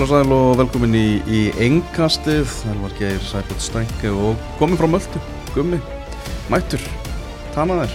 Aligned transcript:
Heil 0.00 0.06
og 0.08 0.12
sæl 0.16 0.32
og 0.32 0.54
velkomin 0.56 0.94
í, 0.96 1.08
í 1.28 1.38
Engastið, 1.60 2.48
Elvar 2.70 2.92
Geir, 2.96 3.18
Sæbjörn 3.20 3.58
Stænke 3.60 4.08
og 4.08 4.38
komin 4.56 4.78
frá 4.80 4.86
Möldu, 4.88 5.20
Gummi, 5.52 5.76
Mættur, 6.48 6.80
Tanaðir. 7.52 7.92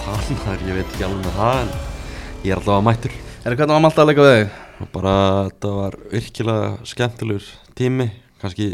Tanaðir, 0.00 0.64
ég 0.70 0.78
veit 0.78 0.86
ekki 0.86 1.04
alveg 1.04 1.26
með 1.26 1.36
það 1.36 1.58
en 1.58 1.74
ég 2.46 2.54
er 2.54 2.56
alltaf 2.56 2.78
að 2.78 2.86
mættur. 2.86 3.18
Er 3.18 3.44
það 3.44 3.58
hvernig 3.58 3.74
var 3.74 3.84
Malta 3.84 4.00
að 4.00 4.08
leika 4.08 4.24
við 4.24 4.38
þig? 4.38 4.56
Bara, 4.96 5.14
þetta 5.50 5.74
var 5.76 5.98
virkilega 6.14 6.72
skemmtilegur 6.94 7.52
tími, 7.82 8.08
kannski, 8.40 8.70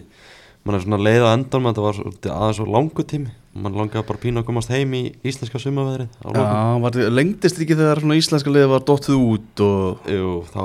mann 0.62 0.78
er 0.78 0.86
svona 0.86 1.02
leið 1.02 1.26
á 1.26 1.34
endan 1.34 1.66
með 1.66 1.80
þetta 1.80 1.88
var 1.88 2.00
aðeins 2.38 2.62
svo 2.62 2.70
langu 2.76 3.08
tími 3.10 3.34
mann 3.56 3.76
langaði 3.76 4.04
bara 4.08 4.20
pínu 4.22 4.42
að 4.42 4.48
komast 4.48 4.72
heim 4.72 4.92
í 4.96 5.02
íslenska 5.26 5.60
sumaveðrið 5.62 6.18
Já, 6.36 6.42
var, 6.82 6.98
lengdist 7.14 7.60
ekki 7.62 7.78
þegar 7.78 8.02
íslenska 8.16 8.52
liði 8.52 8.68
var 8.70 8.84
dóttið 8.86 9.22
út 9.22 9.62
og... 9.64 10.10
Jú, 10.12 10.34
þá, 10.52 10.60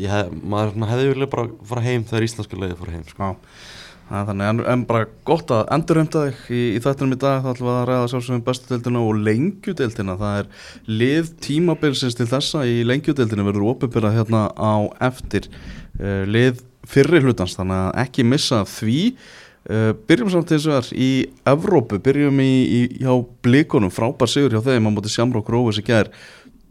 ég 0.00 0.36
maður 0.42 0.86
hefði 0.92 1.10
vilja 1.12 1.32
bara 1.32 1.48
fara 1.72 1.84
heim 1.84 2.06
þegar 2.08 2.28
íslenska 2.28 2.60
liði 2.60 2.78
fara 2.78 2.94
heim 2.94 3.04
sko. 3.08 3.32
Já, 4.08 4.22
þannig 4.24 4.46
en, 4.48 4.60
en 4.72 4.84
bara 4.88 5.08
gott 5.28 5.50
að 5.52 5.66
endurheimta 5.74 6.22
þig 6.28 6.38
í, 6.56 6.60
í 6.78 6.80
þettunum 6.80 7.12
í 7.12 7.20
dag, 7.20 7.42
þá 7.44 7.50
ætlum 7.50 7.68
við 7.68 7.74
að 7.74 7.88
ræða 7.90 8.06
sjálfsögum 8.12 8.46
bestudeldina 8.46 9.02
og 9.04 9.18
lengjudeldina 9.26 10.14
það 10.22 10.38
er 10.38 10.48
lið 11.02 11.34
tímabilsins 11.44 12.16
til 12.16 12.28
þessa. 12.30 12.62
Í 12.64 12.78
lengjudeldina 12.88 13.44
verður 13.50 13.66
ofinbyrjað 13.74 14.16
hérna 14.16 14.46
á 14.56 14.76
eftir 15.10 15.50
uh, 15.50 16.24
lið 16.24 16.64
fyrri 16.88 17.20
hlutans, 17.20 17.58
þannig 17.58 17.82
að 17.82 18.00
ekki 18.06 18.24
missa 18.24 18.62
því 18.78 19.02
byrjum 19.68 20.30
samt 20.32 20.52
og 20.56 20.62
þar 20.64 20.86
í 20.96 21.10
Evrópu, 21.48 21.98
byrjum 22.00 22.38
í, 22.40 22.52
í 22.64 22.80
hjá 23.02 23.12
blikonum, 23.44 23.92
frábær 23.92 24.30
sigur 24.32 24.54
hjá 24.56 24.62
þeim 24.64 24.88
á 24.88 24.90
móti 24.94 25.12
Sjámrá 25.12 25.42
Grófi 25.44 25.76
sem 25.76 25.84
ger 25.84 26.08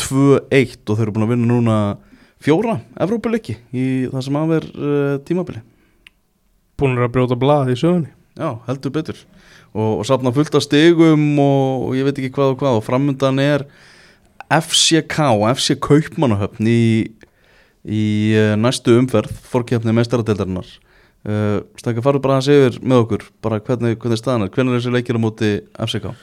2-1 0.01 0.81
og 0.87 0.97
þau 0.97 1.03
eru 1.05 1.13
búin 1.13 1.27
að 1.27 1.33
vinna 1.35 1.49
núna 1.51 1.77
fjóra 2.43 2.79
Evrópuleiki 3.01 3.57
í 3.69 3.85
það 4.11 4.25
sem 4.25 4.39
aðver 4.39 4.69
uh, 4.73 5.17
tímabili. 5.27 5.61
Búin 6.77 6.97
að 6.97 7.13
brjóta 7.13 7.37
blað 7.37 7.73
í 7.73 7.77
sögunni. 7.77 8.09
Já, 8.37 8.49
heldur 8.67 8.93
betur. 8.93 9.21
Og, 9.73 9.99
og 9.99 10.03
sapna 10.09 10.33
fullt 10.33 10.57
af 10.57 10.65
stigum 10.65 11.23
og, 11.41 11.87
og 11.89 11.95
ég 11.97 12.05
veit 12.05 12.17
ekki 12.17 12.33
hvað 12.33 12.55
og 12.55 12.59
hvað. 12.61 12.79
Og 12.79 12.85
framöndan 12.85 13.41
er 13.41 13.65
FCK 14.53 15.21
FC 15.53 15.77
Kaupmannahöfn 15.81 16.69
í, 16.69 16.81
í 17.85 18.03
uh, 18.37 18.53
næstu 18.57 18.97
umferð 18.97 19.33
fórkjöfni 19.49 19.93
meistaradeildarinnar 19.97 20.69
Uh, 21.27 21.59
Stækka 21.75 21.99
farðu 22.05 22.21
bara 22.23 22.39
segja 22.39 22.69
yfir 22.69 22.77
með 22.87 23.01
okkur 23.03 23.23
bara 23.43 23.59
hvernig, 23.59 23.97
hvernig 23.99 24.19
staðan 24.21 24.45
er, 24.45 24.51
hvernig 24.53 24.77
er 24.77 24.79
þessi 24.79 24.93
leikir 24.95 25.17
á 25.19 25.25
móti 25.25 25.49
FCK? 25.75 26.13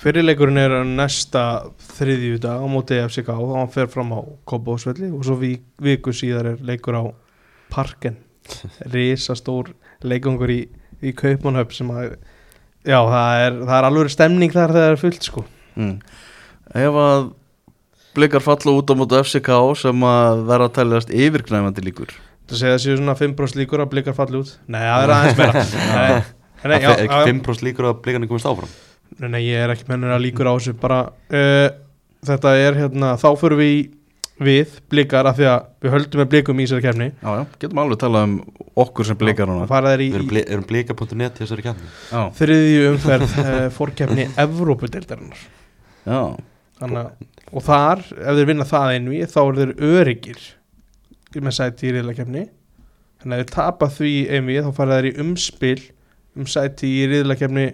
Fyrirleikurinn 0.00 0.60
er 0.60 0.74
næsta 0.84 1.44
þriðju 1.96 2.42
dag 2.44 2.60
á 2.60 2.66
móti 2.68 2.98
FCK 3.00 3.32
og 3.40 3.54
hann 3.56 3.72
fer 3.72 3.88
fram 3.88 4.12
á 4.12 4.20
Kópásvelli 4.48 5.08
og 5.16 5.24
svo 5.24 5.38
vi, 5.40 5.54
viku 5.80 6.12
síðar 6.12 6.52
er 6.52 6.60
leikur 6.60 7.00
á 7.00 7.04
Parken 7.72 8.20
risastór 8.94 9.72
leikungur 10.04 10.52
í, 10.52 10.60
í 11.00 11.16
Kaupmannhöf 11.16 11.72
sem 11.76 11.88
að 11.96 12.18
já 12.84 13.00
það 13.00 13.44
er, 13.46 13.60
það 13.64 13.76
er 13.78 13.88
alveg 13.88 14.12
stemning 14.12 14.52
þar 14.52 14.74
þegar 14.76 14.88
það 14.88 14.92
er 14.92 15.04
fullt 15.06 15.28
sko 15.32 15.46
mm. 15.80 15.94
Ef 16.84 17.02
að 17.08 17.30
blikar 18.12 18.44
falla 18.44 18.76
út 18.76 18.92
á 18.92 18.94
móti 18.98 19.24
FCK 19.24 19.56
sem 19.88 20.10
að 20.12 20.48
vera 20.52 20.68
að 20.68 20.76
tæljast 20.82 21.16
yfirknæfandi 21.16 21.88
líkur 21.88 22.20
Það 22.50 22.58
segja 22.58 22.76
þessi 22.76 22.98
svona 22.98 23.14
5% 23.18 23.60
líkur 23.60 23.84
að 23.84 23.90
blikar 23.92 24.16
falli 24.16 24.40
út. 24.40 24.52
Nei, 24.66 24.82
það 24.82 25.04
er 25.04 25.12
aðeins 25.16 25.38
meira. 25.38 25.64
Nei, 26.60 26.74
nei, 26.74 26.82
já, 26.84 26.90
ekki 27.06 27.20
5% 27.30 27.64
líkur 27.64 27.86
að 27.88 28.00
blikarnir 28.04 28.28
komist 28.28 28.48
áfram? 28.50 28.72
Nei, 29.16 29.28
nei, 29.32 29.38
ég 29.46 29.62
er 29.64 29.70
ekki 29.72 29.86
mennur 29.88 30.12
að 30.12 30.26
líkur 30.26 30.50
á 30.50 30.52
þessu 30.52 30.74
bara, 30.76 30.98
uh, 31.32 31.68
þetta 32.28 32.52
er 32.60 32.76
hérna 32.82 33.14
þá 33.22 33.30
fyrir 33.40 33.60
við 33.62 33.78
við 34.40 34.76
blikar 34.92 35.28
af 35.28 35.36
því 35.36 35.48
að 35.50 35.64
við 35.84 35.94
höldum 35.94 36.22
með 36.22 36.28
blikum 36.32 36.60
í 36.60 36.64
þessari 36.64 36.84
kefni 36.86 37.08
Já, 37.10 37.30
já, 37.36 37.42
getum 37.60 37.80
alveg 37.82 37.96
að 37.98 38.02
tala 38.04 38.22
um 38.24 38.36
okkur 38.84 39.08
sem 39.08 39.18
blikar 39.20 39.50
núna. 39.50 39.66
Við 39.68 40.04
erum, 40.14 40.28
bli, 40.30 40.44
erum 40.44 40.68
blika.net 40.68 41.40
í 41.40 41.42
þessari 41.42 41.64
kefni 41.66 42.22
Þriðju 42.38 42.86
umferð 42.94 43.34
uh, 43.42 43.50
fórkefni 43.76 44.28
Evrópudeildarinnar. 44.40 45.42
Já. 46.08 46.22
Þannig, 46.80 47.28
Og 47.50 47.64
þar, 47.66 48.04
ef 48.14 48.38
þeir 48.38 48.48
vinna 48.52 48.66
það 48.68 48.94
einvi 48.94 49.20
þá 49.28 49.40
eru 49.42 49.60
þeir 49.60 49.72
öryggir 49.90 50.42
með 51.38 51.54
sæti 51.56 51.86
í 51.88 51.92
riðlakefni 51.94 52.46
þannig 53.20 53.36
að 53.36 53.42
ef 53.42 53.46
þið 53.46 53.54
tapar 53.54 53.92
því 53.94 54.14
einvið 54.36 54.66
þá 54.66 54.72
fara 54.78 54.98
þær 54.98 55.08
í 55.10 55.12
umspil 55.24 55.76
um 56.38 56.48
sæti 56.50 56.90
í 56.90 57.04
riðlakefni 57.10 57.66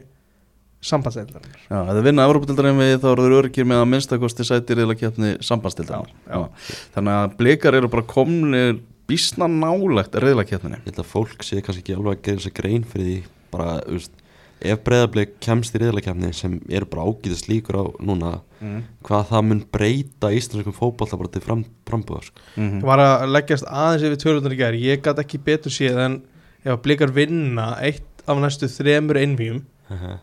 sambandsdeildar 0.87 1.47
Já, 1.47 1.79
ef 1.81 1.95
þið 1.95 2.03
vinna 2.07 2.27
Európa-deildar 2.29 2.69
einvið 2.73 2.99
þá 3.03 3.09
eru 3.13 3.25
þeir 3.25 3.39
örgir 3.39 3.69
með 3.71 3.81
að 3.83 3.89
minnstakosti 3.95 4.47
sæti 4.47 4.75
í 4.75 4.79
riðlakefni 4.81 5.33
sambandsdeildar 5.47 6.13
þannig 6.27 7.15
að 7.17 7.39
blikar 7.41 7.79
eru 7.79 7.91
bara 7.93 8.07
komnir 8.11 8.77
bísna 9.09 9.49
nálegt 9.51 10.19
riðlakefni 10.21 10.77
Ég 10.77 10.91
held 10.91 11.03
að 11.03 11.11
fólk 11.15 11.47
sé 11.47 11.63
kannski 11.63 11.85
ekki 11.85 11.97
alveg 11.97 12.19
að 12.19 12.25
gera 12.29 12.43
þess 12.43 12.53
að 12.53 12.57
grein 12.61 12.87
fyrir 12.87 13.09
því 13.09 13.19
bara, 13.55 13.79
þú 13.87 13.97
veist 13.97 14.23
ef 14.61 14.81
breyðarbleik 14.87 15.35
kemst 15.45 15.75
í 15.77 15.81
riðlakefni 15.83 16.33
sem 16.35 16.57
eru 16.73 16.89
bara 16.89 17.05
ágýðist 17.05 17.49
líkur 17.51 17.77
á 17.77 17.85
núna 18.01 18.31
mm. 18.61 18.79
hvað 19.05 19.27
það 19.31 19.43
mun 19.49 19.63
breyta 19.73 20.31
íslenskum 20.33 20.77
fókballa 20.77 21.19
bara 21.21 21.33
til 21.33 21.43
fram, 21.45 21.65
frambúðar 21.89 22.31
mm 22.57 22.71
-hmm. 22.71 22.87
var 22.87 22.99
að 22.99 23.27
leggjast 23.35 23.69
aðeins 23.69 24.03
yfir 24.25 24.53
í 24.53 24.57
gerð 24.57 24.81
ég 24.81 25.03
gæti 25.03 25.21
ekki 25.21 25.39
betur 25.39 25.73
séð 25.73 25.99
en 25.99 26.23
ef 26.65 26.73
að 26.73 26.83
blikar 26.83 27.13
vinna 27.13 27.77
eitt 27.81 28.25
af 28.27 28.39
næstu 28.39 28.67
þremur 28.67 29.17
einvíum 29.17 29.65
uh 29.91 29.97
-huh. 29.97 30.19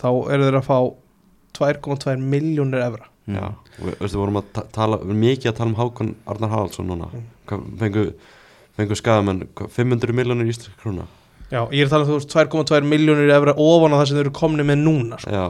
þá 0.00 0.32
eru 0.32 0.44
þeir 0.44 0.60
að 0.60 0.68
fá 0.70 0.94
2,2 1.58 2.16
miljónir 2.16 2.80
evra. 2.80 3.08
Já, 3.26 3.52
og 3.82 4.00
við 4.00 4.14
vorum 4.16 4.40
að 4.40 4.68
tala 4.72 4.98
mikið 5.04 5.50
að 5.50 5.56
tala 5.56 5.70
um 5.70 5.76
Hákon 5.76 6.14
Arnar 6.26 6.50
Haraldsson 6.50 6.86
núna 6.86 7.10
mm. 7.12 7.78
fengu, 7.78 8.04
fengu 8.76 8.94
skafamenn 8.94 9.42
500 9.68 10.14
miljónir 10.16 10.48
íslensk 10.48 10.80
krona 10.80 11.04
Já, 11.48 11.62
ég 11.72 11.80
er 11.84 11.88
talað 11.88 12.10
um 12.10 12.10
þú 12.10 12.18
veist 12.18 12.34
2,2 12.34 12.88
miljónir 12.88 13.32
efra 13.32 13.54
ofan 13.56 13.94
á 13.96 14.00
það 14.00 14.08
sem 14.10 14.18
þau 14.18 14.24
eru 14.26 14.34
komni 14.36 14.66
með 14.68 14.82
núna 14.82 15.18
sko. 15.22 15.32
Já, 15.32 15.46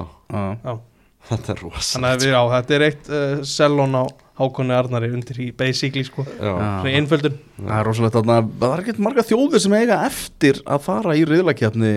já. 0.62 0.74
þetta 1.30 1.54
er 1.54 1.62
rosa 1.64 1.88
Þannig 1.96 2.10
að 2.10 2.22
við, 2.22 2.34
já, 2.34 2.42
þetta 2.54 2.76
er 2.76 2.84
eitt 2.86 3.10
uh, 3.10 3.32
sellón 3.52 3.98
á 3.98 4.04
Hákonni 4.38 4.76
Arnari 4.76 5.08
undir 5.10 5.40
í 5.42 5.48
basically 5.58 6.04
sko. 6.06 6.22
Svona 6.38 6.92
einföldun. 6.94 7.40
Það 7.58 7.74
er 7.80 7.88
rosalegt 7.90 8.18
að 8.20 8.28
það 8.30 8.68
er 8.68 8.82
ekkert 8.84 9.00
marga 9.02 9.24
þjóðir 9.26 9.64
sem 9.64 9.74
eiga 9.74 9.96
eftir 10.06 10.60
að 10.62 10.84
fara 10.84 11.16
í 11.18 11.24
riðlakjapni 11.26 11.94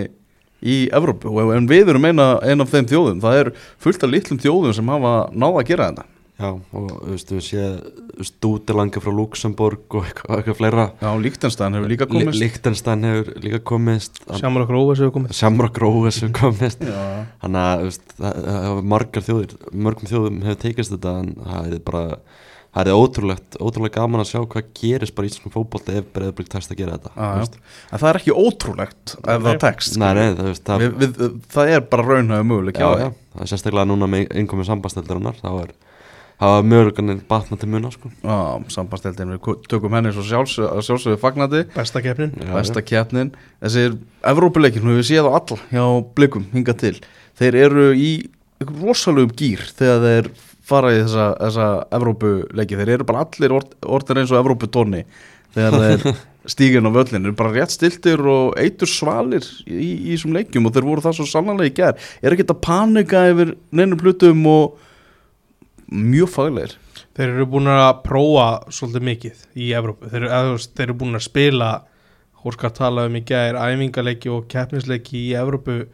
í 0.62 0.78
Evrópu. 0.94 1.36
En 1.54 1.68
við 1.70 1.92
erum 1.94 2.08
eina, 2.10 2.26
eina 2.42 2.66
af 2.66 2.74
þeim 2.74 2.88
þjóðum. 2.90 3.22
Það 3.22 3.38
er 3.44 3.52
fullt 3.82 4.02
af 4.02 4.10
litlum 4.10 4.42
þjóðum 4.42 4.74
sem 4.74 4.90
hafa 4.90 5.14
náða 5.30 5.62
að 5.62 5.70
gera 5.70 5.88
þetta 5.92 6.08
Já, 6.40 6.48
og 6.48 6.86
þú 6.88 7.10
veist, 7.12 7.32
við 7.32 7.42
séum 7.44 8.24
stútilanga 8.26 9.00
frá 9.02 9.12
Luxemburg 9.14 9.96
og 9.98 10.06
eitthvað, 10.08 10.38
eitthvað 10.38 10.56
fleira. 10.58 10.86
Já, 10.98 11.10
Líktenstein 11.22 11.76
hefur 11.76 11.90
líka 11.92 12.08
komist. 12.10 12.38
Líktenstein 12.40 13.04
hefur 13.06 13.28
líka 13.44 13.60
komist. 13.68 14.22
Sjámra 14.40 14.64
Gróðes 14.68 15.02
hefur 15.04 15.14
komist. 15.18 15.36
Sjámra 15.38 15.68
Gróðes 15.76 16.22
hefur 16.22 16.32
komist. 16.40 16.82
Þannig 16.82 17.60
að, 17.62 17.82
þú 17.82 17.90
veist, 17.90 18.16
það 18.16 18.40
hefur 18.56 18.88
margar 18.94 19.26
þjóðir 19.28 19.52
mörgum 19.86 20.10
þjóðum 20.10 20.40
hefur 20.46 20.64
teikist 20.64 20.96
þetta 20.96 21.14
en 21.20 21.30
það 21.42 21.76
er 21.76 21.84
bara, 21.86 22.02
það 22.72 22.90
er 22.90 22.98
ótrúlegt 23.04 23.60
ótrúlega 23.60 24.00
gaman 24.00 24.24
að 24.24 24.30
sjá 24.32 24.40
hvað 24.42 24.72
gerist 24.80 25.16
bara 25.16 25.28
í 25.28 25.34
svona 25.36 25.54
fókbólta 25.54 25.96
ef 26.00 26.10
Breðablík 26.16 26.50
tekst 26.52 26.72
að 26.72 26.82
gera 26.82 26.98
þetta 26.98 27.14
ah, 27.14 27.44
En 27.44 28.02
það 28.02 28.08
er 28.10 28.20
ekki 28.22 28.36
ótrúlegt 28.36 29.16
ef 29.20 29.46
það 29.46 29.62
tekst 29.68 30.00
Nei, 30.00 30.10
nei, 30.18 30.26
það, 30.32 30.50
veist, 30.50 30.66
það, 30.68 30.84
við, 30.86 31.06
við, 31.20 31.38
það 31.52 31.72
er 31.76 31.86
bara 31.92 32.08
raunhæðu 32.08 32.50
möguleik 32.50 32.82
Já, 32.82 32.90
já, 33.04 33.08
það 33.36 33.46
er 33.46 33.52
sérstaklega 33.52 33.90
núna 33.92 34.10
með 34.10 34.36
einkomið 34.40 34.70
sambasteldarinnar 34.72 35.40
þá 35.42 35.50
er 35.52 35.74
það 36.42 36.52
var 36.56 36.68
möguleganir 36.72 37.22
batna 37.28 37.58
til 37.60 37.70
muna 37.70 37.90
sko. 37.94 38.10
Já, 38.22 38.36
sambandsteldin, 38.74 39.34
við 39.36 39.66
tökum 39.70 39.94
henni 39.94 40.12
svo 40.14 40.24
sjálfsögðu 40.26 41.18
fagnandi. 41.22 41.64
Besta 41.76 42.02
keppnin. 42.02 42.32
Besta 42.50 42.82
keppnin. 42.82 43.32
Þessir 43.62 43.98
Evrópuleikir, 44.32 44.82
við 44.82 45.04
séum 45.06 45.28
það 45.28 45.38
all 45.38 45.60
hjá 45.70 45.84
blikum 46.16 46.48
hinga 46.54 46.74
til. 46.78 46.96
Þeir 47.38 47.60
eru 47.66 47.86
í 47.94 48.10
rosalugum 48.66 49.36
gýr 49.38 49.62
þegar 49.78 50.02
þeir 50.06 50.32
fara 50.66 50.92
í 50.94 50.98
þessa, 51.04 51.28
þessa 51.38 51.70
Evrópuleiki. 52.00 52.80
Þeir 52.80 52.94
eru 52.96 53.08
bara 53.08 53.24
allir 53.26 53.56
orðin 53.56 54.22
eins 54.22 54.34
og 54.34 54.42
Evróputóni 54.42 55.06
þegar 55.54 55.78
þeir 55.78 56.22
stígin 56.52 56.88
á 56.88 56.90
völlin 56.90 57.26
eru 57.26 57.34
bara 57.38 57.52
rétt 57.54 57.74
stiltir 57.74 58.22
og 58.26 58.56
eitur 58.58 58.90
svalir 58.90 59.44
í 59.66 60.12
þessum 60.12 60.34
leikjum 60.34 60.66
og 60.66 60.74
þeir 60.74 60.88
voru 60.88 61.04
það 61.04 61.20
svo 61.20 61.26
sannlega 61.30 61.70
í 61.70 61.74
gerð 61.76 62.08
Er 62.18 62.34
ekki 62.34 62.46
þetta 62.46 62.56
panika 62.66 63.26
yfir 63.30 63.52
nefnum 63.70 64.00
plutum 64.00 64.40
og 64.50 64.88
mjög 65.92 66.32
faglegir. 66.32 66.76
Þeir 67.12 67.28
eru 67.28 67.46
búin 67.52 67.68
að 67.68 68.02
prófa 68.06 68.46
svolítið 68.72 69.08
mikið 69.08 69.42
í 69.60 69.72
Evrópu, 69.76 70.08
þeir, 70.12 70.28
þeir 70.64 70.86
eru 70.86 71.00
búin 71.02 71.18
að 71.18 71.26
spila 71.26 71.72
Hóskar 72.42 72.72
talaðum 72.74 73.20
í 73.20 73.22
gæðir 73.28 73.58
æfingarleiki 73.60 74.30
og 74.32 74.48
keppnisleiki 74.50 75.28
í 75.28 75.34
Evrópu 75.38 75.84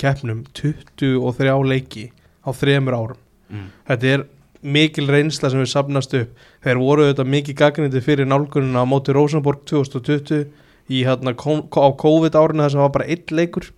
keppnum 0.00 0.42
23 0.58 1.52
leiki 1.68 2.08
á 2.42 2.50
þremur 2.56 2.96
árum. 2.96 3.20
Mm. 3.52 3.68
Þetta 3.90 4.10
er 4.16 4.24
mikil 4.62 5.06
reynsla 5.10 5.50
sem 5.52 5.62
við 5.62 5.70
sapnast 5.70 6.16
upp. 6.18 6.32
Þeir 6.64 6.80
voru 6.80 7.06
auðvitað 7.06 7.30
mikið 7.36 7.58
gagnindi 7.60 8.02
fyrir 8.02 8.28
nálgununa 8.30 8.82
á 8.82 8.86
móti 8.88 9.14
Rosenborg 9.14 9.62
2020 9.70 10.48
í 10.90 11.04
hérna 11.06 11.34
á 11.34 11.88
COVID 12.02 12.38
árinu 12.38 12.64
þess 12.64 12.74
að 12.74 12.80
það 12.80 12.86
var 12.86 12.94
bara 12.96 13.08
eitt 13.10 13.34
leikur. 13.34 13.70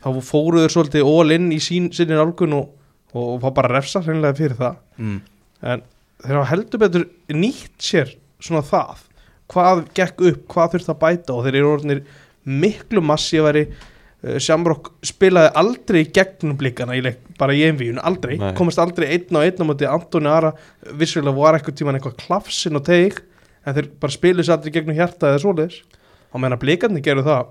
Þá 0.00 0.08
fóruður 0.24 0.72
svolítið 0.72 1.08
all 1.08 1.34
in 1.34 1.50
í 1.52 1.60
sín, 1.60 1.90
sinni 1.92 2.16
nálgun 2.16 2.56
og 2.56 2.70
og, 3.14 3.24
og 3.24 3.38
fá 3.44 3.52
bara 3.60 3.74
refsa 3.76 4.02
hreinlega 4.04 4.38
fyrir 4.38 4.58
það. 4.58 4.80
Mm. 5.00 5.20
en 5.60 5.86
þeir 6.20 6.36
hafa 6.36 6.50
heldur 6.52 6.82
betur 6.82 7.06
nýtt 7.32 7.78
sér 7.84 8.12
svona 8.40 8.64
það 8.66 9.06
hvað 9.50 9.86
gekk 9.96 10.26
upp, 10.30 10.42
hvað 10.52 10.74
þurft 10.74 10.92
að 10.92 11.00
bæta 11.00 11.36
og 11.36 11.46
þeir 11.46 11.58
eru 11.60 11.72
orðinir 11.74 12.02
miklu 12.50 13.02
massífari 13.04 13.64
uh, 13.66 14.36
Shamrock 14.42 14.92
spilaði 15.06 15.52
aldrei 15.60 16.02
gegnum 16.08 16.58
blikana 16.60 16.96
í 16.98 17.02
leik, 17.04 17.22
bara 17.40 17.56
í 17.56 17.64
einvíun, 17.66 18.00
aldrei. 18.06 18.36
Nei. 18.40 18.52
komast 18.58 18.80
aldrei 18.82 19.10
einn 19.10 19.36
á 19.36 19.40
einn 19.42 19.64
á 19.64 19.64
móti 19.66 19.88
Antoni 19.88 20.30
Ara. 20.30 20.52
Vissulega 21.00 21.36
var 21.36 21.58
eitthvað 21.58 21.80
tíman 21.80 21.98
eitthvað 21.98 22.18
klafsin 22.22 22.78
og 22.78 22.86
teig 22.86 23.20
en 23.66 23.76
þeir 23.76 23.90
bara 24.00 24.16
spiluðu 24.16 24.46
sér 24.46 24.58
aldrei 24.58 24.76
gegnum 24.76 24.98
hjarta 24.98 25.32
eða 25.32 25.42
svoleiðis. 25.44 25.80
Og 26.30 26.38
meðan 26.38 26.58
að 26.58 26.62
blikarnir 26.64 27.04
gerðu 27.04 27.26
það 27.26 27.50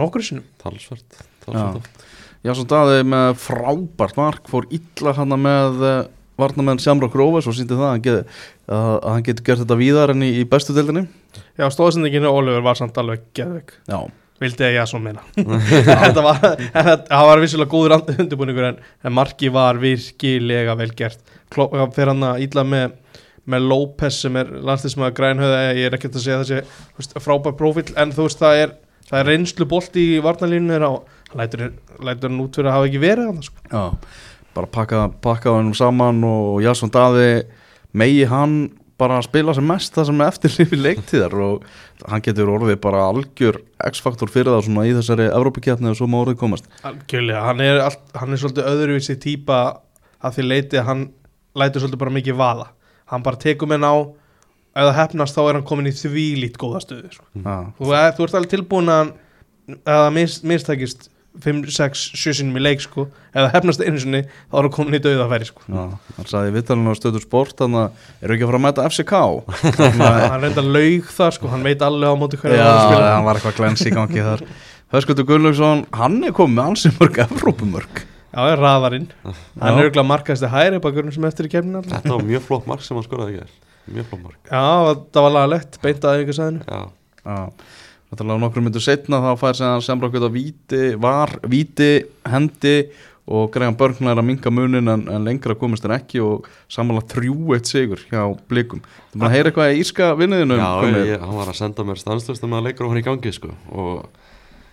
nokkur 0.00 0.24
sinnum. 0.24 0.46
Talsvert, 0.62 1.24
talsvert 1.42 1.80
oft. 1.80 2.06
Já, 2.40 2.54
svo 2.54 2.64
daði 2.68 3.02
með 3.04 3.34
frábært 3.42 4.16
mark 4.16 4.46
fór 4.48 4.68
illa 4.72 5.12
hana 5.16 5.36
með 5.40 5.82
uh, 5.84 5.98
varnamenn 6.40 6.80
Shamrock 6.80 7.16
Rovers 7.18 7.48
og 7.50 7.56
síndi 7.56 7.76
það 7.76 7.88
að 7.88 7.92
hann, 7.92 8.30
að, 8.72 8.94
hann 9.04 9.26
getur 9.26 9.46
gert 9.48 9.62
þetta 9.64 9.76
víðar 9.80 10.14
enn 10.14 10.24
í, 10.24 10.30
í 10.40 10.46
bestu 10.48 10.76
deildinni. 10.76 11.04
Já, 11.60 11.66
stóðsendinginu 11.74 12.32
Oliver 12.32 12.64
var 12.64 12.80
samt 12.80 12.96
alveg 13.00 13.26
geðveik. 13.36 13.74
Já, 13.90 13.98
vildi 14.40 14.66
að 14.66 14.74
ég 14.78 14.86
að 14.86 14.90
svo 14.94 15.02
meina. 15.04 15.26
Þetta 16.06 16.24
var, 16.24 16.40
það 17.10 17.28
var 17.28 17.44
vissulega 17.44 17.74
góður 17.74 17.96
undirbúningur 18.16 18.70
en, 18.70 18.80
en 19.04 19.16
marki 19.20 19.52
var 19.52 19.80
virkilega 19.82 20.78
vel 20.80 20.90
gert. 20.96 21.20
Fyrir 21.52 22.14
hann 22.14 22.28
að 22.32 22.46
íla 22.46 22.64
með 22.64 22.96
með 23.50 23.66
López 23.70 24.20
sem 24.24 24.36
er 24.38 24.50
landslismæður 24.64 25.16
grænhöða 25.16 25.60
ég 25.74 25.88
er 25.88 25.96
ekkert 25.96 26.18
að 26.18 26.24
segja 26.24 26.40
þessi 26.42 26.60
þú 26.62 27.00
veist, 27.00 27.14
frábær 27.24 27.56
prófíl 27.58 27.86
en 27.98 28.12
þú 28.14 28.26
veist 28.26 28.42
það 28.42 28.62
er 28.64 28.74
það 29.10 29.20
er 29.20 29.30
reynslu 29.32 29.68
bolti 29.70 30.06
í 30.16 30.18
varnalínu 30.24 30.80
og 30.86 31.06
hann 31.30 31.42
lætur, 31.42 31.70
lætur 31.98 32.30
hann 32.30 32.42
út 32.44 32.58
fyrir 32.58 32.70
að 32.70 32.76
hafa 32.78 32.90
ekki 32.90 33.02
verið 33.02 33.30
hann 33.30 33.42
sko. 33.46 33.64
já 33.70 33.84
bara 34.54 34.66
pakka, 34.66 35.08
pakka 35.22 35.54
hann 35.54 35.74
saman 35.74 36.22
og 36.26 36.60
Jasson 36.64 36.90
Daði 36.90 37.44
megi 37.92 38.24
hann 38.30 38.56
bara 39.00 39.20
spila 39.24 39.54
sem 39.56 39.64
mest 39.64 39.94
það 39.96 40.10
sem 40.10 40.20
er 40.20 40.32
eftir 40.32 40.54
lifi 40.58 40.78
leiktíðar 40.78 41.36
og 41.40 41.68
hann 42.10 42.24
getur 42.24 42.50
orðið 42.52 42.80
bara 42.82 43.06
algjör 43.08 43.60
X-faktor 43.88 44.28
fyrir 44.32 44.52
það 44.52 44.66
svona 44.66 44.88
í 44.88 44.92
þessari 44.98 45.30
Evrópakjarni 45.30 45.92
og 45.92 45.96
svo 45.96 46.08
má 46.10 46.18
orðið 46.20 46.40
komast 46.42 46.68
Algjörlega, 46.84 47.44
hann 47.46 47.62
er, 47.64 47.80
allt, 47.86 48.02
hann 48.18 48.34
er 48.34 48.42
svolítið 48.42 48.68
öðruvísi 48.74 49.16
típa 49.22 49.60
að 50.20 50.36
því 50.36 50.46
leiti 50.50 50.84
hann 50.84 51.06
lætur 51.56 51.84
svolítið 51.84 52.02
bara 52.02 52.16
mikið 52.18 52.40
vaða 52.40 52.68
hann 53.10 53.24
bara 53.26 53.40
tekur 53.40 53.70
menn 53.70 53.86
á 53.86 53.94
ef 54.70 54.84
það 54.86 54.98
hefnast 55.00 55.36
þá 55.38 55.40
er 55.46 55.58
hann 55.58 55.66
komin 55.70 55.90
í 55.90 55.94
þvílít 55.96 56.58
góða 56.60 56.82
stöðu 56.84 57.10
sko. 57.14 57.26
Já, 57.34 57.56
þú, 57.78 57.94
er, 57.96 58.12
þú 58.16 58.26
ert 58.26 58.36
alveg 58.38 58.52
tilbúin 58.54 58.92
að 58.94 59.14
að 59.86 60.04
það 60.04 60.12
mis, 60.16 60.36
mistækist 60.50 61.08
5, 61.40 61.60
6, 61.70 62.00
7 62.18 62.32
sinum 62.40 62.58
í 62.58 62.62
leik 62.62 62.80
sko. 62.82 63.04
ef 63.30 63.38
það 63.38 63.52
hefnast 63.54 63.82
einu 63.84 64.00
sinni 64.02 64.20
þá 64.26 64.56
er 64.58 64.66
hann 64.66 64.74
komin 64.74 64.96
í 64.98 65.02
döðafæri 65.04 65.46
sko. 65.46 65.62
já, 65.70 65.84
hann 66.16 66.26
sagði 66.30 66.50
í 66.50 66.54
vittalinu 66.56 66.90
á 66.90 66.98
stöður 66.98 67.22
sport 67.22 67.54
þannig 67.60 67.84
að 67.84 68.24
eru 68.26 68.34
ekki 68.34 68.46
að 68.46 68.50
fara 68.50 68.60
að 68.60 68.64
mæta 68.66 68.86
FCK 68.90 69.14
hann 70.32 70.42
reynda 70.42 70.64
laug 70.66 71.12
þar 71.14 71.36
sko. 71.38 71.52
hann 71.54 71.66
veit 71.66 71.84
alveg 71.86 72.10
á 72.10 72.16
móti 72.18 72.40
hverju 72.40 72.58
Já, 72.58 72.66
hann 72.66 73.06
að 73.06 73.28
var 73.28 73.38
eitthvað 73.40 73.58
glens 73.60 73.86
í 73.86 73.94
gangi 73.94 74.26
þar. 74.26 74.44
Höskuldur 74.90 75.26
Gunnlaugsson, 75.28 75.84
hann 75.94 76.18
er 76.26 76.34
komið 76.34 76.56
með 76.56 76.70
ansið 76.72 76.96
mörg 76.98 77.20
Evrópumörg 77.28 78.00
já, 78.02 78.40
er 78.42 78.58
raðarinn. 78.58 79.06
Hann 79.22 79.70
er 79.70 79.84
auðvitað 79.84 80.08
markaðist 80.10 80.50
hæri 80.50 80.82
bakurinn 80.82 81.14
sem 81.14 81.26
eftir 81.30 81.46
í 81.46 81.52
kemna 81.54 81.84
þetta 81.86 82.16
var 82.16 82.26
mjög 82.26 82.48
flott 82.48 82.66
mark 82.66 82.82
sem 82.82 82.98
hann 82.98 83.06
skoraði 83.06 83.38
ekki 83.38 83.69
mjög 83.96 84.08
flott 84.10 84.24
mark. 84.24 84.40
Það 84.50 85.22
var 85.26 85.36
lagalegt 85.36 85.78
beint 85.82 86.06
að 86.06 86.22
einhver 86.22 86.38
sæðinu 86.38 86.64
já, 86.64 86.80
Já, 87.20 87.38
þetta 88.10 88.26
er 88.26 88.42
nokkrum 88.42 88.66
myndur 88.68 88.84
setna 88.84 89.20
þá 89.24 89.30
fær 89.40 89.58
sem 89.58 89.70
hann 89.70 89.84
semra 89.84 90.10
okkur 90.10 90.30
víti, 90.34 90.82
var, 91.00 91.36
víti, 91.50 91.92
hendi 92.30 92.76
og 93.30 93.50
Gregan 93.54 93.76
Börgnar 93.78 94.18
að 94.18 94.26
minka 94.26 94.50
munin 94.50 94.90
en, 94.90 95.04
en 95.12 95.26
lengra 95.26 95.54
komist 95.58 95.84
en 95.86 95.94
ekki 95.94 96.22
og 96.24 96.48
samanlega 96.72 97.12
þrjú 97.12 97.54
eitt 97.54 97.68
sigur 97.70 98.00
hjá 98.10 98.24
blikum. 98.50 98.80
Þú 99.12 99.20
maður 99.20 99.28
að 99.28 99.36
heyra 99.36 99.52
eitthvað 99.52 99.74
í 99.74 99.84
írska 99.84 100.08
vinniðinu 100.18 100.58
já 100.58 100.70
ég, 100.96 101.20
hann 101.20 101.38
var 101.38 101.52
að 101.52 101.60
senda 101.60 101.86
mér 101.86 102.00
stanslust 102.00 102.46
með 102.46 102.58
að 102.58 102.66
leikur 102.70 102.88
og 102.88 102.94
hann 102.94 103.02
í 103.02 103.06
gangi 103.06 103.34
sko. 103.36 103.52
og 103.70 104.08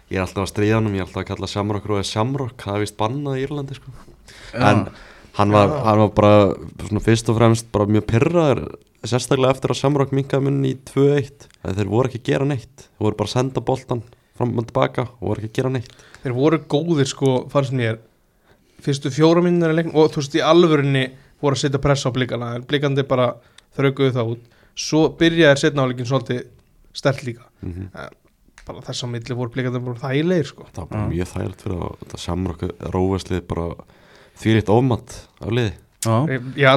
ég 0.09 0.17
er 0.17 0.23
alltaf 0.23 0.47
að 0.47 0.51
stríða 0.53 0.79
hann 0.79 0.89
ég 0.95 1.03
er 1.03 1.05
alltaf 1.05 1.21
að 1.21 1.29
kalla 1.33 1.51
Shamrock 1.51 1.91
og 1.91 2.07
Shamrock 2.07 2.65
það 2.65 2.79
er 2.79 2.85
vist 2.85 2.97
bannað 2.97 3.37
í 3.37 3.45
Írlandi 3.45 3.77
sko. 3.77 3.93
en 4.55 4.83
hann 5.37 5.53
var, 5.53 5.73
hann 5.85 6.01
var 6.03 6.11
bara 6.17 6.35
svona, 6.87 7.03
fyrst 7.03 7.29
og 7.31 7.37
fremst 7.39 7.71
bara 7.73 7.89
mjög 7.89 8.05
pyrraður 8.09 8.63
sérstaklega 9.07 9.53
eftir 9.55 9.73
að 9.73 9.79
Shamrock 9.81 10.13
minkaði 10.15 10.47
munni 10.47 10.73
í 10.73 10.77
2-1 10.89 11.47
að 11.63 11.79
þeir 11.79 11.91
voru 11.91 12.09
ekki 12.09 12.21
að 12.21 12.29
gera 12.31 12.49
neitt. 12.49 12.85
Þeir 12.87 13.05
voru 13.05 13.19
bara 13.19 13.29
að 13.29 13.35
senda 13.35 13.63
boltan 13.69 14.03
fram 14.37 14.53
og 14.57 14.67
tilbaka 14.69 15.07
og 15.07 15.23
voru 15.29 15.41
ekki 15.43 15.51
að 15.51 15.57
gera 15.59 15.73
neitt. 15.75 15.95
Þeir 16.23 16.35
voru 16.37 16.59
góðir 16.73 17.09
sko 17.09 17.33
fannst 17.53 17.75
mér. 17.77 17.99
Fyrstu 18.83 19.11
fjóra 19.13 19.43
minnir 19.45 19.73
og 19.87 20.11
þú 20.13 20.21
veist 20.21 20.37
í 20.37 20.43
alvörinni 20.45 21.07
voru 21.41 21.57
að 21.57 21.63
setja 21.63 21.81
pressa 21.81 22.09
á 22.09 22.15
blikana 22.15 22.53
en 22.57 22.65
blikandi 22.67 23.05
bara 23.07 23.31
þraukuðu 23.77 24.15
það 24.17 24.31
út. 24.35 24.45
Svo 24.77 25.03
byrjaði 25.17 25.61
setna 25.61 25.85
áleikin 25.85 26.09
svolítið 26.09 26.47
stert 26.97 27.23
líka. 27.25 27.45
Mm 27.61 27.73
-hmm. 27.73 28.09
bara 28.67 28.81
þess 28.81 29.03
að 29.03 29.09
milli 29.09 29.35
voru 29.35 29.49
blikandi 29.49 29.79
bara 29.79 30.01
þægilegir 30.01 30.45
sko. 30.45 30.65
Það 30.73 30.81
var 30.81 30.89
bara 30.89 31.07
mjög 31.07 31.27
þægilegt 31.27 31.61
fyrir 31.61 31.77
að 31.77 32.17
Shamrock 32.17 32.61
róveslið 32.93 33.41
bara 33.47 33.67
þvílitt 34.41 34.71
ofmatt 34.73 35.15
af 35.41 35.53
liði. 35.53 35.73
Já, 36.05 36.17
já, 36.55 36.71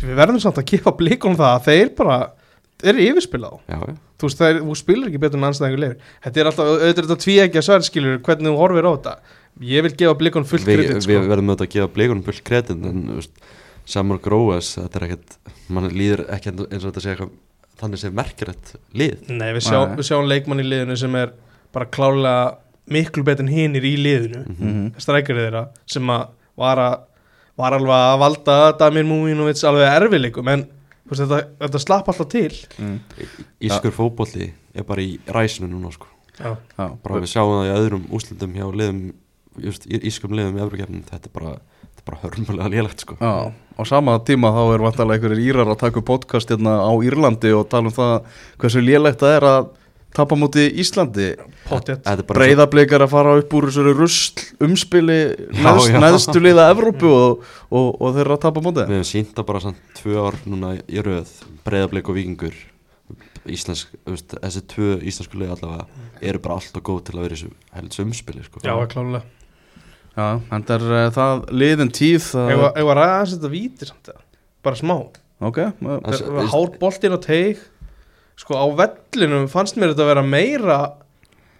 við 0.00 0.14
verðum 0.20 0.40
samt 0.42 0.60
að 0.60 0.70
gefa 0.70 0.94
blikunum 0.96 1.38
það 1.40 1.56
að 1.56 1.66
þeir 1.66 1.92
bara 1.98 2.20
þeir 2.80 2.92
eru 2.94 3.06
yfirspilað 3.10 3.52
á. 3.52 3.58
Já, 3.66 3.80
þú 4.20 4.28
veist, 4.28 4.40
þeir, 4.40 4.60
þú 4.62 4.76
spilir 4.78 5.10
ekki 5.10 5.22
betur 5.22 5.40
en 5.40 5.48
anstæðingur 5.50 5.82
leifir 5.84 6.14
þetta 6.24 6.40
er 6.40 6.50
alltaf, 6.50 6.70
auðvitað 6.70 7.02
er 7.02 7.08
þetta 7.08 7.24
tvíækja 7.26 7.64
sverðskilur 7.66 8.22
hvernig 8.26 8.50
þú 8.50 8.62
horfir 8.62 8.88
á 8.88 8.92
þetta. 8.94 9.14
Ég 9.70 9.84
vil 9.84 9.92
gefa 9.98 10.16
blikunum 10.20 10.48
fullt 10.48 10.66
við, 10.66 10.80
kredit 10.80 10.96
við 10.96 11.04
sko. 11.04 11.28
verðum 11.32 11.52
auðvitað 11.52 11.66
að 11.66 11.74
gefa 11.74 11.92
blikunum 11.96 12.24
full 12.28 12.40
kredit 12.46 12.88
en 12.90 13.04
veist, 13.16 13.44
Shamrock 13.90 14.28
Róves 14.30 14.74
þetta 14.78 15.00
er 15.00 15.06
ekkert, 15.08 15.38
mann 15.68 15.90
líður 15.92 16.24
ekki 16.30 16.52
eins 16.54 16.84
og 16.84 16.90
þetta 16.90 17.04
sé 17.04 17.14
eitthvað 17.14 17.36
þannig 17.80 18.00
sé 18.02 18.10
merkilegt 18.14 18.74
lið. 18.96 19.28
Nei, 19.28 19.50
við, 19.56 19.62
sjá, 19.66 19.78
Nei. 19.80 19.94
við 19.98 20.08
sjáum 20.10 20.28
leikmann 20.28 20.62
í 20.62 20.66
liðinu 20.66 20.96
sem 21.00 21.16
er 21.18 21.32
bara 21.74 21.88
klálega 21.88 22.58
miklu 22.90 23.24
betur 23.26 23.46
en 23.46 23.52
hinir 23.52 23.86
í 23.86 23.94
liðinu 23.98 24.42
mm 24.44 24.56
mm 24.58 24.70
-hmm. 24.70 25.00
strækjarið 25.00 25.46
þeirra 25.46 25.64
sem 25.86 26.10
að 26.10 26.28
var, 26.60 26.82
að 26.84 26.98
var 27.60 27.76
alveg 27.76 27.96
að 27.96 28.20
valda 28.22 28.58
Damir 28.80 29.08
Múminovits 29.08 29.64
alveg 29.68 29.90
erfileikum 29.96 30.50
en 30.52 30.66
þú 30.66 31.12
veist, 31.12 31.22
þetta, 31.24 31.40
þetta 31.64 31.82
slapp 31.82 32.10
alltaf 32.12 32.30
til 32.32 32.52
mm. 32.78 32.96
Ískur 33.68 33.94
fótbolli 33.96 34.50
er 34.74 34.86
bara 34.86 35.04
í 35.04 35.16
ræsinu 35.30 35.68
núna 35.70 35.90
sko. 35.94 36.08
Já, 36.38 36.54
Já, 36.78 36.86
bara 37.02 37.18
við 37.20 37.32
sjáum 37.32 37.56
það 37.58 37.66
í 37.66 37.72
öðrum 37.74 38.04
úslitum 38.16 38.54
hjá 38.56 38.64
liðum, 38.70 39.00
just, 39.60 39.88
ískum 39.90 40.36
liðum 40.36 40.56
í 40.56 40.62
Evropakefnum 40.62 41.02
þetta 41.10 41.28
er 41.28 41.34
bara, 41.34 41.56
þetta 41.82 42.04
er 42.04 42.06
bara 42.06 42.20
hörmulega 42.22 42.70
lélegt 42.72 43.04
sko. 43.04 43.18
Já, 43.20 43.50
á 43.50 43.82
sama 43.88 44.16
tíma 44.24 44.54
þá 44.54 44.62
er 44.62 44.86
vantarlega 44.86 45.20
einhverjir 45.20 45.50
írar 45.50 45.74
að 45.74 45.82
taka 45.82 46.00
upp 46.00 46.08
podcast 46.08 46.54
hérna 46.54 46.78
á 46.80 46.92
Írlandi 47.04 47.52
og 47.56 47.68
tala 47.72 47.90
um 47.90 47.96
það 47.96 48.16
hversu 48.62 48.84
lélegt 48.84 49.20
það 49.20 49.36
er 49.36 49.48
að 49.50 49.70
tapa 50.16 50.36
múti 50.38 50.64
Íslandi. 50.82 51.28
Pottet 51.68 52.00
Þetta 52.02 52.16
er 52.16 52.26
bara 52.26 52.40
breyðablikar 52.40 53.04
að 53.06 53.12
fara 53.12 53.34
upp 53.38 53.52
úr 53.58 53.68
þessari 53.70 53.92
rusl 53.94 54.42
umspili 54.66 55.18
neðst, 55.54 55.92
já. 55.92 56.00
neðstu 56.02 56.42
liða 56.42 56.66
Evrópu 56.74 57.10
og, 57.14 57.44
og, 57.70 57.88
og 58.00 58.16
þeir 58.16 58.24
eru 58.26 58.34
að 58.36 58.42
tapa 58.46 58.64
múti 58.64 58.86
Við 58.88 58.96
hefum 58.98 59.08
sínt 59.12 59.32
það 59.38 59.48
bara 59.52 59.62
samt 59.68 59.94
tvö 60.00 60.16
ár 60.26 60.38
núna 60.50 60.72
í 60.82 61.04
röð 61.06 61.30
breyðablik 61.66 62.10
og 62.10 62.18
vikingur 62.18 62.56
Íslensk, 63.50 63.94
þú 64.04 64.12
veist, 64.14 64.34
þessi 64.42 64.60
tvö 64.68 64.88
íslensku 65.08 65.38
leið 65.40 65.52
allavega 65.54 66.08
eru 66.28 66.40
bara 66.44 66.58
alltaf 66.60 66.82
góð 66.84 66.98
til 67.08 67.14
að 67.16 67.22
vera 67.24 67.38
í 67.38 67.40
þessu 67.88 68.04
umspili 68.04 68.42
sko. 68.44 68.60
Já, 68.66 68.74
klálega. 68.92 69.22
Já, 70.12 70.26
en 70.52 70.66
það 70.68 70.74
er 70.76 70.92
uh, 70.98 71.06
það 71.16 71.42
liðin 71.62 71.92
tíð 71.96 72.20
það, 72.26 72.50
Ef 72.52 72.82
að 72.84 72.92
ræða 72.98 73.16
að 73.16 73.32
þetta 73.32 73.50
víti 73.54 73.88
samt 73.88 74.10
eða? 74.12 74.22
bara 74.66 74.76
smá. 74.82 74.94
Ok, 75.40 75.60
uh, 75.64 75.94
Þess- 76.04 76.24
Það 76.26 76.36
var 76.36 76.50
hár 76.52 76.74
boltinn 76.82 77.16
og 77.16 77.22
teig 77.24 77.62
sko 78.40 78.56
á 78.56 78.66
vellinum 78.78 79.48
fannst 79.52 79.76
mér 79.76 79.92
þetta 79.92 80.06
að 80.06 80.12
vera 80.14 80.24
meira 80.26 80.78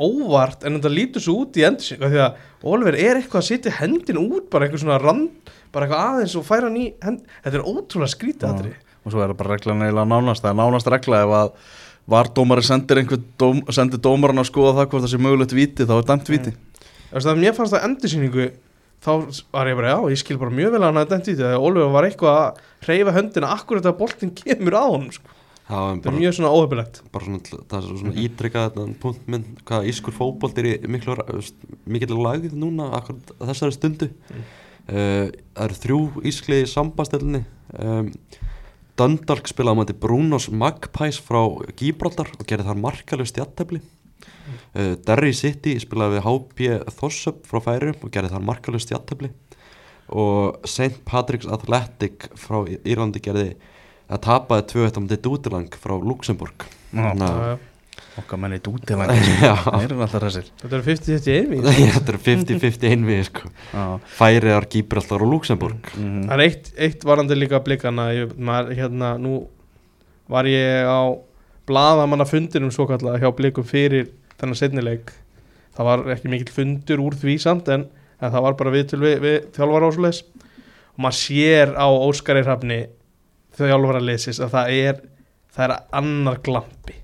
óvart 0.01 0.65
en 0.65 0.79
þetta 0.79 0.93
lítur 0.93 1.23
svo 1.25 1.35
út 1.45 1.59
í 1.61 1.65
endur 1.67 1.85
sig. 1.85 2.01
Því 2.01 2.21
að 2.25 2.33
Oliver 2.71 2.97
er 2.97 3.15
eitthvað 3.21 3.43
að 3.43 3.49
setja 3.51 3.75
hendin 3.81 4.21
út 4.21 4.47
bara 4.53 4.65
eitthvað 4.67 4.85
svona 4.85 5.01
rand 5.03 5.51
bara 5.75 5.87
eitthvað 5.87 6.07
aðeins 6.07 6.37
og 6.41 6.47
færa 6.49 6.67
hann 6.69 6.81
í 6.81 6.87
hend 7.05 7.21
þetta 7.45 7.57
er 7.59 7.69
ótrúlega 7.69 8.15
skrítið 8.15 8.49
aðri 8.49 8.73
og 9.01 9.09
svo 9.13 9.21
er 9.21 9.31
það 9.31 9.39
bara 9.41 9.53
reglan 9.55 9.85
eiginlega 9.85 10.11
nánast. 10.13 10.43
Það 10.45 10.51
er 10.51 10.59
nánast 10.61 10.91
regla 10.93 11.17
ef 11.25 11.31
að 11.37 11.49
vardómari 12.11 12.65
sendir 12.67 13.01
einhver 13.01 13.21
dóm, 13.41 13.59
sendir 13.73 14.01
dómaran 14.03 14.43
að 14.43 14.51
skoða 14.51 14.77
það 14.81 14.89
hvort 14.91 15.05
það 15.05 15.13
sé 15.13 15.21
mögulegt 15.21 15.55
viti 15.57 15.89
þá 15.89 15.95
er 15.99 16.09
dæmt 16.11 16.29
viti. 16.33 16.53
Þú 17.11 17.15
veist 17.17 17.31
að 17.31 17.41
mér 17.45 17.55
fannst 17.57 17.75
það 17.77 17.87
endursýningu 17.89 18.47
þá 19.01 19.13
var 19.53 19.67
ég 19.71 19.77
bara, 19.79 19.93
já, 19.95 19.99
ég 20.13 20.21
skil 20.21 20.39
bara 20.41 20.53
mjög 20.53 20.71
vel 20.75 20.83
að 20.83 20.89
hann 20.89 21.01
að 21.01 21.11
dæmt 21.15 21.27
því 21.31 21.45
að 21.49 21.65
Oliver 21.65 21.93
var 21.95 22.05
eitthvað 22.09 22.37
að 22.41 22.53
Það 25.71 26.09
er 26.11 26.17
mjög 26.17 26.37
svona 26.37 26.51
óhefilegt 26.55 27.01
bara 27.15 27.27
svona, 27.27 27.41
það 27.71 27.77
er 27.79 28.01
svona 28.03 28.15
ítrykkað 28.25 28.67
þetta 28.69 28.87
punkt 29.03 29.29
minn, 29.31 29.47
hvað 29.69 29.89
ískur 29.93 30.17
fótbolt 30.17 30.59
er 30.61 30.69
í 30.73 30.75
miklu, 30.91 31.17
mikil 31.87 32.19
lagið 32.19 32.57
núna 32.59 32.89
akkurat 32.99 33.33
þessari 33.39 33.77
stundu. 33.77 34.11
Mm. 34.11 34.49
uh, 34.91 35.27
það 35.55 35.65
eru 35.67 35.81
þrjú 35.85 36.01
ískliði 36.33 36.67
í 36.67 36.71
sambastelni 36.75 37.45
um, 37.79 38.11
Dundalk 39.01 39.49
spilaði 39.49 39.81
mæti 39.81 39.97
Brunos 39.97 40.51
Magpies 40.53 41.21
frá 41.25 41.41
Gibraltar 41.79 42.29
og 42.37 42.45
gerði 42.49 42.67
þar 42.67 42.83
markalust 42.83 43.39
jættefli 43.41 43.81
uh, 43.81 44.97
Derry 45.07 45.33
City 45.37 45.77
spilaði 45.81 46.19
við 46.19 46.27
HB 46.27 46.73
Thossub 46.99 47.47
frá 47.49 47.63
Færi 47.65 47.95
og 47.95 48.11
gerði 48.13 48.35
þar 48.35 48.45
markalust 48.51 48.93
jættefli 48.93 49.31
og 50.11 50.67
St. 50.67 50.99
Patrick's 51.07 51.49
Athletic 51.49 52.27
frá 52.39 52.65
Írlandi 52.67 53.23
gerði 53.23 53.55
að 54.11 54.23
tapaði 54.27 54.67
2-1 54.75 54.97
á 54.97 55.01
mæti 55.05 55.19
Dútilang 55.25 55.69
frá 55.81 55.95
Luxemburg 55.99 56.67
okkar 58.21 58.41
menni 58.43 58.59
í 58.59 58.63
dútilangi 58.65 59.35
Já. 59.47 59.55
þeir 59.65 59.85
eru 59.87 60.01
alltaf 60.05 60.25
þessir 60.27 60.49
Þetta 60.61 60.77
er 60.77 60.83
50-51 60.85 61.47
vín. 61.53 61.69
Þetta 61.95 62.13
er 62.13 62.19
50-50 62.27 62.89
einvið 62.91 63.21
sko. 63.29 63.51
Já. 63.73 63.85
Færiðar, 64.19 64.67
Gíbraltar 64.73 65.23
og 65.25 65.31
Luxemburg 65.35 65.93
Mhm. 65.95 66.25
Það 66.27 66.35
er 66.35 66.43
eitt, 66.47 66.71
eitt 66.89 67.07
varandi 67.07 67.39
líka 67.39 67.61
blikana 67.65 68.09
ég, 68.17 68.35
maður, 68.37 68.75
hérna, 68.77 69.13
nú 69.23 69.45
var 70.31 70.49
ég 70.51 70.85
á 70.91 71.01
blaðamanna 71.71 72.27
fundinum 72.29 72.73
svo 72.75 72.87
kallega 72.91 73.23
hjá 73.23 73.31
blikum 73.37 73.65
fyrir 73.67 74.11
þennan 74.41 74.59
setnileik 74.59 75.13
það 75.79 75.87
var 75.87 76.05
ekki 76.17 76.31
mikill 76.33 76.55
fundur 76.55 77.03
úr 77.07 77.15
því 77.21 77.39
samt 77.41 77.69
en, 77.73 77.87
en 78.21 78.33
það 78.35 78.43
var 78.49 78.57
bara 78.59 78.73
viðtöl 78.75 79.01
við, 79.05 79.17
við 79.23 79.37
þjálfara 79.57 79.91
ásleis 79.93 80.23
og 80.97 81.05
maður 81.07 81.19
sér 81.23 81.73
á 81.79 81.87
Óskari 81.89 82.43
Hrafni 82.45 82.81
þjálfara 83.69 84.01
leysis 84.05 84.41
að 84.41 84.57
það 84.57 84.75
er 84.79 85.05
það 85.51 85.65
er 85.67 85.77
annar 86.01 86.41
glampi. 86.47 86.97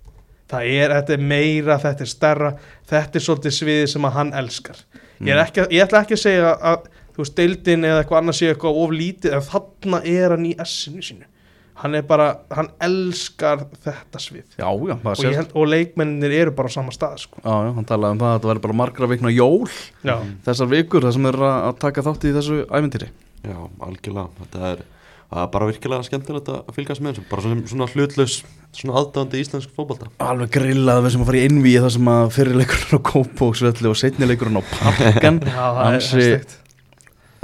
Það 0.47 0.69
er, 0.71 0.93
þetta 0.95 1.15
er 1.17 1.23
meira, 1.27 1.77
þetta 1.83 2.05
er 2.05 2.11
stærra 2.11 2.51
þetta 2.87 3.19
er 3.19 3.25
svolítið 3.25 3.57
sviðið 3.57 3.89
sem 3.93 4.07
að 4.07 4.19
hann 4.21 4.35
elskar. 4.41 4.83
Ég, 5.17 5.33
er 5.33 5.43
ekki, 5.43 5.65
ég 5.75 5.87
ætla 5.87 6.05
ekki 6.05 6.17
að 6.17 6.23
segja 6.23 6.53
að 6.55 6.91
þú 7.17 7.25
veist, 7.25 7.39
deildin 7.39 7.89
eða 7.89 8.03
eitthvað 8.03 8.21
annað 8.21 8.39
sé 8.39 8.51
eitthvað 8.53 8.83
of 8.83 8.93
lítið 8.95 9.35
en 9.39 9.49
þarna 9.49 10.03
er 10.13 10.37
hann 10.37 10.47
í 10.47 10.53
essinu 10.63 11.03
sínu. 11.03 11.29
Hann 11.77 11.93
er 11.99 12.07
bara, 12.09 12.31
hann 12.57 12.71
elskar 12.81 13.67
þetta 13.85 14.21
svið. 14.23 14.47
Já, 14.57 14.65
já, 14.65 14.95
og, 14.95 15.03
það 15.03 15.27
ég 15.27 15.35
held, 15.43 15.51
og 15.53 15.67
leikmennir 15.69 16.33
eru 16.39 16.55
bara 16.57 16.71
á 16.73 16.77
sama 16.77 16.95
stað 16.95 17.19
sko. 17.27 17.43
Já, 17.43 17.53
já, 17.67 17.73
hann 17.77 17.89
talaði 17.89 18.17
um 18.17 18.23
það 18.23 18.31
að 18.31 18.39
þetta 18.39 18.51
væri 18.53 18.65
bara 18.65 18.77
margra 18.81 19.09
vikna 19.11 19.33
jól 19.35 19.67
já, 20.07 20.15
þessar 20.47 20.71
vikur 20.73 21.05
þar 21.05 21.17
sem 21.19 21.29
eru 21.33 21.49
að 21.51 21.81
taka 21.85 22.07
þátt 22.07 22.25
í 22.25 22.33
þessu 22.39 22.63
æventýri 22.71 23.11
Já, 23.47 23.59
algjörlega. 23.87 24.31
Þetta 24.41 24.71
er, 24.71 24.81
það 25.31 25.43
er 25.43 25.49
bara 25.57 25.67
virkilega 25.71 26.07
skemmtilegt 26.07 26.49
að 26.53 26.75
fylgjast 26.77 27.03
með 27.03 27.17
þessu 27.17 27.25
bara 27.31 27.45
svona, 27.47 27.65
svona 27.73 27.89
hlutlaus, 27.93 28.37
svona 28.77 28.99
aðdáðandi 29.01 29.41
íslensk 29.43 29.73
fótbolta. 29.77 30.11
Alveg 30.23 30.53
grillað 30.55 31.01
við 31.07 31.15
sem 31.17 31.25
að 31.25 31.31
fara 31.31 31.41
í 31.41 31.49
innvíi 31.51 31.81
þar 31.83 31.95
sem 31.97 32.11
að 32.13 32.29
fyrir 32.37 32.59
leikurinn 32.61 33.01
á 33.03 33.07
Kópóksvelli 33.11 33.91
og 33.91 33.99
setni 33.99 34.29
leikurinn 34.31 34.61
á 34.61 34.65
Parkan 34.71 35.41
já 35.47 35.57
það 35.57 35.83
Ansi- 35.89 36.29
steikt 36.29 36.57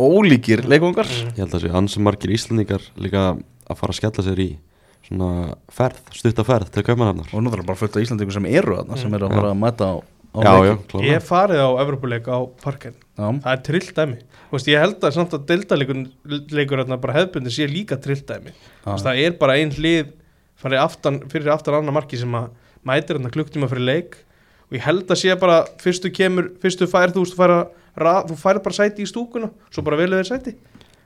ólíkir 0.03 0.65
leikungar 0.67 1.07
Mm. 1.13 1.33
Ég 1.37 1.43
held 1.43 1.53
að 1.53 1.59
þessi 1.61 1.73
ansi 1.79 2.01
margir 2.03 2.33
íslendingar 2.35 2.85
líka 2.99 3.23
að 3.37 3.77
fara 3.79 3.93
að 3.93 3.99
skella 3.99 4.25
sér 4.25 4.41
í 4.43 4.49
svona 5.07 5.29
ferð, 5.71 5.99
stutta 6.17 6.45
ferð 6.47 6.71
til 6.73 6.85
Kaupmannafnar 6.87 7.29
og 7.35 7.43
nú 7.45 7.51
þarf 7.53 7.67
bara 7.69 7.79
fullt 7.83 7.97
af 7.99 8.05
Íslandingum 8.07 8.35
sem 8.35 8.47
eru 8.51 8.79
þarna 8.79 8.99
sem 8.99 9.15
eru 9.19 9.27
að 9.29 9.35
fara 9.37 9.51
að 9.53 9.61
mæta 9.61 9.89
á, 9.93 9.95
á 10.33 10.41
Já, 10.41 10.53
já, 10.53 10.73
leiki. 10.73 10.87
klára 10.91 11.07
ég 11.13 11.23
farið 11.29 11.61
á 11.61 11.69
Evropuleik 11.85 12.27
á 12.29 12.39
parken 12.65 12.95
já, 13.19 13.27
það 13.45 13.53
er 13.53 13.63
trillt 13.69 13.95
dæmi 13.97 14.19
Þú 14.53 14.57
veist, 14.59 14.69
ég 14.69 14.81
held 14.85 15.05
að 15.05 15.15
samt 15.17 15.33
að 15.33 15.45
deildaleikur 15.49 16.01
leikur 16.53 16.81
hérna 16.83 16.99
bara 17.01 17.15
hefðbundi 17.17 17.51
sé 17.53 17.65
líka 17.69 17.97
trillt 17.97 18.27
dæmi 18.29 18.53
Þú 18.85 18.91
veist, 18.93 19.07
það 19.07 19.21
er 19.25 19.37
bara 19.41 19.57
ein 19.57 19.71
hlið 19.73 20.13
aftan, 20.79 21.21
fyrir 21.33 21.49
aftan 21.53 21.75
annar 21.75 21.93
marki 21.97 22.17
sem 22.21 22.35
að 22.39 22.51
mætir 22.87 23.19
klukktíma 23.33 23.69
fyrir 23.71 23.83
leik. 23.87 24.17
Og 24.71 24.77
ég 24.79 24.85
held 24.85 25.09
að 25.11 25.19
sé 25.19 25.35
bara 25.41 25.65
fyrstu 25.83 26.11
kemur, 26.15 26.51
fyrstu 26.63 26.87
færð 26.87 27.17
þú 27.17 27.25
veist, 27.25 27.35
þú 27.35 27.41
færð 27.97 28.37
færð 28.43 28.63
bara 28.63 28.75
sæti 28.77 29.03
í 29.03 29.09
stúkuna 29.11 29.51
svo 29.71 29.83
bara 29.83 29.97
velið 30.01 30.21
þeir 30.23 30.29
sæti. 30.31 30.55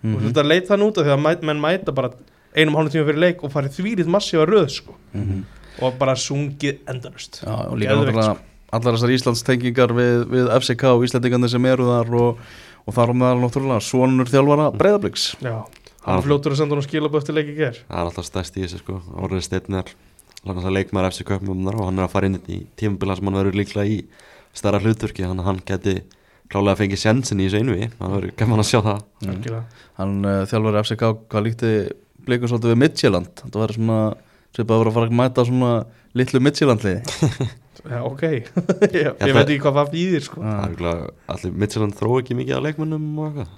Mhm. 0.03 0.15
og 0.15 0.21
þetta 0.27 0.45
leit 0.47 0.69
þann 0.69 0.83
út 0.87 0.99
af 0.99 1.07
því 1.07 1.13
að 1.17 1.23
mæ- 1.25 1.43
menn 1.43 1.61
mæta 1.61 1.95
bara 1.95 2.11
einum 2.55 2.75
hálfum 2.77 2.93
tíma 2.93 3.07
fyrir 3.09 3.19
leik 3.23 3.43
og 3.45 3.51
farið 3.53 3.79
þvílið 3.81 4.07
massífa 4.13 4.45
röð 4.47 4.69
sko. 4.71 4.95
Mhm. 5.15 5.45
og 5.83 5.99
bara 5.99 6.15
sungið 6.15 6.79
endanust 6.89 7.41
Já, 7.45 7.53
og 7.71 7.79
líka 7.79 7.97
náttúrulega 7.97 8.37
allar 8.75 8.97
þessar 8.97 9.15
Íslandstengingar 9.15 9.95
við, 9.97 10.25
við 10.33 10.51
FCK 10.57 10.89
og 10.93 11.05
Íslandingarnir 11.07 11.53
sem 11.53 11.69
eru 11.71 11.89
þar 11.91 12.15
og, 12.19 12.41
og 12.87 12.97
þar 12.97 13.13
á 13.13 13.15
meðal 13.23 13.43
náttúrulega 13.45 13.85
sonur 13.85 14.31
þjálfara 14.31 14.71
breyðabliks 14.75 15.29
Já, 15.45 15.55
hann 16.07 16.25
fljótur 16.27 16.55
að 16.57 16.63
senda 16.63 16.79
hann 16.79 16.87
skilaböð 16.87 17.23
eftir 17.23 17.39
leik 17.39 17.53
í 17.53 17.57
ger 17.61 17.81
Það 17.85 18.01
er 18.01 18.11
alltaf 18.11 18.29
stærst 18.29 18.59
í 18.59 18.65
þessu 18.65 18.83
sko. 18.83 19.01
Orðið 19.23 19.47
Steinn 19.47 19.79
er 19.81 19.93
langast 20.47 20.71
að 20.71 20.77
leikmaður 20.79 21.11
FC 21.13 21.27
Kaupmannafnar 21.27 21.81
og 21.81 21.91
hann 21.91 22.01
er 22.01 22.07
að 22.07 22.13
fara 22.15 22.31
inn 22.31 22.41
í 22.43 22.61
tímabila 22.79 23.17
sem 23.19 23.31
hann 23.31 23.39
verður 23.41 23.59
líklega 23.61 23.91
í 23.91 23.99
stærra 24.57 24.83
hlutverki. 24.83 25.27
Þannig 25.27 25.43
að 25.43 25.51
hann 25.51 25.63
geti 25.67 25.97
klálega 26.53 26.79
fengið 26.79 27.03
sjensin 27.03 27.43
í 27.43 27.49
þessu 27.49 27.63
einvi 27.63 27.89
það 27.97 28.15
verður 28.15 28.35
gaman 28.39 28.63
að 28.63 28.69
sjá 28.69 28.79
það. 28.87 29.01
Algjörlega. 29.27 29.63
hann 29.99 30.17
uh, 30.23 30.37
þjálfari 30.47 30.83
FCK 30.85 31.09
hvað 31.27 31.47
líkti 31.49 31.73
blikum 32.27 32.51
svolítið 32.53 32.73
við 32.73 32.81
Midtjylland? 32.85 33.33
Þetta 33.43 33.63
var 33.63 33.75
svona 33.75 33.99
svipað 34.55 34.77
að 34.77 34.83
vera 34.83 34.93
að 34.93 34.99
fara 34.99 35.11
að 35.11 35.17
mæta 35.21 35.47
svona 35.49 35.73
litlu 36.17 36.43
Midtjylland 36.47 36.87
liði 36.87 37.49
Já, 37.91 38.01
ok. 38.07 38.23
Ég, 38.97 39.11
ég 39.11 39.35
veit 39.37 39.43
ekki 39.47 39.61
hvað 39.65 39.77
það 39.81 39.91
býðir 39.95 40.25
sko. 40.27 40.43
Það 40.45 40.57
er 40.57 40.71
örugglega- 40.71 41.11
allir 41.35 41.59
Midtjylland 41.63 41.99
þró 41.99 42.15
ekki 42.21 42.37
mikið 42.39 42.57
af 42.59 42.65
leikmönnum 42.67 43.07
og 43.19 43.29
eitthvað. 43.31 43.53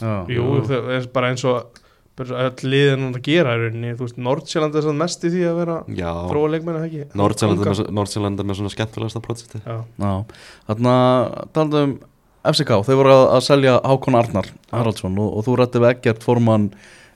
Já, 0.00 0.12
Jú, 0.32 0.44
það 0.68 0.90
er 0.96 1.08
bara 1.14 1.30
eins 1.34 1.44
og 1.48 1.80
bara 2.20 2.44
öll 2.50 2.68
liðin 2.68 3.06
að 3.14 3.20
gera 3.24 3.54
í 3.56 3.60
rauninni. 3.62 3.94
Þú 3.96 4.04
veist, 4.06 4.18
Nordsjælland 4.20 4.76
er 4.76 4.84
svona 4.84 5.00
mest 5.04 5.24
í 5.24 5.30
því 5.32 5.42
að 5.48 5.58
vera 5.60 5.76
Já, 5.96 6.10
þróa 6.28 6.50
leikmenni, 6.52 6.82
ekki? 6.88 7.04
Nordsjælland 7.16 7.64
er 7.64 8.44
með, 8.44 8.54
er 8.54 8.58
svona 8.60 8.72
skemmtilegasta 8.74 9.22
projekti 9.24 9.60
Já, 9.64 9.76
Já, 10.00 10.12
þarna 10.68 10.94
talaðu 11.56 11.82
um 11.86 11.94
FCK, 12.50 12.70
þau 12.88 12.94
voru 12.96 13.12
að, 13.12 13.22
að 13.36 13.42
selja 13.44 13.74
Hákon 13.84 14.16
Arnar 14.16 14.46
Haraldsson 14.72 15.18
og, 15.20 15.32
og 15.36 15.44
þú 15.44 15.56
rætti 15.60 15.82
við 15.82 15.90
ekkert 15.94 16.22
formann 16.24 16.70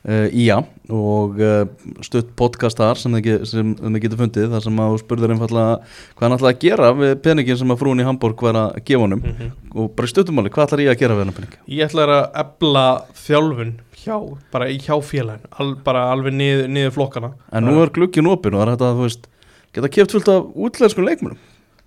uh, 0.08 0.26
IA 0.30 0.58
og 0.94 1.40
uh, 1.40 1.64
stutt 2.04 2.30
podcast 2.38 2.80
þar 2.80 3.00
sem 3.00 3.16
þið, 3.16 3.98
getur 4.02 4.20
fundið 4.20 4.54
þar 4.54 4.64
sem 4.66 4.80
að 4.84 4.94
þú 4.94 5.02
spurðir 5.02 5.34
einfallega 5.34 5.76
hvað 6.14 6.26
hann 6.26 6.36
ætlaði 6.38 6.54
að 6.54 6.64
gera 6.66 6.92
við 7.00 7.14
peningin 7.24 7.60
sem 7.62 7.74
að 7.74 7.82
frúin 7.82 8.04
í 8.04 8.08
Hamburg 8.08 8.46
var 8.48 8.60
að 8.60 8.80
gefa 8.84 9.06
honum. 9.06 9.24
Mhm. 9.24 9.52
og 9.74 9.90
bara 9.96 10.10
stuttumáli, 10.10 10.52
hvað 10.54 10.68
ætlar 10.68 10.84
ég 10.84 10.92
að 10.92 11.00
gera 11.00 11.16
við 11.16 11.24
hennar 11.24 11.38
pening? 11.40 11.58
Ég 11.66 11.88
ætla 11.88 12.04
að 12.06 12.24
ebla 12.44 12.86
þjálfun 13.24 13.72
hjá, 14.04 14.16
bara 14.52 14.68
í 14.70 14.76
hjá 14.78 14.94
félagin 15.02 15.48
al, 15.58 15.70
bara 15.82 16.08
alveg 16.12 16.36
niður, 16.36 16.68
niður 16.70 16.94
flokkana. 16.98 17.32
En 17.50 17.66
nú 17.66 17.80
er 17.82 17.90
glukkin 17.94 18.28
opinn 18.30 18.54
og 18.54 18.62
það 18.62 18.68
er 18.68 18.76
þetta 18.76 18.90
að 18.90 19.00
þú 19.00 19.08
veist 19.08 19.30
geta 19.74 19.90
keft 19.90 20.14
fullt 20.14 20.30
af 20.30 20.52
útlenskum 20.54 21.06
leikmunum 21.08 21.40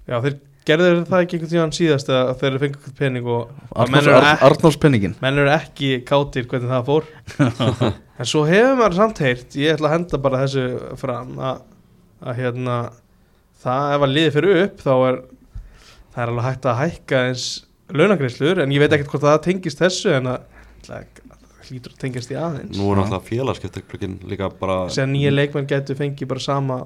Já, 0.08 0.20
þeir 0.24 0.38
gerðu 0.68 0.90
það 1.08 1.22
ekki 1.24 1.38
einhvern 1.38 1.52
tíðan 1.54 1.74
síðast 1.76 2.10
að 2.12 2.34
þeir 2.42 2.58
fengu 2.64 2.78
eitthvað 2.78 2.98
pening 3.00 3.30
og 3.32 3.54
að 3.72 3.94
menn 3.94 4.02
Arnórs, 4.02 4.10
eru, 4.10 4.18
Ar, 4.18 4.28
ek, 4.34 4.44
Arnórs 4.50 4.80
penningin 4.84 5.16
menn 5.24 5.42
eru 5.44 5.54
ekki 5.54 5.92
kátir 6.08 6.48
hvernig 6.52 6.74
það 6.74 6.90
fór 6.90 7.08
En 8.18 8.26
svo 8.26 8.44
hefur 8.50 8.78
maður 8.80 8.98
samt 8.98 9.22
heyrt 9.22 9.58
ég 9.60 9.76
ætla 9.76 9.92
að 9.92 9.96
henda 9.98 10.20
bara 10.22 10.42
þessu 10.46 10.66
fram 10.98 11.36
að, 11.38 11.60
að 12.26 12.40
hérna 12.42 12.78
það 13.62 13.94
ef 13.96 14.06
að 14.08 14.14
liði 14.16 14.34
fyrir 14.38 14.62
upp 14.64 14.84
þá 14.86 14.94
er 14.96 15.20
það 16.16 16.22
er 16.24 16.32
alveg 16.34 16.48
hægt 16.48 16.68
að 16.72 16.80
hækka 16.82 17.24
eins 17.30 17.46
launagreislur 17.94 18.64
en 18.64 18.74
ég 18.74 18.84
veit 18.84 18.94
ekkert 18.98 19.14
hvort 19.14 19.26
að 19.28 19.36
það 19.36 19.44
tengist 19.48 19.82
þessu 19.84 20.14
en 20.18 20.32
að 20.34 20.64
það 20.88 21.24
hlýtur 21.68 21.94
að 21.94 22.00
tengist 22.02 22.32
í 22.32 22.38
aðeins. 22.40 22.78
Nú 22.80 22.92
er 22.94 23.00
náttúrulega 23.02 23.28
félagskiptaglöggin 23.28 24.18
líka 24.32 24.50
bara 24.60 24.78
sem 24.94 25.10
nýja 25.12 25.34
leikmenn 25.34 25.68
getur 25.70 26.00
fengið 26.00 26.32
bara 26.32 26.44
sama 26.44 26.78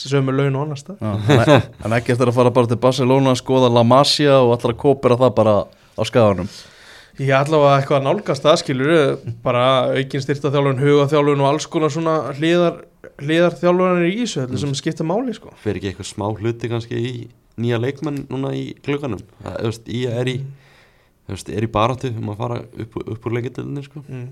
sömu 0.00 0.32
laun 0.34 0.56
og 0.56 0.66
annars 0.68 0.84
það 0.86 1.00
Já, 1.02 1.56
en, 1.84 1.94
ekki 1.96 2.14
eftir 2.14 2.30
að 2.30 2.36
fara 2.36 2.52
bara 2.54 2.70
til 2.70 2.78
Barcelona 2.80 3.34
skoða 3.38 3.70
La 3.72 3.82
Masia 3.84 4.38
og 4.38 4.54
allar 4.54 4.74
að 4.74 4.80
kópera 4.84 5.18
það 5.20 5.32
bara 5.40 5.54
á 5.66 6.02
skaganum 6.06 6.50
Ég 7.20 7.34
ætla 7.36 7.58
að 7.60 7.74
eitthvað 7.74 8.04
nálgast 8.06 8.44
það 8.46 8.54
skilur 8.62 8.92
bara 9.44 9.64
aukin 9.92 10.22
styrta 10.24 10.48
þjálfun, 10.54 10.78
huga 10.80 11.08
þjálfun 11.10 11.42
og 11.44 11.48
alls 11.50 11.66
konar 11.68 11.92
svona 11.92 12.14
hliðar, 12.38 12.78
hliðar 13.20 13.56
þjálfunir 13.60 14.06
í 14.08 14.14
þessu, 14.22 14.44
þetta 14.46 14.60
sem 14.62 14.72
skipta 14.78 15.04
máli 15.04 15.34
sko. 15.36 15.52
fer 15.60 15.76
ekki 15.76 15.90
eitthvað 15.90 16.08
smá 16.08 16.24
hluti 16.30 16.70
kannski 16.72 16.96
í 16.96 17.12
nýja 17.60 17.80
leikmenn 17.82 18.22
núna 18.30 18.54
í 18.56 18.70
klukkanum 18.80 19.20
það, 19.44 19.82
í 19.92 20.06
er 20.08 20.30
í 20.32 20.38
er 21.30 21.66
í 21.66 21.70
baráttu 21.70 22.08
um 22.14 22.32
að 22.32 22.40
fara 22.40 22.62
upp, 22.64 22.96
upp 23.04 23.28
úr 23.28 23.36
leikindölinni 23.36 23.84
sko. 23.84 24.00
mm. 24.06 24.30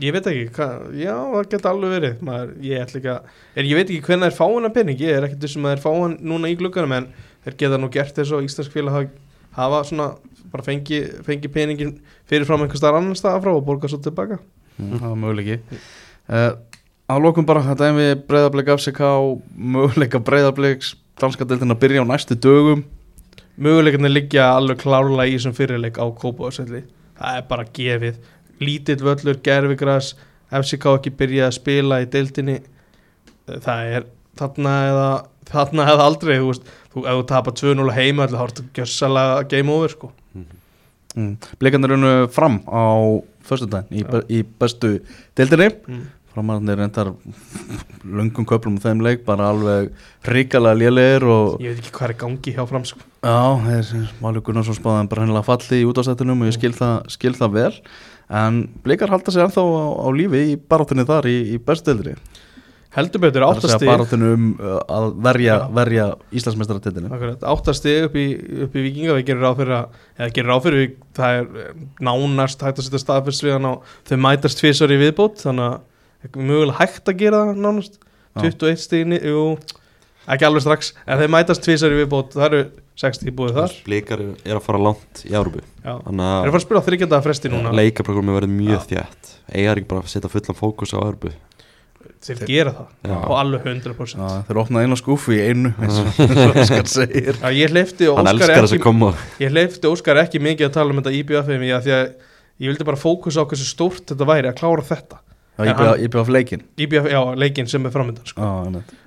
Ég 0.00 0.12
veit 0.12 0.26
ekki, 0.28 0.48
hva, 0.56 0.66
já 0.92 1.12
það 1.12 1.46
geta 1.52 1.70
alveg 1.72 1.92
verið 1.94 2.24
Maður, 2.26 2.50
ég 2.64 2.82
ekki 2.98 3.12
að, 3.12 3.30
en 3.56 3.68
ég 3.68 3.78
veit 3.78 3.86
ekki 3.90 4.08
hvernig 4.08 4.28
þeir 4.28 4.36
fá 4.36 4.44
hennar 4.46 4.74
penning, 4.74 5.00
ég 5.00 5.16
er 5.16 5.24
ekkert 5.28 5.44
þessum 5.44 5.68
að 5.68 5.76
þeir 5.76 5.84
fá 5.84 5.92
hann 5.92 6.16
núna 6.32 6.50
í 6.52 6.56
glugganum 6.60 6.96
en 6.96 7.06
þeir 7.46 7.56
geta 7.62 7.78
nú 7.80 7.88
gert 7.92 8.18
þess 8.18 8.34
og 8.36 8.44
íslensk 8.44 8.74
félag 8.74 9.12
hafa 9.56 9.80
svona, 9.88 10.10
bara 10.56 10.66
fengi, 10.66 11.02
fengi 11.26 11.52
peningin 11.52 11.94
fyrir 12.28 12.48
fram 12.48 12.64
einhver 12.64 12.80
staðar 12.80 13.02
annar 13.02 13.20
staðar 13.20 13.44
frá 13.44 13.52
og 13.54 13.64
borga 13.68 13.92
svo 13.92 14.00
tilbaka. 14.02 14.40
Mm. 14.80 14.98
það 14.98 15.08
var 15.08 15.22
möguleiki. 15.22 15.60
Uh, 16.26 16.50
að 17.12 17.22
lokum 17.28 17.46
bara 17.48 17.64
þetta 17.68 17.90
er 17.90 17.96
við 18.00 18.12
breyðarbleik 18.26 18.74
FCK 18.74 19.14
möguleika 19.76 20.20
breyðarbleiks 20.24 20.96
danska 21.20 21.46
deildin 21.48 21.76
að 21.76 21.82
byrja 21.84 22.04
á 22.04 22.10
næstu 22.10 22.36
dögum. 22.36 22.84
Möguleikarnir 23.56 24.12
liggja 24.12 24.50
alveg 24.56 24.82
klárlega 24.82 25.30
í 25.30 25.38
þessum 25.38 25.56
fyrirleik 25.56 25.96
á 26.00 26.04
Kópavöðsvelli 26.08 26.82
það 27.16 27.38
er 27.38 27.46
bara 27.50 27.68
gefið. 27.76 28.18
Lítill 28.60 29.02
völlur, 29.04 29.40
gerfigras 29.44 30.14
FCK 30.50 30.92
ekki 30.96 31.12
byrjað 31.18 31.48
að 31.50 31.56
spila 31.58 32.02
í 32.02 32.10
deildinni. 32.12 32.58
Það 33.46 33.96
er 33.96 34.06
þarna 34.36 34.74
eða, 34.90 35.08
þarna 35.50 35.88
eða 35.92 36.06
aldrei 36.10 36.36
þú 36.36 36.50
veist, 36.50 36.70
þú, 36.92 37.02
ef 37.04 37.18
þú 37.18 37.26
tapar 37.32 37.56
2-0 37.60 37.96
heima 37.96 38.28
þá 38.30 38.38
er 38.42 38.54
þetta 38.54 38.80
gjössalega 38.80 39.44
game 39.52 39.72
over 39.72 39.92
sko 39.92 40.12
mm. 41.16 41.32
bleikarnir 41.60 41.96
unnu 41.96 42.12
fram 42.32 42.60
á 42.68 42.84
föstudaginn 43.46 44.02
í, 44.02 44.04
be 44.06 44.22
í 44.32 44.42
bestu 44.60 44.96
deildinni 45.38 45.70
mm. 45.72 46.02
framarnir 46.34 46.78
reyndar 46.80 47.12
löngum 48.04 48.46
köplum 48.48 48.78
á 48.80 48.84
þeim 48.86 49.04
leik 49.06 49.24
bara 49.26 49.50
alveg 49.52 49.92
ríkalega 50.28 50.80
lélegir 50.82 51.28
og 51.30 51.62
ég 51.64 51.74
veit 51.74 51.84
ekki 51.84 51.94
hvað 51.98 52.12
er 52.12 52.18
gangi 52.24 52.56
hjá 52.56 52.66
fram 52.68 52.84
sko. 52.88 53.02
Já, 53.26 53.38
þeir 53.64 54.12
Máli 54.22 54.44
Gunnarsson 54.44 54.78
spáði 54.78 55.08
bara 55.10 55.24
hennilega 55.24 55.48
falli 55.48 55.82
í 55.82 55.88
útastættunum 55.88 56.44
og 56.44 56.52
ég 56.52 56.58
skil 56.58 56.74
það, 56.76 57.10
skil 57.16 57.34
það 57.38 57.56
vel 57.60 57.72
en 58.26 58.64
blikar 58.82 59.12
halda 59.12 59.32
sig 59.32 59.44
ennþá 59.44 59.62
á, 59.62 59.70
á 60.02 60.08
lífi 60.14 60.42
í 60.52 60.56
barátunni 60.58 61.06
þar 61.06 61.28
í, 61.30 61.36
í 61.54 61.62
bestudeldri 61.62 62.16
heldur 62.96 63.22
betur 63.22 63.44
Það 63.44 63.50
er 63.50 63.66
að 63.68 63.74
segja 63.76 63.96
áttastig 63.96 64.24
um 64.26 64.46
uh, 64.56 64.76
að 64.96 65.06
verja, 65.26 65.56
verja 65.78 66.06
Íslandsmeistaratillinu 66.40 67.10
Akkurat, 67.12 67.46
áttastig 67.52 68.06
upp 68.08 68.18
í, 68.20 68.26
upp 68.66 68.76
í 68.76 68.84
vikinga 68.88 69.16
við 69.18 69.28
gerum 69.30 69.44
ráð 69.46 69.58
fyrir 69.60 69.76
að, 69.78 69.98
eða 70.18 70.30
gerum 70.38 70.52
ráð 70.52 70.64
fyrir 70.66 70.88
það 71.16 71.40
er 71.40 71.62
eh, 71.62 71.82
nánast 72.08 72.64
hægt 72.66 72.80
að 72.80 72.88
setja 72.88 73.02
staðfyrst 73.02 73.46
við 73.46 73.56
hann 73.56 73.70
og 73.70 73.94
þau 74.08 74.16
mætast 74.26 74.62
tvisar 74.62 74.94
í 74.94 75.00
viðbót 75.02 75.44
þannig 75.44 75.68
að 75.68 75.76
það 76.26 76.40
er 76.40 76.50
mögulega 76.50 76.80
hægt 76.80 77.12
að 77.12 77.20
gera 77.20 77.42
það 77.50 77.62
nánast. 77.66 78.00
Já. 78.36 78.42
21 78.44 78.82
stigni, 78.82 79.20
jú 79.24 79.44
ekki 80.26 80.46
alveg 80.48 80.64
strax, 80.64 80.90
en 81.06 81.20
þau 81.20 81.30
mætast 81.36 81.64
tvisar 81.64 81.94
í 81.94 82.00
viðbót 82.02 82.34
það 82.34 82.46
eru 82.48 82.62
60 82.96 83.34
búið 83.36 83.58
þar. 83.60 83.74
Blikar 83.86 84.22
er 84.24 84.56
að 84.56 84.62
fara 84.64 84.80
langt 84.80 85.24
í 85.28 85.32
Það 85.32 85.50
er 85.84 85.90
að 85.92 86.48
fara 86.48 86.58
að 86.58 86.64
spila 86.64 86.80
á 86.80 86.86
þryggjönda 86.86 87.20
fresti 87.24 87.52
núna. 87.52 87.74
Leikaprogrammi 87.76 88.36
verður 88.38 88.54
mjög 88.56 88.78
Já. 88.80 88.86
þjætt 88.90 89.34
Eigar 89.52 89.78
ekki 89.78 89.90
bara 89.92 90.02
að 90.02 90.14
setja 90.14 90.30
fullan 90.32 90.58
fókus 90.58 90.94
á 90.96 90.98
Európu 90.98 91.30
Þeir 92.26 92.40
gera 92.50 92.72
það. 92.74 92.88
Já. 93.06 93.16
og 93.16 93.34
alveg 93.40 93.66
100% 93.70 94.22
Já, 94.22 94.30
þeir 94.48 94.60
opnaði 94.62 94.88
eina 94.88 94.98
skúfu 94.98 95.34
í 95.36 95.40
einu 95.42 95.72
eins 95.78 96.00
og 96.02 96.06
Óskar 96.62 96.90
segir. 96.90 97.38
Já, 97.38 97.48
ég 97.54 97.74
hleyfti 97.74 98.08
Óskar 98.10 98.24
Óskar 99.92 100.22
ekki 100.24 100.42
mikið 100.42 100.68
að 100.68 100.74
tala 100.78 100.94
um 100.94 101.00
þetta 101.02 101.14
IBF-ið 101.20 101.62
því 101.86 101.94
að 102.00 102.10
ég 102.56 102.72
vildi 102.72 102.88
bara 102.88 103.00
fókusa 103.00 103.44
á 103.44 103.48
hversu 103.48 103.68
stórt 103.68 104.10
þetta 104.10 104.28
væri 104.28 104.50
að 104.50 104.58
klára 104.62 104.84
þetta. 104.90 105.20
Á 105.56 105.62
fleikin 106.28 106.66
IBF, 106.76 107.06
já, 107.08 107.20
leikinn 107.38 107.68
sem 107.70 107.86
er 107.88 107.94
framöndan 107.94 108.28
sko. 108.28 108.50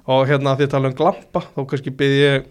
Og 0.09 0.23
hérna 0.29 0.55
því 0.57 0.65
að 0.65 0.71
tala 0.73 0.89
um 0.89 0.95
glampa 0.97 1.43
þá 1.53 1.59
kannski 1.69 1.93
byrði 1.93 2.23
ég 2.23 2.47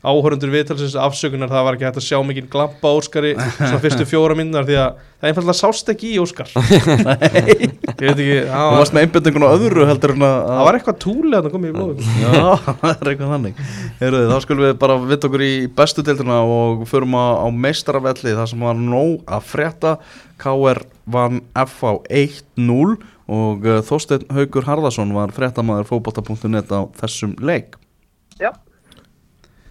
áhörundur 0.00 0.52
viðtalsins 0.54 0.94
afsökunar 0.96 1.50
það 1.50 1.64
var 1.66 1.76
ekki 1.76 1.86
hægt 1.88 1.98
að 2.00 2.06
sjá 2.06 2.18
mikið 2.24 2.46
glampa 2.52 2.92
Óskari 2.96 3.34
svona 3.36 3.80
fyrstu 3.82 4.06
fjóra 4.08 4.36
minnar 4.38 4.64
því 4.68 4.78
að 4.80 5.02
það 5.20 5.28
einfallega 5.30 5.56
sást 5.58 5.90
ekki 5.92 6.14
í 6.14 6.20
Óskar. 6.22 6.48
Ég 6.56 7.74
veit 8.00 8.14
ekki 8.14 8.38
það 8.40 8.48
Þú 8.48 8.54
var, 8.56 8.78
varst 8.78 8.96
með 8.96 9.04
einbindingun 9.04 9.44
á 9.44 9.50
öðru 9.52 9.84
heldur 9.90 10.14
en 10.14 10.24
að 10.24 10.36
það 10.46 10.62
var 10.68 10.78
eitthvað 10.78 10.98
túli 11.04 11.36
að 11.36 11.44
það 11.44 11.54
komið 11.56 11.72
í 11.72 11.76
blóðum 11.76 12.08
Já, 12.22 12.32
það 12.80 12.94
er 12.94 13.12
eitthvað 13.12 13.34
þannig. 13.34 13.60
Heyrðu, 14.00 14.22
Þá 14.30 14.46
skulum 14.46 14.64
við 14.64 14.74
bara 14.86 14.96
vitt 15.10 15.28
okkur 15.28 15.44
í 15.44 15.52
bestu 15.82 16.06
deildina 16.06 16.40
og 16.48 16.86
förum 16.88 17.18
á, 17.20 17.24
á 17.44 17.46
meistaravelli 17.52 18.34
þar 18.40 18.50
sem 18.54 18.64
var 18.64 18.80
nóg 18.80 19.20
að 19.28 19.46
frétta. 19.52 19.94
KR 20.40 20.80
vann 21.12 21.42
FH 21.52 21.98
1-0 22.08 22.96
og 23.30 23.66
uh, 23.68 23.78
Þorsteinn 23.84 24.24
Haugur 24.32 24.64
Harðarsson 24.66 25.12
var 25.14 25.34
fréttamaður 25.36 25.90
fótbolta.net 25.90 26.72
á 26.72 26.88
þessum 27.02 27.36
leik. 27.44 27.76
Já, 28.40 28.54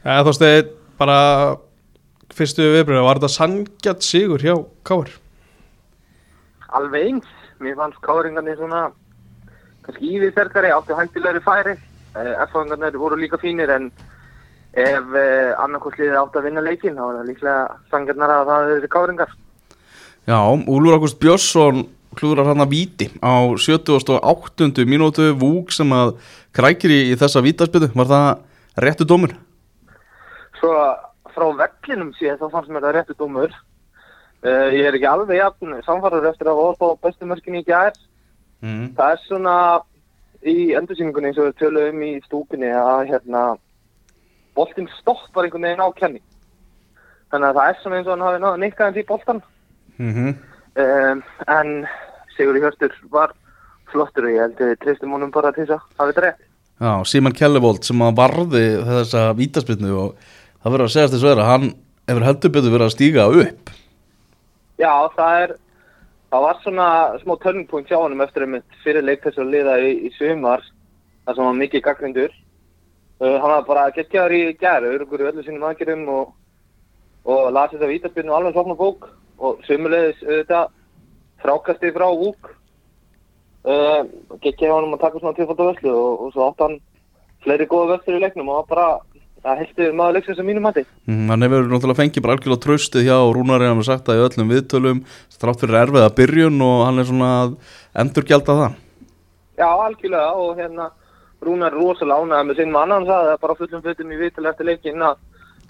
eða 0.04 0.22
þú 0.26 0.34
veist 0.34 0.76
bara 1.00 1.18
fyrstu 2.36 2.70
viðbröðu 2.76 3.08
var 3.08 3.20
þetta 3.20 3.36
sangjart 3.36 4.06
sigur 4.06 4.44
hjá 4.44 4.56
Káur 4.88 5.12
alveg 6.76 7.10
eins. 7.10 7.36
Mér 7.60 7.76
fannst 7.76 8.00
káringarnir 8.06 8.58
svona 8.60 8.88
kannski 9.86 10.14
íviðsterkari, 10.16 10.72
áttu 10.72 10.96
hættilegri 10.96 11.42
færi. 11.44 11.76
F-fangarnir 12.46 12.98
voru 13.00 13.20
líka 13.20 13.40
fínir 13.42 13.70
en 13.74 13.90
ef 14.80 15.14
uh, 15.14 15.54
annarkosliðið 15.64 16.18
átti 16.20 16.40
að 16.40 16.48
vinna 16.48 16.64
leikinn 16.64 16.98
þá 16.98 17.04
var 17.04 17.20
það 17.20 17.30
líklega 17.30 17.62
sangarnar 17.92 18.34
að 18.34 18.52
það 18.52 18.74
eru 18.76 18.92
káringar. 18.96 19.32
Já, 20.30 20.40
Úlfur 20.46 20.98
Ágúst 20.98 21.20
Björnsson 21.22 21.88
klúðrar 22.18 22.52
hann 22.52 22.64
að 22.64 22.74
víti 22.74 23.10
á 23.22 23.50
78. 23.58 24.86
mínútu 24.90 25.30
vúk 25.38 25.74
sem 25.74 25.90
að 25.94 26.16
krækir 26.56 26.94
í, 26.94 27.00
í 27.14 27.18
þessa 27.20 27.44
vítaspytu 27.46 27.92
var 27.96 28.10
það 28.10 28.28
réttu 28.86 29.10
dómur? 29.10 29.36
Svo 30.60 30.74
frá 31.34 31.48
vellinum 31.62 32.14
séð 32.18 32.40
þá 32.42 32.48
fannst 32.54 32.72
mér 32.74 32.86
það 32.88 32.96
réttu 32.98 33.18
dómur. 33.20 33.54
Uh, 34.40 34.70
ég 34.72 34.88
er 34.88 34.96
ekki 34.96 35.10
alveg 35.10 35.40
jafn 35.42 35.76
samfarður 35.84 36.30
eftir 36.32 36.50
að 36.52 36.60
voru 36.62 36.92
á 36.96 37.02
bestumörkinni 37.04 37.64
í 37.64 37.68
gær. 37.68 37.96
Mm. 38.64 38.92
Það 38.98 39.16
er 39.16 39.24
svona 39.26 39.56
í 40.48 40.58
endursýningunni 40.80 41.32
eins 41.32 41.40
og 41.40 41.50
við 41.50 41.58
töluðum 41.60 42.06
í 42.08 42.12
stúkunni 42.28 42.70
að 42.72 43.10
hérna 43.12 43.44
boltinn 44.56 44.88
stoppar 45.00 45.48
einhvern 45.48 45.68
veginn 45.68 45.84
á 45.84 45.90
kenni. 45.98 46.22
Þannig 47.30 47.50
að 47.50 47.60
það 47.60 47.72
er 47.72 47.82
svona 47.82 48.00
eins 48.00 48.08
og 48.08 48.16
hann 48.16 48.28
hafi 48.28 48.44
náða 48.44 48.62
nikkaðan 48.64 49.02
í 49.02 49.10
boltan. 49.10 49.44
Mm 50.00 50.38
Um, 50.80 51.24
en 51.50 51.88
Sigurði 52.38 52.62
Hjörstur 52.62 52.94
var 53.12 53.34
flottur 53.92 54.28
og 54.30 54.36
ég 54.36 54.44
held 54.46 54.60
að 54.62 54.70
við 54.70 54.78
treystum 54.84 55.16
honum 55.16 55.32
bara 55.34 55.52
til 55.56 55.66
þess 55.66 55.82
að 55.98 56.12
þetta 56.12 56.24
rétt. 56.24 56.44
Já, 56.80 56.92
Síman 57.10 57.36
Kellevold 57.36 57.84
sem 57.84 58.04
að 58.06 58.20
varði 58.20 58.62
þessa 58.88 59.24
vítaspilnu 59.36 59.96
og 60.00 60.30
það 60.64 60.74
verður 60.74 60.88
að 60.90 60.94
segja 60.96 61.12
þess 61.14 61.30
að 61.30 61.46
hann 61.48 61.70
hefur 62.10 62.26
heldur 62.28 62.54
betur 62.56 62.74
verið 62.74 62.88
að 62.88 62.96
stíga 62.96 63.28
upp. 63.44 63.72
Já, 64.80 64.94
það 65.16 65.42
er, 65.44 65.56
það 66.32 66.46
var 66.48 66.60
svona 66.64 66.90
smá 67.22 67.34
point 67.70 67.90
hjá 67.90 67.98
honum 68.00 68.22
eftir 68.26 68.46
einmitt 68.46 68.82
fyrir 68.84 69.06
leik 69.06 69.24
þess 69.24 69.42
að 69.42 69.54
liða 69.54 69.80
í, 69.84 69.92
í 70.08 70.12
sumar, 70.18 70.64
þar 71.26 71.36
sem 71.36 71.44
hann 71.44 71.52
var 71.52 71.62
mikið 71.64 71.86
gaggrindur. 71.88 72.36
Uh, 73.20 73.36
hann 73.36 73.52
var 73.52 73.66
bara 73.68 73.90
geggjaður 73.92 74.36
í 74.38 74.44
gæru, 74.60 74.94
örugur 74.96 75.26
í 75.26 75.28
öllu 75.28 75.44
sínum 75.44 75.66
aðgerðum 75.68 76.06
og, 76.14 76.30
og 77.28 77.50
las 77.52 77.74
þetta 77.74 77.90
vítaspilnu 77.90 78.36
alveg 78.36 78.56
svona 78.56 78.78
bók 78.80 79.10
og 79.40 79.60
sumulegis 79.68 80.22
auðvitað 80.24 80.72
frákastið 81.44 81.98
frá 81.98 82.08
Vúk. 82.16 82.54
Uh, 83.68 84.08
geggjaði 84.40 84.72
honum 84.72 84.96
að 84.96 85.04
taka 85.04 85.20
svona 85.20 85.36
tilfættu 85.36 85.68
vörslu 85.68 85.92
og, 85.92 86.22
og 86.24 86.32
svo 86.32 86.46
átt 86.48 86.64
hann 86.64 86.78
fleiri 87.44 87.68
góða 87.68 87.98
vörslu 87.98 88.16
í 88.16 88.22
leiknum 88.24 88.52
og 88.56 88.70
bara 88.72 88.88
að 89.44 89.58
helstu 89.64 89.94
maður 89.94 90.14
leiksins 90.18 90.40
að 90.40 90.46
mínum 90.50 90.64
mati. 90.64 90.86
Mm, 91.08 91.30
hann 91.30 91.42
hefur 91.42 91.68
náttúrulega 91.70 92.00
fengið 92.02 92.22
bara 92.26 92.34
algjörlega 92.38 92.64
tröstið 92.66 93.06
hjá 93.08 93.18
Rúnari, 93.34 93.66
hann 93.68 93.78
hefur 93.78 93.84
sagt 93.88 94.06
það 94.06 94.20
í 94.20 94.24
öllum 94.28 94.50
viðtölum, 94.54 95.04
þrátt 95.40 95.60
fyrir 95.64 95.80
erfiða 95.84 96.16
byrjun 96.16 96.62
og 96.62 96.86
hann 96.86 97.00
er 97.00 97.04
svona 97.10 97.30
að 97.44 97.56
endurgjalda 98.04 98.58
það. 98.62 98.74
Já, 99.60 99.70
algjörlega 99.70 100.32
og 100.34 100.58
hérna 100.58 100.90
Rúnar 101.42 101.72
er 101.72 101.78
rosalega 101.80 102.20
ánægða 102.20 102.44
með 102.50 102.56
sinn 102.60 102.72
mann 102.72 102.92
hann 102.92 103.06
sagði 103.08 103.30
það 103.32 103.40
bara 103.42 103.56
fullum 103.56 103.82
fötum 103.82 104.12
í 104.12 104.18
vitul 104.20 104.46
eftir 104.46 104.66
leikinn 104.66 105.02
að, 105.02 105.16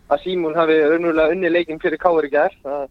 að 0.10 0.24
Símún 0.24 0.56
hafi 0.58 0.80
raunverulega 0.82 1.30
unni 1.36 1.50
leikinn 1.50 1.80
fyrir 1.80 1.98
Káur 2.02 2.26
í 2.26 2.32
gær 2.34 2.56
Það- 2.64 2.90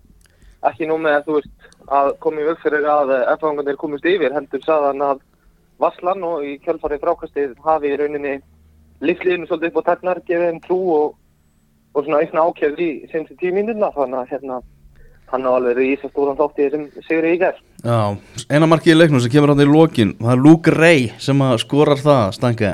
ekki 0.69 0.87
nú 0.91 0.99
með 0.99 1.15
að 1.19 1.25
þú 1.27 1.33
veist 1.39 1.51
að 1.89 2.19
komi 2.19 2.43
vögg 2.43 2.59
fyrir 2.63 2.87
að 2.87 3.77
komist 3.79 4.05
yfir 4.05 4.33
heldur 4.35 4.63
sagði 4.63 4.87
hann 4.87 5.03
að 5.03 5.21
Vasslan 5.79 6.23
lífsliðinu 9.05 9.47
svolítið 9.49 9.71
upp 9.73 9.81
á 9.85 9.89
tærnar 9.93 10.21
gefið 10.27 10.49
þeim 10.49 10.61
trú 10.65 10.79
og, 10.97 11.15
og 11.95 12.05
svona 12.05 12.23
aukna 12.25 12.47
ákjörð 12.49 12.83
í 12.83 12.91
senstu 13.13 13.37
tíu 13.39 13.55
mínúna 13.55 13.93
þannig 13.95 14.21
að 14.25 14.33
hérna 14.35 14.61
hann 15.29 15.45
á 15.45 15.51
alveg 15.53 15.75
verið 15.77 15.91
í 15.91 15.97
þess 15.99 16.09
að 16.09 16.13
stóran 16.15 16.39
þátt 16.39 16.59
í 16.59 16.65
þessum 16.67 16.85
sigri 17.05 17.33
í 17.35 17.41
gær 17.43 17.57
Já, 17.85 17.99
eina 18.51 18.67
markið 18.71 18.95
í 18.95 18.97
leiknum 18.99 19.21
sem 19.23 19.31
kemur 19.35 19.53
hann 19.53 19.61
í 19.63 19.67
lokin, 19.69 20.15
það 20.19 20.33
er 20.33 20.41
Luke 20.43 20.73
Ray 20.75 21.03
sem 21.23 21.43
skorar 21.63 22.01
það, 22.01 22.25
stangi, 22.39 22.71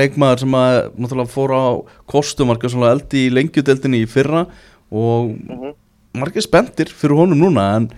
leikmaður 0.00 0.42
sem 0.42 0.56
að 0.58 0.78
náttúrulega 0.96 1.34
fór 1.34 1.52
á 1.54 1.64
kostumarka 2.10 2.70
svona 2.72 2.94
eldi 2.96 3.26
í 3.28 3.34
lengjudeldinni 3.36 4.00
í 4.02 4.08
fyrra 4.10 4.46
og 4.90 5.36
Mhm. 5.36 5.74
margir 6.18 6.42
spendir 6.42 6.88
fyrir 6.90 7.14
honum 7.20 7.38
núna 7.38 7.76
en 7.76 7.90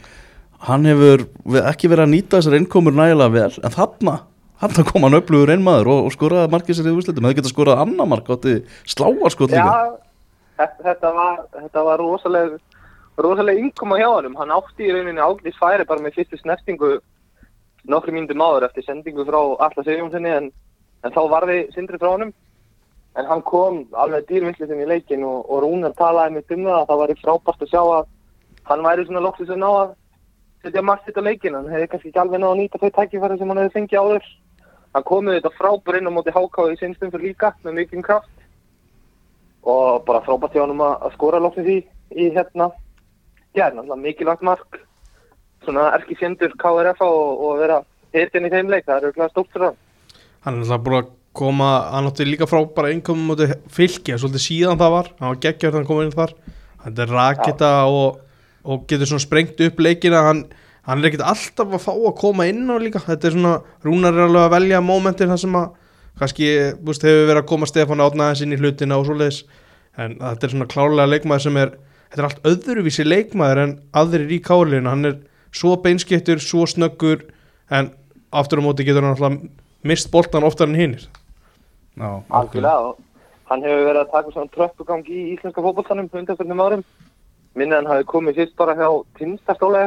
hann 0.66 0.84
hefur 0.84 1.24
ekki 1.70 1.88
verið 1.88 2.04
að 2.04 2.12
nýta 2.12 2.36
þessar 2.42 2.58
innkomur 2.58 2.92
nægilega 2.92 3.32
vel 3.32 3.54
en 3.64 3.70
þarna, 3.78 4.18
þarna 4.62 4.86
kom 4.88 5.06
hann 5.06 5.18
upplöfur 5.18 5.52
einmaður 5.56 5.92
og, 5.92 6.06
og 6.06 6.14
skoraði 6.14 6.54
markið 6.54 6.78
sér 6.78 6.88
í 6.88 6.96
úrslitum 6.96 7.28
það 7.28 7.36
geta 7.40 7.52
skorað 7.52 7.82
annar 7.84 8.10
mark 8.10 8.30
átti 8.32 8.60
sláarskot 8.88 9.52
líka 9.52 9.66
Já, 9.66 10.68
þetta, 10.82 11.12
var, 11.14 11.40
þetta 11.56 11.84
var 11.86 12.02
rosalega, 12.02 12.58
rosalega 13.20 13.62
innkoma 13.62 13.98
hjá 14.00 14.08
honum. 14.10 14.36
Hann 14.38 14.54
átti 14.54 14.86
í 14.86 14.92
rauninni 14.94 15.22
ágætis 15.22 15.58
færi 15.60 15.86
bara 15.88 16.04
með 16.04 16.18
fyrstu 16.18 16.38
snertingu 16.40 16.92
nokkru 17.90 18.14
mínútur 18.14 18.38
máður 18.38 18.68
eftir 18.68 18.86
sendingu 18.86 19.26
frá 19.26 19.40
Alla 19.66 19.84
Sigjónssoni 19.84 20.30
en, 20.30 20.50
en 21.02 21.14
þá 21.14 21.22
varði 21.32 21.58
sindri 21.74 21.98
frá 21.98 22.12
honum. 22.14 22.32
En 23.18 23.28
hann 23.28 23.42
kom 23.44 23.82
alveg 23.98 24.28
dýrvillisinn 24.28 24.84
í 24.84 24.88
leikin 24.88 25.24
og, 25.28 25.42
og 25.50 25.64
Rúnar 25.64 25.96
talaði 25.98 26.38
með 26.38 26.54
um 26.56 26.68
það 26.68 26.78
að 26.78 26.86
það 26.90 27.02
væri 27.02 27.18
frábært 27.20 27.66
að 27.66 27.72
sjá 27.74 27.82
að 27.82 28.06
hann 28.70 28.86
væri 28.86 29.04
svona 29.08 29.24
loksins 29.26 29.52
að 29.52 29.60
ná 29.60 29.68
að 29.72 29.90
setja 30.62 30.84
margt 30.86 31.08
þetta 31.08 31.26
leikin. 31.26 31.58
Hann 31.58 31.68
hefði 31.72 31.90
kannski 31.92 32.12
ekki 32.12 32.22
alveg 32.22 32.40
náð 32.40 32.54
að 32.54 32.60
nýta 32.62 32.80
þau 32.80 32.92
tækifæri 33.00 33.38
sem 33.40 33.52
hann 33.52 33.60
hefði 33.60 33.76
fengið 33.76 34.00
áður. 34.00 34.30
Hann 34.92 35.06
komið 35.08 35.38
þetta 35.38 35.52
frábær 35.56 35.98
inn 35.98 36.10
á 36.10 36.12
móti 36.12 36.34
háká 36.34 36.66
í 36.68 36.76
sinnstum 36.80 37.12
fyrir 37.12 37.32
líka 37.32 37.52
með 37.64 37.78
mikinn 37.78 38.04
kraft. 38.04 38.32
Og 39.62 40.02
bara 40.04 40.20
frábært 40.26 40.56
hjá 40.56 40.64
hann 40.66 40.76
að, 40.76 41.06
skora 41.14 41.40
loksins 41.40 41.70
í, 41.70 41.78
í 42.12 42.28
hérna. 42.34 42.68
Gerð, 43.56 43.78
náttúrulega 43.78 44.02
mikilvægt 44.02 44.44
mark. 44.44 44.78
Svona 45.64 45.88
erki 45.96 46.18
fjendur 46.18 46.52
KRF 46.60 47.00
og, 47.06 47.42
og 47.46 47.58
vera 47.62 47.80
hirtin 48.12 48.48
í 48.48 48.52
þeim 48.52 48.72
leik, 48.72 48.84
það 48.86 48.96
er 48.96 49.08
auðvitað 49.08 49.32
stórt 49.32 49.52
fyrir 49.54 49.68
hann. 49.70 49.82
Hann 50.42 50.58
er 50.58 50.64
alltaf 50.66 50.84
búin 50.84 50.98
að 50.98 51.10
koma 51.32 51.68
hann 51.94 52.08
átti 52.10 52.26
líka 52.28 52.48
frábæra 52.50 52.90
innkomum 52.92 53.30
múti 53.32 53.48
fylki 53.72 54.18
svolítið 54.18 54.44
síðan 54.44 54.80
það 54.80 54.96
var, 54.96 55.08
hann 55.20 55.30
var 55.30 55.40
geggjör 55.46 55.70
þegar 55.70 55.78
hann 55.78 55.88
kom 55.88 56.02
inn 56.02 56.16
þar. 56.16 56.34
Þetta 56.82 57.04
er 57.04 57.14
rakita 57.16 57.70
og, 57.88 58.18
og 58.66 58.84
getur 58.90 59.08
svona 59.08 59.24
sprengt 59.24 59.62
upp 59.64 59.80
leikina. 59.86 60.24
Hann, 60.28 60.42
hann 60.88 61.02
er 61.02 61.10
ekkert 61.10 61.24
alltaf 61.30 61.76
að 61.76 61.84
fá 61.84 61.92
að 61.92 62.16
koma 62.18 62.46
inn 62.50 62.66
á 62.66 62.76
líka, 62.82 63.02
þetta 63.02 63.28
er 63.28 63.36
svona 63.36 63.54
rúnar 63.84 64.16
er 64.16 64.26
alveg 64.26 64.46
að 64.46 64.54
velja 64.56 64.82
mómentin 64.84 65.30
þar 65.30 65.42
sem 65.44 65.58
að 65.60 65.68
kannski, 66.18 66.48
búst, 66.82 67.06
hefur 67.06 67.28
verið 67.30 67.42
að 67.42 67.50
koma 67.52 67.68
Stefán 67.70 68.02
átnaðins 68.04 68.42
inn 68.44 68.52
í 68.52 68.58
hlutina 68.60 68.98
og 69.00 69.06
svoleiðis. 69.08 69.44
En 70.00 70.18
þetta 70.20 70.48
er 70.48 70.52
svona 70.52 70.68
klárlega 70.72 71.12
leikmaður 71.12 71.44
sem 71.46 71.58
er 71.62 71.72
þetta 72.12 72.20
er 72.20 72.28
allt 72.28 72.48
öðruvísi 72.50 73.06
leikmaður 73.06 73.62
en 73.62 73.74
aðrir 74.02 74.34
í 74.36 74.40
kálinu, 74.44 74.88
hann 74.90 75.08
er 75.08 75.16
svo 75.52 75.76
beinskettur, 75.80 76.40
svo 76.40 76.66
snöggur 76.68 77.24
en 77.72 77.92
aftur 78.32 78.60
á 78.60 78.64
móti 78.64 78.84
getur 78.88 79.04
hann 79.04 79.14
alltaf 79.14 79.38
mist 79.88 80.10
boltan 80.12 80.44
oftar 80.46 80.68
en 80.70 80.78
hinnir 80.78 81.08
Já, 81.96 82.22
algjörlega 82.32 82.88
og 82.88 83.00
hann 83.50 83.64
hefur 83.64 83.88
verið 83.88 84.02
að 84.02 84.12
taka 84.12 84.32
svona 84.32 84.52
tröppugang 84.54 85.08
í 85.08 85.22
íslenska 85.34 85.60
árum. 85.60 86.84
Minna 87.54 87.76
hann 87.76 87.90
hafi 87.90 88.06
komið 88.08 88.38
fyrst 88.40 88.56
bara 88.56 88.76
hjá 88.78 88.88
tinnstastóla 89.18 89.82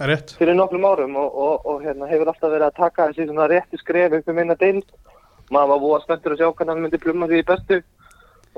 er 0.00 0.12
rétt. 0.12 0.34
Fyrir 0.38 0.56
nokkrum 0.58 0.86
árum 0.88 1.16
og, 1.20 1.40
og, 1.46 1.66
og 1.68 1.82
hérna, 1.84 2.08
hefur 2.10 2.32
alltaf 2.32 2.52
verið 2.52 2.68
að 2.68 2.78
taka 2.78 3.08
þessi 3.10 3.28
svona 3.28 3.48
réttu 3.52 3.80
skref 3.80 4.18
upp 4.18 4.30
um 4.32 4.38
einna 4.42 4.56
deild. 4.60 4.86
Maður 5.52 5.72
var 5.72 5.82
búið 5.82 6.06
spenntur 6.06 6.36
að 6.36 6.40
sjá 6.40 6.48
hvernig 6.48 6.72
hann 6.72 6.86
myndi 6.86 7.02
plumma 7.02 7.28
því 7.28 7.42
í 7.42 7.48
bestu 7.50 7.82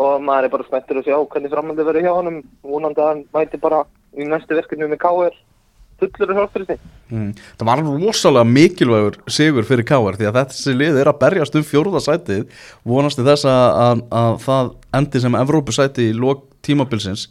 og 0.05 0.23
maður 0.27 0.47
er 0.47 0.55
bara 0.55 0.69
spenntur 0.69 1.01
að 1.01 1.09
sjá 1.09 1.17
hvernig 1.19 1.55
framhaldið 1.55 1.91
verið 1.91 2.07
hjá 2.07 2.15
honum. 2.15 2.39
Vonandi 2.63 3.03
að 3.03 3.11
hann 3.11 3.25
mæti 3.35 3.61
bara 3.63 3.83
í 4.15 4.29
næstu 4.29 4.59
verkefni 4.59 4.91
með 4.91 5.03
KR 5.03 5.43
fullur 6.01 6.45
og 6.45 6.53
fyrir 6.55 6.75
sig 6.75 6.91
Mm. 7.13 7.35
Það 7.61 7.67
var 7.69 7.81
rosalega 7.85 8.45
mikilvægur 8.49 9.17
sigur 9.29 9.67
fyrir 9.69 9.85
Káar 9.85 10.17
því 10.17 10.27
að 10.31 10.39
þessi 10.39 10.73
lið 10.73 11.01
er 11.03 11.11
að 11.11 11.19
berjast 11.21 11.59
um 11.59 11.67
fjórða 11.69 12.01
sætið. 12.01 12.47
Vonast 12.83 13.21
til 13.21 13.27
þess 13.27 13.45
að, 13.45 13.67
að, 13.83 14.01
að 14.21 14.39
það 14.47 14.71
endi 14.99 15.21
sem 15.21 15.37
Evrópusæti 15.37 16.07
í 16.09 16.15
lok 16.17 16.47
tímabilsins. 16.65 17.27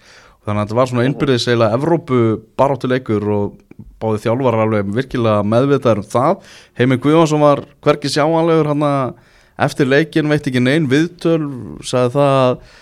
Þannig 0.45 0.61
að 0.61 0.67
þetta 0.67 0.77
var 0.77 0.91
svona 0.91 1.07
innbyrðis 1.07 1.47
eiginlega 1.47 1.79
Evrópu 1.79 2.19
baráttuleikur 2.61 3.25
og 3.33 3.57
báði 4.01 4.21
þjálfarar 4.25 4.63
alveg 4.67 4.93
virkilega 4.97 5.43
meðvitaður 5.47 6.03
um 6.03 6.07
það. 6.13 6.47
Heimi 6.79 6.97
Guðvansson 7.03 7.43
var 7.43 7.63
hverki 7.86 8.12
sjáanlegur 8.13 8.71
hann 8.73 8.88
eftir 9.63 9.86
leikin 9.89 10.31
veit 10.31 10.47
ekki 10.49 10.62
neinn 10.63 10.88
viðtöl 10.91 11.43
sagði 11.86 12.15
það 12.17 12.39
að 12.43 12.79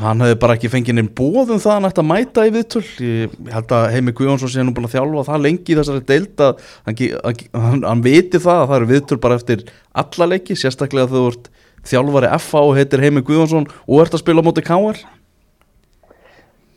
hann 0.00 0.22
hefði 0.24 0.36
bara 0.40 0.54
ekki 0.56 0.70
fengið 0.72 0.96
neinn 0.96 1.10
bóðum 1.18 1.58
það 1.60 1.70
að 1.70 1.74
hann 1.76 1.88
ætti 1.90 2.00
að 2.02 2.06
mæta 2.08 2.44
í 2.48 2.52
viðtöl. 2.54 2.84
Ég 3.04 3.34
held 3.52 3.74
að 3.76 3.88
Heimi 3.94 4.14
Guðjónsson 4.16 4.50
sé 4.54 4.64
nú 4.64 4.72
búin 4.74 4.88
að 4.88 4.94
þjálfa 4.96 5.26
það 5.28 5.42
lengi 5.44 5.74
í 5.74 5.76
þessari 5.78 6.04
deild 6.08 6.40
að 6.46 6.62
hann, 6.86 6.96
að- 7.20 7.44
hann, 7.66 7.82
hann 7.84 8.04
viti 8.06 8.40
það 8.40 8.62
að 8.62 8.70
það 8.70 8.78
eru 8.80 8.88
viðtöl 8.94 9.20
bara 9.26 9.36
eftir 9.40 9.66
alla 10.04 10.30
leiki, 10.32 10.56
sérstaklega 10.56 11.10
þegar 11.12 11.20
þú 11.20 11.34
ert 11.34 11.50
þjálfari 11.84 12.32
FA 12.40 12.62
og 12.64 12.72
heitir 12.80 13.04
Heimi 13.04 13.22
Guðjónsson 13.28 13.68
og 13.84 14.00
ert 14.06 14.16
að 14.16 14.24
spila 14.24 14.40
á 14.40 14.46
móti 14.48 14.64
KR 14.64 15.04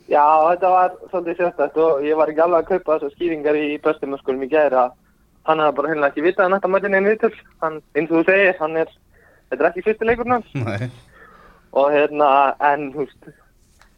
Já, 0.08 0.24
þetta 0.24 0.70
var 0.72 0.94
svolítið 1.10 1.36
sérstætt 1.42 1.76
og 1.84 2.04
ég 2.06 2.16
var 2.16 2.30
ekki 2.32 2.40
alveg 2.40 2.62
að 2.62 2.70
kaupa 2.70 2.94
þessar 2.94 3.12
skýringar 3.12 3.58
í 3.60 3.66
bestumöskunum 3.84 4.46
í 4.46 4.48
gæri 4.48 4.78
að 4.80 4.94
hann 5.48 5.60
hafði 5.60 5.76
bara 5.76 5.90
hennilega 5.90 6.12
ekki 6.14 6.24
vitað 6.24 6.46
að 6.46 6.54
nætta 6.54 6.70
mætin 6.72 6.96
einn 6.96 7.08
viðtöl. 7.08 7.34
Hann, 7.64 7.76
eins 7.92 8.08
og 8.08 8.16
þú 8.16 8.22
segir, 8.30 8.56
hann 8.60 8.78
er, 8.80 8.94
þetta 9.50 9.62
er 9.62 9.68
ekki 9.68 9.84
fyrsti 9.84 10.08
leikurinn 10.08 10.36
hans 10.38 10.56
Nei, 10.56 10.88
og 11.76 11.92
hérna, 11.92 12.30
en, 12.70 12.88
veist, 12.96 13.30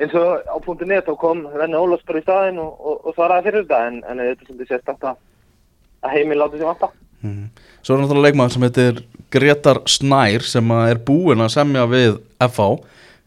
eins 0.03 0.19
og 0.19 0.51
á 0.51 0.57
punktu 0.65 0.91
net 0.91 1.07
þá 1.07 1.15
kom 1.23 1.47
Renni 1.55 1.79
Ólafs 1.79 2.07
bara 2.09 2.23
í 2.23 2.27
staðinn 2.27 2.59
og, 2.63 2.75
og, 2.81 3.01
og 3.07 3.15
svaraði 3.15 3.47
fyrir 3.47 3.67
þetta 3.69 3.81
en, 3.87 4.03
en 4.03 4.25
þetta 4.25 4.35
er 4.35 4.51
svolítið 4.51 4.75
sérstætt 4.75 5.09
að, 5.13 5.25
að 6.03 6.17
heimil 6.17 6.43
láti 6.43 6.59
sér 6.59 6.73
vanta. 6.73 6.93
Mhm. 7.21 7.51
Svo 7.81 7.95
er 7.95 8.03
náttúrulega 8.03 8.27
leikmaður 8.27 8.57
sem 8.57 8.67
heitir 8.67 9.03
Gretar 9.31 9.85
Snær 9.87 10.43
sem 10.43 10.75
er 10.83 10.99
búinn 11.07 11.45
að 11.45 11.55
semja 11.55 11.87
við 11.87 12.19
FH 12.43 12.73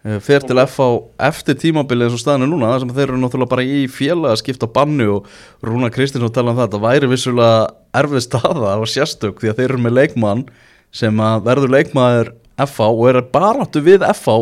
fer 0.04 0.44
til 0.44 0.60
FH 0.60 0.88
eftir 1.30 1.56
tímabilið 1.62 2.10
eins 2.10 2.18
og 2.18 2.22
staðinu 2.24 2.50
núna 2.52 2.74
þar 2.74 2.84
sem 2.84 2.94
þeir 2.98 3.06
eru 3.08 3.20
náttúrulega 3.22 3.54
bara 3.54 3.64
í 3.64 3.86
félag 3.88 4.34
að 4.34 4.42
skipta 4.42 4.68
bannu 4.68 5.10
og 5.14 5.30
Rúna 5.64 5.92
Kristinsson 5.94 6.34
tala 6.36 6.52
um 6.52 6.60
það 6.60 6.68
þetta 6.68 6.84
væri 6.84 7.12
vissulega 7.14 7.62
erfið 7.96 8.26
staða 8.26 8.74
og 8.82 8.90
sérstök 8.92 9.40
því 9.40 9.54
að 9.54 9.62
þeir 9.62 9.70
eru 9.70 9.84
með 9.86 9.98
leikmann 10.02 10.46
sem 10.94 11.24
að 11.24 11.46
verður 11.48 11.76
leikmaður 11.78 12.34
FH 12.68 12.90
og 12.92 13.06
er 13.10 13.22
baráttu 13.34 13.84
við 13.86 14.04
FH 14.12 14.36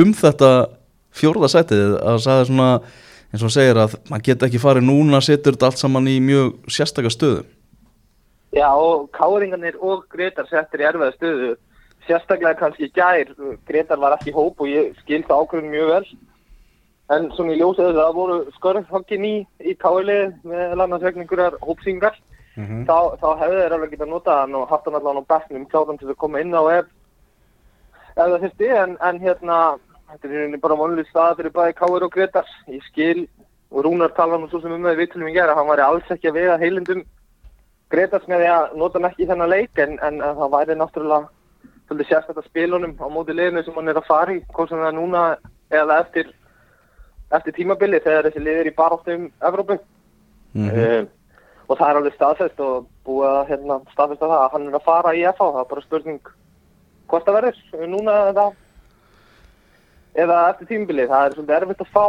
um 0.00 0.12
þetta 0.16 0.50
fjórða 1.16 1.50
sætið. 1.50 1.96
Að 1.98 2.20
sagði 2.24 2.50
svona 2.50 2.68
eins 3.30 3.46
og 3.46 3.54
segir 3.54 3.78
að 3.78 3.96
maður 4.10 4.26
geta 4.28 4.48
ekki 4.48 4.62
farið 4.62 4.86
núna 4.86 5.20
setur 5.24 5.56
þetta 5.56 5.70
allt 5.70 5.82
saman 5.82 6.10
í 6.10 6.18
mjög 6.24 6.54
sérstakka 6.70 7.12
stöðu. 7.12 7.42
Já, 8.54 8.66
og 8.74 9.10
káringarnir 9.14 9.76
og 9.78 10.06
Gretar 10.10 10.48
settir 10.50 10.82
í 10.82 10.86
erfiða 10.88 11.12
stöðu, 11.14 11.50
sérstaklega 12.06 12.58
kannski 12.58 12.90
gær, 12.94 13.30
Gretar 13.68 14.00
var 14.00 14.16
ekki 14.16 14.34
hóp 14.34 14.60
og 14.60 14.70
ég 14.70 14.94
skil 15.02 15.22
það 15.26 15.44
ákveðin 15.44 15.72
mjög 15.74 15.92
vel. 15.94 16.04
En 17.10 17.28
svona 17.34 17.56
ljósið 17.58 17.88
þess 17.88 17.96
að 17.96 18.00
það 18.04 18.18
voru 18.18 18.38
skörfhokkin 18.56 19.26
í, 19.26 19.34
í 19.66 19.74
kálið 19.82 20.34
með 20.46 20.76
landarsvegningurar 20.78 21.58
hópsingar, 21.64 22.16
þá, 22.86 22.98
þá 23.18 23.28
hefðu 23.42 23.60
þeir 23.60 23.76
alveg 23.76 23.94
getað 23.96 24.12
notað 24.12 24.40
hann 24.44 24.56
og 24.60 24.70
haft 24.70 24.86
hann 24.86 24.98
allan 25.00 25.22
á 25.22 25.30
bekknum, 25.32 25.68
kláðan 25.72 25.98
til 25.98 26.10
að 26.10 26.20
koma 26.22 26.42
inn 26.44 26.54
á 26.54 26.62
ef, 26.78 26.90
ef 28.14 28.20
það 28.20 28.40
fyrsti, 28.46 28.72
en, 28.84 28.96
en 29.08 29.20
hérna, 29.24 29.58
þetta 30.12 30.34
er 30.46 30.58
bara 30.62 30.78
vonlið 30.78 31.10
stað 31.10 31.40
fyrir 31.40 31.56
bæði 31.56 31.78
káir 31.80 32.06
og 32.06 32.14
Gretar. 32.14 32.52
Ég 32.70 32.86
skil, 32.86 33.26
og 33.74 33.84
Rúnar 33.86 34.14
tala 34.14 34.38
nú 34.38 34.46
svo 34.50 34.62
sem 34.62 34.76
um 34.76 34.86
það 34.86 34.98
í 34.98 35.02
vitulum 35.02 35.32
í 35.32 35.34
gær, 35.34 35.50
að 35.50 35.58
hann 35.58 35.72
væri 35.72 35.86
alls 35.88 36.14
ekki 36.14 36.30
að 36.30 36.38
vega 36.38 36.60
heilindum 36.62 37.02
Gretars 37.90 38.26
með 38.30 38.44
því 38.44 38.50
að 38.54 38.74
nota 38.78 38.98
hann 39.00 39.08
ekki 39.10 39.24
í 39.24 39.28
þennan 39.30 39.50
leik 39.50 39.80
en, 39.82 39.96
en 40.06 40.20
að 40.22 40.36
það 40.38 40.52
væri 40.54 40.76
náttúrulega 40.78 41.39
svolítið 41.90 42.10
sérstætt 42.12 42.38
að 42.38 42.46
spila 42.46 42.78
honum 42.78 42.92
á 43.02 43.06
móti 43.10 43.34
liðinu 43.34 43.64
sem 43.66 43.74
hann 43.74 43.90
er 43.90 43.98
að 43.98 44.06
fara 44.06 44.34
í, 44.36 44.42
hvort 44.54 44.70
sem 44.70 44.78
það 44.78 44.92
núna 44.94 45.22
eða 45.74 45.96
eftir, 46.04 46.28
eftir 47.34 47.56
tímabili 47.56 47.98
þegar 48.04 48.28
þessi 48.28 48.42
lið 48.44 48.60
er 48.60 48.70
í 48.70 48.76
baráttu 48.76 49.16
um 49.16 49.24
Evrópu. 49.48 49.78
Mhm. 50.54 50.70
uh, 50.70 51.02
og 51.70 51.78
það 51.78 51.90
er 51.90 51.98
alveg 52.00 52.14
staðfest 52.16 52.60
og 52.66 52.86
búið 53.06 53.28
að 53.30 53.50
hérna, 53.50 53.76
staðfesta 53.92 54.26
það 54.26 54.40
að 54.40 54.52
hann 54.54 54.68
er 54.68 54.76
að 54.78 54.86
fara 54.86 55.14
í 55.14 55.20
FH, 55.22 55.50
það 55.54 55.60
er 55.60 55.68
bara 55.70 55.84
spurning 55.84 56.30
hvort 57.10 57.26
það 57.26 57.36
verður 57.38 57.90
núna 57.90 58.16
eða, 58.30 58.46
eða 60.24 60.38
eftir 60.50 60.70
tímabili, 60.70 61.08
það 61.10 61.26
er 61.26 61.36
svolítið 61.36 61.56
erfitt 61.58 61.84
að 61.84 61.92
fá 61.94 62.06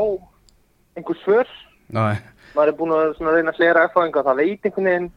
einhver 0.98 1.20
svör. 1.22 1.54
Nei, 1.94 2.18
maður 2.56 2.72
er 2.72 2.78
búin 2.80 2.96
að 2.98 3.36
reyna 3.36 3.54
að 3.54 3.60
slera 3.60 3.86
erfáðinga 3.86 4.26
það 4.26 4.42
veit 4.42 4.66
einhvern 4.66 4.90
veginn 4.90 5.12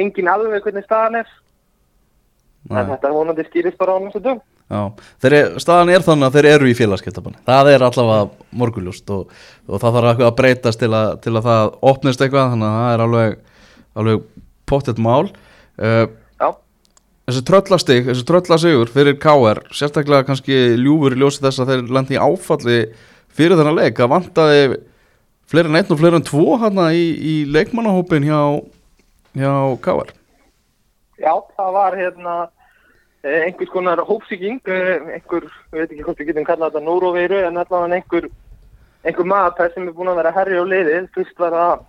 engin 0.00 0.30
alveg 0.30 0.62
hvernig 0.66 0.86
staðan 0.86 1.22
er 1.22 1.34
en 2.68 2.90
þetta 2.92 3.12
vonandi 3.14 3.46
skýrist 3.48 3.78
bara 3.80 3.96
á 3.96 3.98
næstu 4.04 4.20
þeir, 5.22 5.34
er- 5.40 5.58
staðan 5.62 5.90
er 5.94 6.04
þannig 6.04 6.28
að 6.28 6.36
þeir 6.36 6.48
eru 6.52 6.68
í 6.70 6.76
félagskiptabanni 6.78 7.40
það 7.48 7.70
er 7.72 7.84
allavega 7.86 8.50
morguljúst 8.60 9.10
og, 9.16 9.32
og 9.66 9.80
það 9.80 9.96
þarf 9.96 10.10
eitthvað 10.12 10.28
að 10.30 10.38
breytast 10.42 10.82
til 10.82 10.92
að, 10.94 11.08
til 11.24 11.34
að 11.34 11.48
það 11.48 11.72
opnist 11.92 12.20
eitthvað 12.26 12.52
þannig 12.54 12.68
að 12.68 12.76
það 12.80 12.92
er 12.94 13.04
alveg, 13.06 13.38
alveg 14.02 14.26
pottet 14.70 15.00
mál. 15.02 15.30
Uh, 15.80 16.06
þessi 17.30 17.42
tröllastig, 17.46 18.04
þessi 18.10 18.26
tröllasigur 18.28 18.90
fyrir 18.92 19.16
KR, 19.22 19.62
sérstaklega 19.74 20.26
kannski 20.28 20.56
ljúfur 20.80 21.14
í 21.14 21.20
ljósi 21.20 21.42
þess 21.44 21.62
að 21.62 21.72
þeir 21.72 21.84
lendi 21.96 22.16
í 22.16 22.22
áfalli 22.22 22.78
fyrir 23.34 23.58
þennan 23.58 23.78
leik, 23.78 23.98
það 23.98 24.12
vantaði 24.14 24.62
fleiri 25.50 25.70
en 25.70 25.78
einn 25.80 25.92
og 25.94 26.00
fleiri 26.00 26.18
en 26.20 26.26
tvo 26.26 26.56
hann 26.62 26.80
í, 26.90 27.04
í 27.32 27.34
leikmannahópin 27.50 28.26
hjá, 28.26 28.40
hjá 29.38 29.52
KR 29.84 30.10
já, 31.20 31.32
það 31.56 31.72
var 31.76 31.96
hérna 31.98 32.34
eh, 33.22 33.46
einhvers 33.46 33.72
konar 33.74 34.02
hópsíking 34.08 34.60
eh, 34.66 35.16
einhver, 35.16 35.46
ég 35.72 35.78
veit 35.78 35.92
ekki 35.92 36.06
hvort 36.06 36.22
við 36.22 36.32
getum 36.32 36.48
kallað 36.48 36.72
þetta 36.72 36.86
núróveiru 36.88 37.40
en 37.46 37.60
allavega 37.60 38.00
einhver 38.00 38.28
einhver 39.04 39.28
maður 39.32 39.72
sem 39.74 39.88
er 39.88 39.96
búin 39.96 40.12
að 40.12 40.20
vera 40.20 40.34
herri 40.36 40.60
á 40.60 40.64
liðið. 40.64 41.08
Fyrst 41.14 41.38
var 41.40 41.56
það 41.56 41.86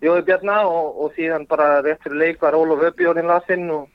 Jóði 0.00 0.22
Bjarna 0.30 0.56
og, 0.64 0.86
og 1.04 1.16
síðan 1.16 1.44
bara 1.46 1.82
rétt 1.84 2.00
fyrir 2.06 2.22
leik 2.22 2.40
var 2.40 2.56
Ólaf 2.56 2.86
Öbjörn 2.88 3.28
lasinn 3.28 3.66
og 3.74 3.88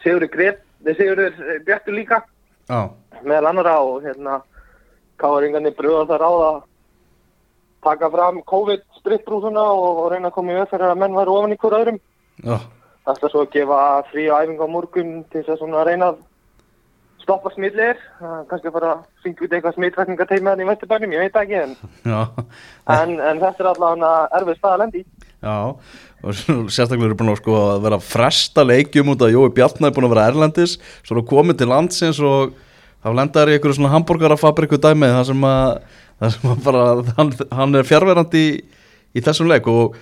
Sigurður 0.00 0.30
Greit, 0.32 0.62
Sigurður 0.96 1.36
Bjartur 1.66 1.94
líka. 1.94 2.22
Já, 2.70 2.88
meðal 3.20 3.50
annara 3.50 3.76
og 3.84 4.06
hérna 4.06 4.40
káringarnir 5.20 5.76
bröðar 5.76 6.08
það 6.08 6.22
ráða 6.24 6.50
taka 7.84 8.10
fram 8.12 8.42
COVID-spritbrúsuna 8.48 9.64
og, 9.74 10.04
og 10.04 10.12
reyna 10.12 10.30
að 10.30 10.36
koma 10.36 10.56
í 10.56 10.66
fyrir 10.70 10.88
að 10.88 11.00
menn 11.02 11.16
væri 11.16 11.34
ofan 11.34 11.56
hver 11.56 11.78
öðrum. 11.80 12.00
já, 12.44 12.56
Það 12.56 12.79
er 13.10 13.32
svo 13.32 13.44
að 13.44 13.54
gefa 13.54 13.78
frí 14.10 14.26
á 14.30 14.40
æfingu 14.42 14.66
á 14.66 14.74
morgun 14.74 15.14
til 15.32 15.42
þess 15.46 15.64
að 15.64 15.86
reyna 15.88 16.12
að 16.12 16.20
stoppa 17.24 17.52
smitleir. 17.54 17.98
Kannski 18.50 18.70
að 18.70 18.76
fara 18.76 18.92
að 18.94 19.02
syngja 19.24 19.46
út 19.46 19.56
eitthvað 19.56 19.76
smitrækningateimi 19.76 20.50
þannig 20.50 20.66
í 20.66 20.70
Vesturbænum, 20.70 21.14
ég 21.14 21.24
veit 21.24 21.34
það 21.36 21.44
ekki. 21.46 21.60
En, 21.64 21.74
en, 22.96 23.12
en 23.18 23.42
þetta 23.42 23.64
er 23.64 23.70
allavega 23.72 24.14
erfið 24.40 24.58
stað 24.58 24.72
að 24.74 24.82
lendi. 24.84 25.04
Já, 25.40 25.56
og 26.20 26.40
sérstaklega 26.68 27.08
eru 27.08 27.16
búin 27.20 27.32
að, 27.32 27.38
sko, 27.40 27.60
að 27.74 27.84
vera 27.86 28.00
að 28.00 28.08
fresta 28.10 28.64
leikjum 28.66 29.14
út 29.14 29.22
að 29.24 29.36
Jói 29.36 29.46
Bjarnar 29.56 29.88
er 29.88 29.94
búin 29.96 30.08
að 30.08 30.14
vera 30.14 30.26
erlendis 30.28 30.76
svo 30.98 31.16
er 31.16 31.28
komið 31.30 31.62
til 31.62 31.70
landsins 31.70 32.20
og 32.20 32.52
þá 33.00 33.08
lendar 33.16 33.48
í 33.48 33.56
einhverju 33.56 33.78
svona 33.78 33.94
hambúrgarafabriku 33.94 34.76
dæmi 34.82 35.08
þar 35.14 35.24
sem 35.30 35.46
að, 35.48 35.70
þar 36.20 36.34
sem 36.34 36.50
að 36.52 36.60
bara, 36.66 36.84
hann, 37.16 37.32
hann 37.56 37.80
er 37.80 37.88
fjárverandi 37.88 38.42
í, 38.50 38.50
í 39.16 39.24
þessum 39.24 39.48
leik 39.48 39.70
og 39.72 39.96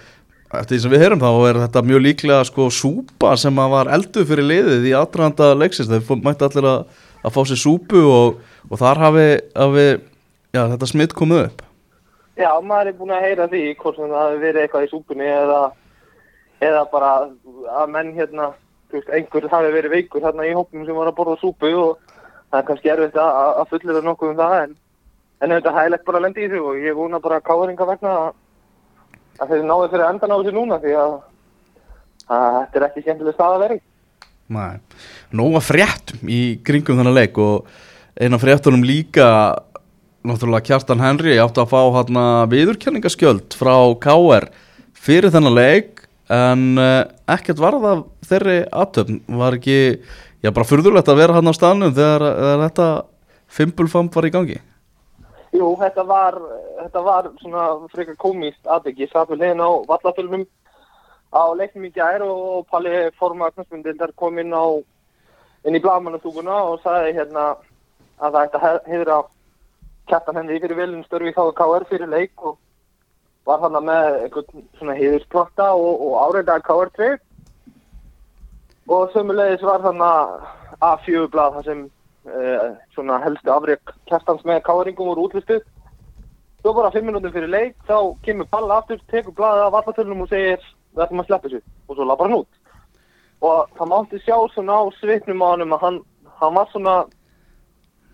eftir 0.49 0.77
því 0.77 0.81
sem 0.83 0.93
við 0.95 1.03
heyrum 1.05 1.23
þá 1.23 1.31
er 1.49 1.61
þetta 1.65 1.85
mjög 1.85 2.05
líklega 2.07 2.45
sko 2.49 2.69
súpa 2.73 3.35
sem 3.41 3.61
að 3.61 3.73
var 3.75 3.91
eldu 3.99 4.25
fyrir 4.29 4.49
liðið 4.49 4.87
í 4.89 4.95
aðdraðanda 4.97 5.49
leiksins. 5.61 5.91
Þeir 5.93 6.23
mættu 6.25 6.49
allir 6.49 6.69
að, 6.71 7.01
að 7.23 7.35
fá 7.35 7.41
sér 7.51 7.61
súpu 7.61 8.05
og, 8.09 8.39
og 8.69 8.81
þar 8.81 9.03
hafi, 9.05 9.27
hafi 9.59 9.89
já, 10.57 10.63
þetta 10.63 10.89
smitt 10.89 11.17
komið 11.19 11.45
upp. 11.49 11.65
Já, 12.39 12.53
maður 12.63 12.93
er 12.93 12.97
búin 13.01 13.13
að 13.17 13.25
heyra 13.27 13.49
því 13.51 13.63
hvort 13.83 13.99
sem 13.99 14.13
það 14.13 14.25
hafi 14.25 14.41
verið 14.45 14.63
eitthvað 14.63 14.87
í 14.87 14.91
súpunni 14.93 15.27
eða, 15.27 15.63
eða 16.71 16.83
bara 16.93 17.13
að 17.83 17.95
menn 17.95 18.13
hérna, 18.15 18.53
einhver 18.95 19.49
hafi 19.51 19.73
verið 19.75 19.97
veikur 19.97 20.23
hérna 20.23 20.47
í 20.47 20.55
hópum 20.55 20.85
sem 20.87 20.97
var 20.97 21.11
að 21.11 21.17
borða 21.19 21.41
súpu 21.43 21.73
og 21.75 21.99
það 22.49 22.61
er 22.61 22.69
kannski 22.69 22.93
erfitt 22.93 23.19
að, 23.19 23.41
að 23.61 23.73
fullera 23.73 24.05
nokkuð 24.07 24.31
um 24.33 24.39
það 24.39 24.55
en, 24.61 24.77
en 25.43 25.55
þetta 25.57 25.75
hægilegt 25.77 26.07
bara 26.07 26.23
lendi 26.25 26.45
í 26.45 26.49
þessu 26.49 26.71
og 26.71 26.79
ég 26.87 26.97
vona 26.97 27.21
bara 27.25 27.41
að 27.41 27.49
káðringa 27.51 27.89
vegna 27.91 28.15
að, 28.21 28.31
að 29.39 29.53
þeir 29.53 29.67
náðu 29.69 29.91
fyrir 29.93 30.07
endan 30.09 30.35
á 30.35 30.37
þessu 30.39 30.55
núna 30.57 30.81
því 30.83 30.97
að, 30.99 31.15
að 32.29 32.59
þetta 32.59 32.81
er 32.81 32.87
ekki 32.89 33.05
skemmtileg 33.05 33.37
stað 33.37 33.55
að 33.55 33.65
vera 33.65 33.79
í. 33.79 33.83
Nei, 34.49 34.77
nóga 35.37 35.61
fréttum 35.61 36.31
í 36.33 36.41
kringum 36.65 37.01
þennan 37.01 37.19
leik 37.19 37.39
og 37.43 37.69
eina 38.19 38.41
fréttunum 38.41 38.87
líka 38.87 39.29
náttúrulega 40.27 40.67
Kjartan 40.67 41.03
Henry 41.03 41.37
átti 41.39 41.63
að 41.63 41.71
fá 41.71 41.81
hérna 41.95 42.25
viðurkenningaskjöld 42.51 43.57
frá 43.59 43.75
KR 44.03 44.49
fyrir 44.99 45.33
þennan 45.35 45.57
leik 45.57 46.07
en 46.33 46.65
uh, 46.81 47.05
ekkert 47.31 47.61
varð 47.63 47.87
af 47.89 48.01
þeirri 48.29 48.59
aðtöfn 48.75 49.21
var 49.39 49.57
ekki, 49.57 50.01
já 50.45 50.51
bara 50.53 50.69
furðulegt 50.69 51.09
að 51.09 51.21
vera 51.23 51.39
hann 51.39 51.49
á 51.49 51.55
staðnum 51.57 51.95
þegar, 51.97 52.25
þegar 52.41 52.65
þetta 52.67 52.89
fimpulfamp 53.59 54.19
var 54.19 54.29
í 54.29 54.35
gangi 54.35 54.59
Jú, 55.57 55.69
þetta 55.81 56.05
var, 56.05 56.37
þetta 56.83 57.03
var 57.07 57.31
svona 57.41 57.65
frekar 57.93 58.19
komist 58.21 58.69
aðeins. 58.69 58.99
Ég 59.01 59.13
satt 59.13 59.31
við 59.33 59.41
hliðin 59.41 59.65
á 59.65 59.71
vallafölunum 59.89 60.45
á 61.33 61.43
leiknum 61.57 61.89
í 61.89 61.93
gær 61.93 62.25
og 62.25 62.67
Palli 62.69 63.09
Forma 63.19 63.51
Knastmyndindar 63.53 64.13
kom 64.17 64.39
inn 64.41 64.53
á 64.53 64.65
inn 65.67 65.77
í 65.77 65.83
blagamannastúkuna 65.83 66.61
og 66.71 66.81
sagði 66.85 67.17
hérna 67.19 67.51
að 68.19 68.33
það 68.33 68.41
ætti 68.45 68.61
að 68.61 68.79
hefra 68.93 69.19
kjartan 70.09 70.41
henni 70.41 70.61
fyrir 70.63 70.79
velun 70.79 71.05
störfi 71.05 71.35
þá 71.37 71.43
KR 71.59 71.87
fyrir 71.91 72.13
leik 72.13 72.45
og 72.45 72.57
var 73.49 73.61
hann 73.65 73.77
með 73.85 74.07
einhvern 74.25 74.67
svona 74.79 74.97
heiðursplatta 74.99 75.71
og, 75.77 76.03
og 76.07 76.15
áreitaði 76.27 76.65
KR 76.69 76.93
2 77.01 77.11
og 78.97 79.13
sömulegis 79.13 79.65
var 79.65 79.85
hann 79.85 80.01
að 80.05 80.35
A4-blað 80.85 81.59
þar 81.59 81.69
sem 81.69 81.87
svona 82.95 83.19
helstu 83.25 83.53
afreg 83.53 83.93
kjartans 84.09 84.45
með 84.49 84.63
káringum 84.67 85.11
voru 85.11 85.29
útlistuð. 85.29 85.65
Svo 86.61 86.75
bara 86.75 86.91
fimm 86.91 87.07
minútum 87.07 87.33
fyrir 87.33 87.51
leik, 87.51 87.77
þá 87.87 88.19
kemur 88.27 88.49
Palla 88.51 88.81
aftur, 88.81 88.99
tekur 89.13 89.35
blaðið 89.39 89.67
af 89.67 89.75
vallatölunum 89.77 90.25
og 90.25 90.33
segir 90.33 90.65
við 90.95 91.05
ætlum 91.05 91.23
að 91.23 91.29
sleppa 91.29 91.49
þessu 91.49 91.61
og 91.87 91.95
svo 91.95 92.07
lapar 92.09 92.29
hann 92.29 92.41
út. 92.41 92.49
Og 93.47 93.77
það 93.79 93.91
mátti 93.93 94.21
sjá 94.25 94.37
svona 94.55 94.81
á 94.83 94.85
svipnum 94.99 95.45
á 95.45 95.49
hann 95.53 95.67
að 95.69 95.85
hann, 95.85 96.01
hann 96.41 96.57
var 96.59 96.73
svona, 96.73 96.97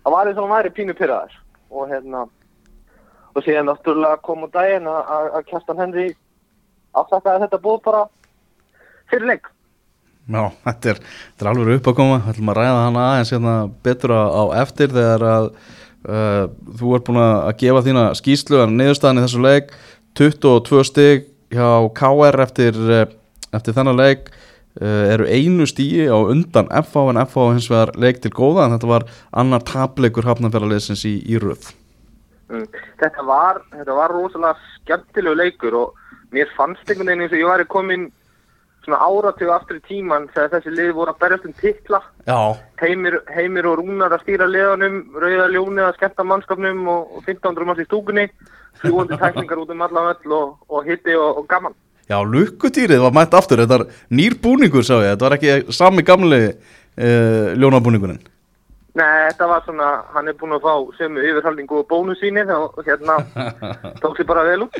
það 0.03 0.15
var 0.15 0.29
eins 0.29 0.37
og 0.37 0.45
hann 0.45 0.55
væri 0.55 0.73
pínu 0.77 0.97
pyrraðar 0.99 1.39
og 1.71 1.89
hérna, 1.89 2.27
og 3.33 3.43
síðan 3.43 3.71
náttúrulega 3.71 4.21
kom 4.23 4.45
á 4.45 4.47
daginn 4.53 4.87
að, 4.87 5.41
Kjartan 5.49 5.81
Henry 5.81 6.07
afsakaði 6.95 7.43
þetta 7.45 7.61
búið 7.65 7.81
bara 7.89 8.05
fyrir 9.09 9.33
leik. 9.33 9.49
Já, 10.25 10.41
þetta 10.65 10.91
er, 10.93 11.01
er 11.39 11.49
alveg 11.51 11.79
upp 11.79 11.89
að 11.91 11.97
koma 11.99 12.17
við 12.17 12.31
ætlum 12.33 12.51
að 12.53 12.57
ræða 12.59 12.79
hana 12.81 13.03
aðeins 13.11 13.33
hérna 13.35 13.55
betur 13.85 14.15
á, 14.15 14.23
á 14.25 14.43
eftir 14.63 14.89
þegar 14.95 15.25
að 15.29 15.49
uh, 15.51 16.41
þú 16.79 16.95
ert 16.97 17.05
búin 17.09 17.21
að 17.21 17.51
gefa 17.61 17.83
þína 17.85 18.07
skýslu 18.17 18.63
en 18.63 18.73
niðurstaðan 18.79 19.21
í 19.21 19.25
þessu 19.27 19.43
leik 19.45 19.75
22 20.17 20.81
stig 20.89 21.29
hjá 21.53 21.69
KR 21.99 22.41
eftir, 22.47 22.81
uh, 22.89 23.05
eftir 23.53 23.77
þennan 23.77 24.01
leik 24.01 24.31
uh, 24.31 25.05
eru 25.13 25.29
einu 25.29 25.69
stíi 25.69 26.09
á 26.09 26.17
undan 26.17 26.73
FH 26.81 27.07
en 27.13 27.23
FH 27.27 27.47
hins 27.53 27.69
vegar 27.69 27.93
leik 28.01 28.23
til 28.25 28.33
góða 28.33 28.65
en 28.65 28.77
þetta 28.79 28.93
var 28.95 29.09
annar 29.29 29.65
tapleikur 29.67 30.25
hafnafjörðarleysins 30.31 31.05
í, 31.05 31.19
í 31.21 31.37
röð 31.41 31.75
Mm. 32.51 32.65
Þetta 33.01 33.23
var, 33.25 33.61
þetta 33.73 33.95
var 33.97 34.13
rosalega 34.13 34.69
skemmtilegu 34.75 35.37
leikur 35.39 35.77
og 35.79 35.95
mér 36.35 36.51
fannst 36.57 36.85
einhvern 36.85 37.09
veginn 37.09 37.25
eins 37.25 37.33
og 37.33 37.41
ég 37.41 37.49
væri 37.49 37.65
komin 37.71 38.03
svona 38.85 39.01
áratug 39.01 39.51
aftur 39.53 39.79
í 39.79 39.85
tíman 39.87 40.27
þegar 40.33 40.51
þessi 40.55 40.73
lið 40.75 40.91
voru 40.97 41.13
að 41.13 41.21
berjast 41.23 41.47
um 41.49 41.55
titla. 41.61 42.01
Heimir, 42.81 43.17
heimir 43.35 43.69
og 43.69 43.79
rúnar 43.81 44.13
að 44.15 44.25
stýra 44.25 44.47
liðanum 44.49 44.99
rauða 45.21 45.47
ljónið 45.53 45.87
að 45.87 45.97
skemmta 45.97 46.27
mannskapnum 46.29 46.85
og, 46.93 47.17
og 47.17 47.25
1500 47.25 47.69
manns 47.69 47.81
í 47.83 47.87
stúkunni 47.89 48.27
fljúandi 48.81 49.17
tækningar 49.21 49.63
út 49.63 49.73
um 49.73 49.83
allan 49.85 50.13
öll 50.13 50.37
og, 50.37 50.53
og 50.69 50.87
hitti 50.87 51.17
og, 51.17 51.41
og 51.41 51.49
gaman. 51.49 51.75
Já 52.05 52.19
lukkutýrið 52.21 53.01
var 53.01 53.17
mætt 53.17 53.33
aftur. 53.33 53.63
Þetta 53.63 53.81
er 53.81 53.87
nýr 54.13 54.37
búningur 54.41 54.85
sá 54.85 54.99
ég, 54.99 55.15
þetta 55.15 55.27
var 55.27 55.37
ekki 55.39 55.73
sami 55.73 56.05
gamli 56.05 56.41
uh, 56.51 57.53
ljónabúningurinn 57.57 58.21
Nei, 58.95 59.25
þetta 59.27 59.47
var 59.49 59.63
svona, 59.65 59.87
hann 60.15 60.31
er 60.31 60.35
búin 60.39 60.55
að 60.55 60.63
fá 60.63 60.91
sömu 60.95 61.19
yfirhaldingu 61.19 61.81
og 61.81 61.87
bónus 61.89 62.21
síni 62.23 62.45
og 62.55 62.77
hérna 62.85 63.17
tók 64.03 64.15
sér 64.15 64.29
bara 64.29 64.45
vel 64.47 64.63
út. 64.69 64.77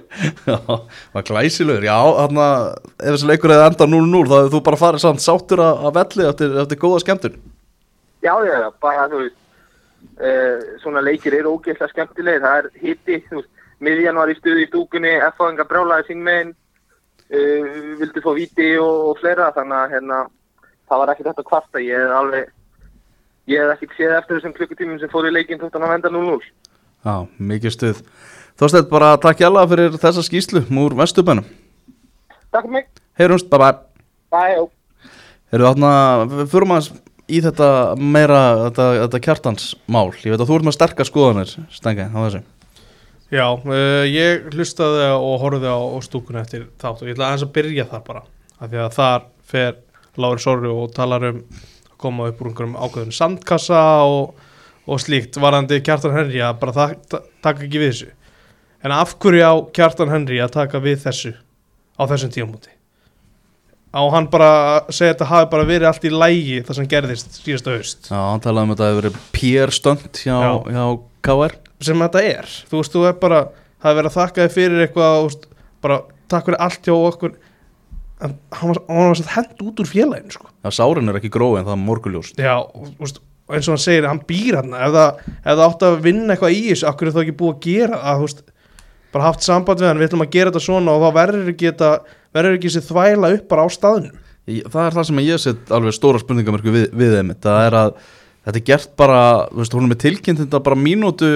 Já, 0.47 0.55
var 1.11 1.25
glæsilegur, 1.27 1.83
já, 1.83 1.97
þarna 2.21 2.45
ef 2.95 3.09
þessi 3.09 3.27
leikur 3.27 3.51
hefði 3.51 3.65
endað 3.73 3.91
0-0 3.91 4.21
þá 4.29 4.35
hefði 4.37 4.53
þú 4.53 4.61
bara 4.69 4.79
farið 4.85 5.03
samt 5.03 5.25
sáttur 5.25 5.65
að, 5.65 5.83
að 5.89 5.99
velli 5.99 6.29
eftir, 6.29 6.55
eftir 6.63 6.81
góða 6.85 7.01
skemmtun. 7.03 7.35
Já, 8.23 8.33
já, 8.47 8.55
bara 8.87 9.09
þú 9.11 9.21
veist 9.25 9.37
uh, 10.23 10.63
svona 10.85 11.03
leikir 11.03 11.35
eru 11.41 11.57
ógeðslega 11.57 11.91
skemmtilegir. 11.91 12.47
Það 12.47 12.59
er 12.61 12.71
hitti, 12.85 13.21
þú 13.27 13.41
veist 13.41 13.51
miðjan 13.83 14.23
var 14.23 14.31
í 14.31 14.39
stuði 14.39 14.63
í 14.63 14.71
stúkunni, 14.71 15.15
F-fáðingar 15.33 15.67
brjálaði 15.73 16.13
sín 16.13 16.23
megin 16.23 16.55
uh, 16.55 17.71
vildi 17.99 18.23
fá 18.23 18.31
viti 18.39 18.71
og, 18.79 19.09
og 19.11 19.19
fleira 19.19 19.51
þannig 19.59 19.81
að 19.81 19.97
hérna, 19.97 20.25
það 20.87 21.03
var 21.03 21.17
ekkert 21.17 21.33
þetta 21.33 21.49
kvarta. 21.51 21.83
Ég 21.83 22.05
hef 22.05 22.21
alveg 22.23 22.54
ég 23.51 23.61
hef 23.61 23.75
ekkert 23.75 23.97
séð 23.97 24.15
eftir 24.19 24.39
þessum 24.39 24.55
klukkutímum 24.57 25.01
sem 25.01 25.11
fór 25.11 25.29
í 25.29 25.33
leikin 25.33 25.61
þótt 25.61 25.77
hann 25.77 25.87
að 25.87 25.95
venda 25.97 26.13
0-0 26.13 26.39
Já, 27.05 27.27
mikið 27.37 27.73
stuð. 27.75 27.97
Þorsteinn, 28.57 28.87
bara 28.89 29.11
takk 29.21 29.41
hjá 29.41 29.49
alla 29.51 29.67
fyrir 29.69 29.99
þessa 30.01 30.23
skýslu 30.25 30.65
múr 30.73 30.95
vestubænum 30.97 31.45
Takk 32.49 32.63
fyrir 32.63 32.73
mig, 32.79 32.87
Heyrumst, 33.19 33.51
bye 33.51 33.61
bye 33.61 33.95
bye, 34.35 34.57
ó. 34.59 34.63
Heyrðu 35.53 35.69
þarna, 35.69 35.91
við 36.31 36.49
förum 36.51 36.73
aðeins 36.75 36.91
í 37.25 37.41
þetta 37.41 37.69
meira, 37.97 38.41
þetta, 38.67 38.87
þetta 39.03 39.21
kjartansmál. 39.27 40.09
Ég 40.21 40.33
veit 40.33 40.41
að 40.41 40.49
þú 40.49 40.57
ert 40.59 40.67
með 40.67 40.77
sterkar 40.77 41.09
skoðanir, 41.09 41.53
Stengi, 41.73 42.07
á 42.09 42.19
þessu. 42.19 42.41
Já, 43.33 43.45
uh, 43.57 44.03
ég 44.05 44.49
hlustaði 44.53 45.07
og 45.17 45.39
horfði 45.41 45.71
á, 45.71 45.79
á 45.81 45.97
stúkuna 46.05 46.43
eftir 46.43 46.67
þátt 46.81 47.01
og 47.01 47.09
ég 47.09 47.15
ætla 47.15 47.31
aðeins 47.31 47.45
að 47.47 47.55
byrja 47.55 47.87
þar 47.89 48.03
bara 48.05 48.21
af 48.55 48.69
því 48.69 48.81
að 48.83 48.91
þar 48.99 49.25
fer 49.49 49.79
Lári 50.21 50.43
Sorri 50.43 50.69
og 50.71 50.93
talar 50.95 51.25
um 51.31 51.39
að 51.41 51.71
koma 52.01 52.29
upp 52.31 52.43
úr 52.43 52.51
einhverjum 52.51 52.77
ákveðum 52.77 53.15
sandkassa 53.15 53.81
og, 54.05 54.35
og 54.85 55.01
slíkt 55.01 55.39
varandi 55.41 55.81
Kjartan 55.85 56.15
Henry 56.15 56.43
að 56.43 56.61
bara 56.61 56.75
ta 56.75 56.87
ta 57.09 57.23
taka 57.45 57.65
ekki 57.67 57.81
við 57.81 57.91
þessu. 57.93 58.13
En 58.85 58.93
af 58.93 59.17
hverju 59.19 59.43
á 59.45 59.53
Kjartan 59.75 60.13
Henry 60.13 60.41
að 60.43 60.55
taka 60.59 60.83
við 60.83 61.03
þessu 61.07 61.35
á 61.95 62.03
þessum 62.05 62.33
tíumúti 62.35 62.75
á 63.95 64.01
hann 64.11 64.27
bara 64.27 64.47
að 64.51 64.89
segja 64.91 65.13
að 65.13 65.15
þetta 65.15 65.27
hafi 65.29 65.49
bara 65.53 65.67
verið 65.69 65.87
allt 65.89 66.05
í 66.07 66.11
lægi 66.11 66.57
það 66.67 66.77
sem 66.79 66.87
gerðist 66.91 67.37
síðasta 67.39 67.75
haust? 67.75 68.09
Já, 68.11 68.17
hann 68.19 68.43
talaði 68.43 68.67
um 68.67 68.73
að 68.73 68.75
þetta 68.75 68.89
hefur 68.89 68.99
verið 69.01 69.19
pér 69.37 69.73
stönd 69.75 70.19
hjá, 70.19 70.35
Já. 70.35 70.51
hjá 70.75 70.85
KR 71.25 71.55
sem 71.85 72.03
þetta 72.03 72.23
er. 72.23 72.51
Þú 72.69 72.81
veist, 72.81 72.95
þú 72.95 73.05
er 73.07 73.15
bara, 73.21 73.39
það 73.83 73.91
er 73.91 73.97
verið 73.99 74.09
að 74.11 74.17
þakka 74.17 74.43
þið 74.43 74.55
fyrir 74.57 74.83
eitthvað, 74.85 75.15
veist, 75.27 75.47
bara 75.85 75.99
takk 76.33 76.49
fyrir 76.49 76.61
allt 76.65 76.89
hjá 76.89 76.95
okkur 76.97 77.37
en 78.25 78.33
hann 78.57 78.71
var, 78.73 78.79
hann 78.89 79.11
var 79.13 79.21
hend 79.35 79.63
út 79.65 79.79
úr 79.83 79.89
félaginu 79.89 80.33
sko. 80.35 80.49
Já, 80.65 80.69
sárin 80.79 81.09
er 81.11 81.19
ekki 81.21 81.31
grói 81.33 81.59
en 81.59 81.67
það 81.67 81.75
er 81.77 81.81
morguljóst 81.85 82.41
já, 82.41 82.55
og 82.57 82.91
eins 83.53 83.67
og 83.69 83.75
hann 83.75 83.83
segir 83.85 84.07
hann 84.09 84.21
býr 84.27 84.57
hann, 84.61 84.73
ef 84.73 84.93
það, 84.95 85.23
ef 85.37 85.47
það 85.53 85.63
átt 85.69 85.87
að 85.89 85.97
vinna 86.07 86.33
eitthvað 86.35 86.55
í 86.57 86.61
þessu, 86.71 86.87
akkur 86.89 87.07
er 87.11 87.15
það 87.15 87.25
ekki 87.27 87.37
búið 87.41 87.55
að 87.55 87.65
gera 87.69 87.99
að, 88.11 88.23
veist, 88.25 88.43
bara 89.15 89.27
haft 89.29 89.45
samband 89.45 89.79
við 89.83 89.87
hann? 89.91 89.99
Við 90.01 90.09
ætlum 90.09 90.25
að 90.25 90.31
gera 90.35 90.51
þetta 90.51 90.63
svona 90.65 90.95
og 90.97 91.03
þá 91.05 91.09
verður 91.19 91.51
ekki 91.53 91.69
þetta 91.69 91.89
verður 92.35 92.57
ekki 92.57 92.71
þessi 92.73 92.87
þvæla 92.89 93.29
upp 93.37 93.45
bara 93.53 93.63
á 93.63 93.67
staðnum. 93.71 94.17
Ég- 94.51 94.65
Það 94.73 94.87
er 94.89 94.95
það 94.97 95.05
sem 95.09 95.21
ég 95.25 95.39
set 95.45 95.71
alveg 95.77 95.95
stóra 95.95 96.19
spurningamörku 96.21 96.73
við, 96.73 96.83
við 96.93 97.13
þeim 97.15 97.29
Það 97.45 97.61
er 97.69 97.77
að 97.79 97.93
þetta 98.45 98.59
er 98.59 98.65
gert 98.67 98.91
bara, 98.99 99.21
þú 99.53 99.61
veist, 99.61 99.77
hún 99.77 99.85
er 99.87 99.91
með 99.93 100.01
tilkynnt 100.03 100.41
þetta 100.43 100.59
bara 100.67 100.77
mínútu 100.81 101.29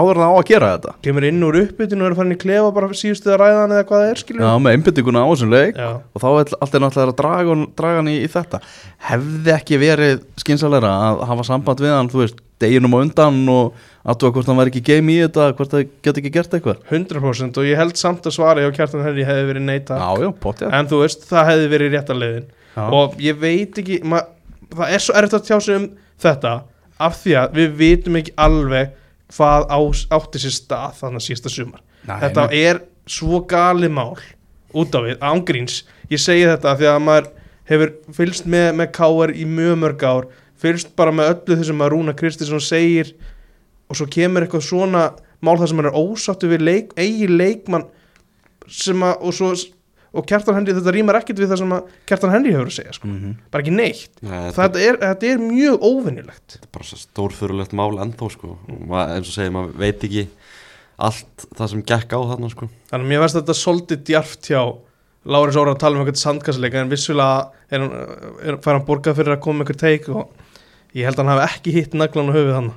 áður 0.00 0.18
en 0.18 0.22
það 0.24 0.32
á 0.32 0.36
að 0.40 0.48
gera 0.50 0.70
þetta. 0.74 0.92
Kemur 1.06 1.26
inn 1.28 1.46
úr 1.46 1.58
uppbytinu 1.60 2.04
og 2.04 2.10
er 2.10 2.16
farin 2.18 2.34
í 2.34 2.38
klefa 2.40 2.72
bara 2.76 2.98
síðustu 3.00 3.30
að 3.30 3.38
ræða 3.42 3.60
hann 3.60 3.74
eða 3.76 3.86
hvað 3.90 4.04
það 4.04 4.10
er 4.10 4.20
skilur 4.22 4.44
Já, 4.46 4.50
með 4.64 4.76
einbyttinguna 4.76 5.24
á 5.24 5.28
þessum 5.30 5.54
leik 5.54 5.80
Já. 5.80 5.88
og 6.00 6.24
þá 6.24 6.28
er 6.30 6.54
allt 6.60 6.76
er 6.78 6.84
náttúrulega 6.84 7.14
að 7.14 7.18
draga, 7.20 7.56
draga 7.80 8.00
hann 8.00 8.10
í, 8.10 8.16
í 8.20 8.30
þetta. 8.34 8.60
Hefði 9.10 9.54
ekki 9.56 9.80
verið 9.84 10.22
skynsalega 10.44 10.92
að 11.10 11.24
hafa 11.30 11.46
samband 11.50 11.84
við 11.84 11.94
hann, 11.96 12.10
þú 12.12 12.22
veist, 12.24 12.40
deginum 12.60 12.96
á 12.96 12.98
undan 13.00 13.40
og 13.48 13.86
aðtúa 14.04 14.34
hvort 14.36 14.48
hann 14.50 14.58
væri 14.60 14.72
ekki 14.74 14.82
game 14.84 15.12
í 15.14 15.20
þetta 15.22 15.50
hvort 15.56 15.72
það 15.72 15.86
geti 16.04 16.22
ekki 16.24 16.32
gert 16.34 16.56
eitthvað. 16.56 16.82
100% 16.92 17.60
og 17.60 17.68
ég 17.68 17.80
held 17.80 17.96
samt 18.00 18.28
að 18.28 18.36
svari 18.36 18.64
hjá 18.66 18.74
Kjartan 18.76 19.04
Henry 19.06 19.24
hefði 19.28 19.46
verið 19.48 19.64
neita 19.64 19.96
en 20.68 20.90
þú 20.90 21.00
veist, 21.04 21.24
það 21.28 21.48
hefði 21.54 21.70
verið 21.72 21.94
rétta 21.96 22.16
leiðin. 22.16 22.48
Já. 22.70 22.84
og 22.94 23.16
ég 23.18 23.38
veit 23.40 23.78
ekki 23.82 23.98
það 24.04 24.92
er 24.94 25.02
svo 25.02 25.16
erfitt 25.18 25.36
að 25.40 25.46
tjá 25.48 25.56
sig 25.64 25.78
um 25.80 25.86
þetta 26.22 26.52
af 27.00 27.16
því 27.22 27.36
að 27.40 27.56
við 27.58 27.72
vitum 27.80 28.18
ekki 28.20 28.34
alveg 28.38 28.92
hvað 29.30 29.66
á, 29.70 29.78
átti 30.16 30.42
sér 30.42 30.54
stað 30.56 31.00
þannig 31.00 31.22
að 31.22 31.26
sísta 31.26 31.52
sumar 31.52 31.82
Nei, 32.08 32.16
þetta 32.24 32.46
nei. 32.50 32.60
er 32.70 32.82
svo 33.10 33.42
gali 33.48 33.90
mál 33.92 34.18
út 34.70 34.94
af 34.94 35.06
við, 35.06 35.18
ángríns 35.20 35.82
ég 36.10 36.22
segi 36.22 36.46
þetta 36.48 36.76
því 36.78 36.90
að 36.90 37.02
maður 37.06 37.30
hefur 37.70 37.92
fylgst 38.16 38.46
með, 38.50 38.68
með 38.80 38.92
káar 38.96 39.32
í 39.34 39.46
mjög 39.46 39.80
mörg 39.84 40.06
ár 40.06 40.30
fylgst 40.60 40.94
bara 40.98 41.14
með 41.14 41.34
öllu 41.34 41.58
þessum 41.60 41.84
að 41.84 41.92
Rúna 41.94 42.14
Kristinsson 42.18 42.62
segir 42.64 43.14
og 43.90 43.98
svo 43.98 44.06
kemur 44.10 44.46
eitthvað 44.46 44.66
svona 44.68 45.04
mál 45.40 45.56
þar 45.58 45.70
sem 45.70 45.80
hann 45.80 45.90
er 45.90 45.98
ósáttu 45.98 46.50
við 46.50 46.64
leik, 46.66 46.94
eigi 47.00 47.28
leikmann 47.30 47.86
sem 48.70 49.02
að 49.02 49.24
og, 49.24 49.34
svo, 49.34 49.52
og 50.10 50.26
Kjartan 50.26 50.56
Henry, 50.58 50.74
þetta 50.74 50.94
rýmar 50.94 51.18
ekkert 51.20 51.38
við 51.38 51.52
það 51.52 51.60
sem 51.62 51.74
að 51.76 51.90
Kjartan 52.10 52.32
Henry 52.34 52.54
hefur 52.54 52.70
að 52.70 52.76
segja 52.80 52.94
sko. 52.96 53.10
Mhm. 53.10 53.36
bara 53.50 53.62
ekki 53.64 53.74
neitt 53.76 54.22
Nei, 54.26 54.50
þetta, 54.56 54.82
er, 54.82 54.98
þetta 55.04 55.30
er 55.30 55.44
mjög 55.44 55.86
óvinnilegt 55.86 56.56
þetta 56.56 56.66
er 56.66 56.72
bara 56.74 56.88
svo 56.90 57.00
stórfurulegt 57.04 57.76
mál 57.78 57.94
ennþá 58.02 58.30
sko. 58.34 58.56
og 58.68 58.84
maður, 58.90 59.14
eins 59.16 59.30
og 59.30 59.36
segir, 59.38 59.54
maður 59.54 59.78
veit 59.84 60.06
ekki 60.08 60.26
allt 61.00 61.46
það 61.56 61.72
sem 61.72 61.82
gekk 61.92 62.12
á 62.16 62.20
þarna 62.32 62.50
sko. 62.50 62.70
þannig 62.90 63.06
að 63.06 63.10
mér 63.14 63.24
veist 63.24 63.38
þetta 63.38 63.58
svolítið 63.62 64.04
djarft 64.10 64.50
hjá 64.50 64.62
Láris 65.30 65.56
Óra 65.60 65.74
að 65.74 65.82
tala 65.82 65.98
um 65.98 66.02
eitthvað 66.04 66.22
sandkassleika 66.24 66.80
en 66.80 66.90
vissulega 66.90 67.50
er 67.70 67.82
hann, 67.82 67.90
er, 68.42 68.56
fær 68.64 68.78
hann 68.78 68.86
borgað 68.88 69.18
fyrir 69.20 69.36
að 69.36 69.42
koma 69.44 69.60
með 69.60 69.74
eitthvað 69.74 69.82
teik 69.84 70.08
og 70.08 70.30
ég 70.96 71.04
held 71.04 71.18
að 71.20 71.26
hann 71.26 71.34
hafi 71.34 71.48
ekki 71.54 71.74
hitt 71.76 71.92
naglan 71.94 72.32
á 72.32 72.36
höfuð 72.38 72.56
hann 72.56 72.72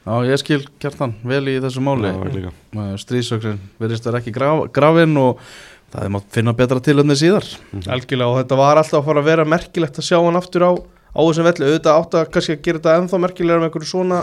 Já, 0.00 0.14
ég 0.24 0.40
skil 0.40 0.62
kjartan 0.80 1.12
vel 1.28 1.42
í 1.52 1.58
þessu 1.60 1.82
máli. 1.84 2.08
Stríðsöksin 2.98 3.58
verðist 3.78 4.06
vera 4.08 4.18
ekki 4.22 4.32
graf, 4.32 4.62
grafin 4.72 5.12
og 5.20 5.42
það 5.90 6.06
er 6.06 6.14
mátt 6.14 6.30
finna 6.34 6.54
betra 6.56 6.82
tilöfni 6.84 7.16
síðar 7.18 7.46
algjörlega 7.90 8.30
og 8.30 8.38
þetta 8.40 8.58
var 8.60 8.80
alltaf 8.80 9.00
að 9.00 9.06
fara 9.10 9.22
að 9.24 9.30
vera 9.30 9.46
merkilegt 9.48 10.00
að 10.00 10.08
sjá 10.08 10.18
hann 10.18 10.38
aftur 10.40 10.66
á, 10.66 10.72
á 10.78 11.20
þessum 11.20 11.48
velli 11.50 11.68
auðvitað 11.68 12.00
átt 12.00 12.18
að 12.20 12.28
kannski 12.34 12.56
að 12.56 12.64
gera 12.66 12.80
þetta 12.80 12.96
ennþá 13.00 13.22
merkilegra 13.26 13.62
með 13.62 13.70
einhverju 13.70 13.90
svona 13.90 14.20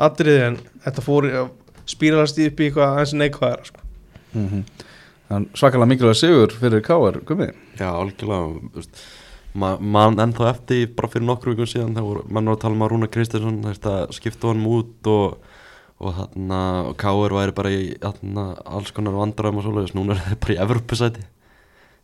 atriði 0.00 0.44
en 0.48 0.60
þetta 0.86 1.04
fór 1.04 1.28
spíralast 1.90 2.38
upp 2.40 2.60
í 2.62 2.68
eitthvað 2.68 3.00
eins 3.02 3.14
og 3.14 3.20
neikvæðara 3.24 3.68
sko. 3.70 3.84
mm 4.36 4.62
En 5.30 5.44
svakalega 5.54 5.86
mikilvæg 5.86 6.16
sigur 6.18 6.50
fyrir 6.58 6.80
K.R. 6.82 7.20
Gumi 7.22 7.46
Já, 7.78 7.86
algjörlega 7.92 8.80
ma 9.54 9.76
mann 9.78 10.18
ennþá 10.18 10.48
eftir 10.50 10.88
bara 10.96 11.10
fyrir 11.10 11.26
nokkru 11.28 11.54
vikum 11.54 11.68
síðan 11.70 11.94
þá 11.94 12.02
voru 12.02 12.24
mann 12.26 12.50
var 12.50 12.58
að 12.58 12.64
tala 12.64 12.74
um 12.74 12.82
að 12.82 12.90
Rúna 12.92 13.08
Kristinsson 13.10 14.10
skipta 14.14 14.50
honum 14.50 14.66
út 14.74 15.10
og 15.10 15.36
og 16.00 16.16
þarna 16.16 16.60
og 16.88 16.96
Káur 17.00 17.34
væri 17.36 17.56
bara 17.56 17.74
í 17.74 17.82
þarna, 18.00 18.46
alls 18.64 18.94
konar 18.96 19.18
vandræðum 19.18 19.60
og 19.60 19.66
svoleiðis. 19.66 19.94
Núna 19.98 20.16
er 20.16 20.22
það 20.24 20.40
bara 20.46 20.56
í 20.56 20.60
Evropasæti 20.64 21.26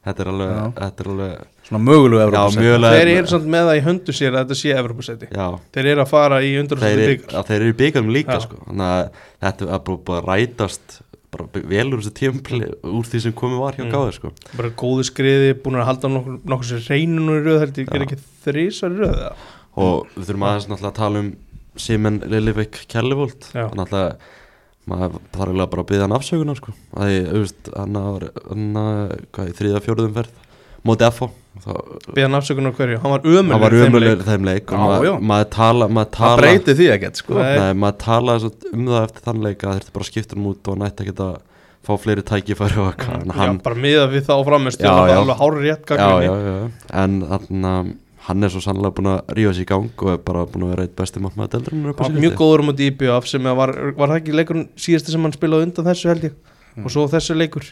þetta 0.06 0.22
er 0.22 0.30
alveg, 0.32 0.58
þetta 0.78 1.04
er 1.04 1.10
alveg 1.12 1.44
Svona 1.66 1.80
mögulegu 1.82 2.42
mögulega 2.54 2.92
þeir 2.94 3.10
eru 3.16 3.30
samt 3.32 3.48
með 3.50 3.64
það 3.70 3.78
í 3.78 3.82
höndu 3.86 4.14
sér 4.14 4.36
að 4.36 4.44
þetta 4.44 4.58
sé 4.60 4.74
Evropasæti 4.76 5.30
já, 5.32 5.46
þeir 5.74 5.88
eru 5.92 6.04
að 6.04 6.12
fara 6.12 6.38
í 6.46 6.52
er, 6.54 6.68
byggar 6.76 7.40
að 7.40 7.48
þeir 7.50 7.56
eru 7.58 7.72
í 7.72 7.76
byggarum 7.80 8.12
líka 8.14 8.38
sko. 8.44 8.60
þannig 8.68 8.92
að 8.92 9.02
þetta 9.46 9.66
er 9.66 9.82
bara 9.88 9.98
búið 10.06 10.20
að 10.20 10.28
rætast 10.30 10.98
bara 11.36 11.64
vel 11.72 11.86
úr 11.90 12.04
þessu 12.04 12.14
tímpli 12.20 12.70
úr 12.86 13.10
því 13.10 13.22
sem 13.24 13.34
komið 13.36 13.62
var 13.64 13.80
hjá 13.80 13.84
Mm. 13.86 13.92
Káur 13.96 14.14
sko. 14.14 14.32
bara 14.56 14.70
góðu 14.70 15.08
skriði, 15.10 15.50
búin 15.64 15.80
að 15.80 15.88
halda 15.90 16.12
nokkur, 16.12 16.38
nokkur 16.46 16.70
sér 16.70 16.86
reynunum 16.86 17.40
í 17.40 17.42
röð, 17.42 17.66
Já. 17.74 17.90
er 17.90 18.06
ekki 18.06 18.20
þrísar 18.46 18.94
í 18.94 19.02
röð 19.02 19.18
og 19.76 20.06
við 20.14 20.30
þurfum 20.30 20.46
aðeins 20.46 20.68
náttúrulega 20.70 20.92
að 20.94 21.00
tala 21.02 21.24
um 21.24 21.32
Simen 21.76 22.20
Lillivik 22.26 22.82
Kjellivóld 22.90 23.48
Já. 23.52 23.68
náttúrulega 23.76 24.16
maður 24.86 25.16
þarf 25.34 25.48
eiginlega 25.50 25.70
bara 25.72 25.82
að 25.82 25.88
byggja 25.90 26.04
hann 26.06 26.14
afsökunar 26.16 26.58
sko. 26.60 26.72
að 26.94 27.08
því, 27.10 27.16
auðvist, 27.34 27.70
hann 27.76 27.96
var 28.06 28.26
hann, 28.46 28.66
hvað, 29.34 29.48
í 29.50 29.56
þriða 29.58 29.80
fjóruðum 29.82 30.14
ferð 30.14 30.44
móti 30.86 31.08
FO 31.16 31.28
þá- 31.64 32.12
beðan 32.14 32.38
afsökunar 32.38 32.76
hverju, 32.76 33.00
hann 33.02 33.14
var 33.16 33.26
ömulegur 33.26 33.50
hann 33.56 33.64
var 33.64 33.74
í 33.74 33.80
þeim 33.82 34.22
þeim 34.28 34.46
leik 34.46 34.72
og 34.72 34.78
maður, 34.84 35.18
maður 35.32 35.50
tala, 35.56 35.88
maður 35.88 36.10
Það 36.12 36.20
tala 36.20 36.36
breyti 36.42 36.76
því 36.78 36.88
ekkert 36.94 37.16
sko. 37.22 37.34
Nei. 37.40 37.72
Maður 37.74 37.98
svo 38.44 38.52
um 38.72 38.86
það 38.86 39.02
eftir 39.08 39.26
þann 39.26 39.42
leik 39.42 39.66
að 39.66 39.74
þurfti 39.80 39.92
bara 39.96 40.06
að 40.06 40.10
skipta 40.12 40.36
hann 40.36 40.46
út 40.52 40.70
og 40.70 40.78
nætti 40.84 41.06
ekki 41.06 41.16
að 41.26 41.36
fá 41.86 41.92
fleiri 42.02 42.22
tækifæri 42.26 42.78
og 42.82 42.88
eitthvað. 42.92 43.20
En 43.22 43.30
já, 43.30 43.36
hann, 43.42 43.58
bara 43.62 43.76
miða 43.78 44.06
við 44.10 44.24
það 44.26 44.38
á 44.38 44.42
framistu 44.46 44.86
Já, 44.86 44.90
hann 44.90 45.06
var 45.06 45.20
alveg 45.22 45.38
hárið 45.42 45.66
rétt 45.66 45.82
já, 45.82 45.96
gagnrýni. 45.96 46.26
já, 46.26 46.34
já, 46.46 46.70
en 47.02 47.98
hann, 48.26 48.42
er 48.42 48.52
svo 48.52 48.60
sannlega 48.64 48.94
búin 48.96 49.08
að 49.12 49.32
rífa 49.38 49.54
sér 49.54 49.64
í 49.64 49.68
gang 49.70 50.02
og 50.02 50.12
er 50.12 50.20
bara 50.26 50.44
búin 50.50 50.66
að 50.66 50.72
vera 50.74 50.86
eitt 50.86 50.96
besti 50.98 51.22
var 51.22 52.10
síðustu. 52.10 52.22
mjög 52.24 52.36
góður 52.40 52.62
um 52.64 52.72
að 52.72 52.84
IBF 52.86 53.30
sem 53.30 53.46
að 53.46 53.58
var, 53.60 53.72
var 53.96 54.12
það 54.12 54.20
ekki 54.20 54.36
leikurinn 54.36 54.68
síðasti 54.82 55.14
sem 55.14 55.26
hann 55.26 55.34
spilaði 55.36 55.68
undan 55.68 55.88
þessu 55.90 56.10
held 56.10 56.28
ég? 56.28 56.36
Og 56.82 56.92
svo 56.92 57.06
þessu 57.08 57.36
leikur. 57.38 57.70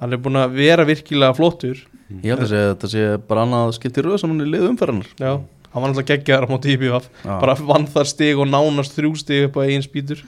Hann 0.00 0.12
er 0.12 0.20
búin 0.22 0.38
að 0.38 0.56
vera 0.60 0.84
virkilega 0.86 1.34
flottur. 1.36 1.82
Ég 2.22 2.30
held 2.30 2.44
að 2.44 2.50
segja 2.52 2.64
að 2.68 2.72
þetta 2.74 2.90
sé 2.92 3.04
bara 3.26 3.44
annað 3.46 3.76
skipti 3.78 4.04
röð 4.04 4.18
saman 4.22 4.44
í 4.44 4.48
liðu 4.50 4.68
umferðanar 4.70 5.08
já, 5.18 5.30
hann 5.72 5.82
var 5.82 5.90
náttúrulega 5.90 6.10
geggjaðar 6.12 6.46
á 6.46 6.52
móti 6.52 6.74
IBF 6.76 7.08
Já. 7.24 7.32
bara 7.42 7.56
vann 7.58 7.88
þar 7.90 8.10
stig 8.12 8.38
og 8.38 8.50
nánast 8.52 8.94
þrjú 8.94 9.14
stig 9.18 9.48
upp 9.48 9.58
á 9.58 9.64
eigin 9.66 9.82
spýtur. 9.82 10.22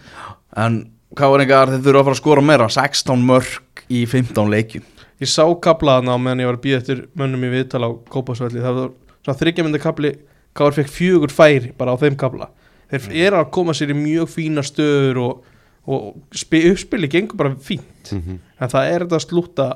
En 0.59 0.81
K.R. 1.17 1.45
þeir 1.45 1.85
þurfa 1.85 2.01
að 2.01 2.09
fara 2.09 2.17
að 2.17 2.23
skora 2.23 2.45
meira? 2.45 2.67
16 2.73 3.23
mörg 3.29 3.85
í 3.89 4.03
15 4.11 4.51
leikjum. 4.53 4.89
Ég 5.23 5.31
sá 5.31 5.45
kaplaðana 5.63 6.15
á 6.15 6.19
meðan 6.21 6.43
ég 6.43 6.51
var 6.51 6.59
að 6.59 6.65
býða 6.67 6.81
eftir 6.83 7.05
mönnum 7.19 7.47
í 7.47 7.53
viðtal 7.55 7.87
á 7.87 7.91
Kópasvelli 8.11 8.61
það 8.63 8.81
var 8.81 8.91
svona 9.25 9.39
þryggjamynda 9.41 9.81
kapli 9.83 10.15
Káur 10.59 10.75
fekk 10.75 10.89
fjögur 10.91 11.31
færi 11.31 11.73
bara 11.79 11.93
á 11.95 12.01
þeim 12.01 12.17
kapla 12.19 12.49
þeir 12.91 13.09
eru 13.29 13.37
að 13.43 13.51
koma 13.55 13.75
sér 13.77 13.93
í 13.93 13.99
mjög 13.99 14.31
fína 14.33 14.63
stöður 14.65 15.19
og, 15.27 15.43
og 15.87 16.07
spi, 16.35 16.63
uppspili 16.73 17.09
gengur 17.13 17.37
bara 17.39 17.55
fínt 17.57 18.13
Mhm. 18.13 18.39
en 18.61 18.69
það 18.73 18.87
er 18.95 19.05
þetta 19.05 19.19
að 19.19 19.27
slúta 19.29 19.67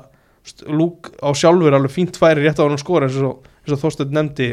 lúk 0.67 1.11
á 1.23 1.29
sjálfur 1.37 1.75
alveg 1.77 1.91
fínt 1.93 2.17
færi 2.19 2.41
rétt 2.43 2.57
á 2.59 2.65
hann 2.67 2.77
skora 2.81 3.05
eins 3.07 3.19
og, 3.21 3.43
og 3.69 3.77
Þorsteinn 3.79 4.11
nefndi 4.17 4.47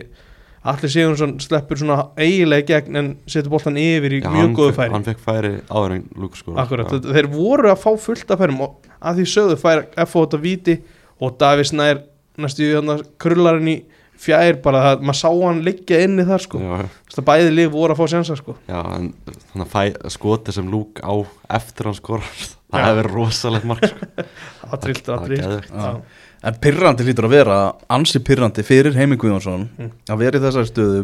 Allir 0.61 0.91
Sigurðsson 0.93 1.39
sleppur 1.41 1.79
svona 1.81 2.11
eiginlega 2.21 2.61
í 2.61 2.67
gegn 2.69 2.97
en 3.01 3.07
setur 3.27 3.49
boltan 3.55 3.79
yfir 3.81 4.13
í 4.19 4.21
Já, 4.21 4.29
mjög 4.29 4.53
góðu 4.59 4.75
færi 4.77 4.93
hann 4.93 5.07
fekk 5.07 5.23
færi 5.25 5.53
áður 5.73 5.95
en 5.97 6.03
sko 6.37 6.53
Akkurat, 6.61 6.93
ja. 6.93 7.01
þeir 7.17 7.31
voru 7.33 7.71
að 7.73 7.81
fá 7.81 7.91
fullt 8.05 8.31
af 8.37 8.43
færum 8.45 8.61
og 8.67 8.91
að 9.01 9.23
því 9.23 9.25
sögðu 9.33 9.57
fær 9.63 9.81
F.O. 10.05 10.27
þetta 10.27 10.41
víti 10.45 10.75
og 11.21 11.39
Davís 11.41 11.73
nær 11.73 12.03
næstu 12.37 12.69
hérna, 12.69 12.99
krullarinn 13.19 13.73
í 13.73 13.79
fjær 14.21 14.59
bara 14.65 14.81
það, 14.85 15.05
maður 15.09 15.19
sá 15.21 15.29
hann 15.33 15.61
liggja 15.65 16.01
inni 16.05 16.25
þar 16.29 16.43
sko 16.45 16.61
bæði 17.27 17.53
lið 17.57 17.69
voru 17.75 17.95
að 17.95 18.01
fá 18.03 18.07
sjansa 18.15 18.37
sko 18.39 18.55
já, 18.69 18.81
en 18.97 19.07
þannig 19.27 19.65
að 19.65 19.71
fæ, 19.73 20.11
skoti 20.17 20.55
sem 20.57 20.69
Luke 20.73 21.01
á 21.05 21.15
eftir 21.61 21.89
hann 21.91 21.97
skorar 21.99 22.27
það 22.71 22.85
hefur 22.91 23.09
rosalegt 23.17 23.69
mark 23.71 23.87
sko. 23.89 24.11
að 24.71 24.83
trillt, 24.85 25.07
Það 25.07 25.15
að 25.15 25.21
var 25.21 25.31
trillt 25.31 25.47
geðveikt. 25.47 25.73
Já. 25.75 26.27
En 26.51 26.55
pyrrandi 26.65 27.05
lítur 27.05 27.27
að 27.29 27.35
vera 27.35 27.57
ansi 27.93 28.21
pyrrandi 28.25 28.63
fyrir 28.65 28.95
Heimi 28.97 29.19
Guðjónsson 29.21 29.67
Mm. 29.77 29.91
að 30.09 30.23
vera 30.23 30.39
í 30.39 30.45
þessari 30.45 30.71
stöðu 30.71 31.01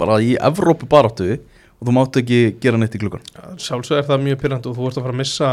bara 0.00 0.20
í 0.24 0.30
Evrópu 0.40 0.86
baráttu 0.90 1.26
og 1.36 1.88
þú 1.88 1.92
mátt 1.96 2.16
ekki 2.22 2.38
gera 2.62 2.78
neitt 2.80 2.94
í 2.96 3.00
klukkan 3.02 3.24
sjálfsög 3.60 3.98
er 4.00 4.06
það 4.08 4.24
mjög 4.28 4.40
pyrrandi 4.44 4.70
og 4.70 4.76
þú 4.78 4.86
ert 4.88 4.98
að 5.00 5.04
fara 5.06 5.14
að 5.16 5.20
missa 5.20 5.50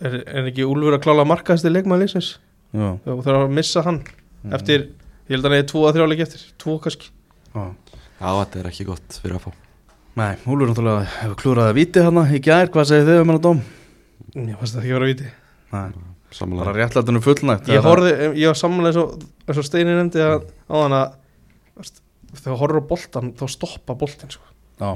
er, 0.00 0.16
er 0.26 0.48
ekki 0.52 0.64
Úlfur 0.68 0.96
að 0.96 1.04
klála 1.04 1.26
markaðasti 1.28 1.72
leikmaði 1.74 2.06
leysins 2.06 2.30
Já, 2.70 2.88
þú 3.04 3.16
þarf 3.26 3.44
að 3.46 3.54
missa 3.60 3.84
hann 3.88 4.00
Mm. 4.40 4.54
eftir, 4.56 4.84
ég 5.30 5.36
held 5.36 5.46
að 5.46 5.50
hann 5.50 5.60
eða 5.60 5.70
tvo 5.70 5.86
að 5.86 5.96
þrjá 5.96 6.10
leiki 6.10 6.24
eftir 6.26 6.46
tvo 6.60 6.76
kannski. 6.82 7.10
Já. 7.54 7.64
já, 8.20 8.28
þetta 8.28 8.60
er 8.60 8.70
ekki 8.70 8.88
gott 8.90 9.18
fyrir 9.22 9.38
að 9.38 9.48
fá 9.48 9.52
Nei, 10.20 10.34
Húlur 10.42 10.70
náttúrulega 10.70 11.06
hefur 11.20 11.36
klúraði 11.38 11.70
að 11.70 11.76
viti 11.78 12.02
hann 12.02 12.18
í 12.34 12.40
gær, 12.42 12.70
hvað 12.74 12.88
segir 12.90 13.06
þið 13.06 13.20
um 13.22 13.30
hann 13.30 13.38
að 13.38 13.44
dóm? 13.46 13.60
ég 14.34 14.58
fannst 14.58 14.74
það 14.74 14.82
ekki 14.82 14.94
vera 14.96 15.06
að 15.06 15.12
viti 15.12 15.28
Nei, 15.70 15.86
bara 15.94 16.10
samanlega 16.34 16.74
réttlættinu 16.76 17.22
fullnægt 17.24 17.70
ég 17.70 17.86
horfði, 17.86 18.12
ég 18.38 18.50
var 18.50 18.58
samanlega 18.58 18.90
eins 18.90 19.00
og, 19.00 19.24
eins 19.46 19.60
og 19.62 19.66
Steini 19.66 19.96
nefndi 19.96 20.22
að 20.22 20.44
á 20.70 20.76
hann 20.76 20.96
að 20.98 21.16
þegar 22.36 22.44
þú 22.44 22.58
horfður 22.60 22.82
á 22.82 22.90
boltan 22.90 23.32
þá 23.38 23.44
stoppa 23.50 23.96
boltin 23.98 24.30
sko. 24.30 24.46
Já, 24.80 24.90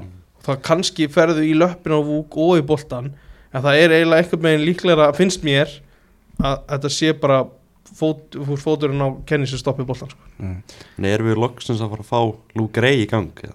þá 0.47 0.53
kannski 0.69 1.09
ferðu 1.11 1.47
í 1.47 1.55
löppin 1.59 1.97
á 1.97 2.01
vúk 2.07 2.39
og 2.39 2.61
í 2.61 2.67
boltan 2.67 3.11
en 3.55 3.65
það 3.65 3.81
er 3.81 3.97
eiginlega 3.97 4.23
einhvern 4.23 4.47
veginn 4.47 4.67
líklega 4.69 5.11
finnst 5.19 5.47
mér 5.47 5.73
að 6.43 6.65
þetta 6.71 6.93
sé 6.93 7.15
bara 7.19 7.43
fót, 7.95 8.39
fór 8.49 8.61
fóturinn 8.63 9.05
á 9.05 9.09
kenni 9.29 9.47
sem 9.51 9.61
stoppi 9.61 9.87
boltan 9.87 10.11
sko. 10.13 10.33
mm. 10.39 10.59
en 10.99 11.09
erum 11.11 11.31
við 11.31 11.41
loksins 11.45 11.83
að 11.85 11.95
fara 11.95 12.07
að 12.07 12.11
fá 12.11 12.59
Luke 12.59 12.85
Ray 12.85 13.05
í 13.05 13.09
gang 13.11 13.31
er 13.45 13.55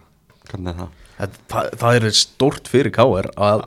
það? 0.49 0.88
það, 1.19 1.39
það, 1.52 1.71
það 1.82 1.97
er 1.99 2.15
stórt 2.15 2.69
fyrir 2.71 2.93
K.R. 2.95 3.30
að, 3.36 3.65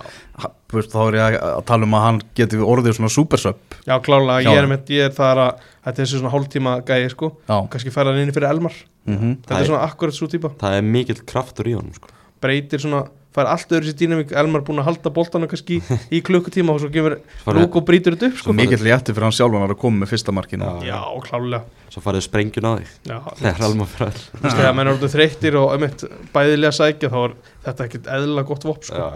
þá 0.72 1.00
er 1.02 1.18
ég 1.18 1.36
að 1.42 1.60
tala 1.68 1.86
um 1.88 1.96
að 1.98 2.06
hann 2.06 2.20
geti 2.38 2.60
orðið 2.64 2.96
svona 2.98 3.12
supersub 3.12 3.76
já 3.86 3.94
klálega, 4.04 4.40
ég 4.46 4.62
er 4.62 4.70
með 4.70 4.92
ég 4.96 5.10
er 5.10 5.14
þar 5.16 5.42
að 5.44 5.68
þetta 5.82 6.02
er 6.04 6.10
svona 6.12 6.32
hálftíma 6.32 6.74
gæi 6.86 7.10
sko. 7.12 7.32
Kannski 7.46 7.92
færa 7.94 8.12
hann 8.12 8.22
inn 8.22 8.34
fyrir 8.34 8.50
Elmar 8.52 8.76
mm 9.08 9.18
þetta 9.42 9.48
Það 9.50 9.56
er 9.56 9.62
er- 9.64 9.70
svona 9.72 9.86
akkurat 9.88 10.14
svo 10.16 10.28
típa 10.30 10.52
það 10.60 10.78
er 10.78 10.86
mikill 10.86 11.22
kraftur 11.26 11.68
í 11.68 11.74
honum 11.74 11.94
sko. 11.96 12.08
breytir 12.42 12.82
svona, 12.82 13.04
fær 13.32 13.48
allt 13.48 13.70
öðru 13.72 13.88
sér 13.88 13.98
dýnamík. 14.02 14.32
Elmar 14.36 14.64
búin 14.66 14.80
að 14.82 14.88
halda 14.90 15.12
boltana 15.14 15.48
kannski 15.50 15.78
í 16.12 16.20
klukkutíma 16.26 16.74
og 16.74 16.82
svo 16.82 16.90
gefur 16.92 17.18
lúk 17.56 17.78
og 17.80 17.86
brýtur 17.88 18.16
þetta 18.16 18.28
upp 18.32 18.40
svo 18.40 18.50
sko. 18.50 18.56
mikill 18.58 18.82
létti 18.84 19.14
fyrir 19.14 19.28
hann 19.28 19.36
sjálfan 19.36 19.64
að 19.68 19.78
koma 19.80 20.02
með 20.02 20.12
fyrsta 20.12 20.34
markinu 20.36 20.68
Já. 20.82 20.90
já, 20.92 21.00
klálega 21.28 21.62
svo 21.92 22.02
farið 22.04 22.26
sprengjun 22.26 22.68
á 22.68 22.72
þig. 22.80 22.90
Já, 23.08 23.16
þegar 23.42 23.64
Alma 23.68 23.86
fyrir 23.92 24.10
all 24.10 24.18
Þú 24.20 24.42
veist, 24.46 24.58
þegar 24.58 24.76
menn 24.78 24.88
eru 24.90 24.96
orðið 24.98 25.14
þreyttir 25.16 25.56
og 25.60 25.72
einmitt, 25.76 26.04
bæðilega 26.36 26.76
sækja 26.80 27.12
þá 27.12 27.18
er 27.22 27.38
þetta 27.68 27.88
ekkert 27.88 28.12
eðlilega 28.16 28.48
gott 28.52 28.68
vopp 28.68 28.86
sko. 28.88 29.08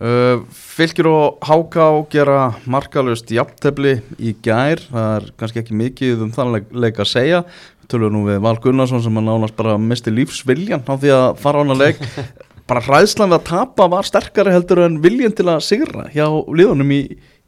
Uh, 0.00 0.46
Fylgir 0.56 1.08
og 1.10 1.42
Háká 1.44 1.86
gera 2.12 2.38
markalust 2.64 3.28
jafntefli 3.36 3.98
í 4.16 4.32
gær. 4.40 4.80
Það 4.88 5.10
er 5.18 5.26
kannski 5.40 5.60
ekki 5.60 5.76
mikið 5.76 6.22
um 6.24 6.30
þann 6.32 6.54
leik, 6.54 6.70
leik 6.72 7.00
að 7.04 7.10
segja. 7.10 7.42
Tölum 7.90 8.14
nú 8.14 8.22
við 8.28 8.38
Val 8.44 8.54
Gunnarsson 8.62 9.02
sem 9.04 9.18
að 9.18 9.26
nánast 9.26 9.56
bara 9.58 9.74
misti 9.82 10.12
lífsviljan 10.14 10.86
á 10.88 10.94
því 10.94 11.10
að 11.16 11.26
fara 11.42 11.60
á 11.60 11.62
hana 11.64 11.76
leik 11.76 11.98
bara 12.70 12.82
hræðslan 12.86 13.32
við 13.32 13.38
að 13.40 13.46
tapa 13.50 13.86
var 13.90 14.06
sterkari 14.08 14.54
heldur 14.54 14.84
en 14.86 15.00
viljan 15.02 15.34
til 15.36 15.48
að 15.50 15.64
sigra 15.66 16.08
hjá 16.14 16.26
liðunum 16.28 16.92
í, 16.94 17.00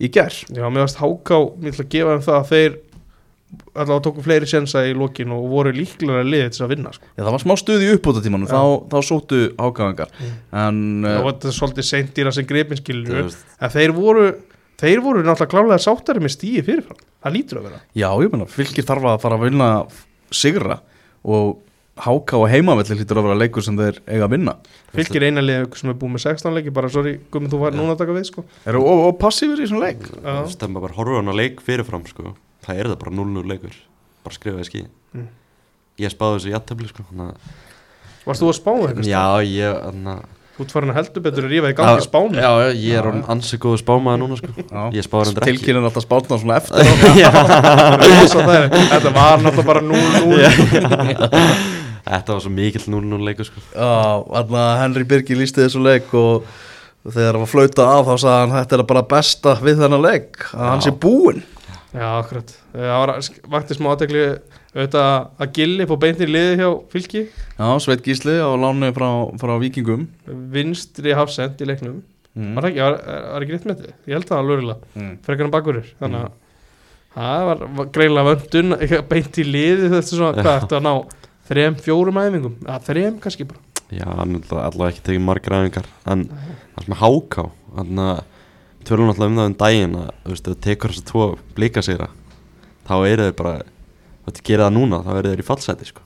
í 0.02 0.10
gær. 0.12 0.34
Já, 0.50 0.64
mér 0.66 0.84
varst 0.84 1.00
háká, 1.00 1.38
mér 1.58 1.74
ætla 1.74 1.86
að 1.86 1.92
gefa 1.94 2.16
þeim 2.16 2.26
það 2.26 2.38
að 2.40 2.50
þeir 2.52 2.80
allavega 3.72 4.04
tóku 4.06 4.22
fleiri 4.24 4.48
sensa 4.48 4.82
í 4.88 4.94
lokin 4.96 5.32
og 5.34 5.44
voru 5.52 5.72
líklega 5.76 6.22
liðið 6.24 6.54
til 6.54 6.62
að 6.64 6.70
vinna 6.72 6.92
sko. 6.94 7.08
Já, 7.10 7.22
það 7.22 7.34
var 7.34 7.42
smá 7.42 7.54
stuð 7.60 7.84
í 7.84 7.90
uppbútatímanum 7.96 8.48
Já. 8.48 8.54
þá, 8.54 8.62
þá 8.92 9.08
sóttu 9.08 9.40
Hákáingar 9.58 10.14
en 10.62 10.78
og 11.04 11.10
uh, 11.10 11.26
þetta 11.28 11.50
er 11.50 11.56
svolítið 11.58 11.88
seint 11.88 12.14
dýra 12.16 12.32
sem 12.32 12.48
grepin 12.48 12.80
skilur 12.80 13.10
Þú 13.10 13.26
veist, 13.26 13.44
en 13.60 13.74
þeir 13.74 13.94
voru 13.96 14.24
þeir 14.82 15.02
voru 15.04 15.24
náttúrulega 15.26 15.52
klálega 15.52 15.82
sáttari 15.84 16.22
með 16.24 16.34
stíi 16.34 16.62
fyrirfram. 16.64 17.02
Það 17.22 17.36
lítur 17.36 17.60
að 17.60 17.68
vera. 17.68 17.82
Já, 17.94 18.08
ég 18.24 18.32
meina, 18.32 18.48
Fylgir 18.50 18.88
þarf 18.88 19.10
að 19.12 19.20
fara 19.22 19.38
að 19.38 19.44
vinna 19.46 19.68
sigra 20.32 20.80
og 21.22 21.60
Háká 21.92 22.38
og 22.40 22.46
heimavelli 22.48 22.96
lítur 22.96 23.18
að 23.20 23.26
vera 23.28 23.36
leikur 23.36 23.60
sem 23.66 23.76
þeir 23.76 23.98
eiga 24.08 24.24
að 24.24 24.30
vinna 24.32 24.54
fylgir 24.96 25.26
eina 25.28 25.42
lið 25.44 25.66
sem 25.76 25.90
er 25.92 25.96
búið 26.00 26.14
með 26.14 26.22
16 26.24 26.54
leiki 26.56 26.72
bara 26.72 26.88
sorry, 26.88 27.18
gummið 27.34 27.52
þú 27.52 27.58
var 27.60 27.76
núna 27.76 27.92
að 27.92 28.00
taka 28.00 28.14
við 28.16 28.24
sko. 28.30 28.40
Eru 28.64 28.80
og, 28.80 28.96
og 29.10 29.18
passífur 29.20 29.60
í 29.60 29.68
svona 29.68 29.90
leik 29.90 30.00
Já. 30.08 30.48
stemma 30.54 30.80
bara 30.80 30.96
horfa 30.96 31.18
hann 31.20 31.28
að 31.28 31.36
leik 31.42 31.60
fyrirfram 31.66 32.06
sko. 32.08 32.32
það 32.64 32.80
er 32.80 32.86
það 32.94 33.00
bara 33.04 33.12
0-0 33.20 33.44
leikur 33.52 33.76
bara 34.24 34.32
skrifaði 34.40 34.64
skí 34.70 34.80
Mm. 35.12 35.28
ég 36.00 36.08
spáði 36.08 36.38
þessu 36.38 36.48
jættabli 36.54 36.88
sko 36.88 37.04
Varst 38.24 38.40
þú 38.40 38.48
að 38.48 38.56
spána 38.56 38.88
eitthvað? 38.88 39.12
já 39.12 39.44
ég 39.44 39.76
þannig 39.84 40.08
að 40.16 40.24
Þú 40.52 40.60
ert 40.64 40.72
farin 40.72 40.92
að 40.92 40.96
heldur 40.98 41.22
betur 41.24 41.44
að 41.44 41.50
rífa 41.52 41.68
í 41.72 41.74
gangi 41.76 42.04
spána 42.06 42.36
já 42.40 42.50
já, 42.62 42.68
ég 42.76 42.92
er 42.96 43.04
orðinn 43.08 43.28
ansi 43.32 43.56
góðu 43.60 43.78
spámaður 43.82 44.20
núna 44.22 44.36
sko 44.40 44.48
Já. 44.56 44.82
ég 44.96 45.02
spáði 45.04 45.24
hendur 45.28 45.44
ekki 45.44 45.52
Tilkynir 45.60 45.84
alltaf 45.88 46.04
spátna 46.06 46.34
svona 46.40 46.56
eftir. 46.60 46.80
Þetta 48.92 49.10
var 49.16 49.36
náttúrulega 49.44 49.68
bara 49.68 49.80
0-0 49.84 49.92
þetta 52.06 52.34
var 52.36 52.42
svo 52.44 52.52
mikill 52.52 52.86
0-0 52.90 53.24
leikur 53.28 53.48
sko. 53.48 53.62
Henry 54.82 55.04
Birgir 55.08 55.38
lísti 55.40 55.62
þessu 55.64 55.82
leik 55.84 56.12
og 56.18 56.46
þegar 57.06 57.34
hann 57.36 57.44
var 57.44 57.50
flauta 57.50 57.86
af 57.98 58.06
þá 58.06 58.14
sagði 58.22 58.38
hann 58.42 58.56
þetta 58.60 58.78
er 58.78 58.86
bara 58.92 59.02
besta 59.10 59.54
við 59.62 59.80
þennan 59.82 60.04
leik 60.04 60.42
að 60.52 60.66
hann 60.68 60.82
Já. 60.82 60.86
sé 60.88 60.94
búinn. 61.02 61.42
Já, 61.92 62.08
akkurat. 62.22 62.52
Það 62.72 62.92
var 62.96 63.10
vakti 63.52 63.76
smá 63.76 63.88
aðtekli 63.92 64.20
auðvitað 64.72 65.08
að 65.44 65.50
Gilli 65.58 65.86
fór 65.90 65.98
beintir 66.00 66.30
liði 66.32 66.54
hjá 66.62 66.68
fylki. 66.94 67.24
Já, 67.58 67.66
Sveit 67.84 68.04
Gísli 68.06 68.38
á 68.40 68.48
láni 68.56 68.88
frá, 68.96 69.08
frá 69.42 69.52
Víkingum. 69.60 70.06
Vinstri 70.54 71.12
hafsend 71.12 71.60
í 71.60 71.68
leiknum. 71.68 71.98
Mm. 72.32 72.54
Var 72.56 72.64
það 72.64 72.70
ekki, 72.70 72.80
var, 72.80 72.94
var 73.34 73.44
ekki 73.44 73.52
rétt 73.58 73.66
með 73.68 73.82
þetta? 73.82 73.96
Ég 74.08 74.14
held 74.16 74.28
það 74.30 74.38
alveg 74.40 74.54
örgulega 74.56 74.78
Mm. 74.96 75.10
frekar 75.26 75.44
en 75.44 75.52
bakurir 75.52 75.90
þannig 76.00 76.22
að 76.22 76.30
það 77.12 77.42
var, 77.50 77.58
var 77.76 77.90
greinlega 77.92 78.30
vöndun 78.30 78.76
beint 79.12 79.36
í 79.42 79.44
liði 79.44 79.90
þetta 79.92 79.98
er 80.00 80.06
svona, 80.08 80.30
hvað 80.38 80.56
ertu 80.62 80.78
að 80.78 80.86
ná 80.86 80.94
þrem, 81.48 81.76
fjórum 81.82 82.20
æfingum, 82.22 82.56
að 82.68 82.86
þrem 82.90 83.18
kannski 83.22 83.48
bara. 83.48 83.60
Já 83.92 84.06
hann 84.08 84.38
er 84.38 84.54
alltaf 84.62 84.86
ekki 84.88 85.04
tekið 85.08 85.24
margar 85.26 85.58
æfingar. 85.58 85.88
En 86.08 86.26
það 86.30 86.86
sem 86.86 86.94
er 86.96 87.02
háká 87.02 87.46
þannig 87.76 88.06
að 88.12 88.22
tölum 88.88 89.10
alltaf 89.12 89.28
um 89.28 89.36
það 89.40 89.50
um 89.50 89.58
daginn 89.62 89.98
að 90.00 90.08
þú 90.22 90.32
veist, 90.32 90.46
ef 90.48 90.54
þú 90.56 90.62
tekur 90.66 90.94
þess 90.94 91.02
að 91.02 91.10
tvo 91.12 91.26
blika 91.56 91.82
sigra 91.84 92.08
þá 92.88 92.94
eru 93.08 93.26
þau 93.28 93.36
bara 93.42 93.52
þú 94.26 94.40
gerir 94.46 94.64
það 94.64 94.72
núna, 94.78 95.02
þá 95.06 95.12
eru 95.18 95.34
þau 95.34 95.42
í 95.42 95.46
fallseti 95.46 95.88
sko. 95.90 96.02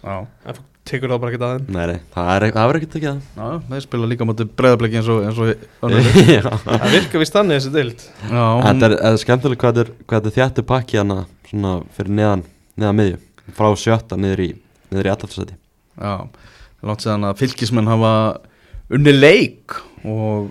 Já, 0.00 0.14
en 0.20 0.58
þú 0.58 0.64
tekur 0.90 1.12
það 1.12 1.20
bara 1.22 1.30
ekki 1.32 1.46
aðeins 1.46 1.72
nei, 1.76 1.82
nei, 1.90 1.98
það 2.14 2.30
er 2.34 2.44
það 2.56 2.68
verður 2.70 2.78
ekki 2.80 2.90
tekið 2.94 3.18
já, 3.36 3.48
þeir 3.70 3.82
spila 3.84 4.08
líka 4.10 4.26
mútið 4.28 4.52
breyðabliki 4.58 4.98
eins 5.00 5.10
og, 5.12 5.20
eins 5.28 5.40
og 5.40 5.50
það 5.84 6.64
það 6.66 6.94
virkar 6.96 7.22
við 7.22 7.30
stannið 7.30 7.58
þessi 7.58 7.72
deild. 7.74 8.06
Já, 8.24 8.40
hún, 8.40 8.64
Þetta 8.66 8.88
er, 8.88 8.96
er 9.10 9.18
skemmtilega 9.24 9.60
hvað 9.60 9.76
þetta 9.76 9.84
er, 9.84 9.92
hvað 10.06 10.24
þetta 10.24 10.32
er 10.32 10.36
þjættu 10.38 10.66
pakki 10.70 11.00
hana 11.00 11.18
svona 11.50 11.74
fyrir 11.96 12.16
neðan, 12.20 12.44
neðan 12.80 13.00
miðju 13.00 13.20
frá 13.60 13.68
sjötta 13.84 14.18
niður 14.20 14.44
í, 14.46 14.50
niður 14.90 15.08
í 15.08 15.12
allafsæti 15.14 15.56
já, 15.56 16.14
langt 16.86 17.04
séðan 17.04 17.28
að 17.30 17.42
fylgismenn 17.42 17.90
hafa 17.90 18.14
unni 18.90 19.14
leik 19.14 19.76
og 20.04 20.50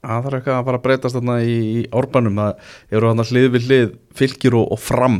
það 0.00 0.26
þarf 0.26 0.36
eitthvað 0.38 0.58
að 0.58 0.68
fara 0.68 0.78
að 0.80 0.84
breytast 0.84 1.16
þarna 1.16 1.36
í, 1.44 1.56
í 1.80 1.82
árbanum 1.92 2.38
það 2.40 2.70
eru 2.96 3.10
hann 3.10 3.24
hlið 3.30 3.48
við 3.54 3.66
hlið 3.68 3.90
fylgir 4.16 4.56
og, 4.56 4.70
og 4.74 4.80
fram. 4.80 5.18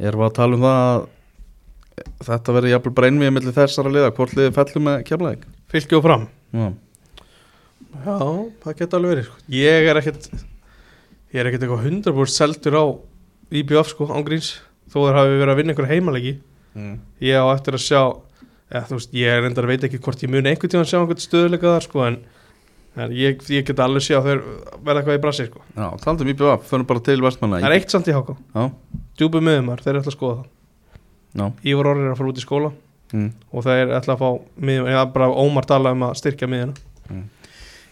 Erum 0.00 0.22
við 0.22 0.28
að 0.28 0.36
tala 0.38 0.58
um 0.58 0.66
það 0.66 0.82
að 0.90 2.28
þetta 2.30 2.54
verður 2.56 2.72
jafnvel 2.74 2.94
bara 2.96 3.10
einvið 3.10 3.34
millir 3.36 3.56
þessara 3.56 3.92
liða, 3.92 4.12
hvort 4.16 4.36
liðið 4.36 4.54
fellur 4.56 4.86
með 4.86 5.02
kemlaðik 5.10 5.42
fylki 5.70 5.98
og 5.98 6.06
fram. 6.06 6.24
Já, 6.50 6.66
já, 8.06 8.16
það 8.64 8.78
geta 8.78 8.98
alveg 8.98 9.14
verið 9.14 9.26
sko. 9.28 9.42
ég 9.54 9.90
er 9.90 10.00
ekkert 10.00 10.30
ég 10.30 11.42
er 11.42 11.50
ekkert 11.50 11.66
eitthvað 11.66 11.88
100% 11.90 12.34
seldur 12.34 12.78
á 12.78 12.84
IBF 13.60 13.92
sko, 13.92 14.08
ángríns 14.14 14.54
þó 14.90 15.02
þeir 15.04 15.18
hafi 15.18 15.36
verið 15.36 15.52
að 15.52 15.60
vinna 15.60 15.74
einhver 15.74 15.90
heimalegi 15.90 16.32
mm. 16.74 16.98
ég 17.26 17.40
á 17.40 17.46
eftir 17.52 17.76
að 17.78 17.84
sjá 17.84 18.02
eða, 18.70 18.84
veist, 18.92 19.14
ég 19.16 19.40
reyndar 19.44 19.68
veit 19.70 19.86
ekki 19.86 20.00
hvort 20.02 20.22
ég 20.24 20.32
muni 20.32 20.52
einhvern 20.52 20.72
tíma 20.72 20.84
að 20.84 20.92
sjá 20.92 21.00
einhvern 21.00 21.24
stöðuleika 21.24 21.74
þar 21.74 21.86
sko, 21.86 22.04
en, 22.06 22.18
en 23.00 23.16
ég, 23.16 23.42
ég 23.50 23.66
get 23.66 23.82
alveg 23.82 24.06
sjá 24.06 24.20
þeir 24.26 24.44
verða 24.78 25.02
eitthvað 25.02 25.18
í 25.18 25.22
brasi 25.24 25.48
sko. 25.48 25.64
Já, 25.74 25.88
taldum 26.04 26.30
IBF, 26.34 26.68
förum 26.70 26.86
bara 26.90 27.04
til 27.08 27.18
vestmanna 27.24 27.62
það 27.62 27.70
er 27.70 27.76
eitt 27.78 27.96
samt 27.96 28.10
í 28.10 28.14
háká, 28.16 28.36
Já, 28.54 28.62
djúbu 29.18 29.42
miðumar 29.44 29.82
þeir 29.84 30.00
ætla 30.02 30.14
að 30.14 30.18
skoða 30.18 30.38
já. 30.44 31.44
Það 31.44 31.68
Ívar 31.72 31.90
Orri 31.92 32.06
er 32.06 32.14
að 32.14 32.22
fara 32.22 32.32
út 32.32 32.40
í 32.40 32.46
skóla 32.46 32.72
mm. 33.14 33.28
og 33.50 33.66
þeir 33.66 33.96
ætla 33.98 34.16
að 34.16 34.22
fá 34.22 34.30
miðum, 34.70 34.88
eða 34.94 35.04
bara 35.14 35.30
Ómar 35.42 35.68
tala 35.70 35.94
um 35.96 36.08
að 36.08 36.16
styrkja 36.22 36.50
miðuna 36.50 37.26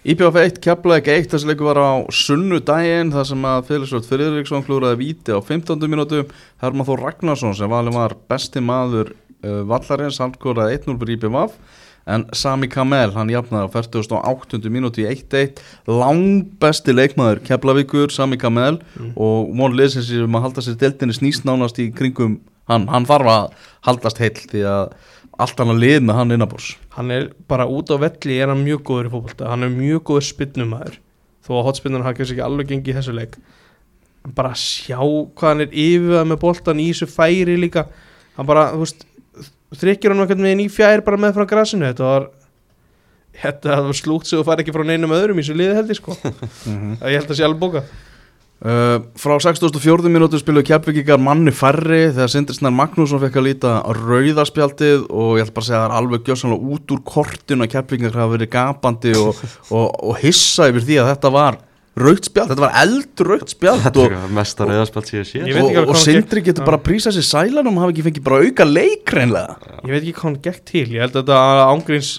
IPF 0.09 0.37
1, 0.41 0.59
Keflavík 0.65 1.09
1, 1.13 1.27
þessi 1.29 1.49
leikur 1.51 1.69
var 1.69 1.79
á 1.85 1.91
sunnudaginn 2.15 3.11
þar 3.13 3.27
sem 3.29 3.43
að 3.45 3.67
Félagsvöld 3.69 4.07
Friðriksson 4.09 4.63
klúraði 4.65 4.97
víti 5.03 5.35
á 5.37 5.41
15. 5.45 5.83
mínútu 5.85 6.23
Herman 6.63 6.87
Þór 6.89 7.03
Ragnarsson 7.05 7.53
sem 7.59 7.69
valið 7.69 7.99
var 7.99 8.15
besti 8.31 8.63
maður 8.65 9.11
uh, 9.13 9.59
vallarins, 9.69 10.17
hann 10.23 10.33
klúraði 10.41 10.79
1-0 10.79 10.97
fyrir 11.03 11.19
IPF 11.19 11.59
en 12.09 12.25
Sami 12.33 12.71
Kamel, 12.73 13.11
hann 13.13 13.29
jafnaði 13.29 13.69
á 13.69 13.75
48. 13.75 14.63
mínútu 14.73 15.05
í 15.05 15.11
1-1 15.11 15.61
langbesti 15.93 16.95
leikmaður 16.97 17.43
Keflavíkur, 17.51 18.09
Sami 18.15 18.41
Kamel 18.41 18.81
Mm. 18.99 19.13
og 19.15 19.53
von 19.61 19.77
liðsins 19.77 20.09
um 20.25 20.41
að 20.41 20.47
halda 20.49 20.65
sér 20.65 20.81
deltinni 20.81 21.15
snýst 21.19 21.45
nánast 21.45 21.77
í 21.85 21.91
kringum 21.93 22.39
hann, 22.69 22.89
hann 22.89 23.05
þarf 23.07 23.29
að 23.35 23.53
haldast 23.87 24.25
heill 24.25 24.41
því 24.41 24.65
að 24.73 24.97
allt 25.39 25.61
hann 25.62 25.72
að 25.72 25.82
lið 25.84 25.99
með 26.05 26.18
hann 26.18 26.34
innabors 26.34 26.72
hann 26.99 27.12
er 27.14 27.28
bara 27.51 27.68
út 27.70 27.93
á 27.95 27.97
velli 28.03 28.41
er 28.43 28.51
hann 28.51 28.64
mjög 28.64 28.82
góður 28.89 29.09
í 29.09 29.12
fótbolta. 29.12 29.51
Hann 29.53 29.66
er 29.66 29.70
mjög 29.70 30.03
góður 30.11 30.26
spinnumæður. 30.26 30.97
Þó 31.47 31.53
að 31.61 31.66
hotspinnan 31.68 32.05
hafa 32.05 32.18
kannski 32.18 32.34
ekki 32.34 32.45
alveg 32.45 32.72
gengið 32.72 32.91
í 32.91 32.97
þessu 32.97 33.14
leik. 33.14 33.36
Bara 34.36 34.51
sjá 34.59 34.99
hvað 34.99 35.53
hann 35.53 35.64
er 35.64 35.76
yfirvað 35.84 36.26
með 36.32 36.41
boltan 36.43 36.82
í 36.82 36.89
þessu 36.91 37.09
færi 37.12 37.55
líka. 37.61 37.86
Hann 38.36 38.49
bara, 38.51 38.72
þú 38.74 38.82
veist 38.82 39.07
þrykkir 39.78 40.14
hann 40.14 40.24
eitthvað 40.24 40.43
með 40.43 40.55
einn 40.57 40.64
í 40.64 40.68
fjær 40.74 41.05
bara 41.07 41.22
með 41.22 41.39
frá 41.39 41.47
grasinu. 41.55 41.86
Þetta 41.86 42.11
var 42.11 42.28
þetta 43.39 43.80
var 43.86 44.01
slúgt 44.03 44.26
sem 44.26 44.41
þú 44.41 44.49
fær 44.49 44.64
ekki 44.64 44.74
frá 44.74 44.84
neinum 44.89 45.14
öðrum 45.14 45.39
í 45.39 45.47
þessu 45.47 45.59
liði 45.61 45.78
held 45.78 45.95
ég 45.95 46.01
sko. 46.01 46.18
Ég 47.12 47.20
held 47.20 47.30
að 47.30 47.39
sé 47.39 47.47
alveg 47.47 47.62
bókað 47.62 47.97
Uh, 48.59 49.05
frá 49.15 49.37
64. 49.39 50.11
minútu 50.11 50.41
spiluðu 50.41 50.67
Keflavíkíkar 50.67 51.21
manni 51.23 51.53
færri 51.55 52.09
þegar 52.09 52.33
Sindri 52.33 52.57
Snær 52.57 52.73
Magnússon 52.75 53.21
fekk 53.23 53.39
að 53.39 53.47
líta 53.47 53.75
á 53.87 53.91
rauðaspjaldið 53.95 55.05
og 55.15 55.39
ég 55.39 55.47
ætla 55.47 55.55
bara 55.55 55.63
að 55.63 55.69
segja 55.69 55.79
að 55.79 55.85
það 55.85 55.87
er 55.87 55.95
alveg 56.01 56.27
gjössanlega 56.27 56.75
út 56.75 56.95
úr 56.97 57.05
kortinu 57.07 57.63
að 57.69 57.71
Keflavíkíkar 57.77 58.19
hafa 58.19 58.35
verið 58.35 58.51
gapandi 58.57 59.15
og, 59.21 59.45
og, 59.79 59.87
og 60.11 60.19
hissa 60.25 60.67
yfir 60.73 60.89
því 60.89 60.99
að 61.05 61.11
þetta 61.13 61.33
var 61.39 61.63
rauðspjald, 62.03 62.51
þetta 62.51 62.65
var 62.65 62.77
eldur 62.83 63.31
rauðspjald 63.33 63.85
Þetta 63.87 64.01
og, 64.03 64.05
er 64.09 64.17
eitthvað 64.17 64.37
mesta 64.41 64.67
rauðarspjald 64.69 65.11
síðan 65.13 65.29
síðan 65.31 65.63
og, 65.63 65.79
og 65.85 66.03
Sindri 66.03 66.43
getur 66.51 66.67
bara 66.67 66.83
prísað 66.83 67.19
sér 67.19 67.31
sælan 67.31 67.71
og 67.71 67.79
hafa 67.79 67.95
ekki 67.95 68.09
fengið 68.09 68.27
bara 68.27 68.43
auka 68.43 68.67
leik 68.67 69.15
reynlega 69.15 69.77
ég 69.85 69.93
veit 69.93 70.01
ekki 70.03 70.17
hvað 70.19 70.29
hann 70.29 70.41
gekk 70.49 70.65
til 70.67 70.87
ég 70.97 71.05
held 71.05 71.15
að 71.15 71.23
þetta 71.23 71.69
ángríns 71.71 72.17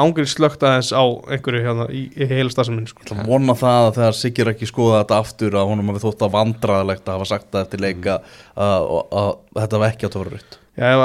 ángríns 0.00 0.32
slögt 0.36 0.64
aðeins 0.66 0.90
á 0.94 1.04
einhverju 1.04 1.62
hérna 1.66 1.86
í, 1.92 2.02
í 2.16 2.28
heila 2.30 2.52
stafsamenn 2.52 2.88
sko. 2.90 3.02
Ég 3.02 3.10
ætla 3.10 3.24
að 3.24 3.30
vona 3.32 3.56
það 3.58 3.86
að 3.88 3.94
þegar 3.98 4.18
Siggi 4.18 4.44
er 4.44 4.50
ekki 4.54 4.70
skoða 4.70 5.02
þetta 5.02 5.20
aftur 5.24 5.58
að 5.60 5.70
honum 5.72 5.92
hafi 5.92 6.02
þótt 6.06 6.24
að 6.26 6.34
vandraðalegt 6.38 7.06
að 7.06 7.18
hafa 7.18 7.30
sagt 7.32 7.48
það 7.52 7.66
eftir 7.66 7.84
leika 7.84 8.18
að, 8.18 8.90
að, 8.96 9.06
að 9.22 9.30
þetta 9.60 9.82
var 9.82 9.92
ekki 9.92 10.08
að 10.08 10.18
vera 10.22 10.34
raut 10.36 10.58
Já, 10.72 10.88
ef, 10.88 11.02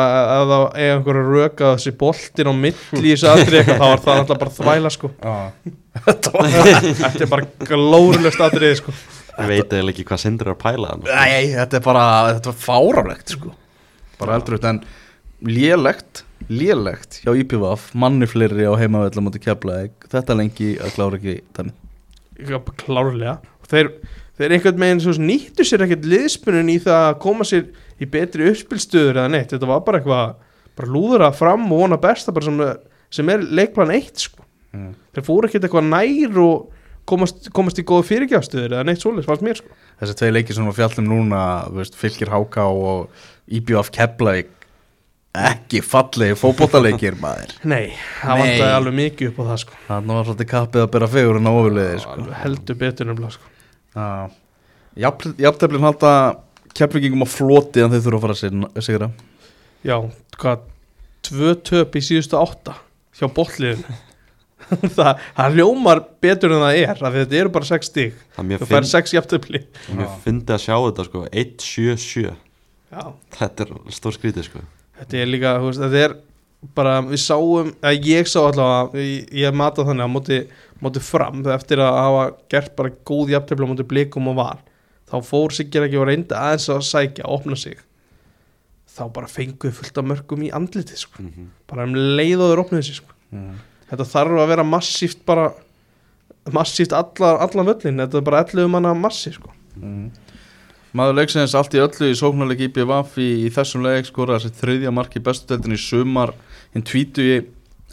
það 0.48 0.62
er 0.80 0.94
einhverju 0.94 1.24
röka 1.28 1.70
þessi 1.76 1.92
boltin 2.00 2.48
á 2.48 2.54
milli 2.56 3.02
í 3.02 3.16
þessu 3.18 3.28
aðri 3.34 3.64
þá 3.68 3.82
var 3.82 4.04
það 4.06 4.20
alltaf 4.22 4.38
bara 4.40 4.54
þvæla 4.56 4.92
sko. 4.96 5.10
Þetta 6.06 6.32
var 6.38 6.54
Þetta 7.02 7.26
er 7.26 7.32
bara 7.34 7.68
glórulegst 7.68 8.44
aðrið 8.46 8.78
sko. 8.80 8.96
Ég 9.38 9.50
veit 9.52 9.76
eða 9.76 9.92
ekki 9.92 10.06
hvað 10.08 10.22
Sindri 10.24 10.48
er 10.48 10.56
að 10.56 10.62
pæla 10.64 10.94
Nei, 11.04 11.52
þetta 11.52 11.78
er 11.78 11.84
bara, 11.84 12.06
þetta 12.32 12.54
var 12.54 12.62
fáránlegt 12.64 13.36
sko. 13.36 13.52
bara 14.18 14.40
eldur 14.40 14.58
en 14.72 14.80
lélegt, 15.46 16.24
lélegt 16.50 17.20
hjá 17.24 17.34
IPVF, 17.38 17.92
manni 17.98 18.28
fleiri 18.30 18.66
á 18.66 18.74
heimavell 18.80 19.20
á 19.20 19.22
móti 19.22 19.42
keflaðeg, 19.44 19.94
þetta 20.10 20.38
lengi 20.38 20.72
að 20.82 20.96
klára 20.96 21.20
ekki 21.20 21.38
þannig 21.58 21.84
klárlega 22.84 23.38
þeir, 23.70 23.92
þeir 24.38 24.56
einhvern 24.56 24.82
veginn 24.84 25.04
svo 25.04 25.16
nýttu 25.22 25.66
sér 25.66 25.86
ekkert 25.86 26.08
liðspunum 26.10 26.70
í 26.74 26.78
það 26.84 27.06
að 27.10 27.20
koma 27.24 27.48
sér 27.48 27.70
í 27.98 28.10
betri 28.10 28.50
uppspilstöður 28.52 29.22
eða 29.22 29.34
neitt 29.34 29.54
þetta 29.54 29.70
var 29.70 29.84
bara 29.86 30.02
eitthvað 30.02 30.36
bara 30.78 30.94
lúðura 30.94 31.32
fram 31.34 31.66
og 31.72 31.84
vona 31.84 31.98
besta 32.02 32.34
sem, 32.46 32.60
sem 33.10 33.30
er 33.34 33.46
leikplan 33.46 33.94
eitt 33.96 34.28
sko. 34.28 34.44
Mm. 34.76 34.92
þeir 35.16 35.26
fóru 35.26 35.48
ekkert 35.48 35.66
eitthvað 35.66 35.88
nær 35.90 36.42
og 36.44 36.68
komast, 37.08 37.48
komast 37.56 37.80
í 37.80 37.86
góða 37.88 38.06
fyrirgjafstöður 38.10 38.76
eða 38.76 38.86
neitt 38.86 39.02
svoleiðis, 39.02 39.30
fannst 39.30 39.46
mér 39.46 39.62
sko. 39.62 39.78
þessi 40.02 40.18
tvei 40.20 40.32
leiki 40.34 40.54
sem 40.54 40.68
við 40.68 40.78
fjallum 40.82 41.10
núna 41.10 41.42
veist, 41.74 41.98
fylgir 41.98 42.34
háká 42.34 42.68
og 42.68 43.08
IPVF 43.48 43.90
keflaðeg 43.96 44.52
ekki 45.38 45.82
fallegi 45.86 46.38
fótbollaleikir 46.40 47.18
maður. 47.24 47.52
Nei, 47.70 47.92
það 48.24 48.42
vantaði 48.42 48.72
alveg 48.78 48.96
mikið 49.02 49.32
upp 49.32 49.40
á 49.40 49.44
það 49.52 49.60
sko. 49.64 49.78
þannig 49.90 50.18
var 50.20 50.28
svolítið 50.30 50.50
kappið 50.54 50.84
að 50.86 50.92
bera 50.96 51.10
fegur 51.14 51.40
en 51.42 51.50
ofurliði 51.52 52.00
sko. 52.04 52.16
Alveg 52.18 52.40
heldur 52.46 52.80
betur 52.82 53.10
nefnilega 53.12 53.36
sko. 53.38 53.54
Jafnteflin 54.98 55.86
halda 55.86 56.12
keflingingum 56.78 57.26
á 57.26 57.30
floti 57.30 57.84
en 57.84 57.94
þeir 57.94 58.04
þurfa 58.08 58.18
að 58.18 58.26
fara 58.26 58.36
að 58.38 58.42
sig- 58.42 58.84
sigra. 58.88 59.10
Já, 59.86 59.98
hvað 60.38 60.66
tvö 61.28 61.54
töp 61.66 61.96
í 61.98 62.02
síðustu 62.06 62.38
átta 62.40 62.76
hjá 63.18 63.28
botliðin 63.34 63.84
það, 64.98 65.20
það 65.38 65.58
ljómar 65.60 66.02
betur 66.24 66.54
en 66.56 66.64
það 66.66 66.80
er 66.82 66.92
af 66.98 67.14
því 67.14 67.22
þetta 67.24 67.40
eru 67.42 67.52
bara 67.58 67.70
sex 67.70 67.90
stig. 67.92 68.16
Það 68.36 68.42
er 68.44 68.48
mjög 68.52 68.62
þú 68.64 68.70
fær 68.72 68.78
finn- 68.82 68.90
sex 68.94 69.14
jafntöfli 69.18 69.62
mjög 69.98 70.16
fyndi 70.26 70.56
að 70.58 70.64
sjá 70.66 70.76
þetta 70.88 71.08
sko. 71.10 71.24
1-7-7 71.30 72.26
Já, 72.88 73.04
Þetta 73.38 73.66
er 73.66 73.72
stór 73.98 74.16
skrítið 74.16 74.46
sko 74.48 74.62
þetta 75.00 75.20
er 75.22 75.30
líka, 75.32 75.58
þú 75.62 75.70
veist, 75.72 75.84
þetta 75.84 76.04
er 76.06 76.16
bara, 76.78 76.96
við 77.06 77.22
sáum, 77.22 77.74
að 77.86 78.08
ég 78.10 78.30
sá 78.30 78.40
allavega 78.42 79.04
ég, 79.04 79.28
ég 79.44 79.58
mata 79.58 79.86
þannig 79.88 80.08
að 80.08 80.14
móti, 80.14 80.40
móti 80.84 81.04
fram 81.06 81.44
eftir 81.54 81.82
að 81.84 82.00
hafa 82.02 82.24
gert 82.54 82.74
bara 82.80 82.94
góð 83.08 83.36
jafntöfli 83.36 83.68
á 83.68 83.72
móti 83.72 83.88
blikum 83.88 84.32
og 84.32 84.40
var 84.40 84.64
þá 85.08 85.20
fór 85.24 85.54
Sigur 85.56 85.86
ekki 85.86 86.00
og 86.02 86.10
reyndi 86.10 86.36
aðeins 86.36 86.68
að 86.74 86.82
sækja, 86.90 87.30
opna 87.30 87.56
sig 87.60 87.78
þá 88.98 89.06
bara 89.14 89.30
fenguðu 89.30 89.76
fullt 89.78 90.00
af 90.02 90.08
mörgum 90.10 90.44
í 90.48 90.52
andlitið 90.56 90.98
sko. 91.04 91.22
Mhm. 91.22 91.50
bara 91.70 91.86
um 91.86 91.94
leið 91.94 92.42
og 92.42 92.52
þeir 92.52 92.64
opnuðu 92.66 92.84
sig 92.88 92.96
sko. 92.96 93.14
þetta 93.92 94.10
þarf 94.14 94.42
að 94.42 94.48
vera 94.48 94.64
massíft 94.64 95.26
bara 95.26 95.52
massíft 96.52 96.94
allar, 96.96 97.42
allan 97.44 97.68
völlin 97.68 98.02
þetta 98.02 98.18
er 98.18 98.26
bara 98.26 98.44
11 98.44 98.68
manna 98.72 98.94
massi 98.94 99.32
sko. 99.36 99.52
Maður 100.98 101.18
leiksins 101.20 101.54
allt 101.58 101.76
í 101.78 101.82
öllu 101.84 102.10
í 102.12 102.18
sóknarleik 102.18 102.64
IPVF 102.68 103.18
í, 103.22 103.28
í 103.46 103.50
þessum 103.54 103.84
leik 103.86 104.08
skora 104.10 104.38
þessi 104.40 104.54
þriðja 104.62 104.94
mark 104.96 105.16
í 105.20 105.24
bestudeldin 105.24 105.76
í 105.78 105.80
sumar 105.82 106.34
hinn 106.74 106.86
tvítu 106.88 107.26
í 107.26 107.38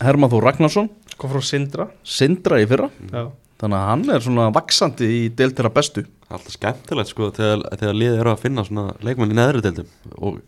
Herman 0.03 0.31
Þór 0.33 0.47
Ragnarsson 0.49 0.89
kom 1.21 1.31
frá 1.35 1.43
Sindra 1.47 1.89
Sindra 2.03 2.59
í 2.63 2.67
fyrra 2.71 2.89
já. 3.13 3.29
þannig 3.61 3.79
að 3.79 3.89
hann 3.91 4.09
er 4.17 4.25
svona 4.25 4.49
vaksandi 4.57 5.11
í 5.21 5.21
deildira 5.37 5.71
bestu 5.75 6.07
Alltaf 6.33 6.57
skemmtilegt 6.57 7.13
sko 7.13 7.29
þegar, 7.37 7.61
þegar 7.79 7.95
liðið 8.01 8.21
eru 8.25 8.33
að 8.33 8.41
finna 8.43 8.65
svona 8.67 8.95
leikmann 9.05 9.31
í 9.31 9.37
neðri 9.39 9.61
deildum 9.63 9.93
og 10.19 10.41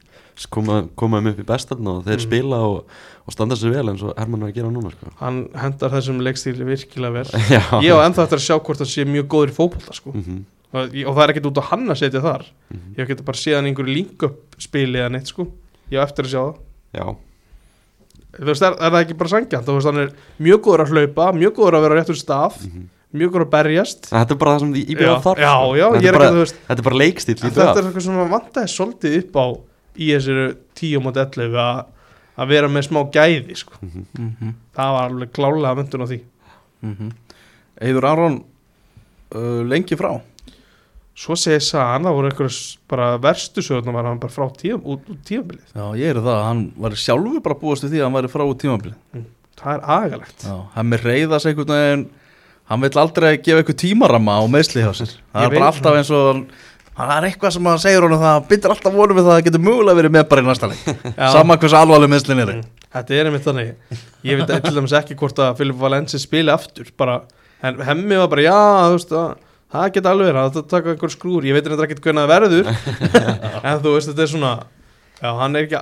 koma, 0.52 0.80
koma 0.98 1.20
um 1.22 1.28
upp 1.30 1.38
í 1.40 1.46
bestarn 1.46 1.86
og 1.92 2.00
þeir 2.08 2.16
Mm. 2.18 2.24
spila 2.26 2.58
og, 2.66 2.96
og 3.28 3.32
standa 3.36 3.54
sér 3.56 3.72
vel 3.76 3.92
eins 3.92 4.02
og 4.04 4.16
Hermann 4.18 4.42
er 4.42 4.50
að 4.50 4.56
gera 4.58 4.72
núna 4.72 4.90
sko. 4.92 5.12
hann 5.20 5.38
hendar 5.54 5.92
þessum 5.94 6.18
leikstíli 6.24 6.66
virkilega 6.66 7.20
vel 7.20 7.30
Já. 7.54 7.62
ég 7.84 7.92
á 7.94 8.00
ennþá 8.08 8.26
eftir 8.26 8.40
að 8.40 8.46
sjá 8.48 8.56
hvort 8.58 8.80
það 8.82 8.90
sé 8.96 9.06
mjög 9.08 9.28
góður 9.36 9.52
í 9.52 9.56
fótbolta 9.60 9.94
sko. 9.96 10.12
Mhm. 10.16 10.42
og, 10.42 10.65
og 10.76 11.14
það 11.16 11.22
er 11.24 11.32
ekkert 11.34 11.46
út 11.50 11.60
á 11.60 11.68
hann 11.70 11.86
að 11.88 11.98
setja 12.02 12.20
þar 12.24 12.44
Mhm. 12.70 12.94
ég 12.98 13.06
geti 13.08 13.24
bara 13.24 13.38
séð 13.38 13.54
hann 13.56 13.66
í 13.66 13.70
einhverju 13.74 13.94
link-up 13.94 14.36
spili 14.58 14.98
eða 14.98 15.10
neitt 15.12 15.26
sko 15.30 15.46
ég 15.90 15.98
á 16.00 16.06
eftir 16.06 16.24
að 16.24 16.32
sjá 16.34 16.42
það 16.42 16.56
Já, 16.96 17.06
þú 18.36 18.44
veist, 18.50 18.62
er, 18.62 18.72
er 18.80 18.90
það 18.90 19.00
ekki 19.04 19.16
bara 19.18 19.28
sangjant 19.32 19.66
þú 19.66 19.74
veist, 19.76 19.86
hann 19.86 19.98
er 20.02 20.12
mjög 20.40 20.60
góður 20.66 20.84
að 20.84 20.92
hlaupa 20.92 21.32
mjög 21.36 21.52
góður 21.56 21.76
að 21.78 21.82
vera 21.86 21.94
réttur 22.00 22.16
stað 22.20 22.54
Mhm. 22.66 22.88
mjög 23.16 23.30
góður 23.32 23.46
að 23.46 23.50
berjast 23.56 24.12
En 24.12 24.18
þetta 24.20 24.30
er 24.34 24.40
bara 24.42 24.50
það 24.56 24.60
sem 24.60 24.72
já, 24.74 24.84
IBF 24.90 25.22
þarf 25.24 25.38
já, 25.38 25.52
sko. 25.56 25.76
já, 25.76 25.86
þetta, 25.92 26.02
ég 26.02 26.08
er 26.08 26.12
bara, 26.18 26.24
ekki, 26.26 26.34
þú 26.36 26.42
veist 26.44 26.56
þetta 26.68 26.78
er 26.78 26.88
bara 26.90 27.00
leikstíl 27.02 27.36
en 27.36 27.50
þetta 27.50 27.76
er 27.78 27.84
eitthvað 27.86 28.02
sem 28.06 28.14
maður 28.14 28.34
vantaði 28.36 28.68
svolítið 28.76 29.18
upp 29.22 29.32
á 29.36 29.46
í 29.96 30.06
þessari 30.12 30.56
10 30.74 31.00
mot 31.02 31.14
11 31.16 31.54
að, 31.56 31.84
að 32.36 32.48
vera 32.48 32.68
með 32.68 32.82
smá 32.88 33.00
gæði 33.10 33.56
sko. 33.56 33.72
Mhm. 33.80 34.06
mm 34.18 34.36
-hmm. 34.40 34.52
það 34.76 34.90
var 34.92 35.10
alveg 35.10 35.32
klálega 35.32 35.76
myndun 35.76 36.02
á 36.04 36.06
því 36.06 36.20
Eður 37.80 38.04
Aron 38.08 38.44
uh, 39.34 39.62
lengi 39.68 39.96
frá 39.96 40.20
svo 41.16 41.36
segir 41.40 41.62
Sagan, 41.64 42.04
það 42.04 42.18
voru 42.18 42.30
einhverjum 42.32 43.22
verstu 43.24 43.64
sögurnar 43.64 43.96
var 43.96 44.10
hann 44.10 44.20
bara 44.20 44.34
frá 44.34 44.50
tíum, 44.58 44.82
út, 44.84 45.06
út 45.08 45.22
tíumbilið 45.24 45.72
Já, 45.72 45.86
ég 45.96 46.12
er 46.12 46.20
það, 46.20 46.42
hann 46.44 46.62
var 46.84 46.98
sjálfur 47.00 47.40
bara 47.44 47.58
búast 47.62 47.86
við 47.86 47.96
því 47.96 48.02
að 48.02 48.06
hann 48.08 48.18
væri 48.18 48.32
frá 48.34 48.44
út 48.44 48.60
tímabili 48.60 48.94
það 49.56 49.74
er 49.74 49.84
agalegt. 49.96 50.46
Já, 50.46 50.54
hann 50.76 50.88
með 50.90 51.04
reyðas 51.06 51.48
einhvern 51.48 51.72
veginn 51.74 52.06
hann 52.70 52.82
vil 52.82 52.94
aldrei 53.00 53.28
gefa 53.38 53.62
eitthvað 53.62 53.78
tímaramma 53.82 54.38
á 54.42 54.44
meðsli 54.50 54.82
hjá 54.84 54.92
sér. 54.98 55.12
Það 55.32 55.44
Ég 55.44 55.52
er 55.52 55.56
bara 55.56 55.68
alltaf 55.70 55.98
eins 56.00 56.10
og 56.14 56.42
það 56.96 57.12
er 57.16 57.28
eitthvað 57.28 57.54
sem 57.56 57.68
hann 57.70 57.82
segir 57.82 58.06
honum 58.06 58.22
það 58.22 58.48
byndir 58.50 58.74
alltaf 58.74 58.96
vonum 58.96 59.18
við 59.18 59.26
það 59.26 59.32
að 59.32 59.38
það 59.38 59.46
getur 59.48 59.64
mögulega 59.66 60.00
verið 60.00 60.14
með 60.16 60.26
bara 60.32 60.44
í 60.44 60.48
næsta 60.48 60.70
leik. 60.72 60.84
Já. 61.20 61.26
sama 61.36 61.58
hversu 61.62 61.78
alvarleg 61.78 62.12
meðslin 62.12 62.42
er. 62.42 62.52
Mm. 62.56 62.84
Þetta 62.96 63.16
er 63.16 63.30
einmitt 63.30 63.46
þannig. 63.46 63.98
Ég 64.26 64.40
veit 64.40 64.54
til 64.66 64.76
dæmis 64.76 64.96
ekki 64.98 65.18
hvort 65.20 65.42
að 65.46 65.60
Filip 65.60 65.80
Valensi 65.80 66.20
spili 66.20 66.52
aftur 66.52 66.90
bara, 66.98 67.20
en 67.64 67.80
hemmi 67.86 68.18
var 68.18 68.30
bara 68.32 68.46
já, 68.48 68.56
þú 68.88 68.96
veist 68.98 69.14
að 69.16 69.45
það 69.72 69.86
geta 69.96 70.12
alveg 70.12 70.30
verið, 70.30 70.56
það 70.56 70.66
taka 70.72 70.92
einhver 70.94 71.12
skrúr 71.14 71.46
ég 71.48 71.56
veit 71.56 71.66
þetta 71.66 71.86
ekki 71.86 71.98
hvernig 72.04 72.24
það 72.24 72.32
verður. 72.34 72.70
En 73.66 73.80
þú 73.82 73.94
veist 73.96 74.10
þetta 74.12 74.24
er 74.26 74.32
svona 74.32 74.52
já, 75.20 75.30
hann 75.40 75.56
er 75.58 75.66
ekki, 75.66 75.80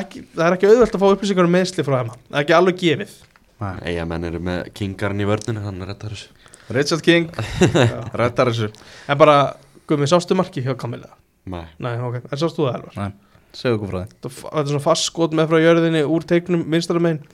ekki 0.00 0.22
það 0.34 0.44
er 0.46 0.56
ekki 0.58 0.70
auðvelt 0.70 0.98
að 0.98 1.02
fá 1.04 1.08
upplýsingar 1.14 1.48
um 1.48 1.56
meðsli 1.56 1.86
frá 1.86 1.96
hemma 2.02 2.18
ekki 2.42 2.56
alveg 2.56 2.78
gefið. 2.84 3.16
Eiga 3.60 4.04
menn 4.08 4.28
eru 4.30 4.40
með 4.40 4.70
kingarinn 4.76 5.20
í 5.20 5.26
vörninu 5.28 5.64
Hann 5.64 5.82
rettar 5.84 6.14
þessu. 6.14 6.30
Richard 6.70 7.02
King, 7.04 7.26
rettar 8.20 8.48
þessu. 8.52 8.70
En 9.10 9.18
bara, 9.20 9.56
gummi, 9.90 10.08
sástu 10.08 10.36
marki 10.38 10.62
hjá 10.64 10.76
Kamila 10.78 11.10
Nei, 11.50 11.66
nei, 11.82 11.94
ok, 12.04 12.20
en 12.30 12.40
sástu 12.40 12.66
það 12.66 12.78
Elvar? 12.78 13.12
Segðu 13.56 13.78
okkur 13.80 13.90
frá 13.90 13.98
því. 13.98 14.14
Þetta 14.14 14.30
þetta 14.36 14.60
er 14.62 14.70
svona 14.70 14.84
fast 14.84 15.06
skot 15.08 15.32
með 15.34 15.48
frá 15.50 15.58
jörðinni 15.64 16.02
úr 16.06 16.26
teiknum 16.30 16.60
vinstara 16.70 17.02
megin. 17.02 17.24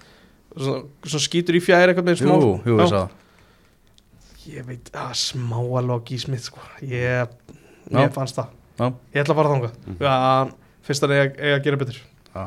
Svona, 0.57 0.79
svona 1.05 1.25
skýtur 1.27 1.59
í 1.59 1.61
fjær 1.61 1.91
eitthvað 1.93 2.07
með 2.07 2.23
smá 2.23 2.37
Jú, 2.41 2.53
jú. 2.65 3.01
Ég 4.53 4.67
veit, 4.69 4.91
að 4.95 5.15
smá 5.21 5.57
alveg 5.59 5.97
á 5.99 6.07
gísmið 6.11 6.43
sko. 6.49 6.61
Ég, 6.83 7.33
ég 7.95 8.13
fannst 8.15 8.39
það 8.39 8.53
Já. 8.77 8.87
Ég 9.15 9.23
ætla 9.23 9.33
að 9.35 9.39
fara 9.41 9.53
þangað 9.55 9.75
Mhm. 9.87 9.99
Já, 10.01 10.53
Fyrst 10.87 11.03
að 11.07 11.15
ég, 11.17 11.39
að 11.57 11.63
gera 11.65 11.77
betur 11.81 11.97
Já, 12.37 12.45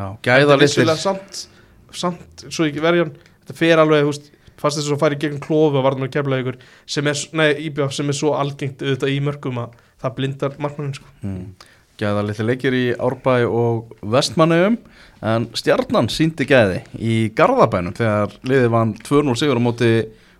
já 0.00 0.06
gæða 0.26 0.58
Vissulega 0.60 0.96
samt, 0.98 1.46
samt, 1.92 2.44
svo 2.50 2.66
ekki 2.66 2.82
verjan 2.84 3.12
Þetta 3.44 3.56
fer 3.62 3.78
alveg, 3.84 4.04
veist 4.10 4.30
Fast 4.60 4.76
þess 4.76 4.90
að 4.92 4.98
fara 5.00 5.16
í 5.16 5.20
gegn 5.22 5.38
klofu 5.40 5.78
og 5.80 5.84
varðum 5.86 6.04
að 6.04 6.10
kemla 6.18 6.38
ykkur 6.42 6.56
sem 6.84 7.06
er, 7.08 7.16
nei, 7.32 7.46
IBF 7.70 7.94
sem 7.96 8.10
er 8.12 8.16
svo 8.18 8.34
algengt 8.36 8.82
auðvitað 8.84 9.12
í 9.14 9.20
mörgum 9.24 9.56
að 9.62 9.78
það 10.02 10.14
blindar 10.18 10.58
markmannin 10.60 10.94
sko. 10.98 11.06
mm. 11.24 11.46
Gæða 12.00 12.24
litir 12.28 12.44
leikir 12.48 12.76
í 12.76 12.82
Árbæ 13.00 13.38
og 13.48 13.94
Vestmannaugum 14.04 14.76
en 15.32 15.46
stjarnan 15.56 16.10
síndi 16.12 16.44
gæði 16.48 16.82
í 17.00 17.14
Garðabænum 17.36 17.96
þegar 17.96 18.36
liðið 18.52 18.68
vann 18.76 18.92
2-0 19.00 19.36
sigur 19.40 19.60
á 19.60 19.62
móti 19.64 19.90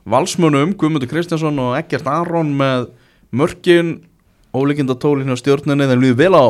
Valsmönum, 0.08 0.72
Guðmundur 0.78 1.10
Kristjánsson 1.10 1.58
og 1.60 1.76
Eggert 1.78 2.08
Aron 2.08 2.54
með 2.56 2.88
mörkin 3.36 3.98
ólíkinda 4.56 4.96
tólinu 4.98 5.36
á 5.36 5.40
stjórnunni 5.40 5.88
þeir 5.90 6.00
líður 6.02 6.20
vel 6.22 6.34
á 6.38 6.46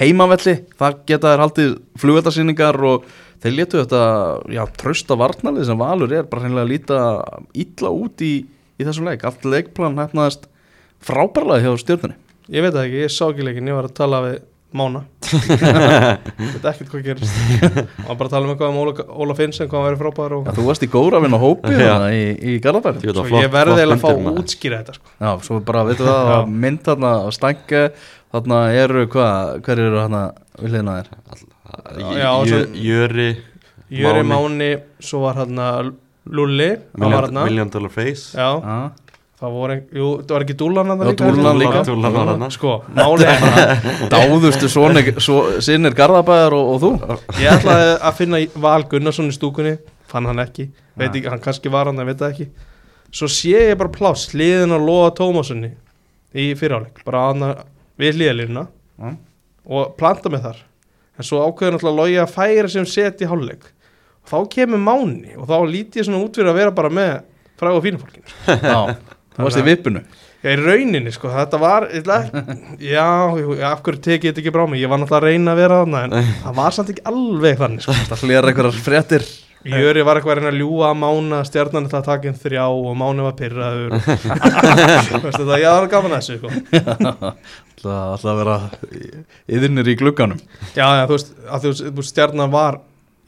heimavelli. 0.00 0.54
Þar 0.78 0.96
geta 1.08 1.32
þær 1.32 1.44
haldið 1.44 1.74
flugveldarsýningar 2.00 2.78
og 2.88 3.08
þeir 3.42 3.56
letu 3.58 3.80
þetta 3.82 4.02
já, 4.54 4.62
trösta 4.78 5.18
varnalið 5.18 5.68
sem 5.68 5.80
Valur 5.82 6.14
er 6.14 6.28
bara 6.30 6.46
hreinlega 6.46 6.64
að 6.64 6.72
líta 6.72 7.00
illa 7.64 7.92
út 7.92 8.22
í, 8.24 8.32
í 8.78 8.86
þessum 8.86 9.10
leik, 9.10 9.26
allt 9.26 9.44
leikplan 9.44 9.98
hefnaðist 10.00 10.46
frábærlega 11.02 11.66
hjá 11.66 11.82
stjórnunni 11.82 12.18
Ég 12.52 12.64
veit 12.64 12.76
ekki, 12.78 13.02
ég 13.04 13.12
sá 13.12 13.24
ekki 13.28 13.44
leikin 13.46 13.70
Ég 13.70 13.76
var 13.78 13.88
að 13.88 13.98
tala 13.98 14.22
við 14.24 14.38
Mána 14.72 15.02
Ég 15.32 16.48
veit 16.52 16.64
ekkert 16.68 16.88
hvað 16.92 17.02
gerist. 17.06 17.36
Og 18.08 18.16
bara 18.18 18.26
að 18.28 18.32
tala 18.34 18.44
um 18.46 18.52
eitthvað 18.52 18.72
um 18.72 18.78
Óla, 18.82 18.92
Óla 19.24 19.36
Finnsen 19.38 19.68
hvað 19.70 19.78
hann 19.78 19.88
væri 19.90 20.00
frábæður 20.02 20.34
og 20.38 20.50
þú 20.56 20.64
varst 20.66 20.84
í 20.86 20.88
góra 20.92 21.20
vinn 21.24 21.36
á 21.36 21.40
hópi 21.42 21.72
í, 21.72 22.22
í 22.52 22.56
þetta 22.62 22.82
flott- 22.82 23.38
ég 23.40 23.52
verði 23.52 23.78
eiginlega 23.78 23.98
að 23.98 24.04
fá 24.04 24.10
útskýra 24.42 24.80
þetta 24.82 24.96
sko. 24.98 25.14
Já, 25.22 25.30
svo 25.46 25.60
bara, 25.68 25.84
veitum 25.88 26.08
það, 26.10 26.32
að 26.36 26.52
mynd 26.66 26.82
þarna 26.88 27.12
á 27.24 27.28
stænge 27.36 27.82
þarna 28.32 28.60
eru, 28.82 29.06
hvað, 29.12 29.54
hver 29.66 29.82
eru 29.86 30.02
þarna 30.02 30.22
við 30.60 30.68
hliðina 30.76 30.98
þér? 31.00 31.08
Jöri 32.82 33.28
Jöri 33.92 34.22
Máni. 34.24 34.70
Svo 35.04 35.20
var 35.26 35.34
hann 35.42 35.58
Lulli 36.32 36.68
Million, 36.96 37.18
þarna. 37.18 37.44
million 37.48 37.70
Dollar 37.72 37.90
Face. 37.90 38.36
Já, 38.38 38.48
Já, 38.62 38.92
það 39.42 39.54
voru, 39.58 39.76
jú, 39.98 40.08
það 40.22 40.34
var 40.36 40.44
ekki 40.46 40.54
Dúlan 40.62 40.90
hann 40.92 41.00
Já, 41.02 41.12
Dúllan 41.18 41.58
líka. 41.60 41.80
Dúllan 41.88 42.14
var 42.14 42.28
þarna. 42.32 42.48
Sko, 42.54 42.74
máli 42.98 43.26
er 43.26 43.40
það 43.42 44.02
dáðustu 44.12 44.68
sonir, 44.70 45.08
svo, 45.22 45.38
sinnir 45.64 45.96
Garðabæðar 45.98 46.54
og, 46.58 46.68
og 46.76 46.82
þú? 46.84 46.90
Ég 47.42 47.56
ætlaði 47.56 47.88
að 47.98 48.18
finna 48.20 48.40
Val 48.66 48.82
Gunnarsson 48.92 49.32
í 49.32 49.36
stúkunni 49.36 49.74
Fann 50.12 50.28
hann 50.30 50.42
ekki, 50.44 50.68
veit 51.00 51.10
ekki, 51.10 51.26
hann 51.32 51.42
kannski 51.42 51.72
var 51.72 51.90
hann, 51.90 51.98
ég 52.02 52.10
veit 52.12 52.20
það 52.22 52.34
ekki 52.36 52.48
Svo 53.12 53.28
sé 53.28 53.52
ég 53.72 53.74
bara 53.80 53.92
pláss 53.92 54.30
Liðin 54.36 54.72
að 54.76 54.86
loða 54.88 55.10
Tómasunni 55.18 55.72
Í 56.32 56.46
fyriráleik, 56.56 57.02
bara 57.04 57.26
hann 57.30 57.42
við 58.00 58.20
hliðalínuna 58.20 58.66
Já. 59.02 59.10
Og 59.72 59.92
planta 59.98 60.30
mig 60.32 60.40
þar 60.44 60.62
En 61.18 61.26
svo 61.28 61.42
ákveður 61.44 61.76
náttúrulega 61.76 61.98
logi 61.98 62.16
að 62.22 62.30
færa 62.32 62.70
sem 62.72 62.86
set 62.88 63.20
í 63.24 63.28
hálfleik 63.28 63.66
Og 64.22 64.30
þá 64.32 64.38
kemur 64.54 64.80
Máni 64.80 65.34
Og 65.36 65.44
þá 65.50 65.56
líti 65.68 66.00
ég 66.00 66.06
svona 66.08 66.22
út 66.24 66.38
fyrir 66.38 66.52
að 66.54 66.60
vera 66.62 66.72
bara 66.76 66.92
með 66.92 67.12
Fræg 67.60 67.76
og 67.78 67.84
fínu 67.84 68.00
fólkinu 68.00 68.32
Já, 68.72 68.78
þú 69.36 69.46
varst 69.46 69.60
í 69.62 69.66
vippinu 69.70 70.02
Já, 70.42 70.50
í 70.50 70.56
rauninni, 70.58 71.12
sko, 71.14 71.28
þetta 71.30 71.58
var 71.62 71.84
ekki- 71.86 72.82
Já, 72.82 73.04
af 73.70 73.82
hverju 73.86 74.00
tekið 74.02 74.32
þetta 74.32 74.42
ekki 74.42 74.52
brá 74.56 74.64
mig 74.66 74.80
Ég 74.82 74.90
var 74.90 74.98
náttúrulega 74.98 75.20
að 75.22 75.28
reyna 75.30 75.52
að 75.54 75.60
vera 75.62 75.76
þarna 75.84 76.00
En 76.08 76.16
það 76.48 76.56
var 76.58 76.74
samt 76.74 76.90
ekki 76.90 77.04
alveg 77.12 77.60
þannig, 77.60 77.84
sko. 77.84 77.94
Það 78.10 78.24
hlýjar 78.26 78.48
einhverjar 78.50 78.80
fréttir. 78.88 79.26
Jöri 79.62 80.02
var 80.02 80.18
eitthvað 80.18 80.32
að 80.32 80.38
reyna 80.40 80.50
að 80.50 80.58
ljúga 80.58 80.88
að 80.90 80.96
Mána 80.98 81.38
Stjarnan 81.46 81.84
þetta 81.86 82.00
að 82.00 82.08
taka 82.08 82.26
inn 82.32 82.40
þrjá 82.42 82.64
Og 82.74 82.96
Máni 82.98 83.22
var 83.28 83.36
pyrraður 83.38 83.94
það, 85.38 85.52
ég 85.62 85.68
var 85.70 85.86
gaman 85.92 86.16
að 86.16 86.24
þessu, 86.24 86.38
sko. 86.40 86.50
Það 87.82 88.10
ætla 88.16 88.32
að 88.32 88.40
vera 88.42 88.56
yðurnir 89.54 89.92
í 89.92 89.96
glugganum. 90.02 90.42
Já, 90.74 90.86
já, 90.98 91.04
þú 91.06 91.14
veist, 91.16 91.32
að 91.46 91.64
þú 91.68 91.72
veist, 92.00 92.10
Stjarnan 92.10 92.50
var 92.52 92.80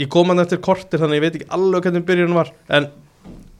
Ég 0.02 0.08
kom 0.10 0.26
hann 0.32 0.42
eftir 0.42 0.58
kortir, 0.58 0.98
þannig 0.98 1.20
ég 1.20 1.24
veit 1.28 1.38
ekki 1.38 1.50
alveg 1.54 1.86
hvernig 1.86 2.02
byrjun 2.08 2.34
var 2.34 2.50
En 2.74 2.88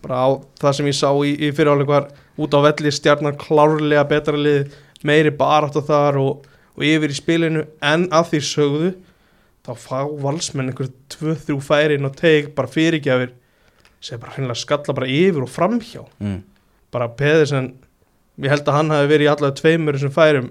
bara 0.03 0.19
á 0.27 0.29
það 0.59 0.75
sem 0.81 0.89
ég 0.91 0.97
sá 0.99 1.07
í, 1.23 1.31
í 1.47 1.53
fyriráleik 1.55 1.87
var 1.95 2.09
Út 2.41 2.55
á 2.57 2.61
velli 2.65 2.91
Stjarnan 2.95 3.39
klárlega 3.39 4.05
betra 4.11 4.39
lið 4.39 4.75
Meiri 5.05 5.31
barátt 5.37 5.77
á 5.79 5.83
þar 5.85 6.19
og, 6.23 6.47
og 6.75 6.87
yfir 6.87 7.13
í 7.13 7.17
spilinu. 7.19 7.67
En 7.85 8.09
að 8.15 8.33
því 8.33 8.41
sögðu 8.49 8.95
Þá 9.65 9.73
fá 9.81 10.01
valsmenn 10.21 10.69
einhver 10.69 10.91
2-3 11.15 11.57
færi 11.65 11.97
inn 11.97 12.05
og 12.05 12.17
teig 12.19 12.51
bara 12.57 12.69
fyrirgjafir 12.69 13.31
sem 14.05 14.21
bara 14.21 14.35
hreinlega 14.35 14.61
skalla 14.61 14.93
bara 14.93 15.09
yfir 15.09 15.47
og 15.47 15.49
framhjá. 15.49 16.03
Mm. 16.21 16.43
bara 16.93 17.09
Pedersen 17.09 17.71
ég 18.37 18.53
held 18.53 18.69
að 18.69 18.77
hann 18.77 18.93
hafi 18.93 19.09
verið 19.09 19.27
í 19.27 19.31
allavega 19.33 19.57
tveimur 19.63 19.99
sem 19.99 20.13
færum. 20.13 20.51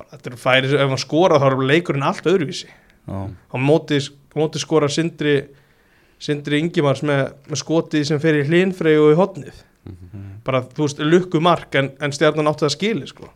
Bara 0.00 0.14
þetta 0.14 0.30
eru 0.30 0.40
færi 0.40 0.70
sem 0.70 0.80
ef 0.80 0.94
hann 0.94 1.02
skorað 1.04 1.44
þá 1.44 1.48
er 1.50 1.66
leikurinn 1.68 2.06
allt 2.08 2.30
öðruvísi. 2.32 2.70
Já, 3.10 3.20
á 3.28 3.56
móti, 3.60 4.00
móti 4.38 4.62
skora 4.62 4.88
Sindri 4.88 5.36
Sindri 6.20 6.60
Ingimars 6.60 7.04
með, 7.04 7.34
með 7.48 7.60
skotið 7.60 8.08
sem 8.08 8.20
fer 8.22 8.40
í 8.40 8.46
hlinfrey 8.48 8.96
og 9.00 9.12
í 9.12 9.20
hotnið 9.20 9.60
bara 10.46 10.62
þú 10.66 10.86
veist 10.86 11.02
lukku 11.04 11.42
mark 11.44 11.74
en, 11.78 11.90
en 12.00 12.14
stjarnan 12.14 12.50
átti 12.50 12.66
það 12.66 12.76
skili 12.76 13.08
sko. 13.10 13.30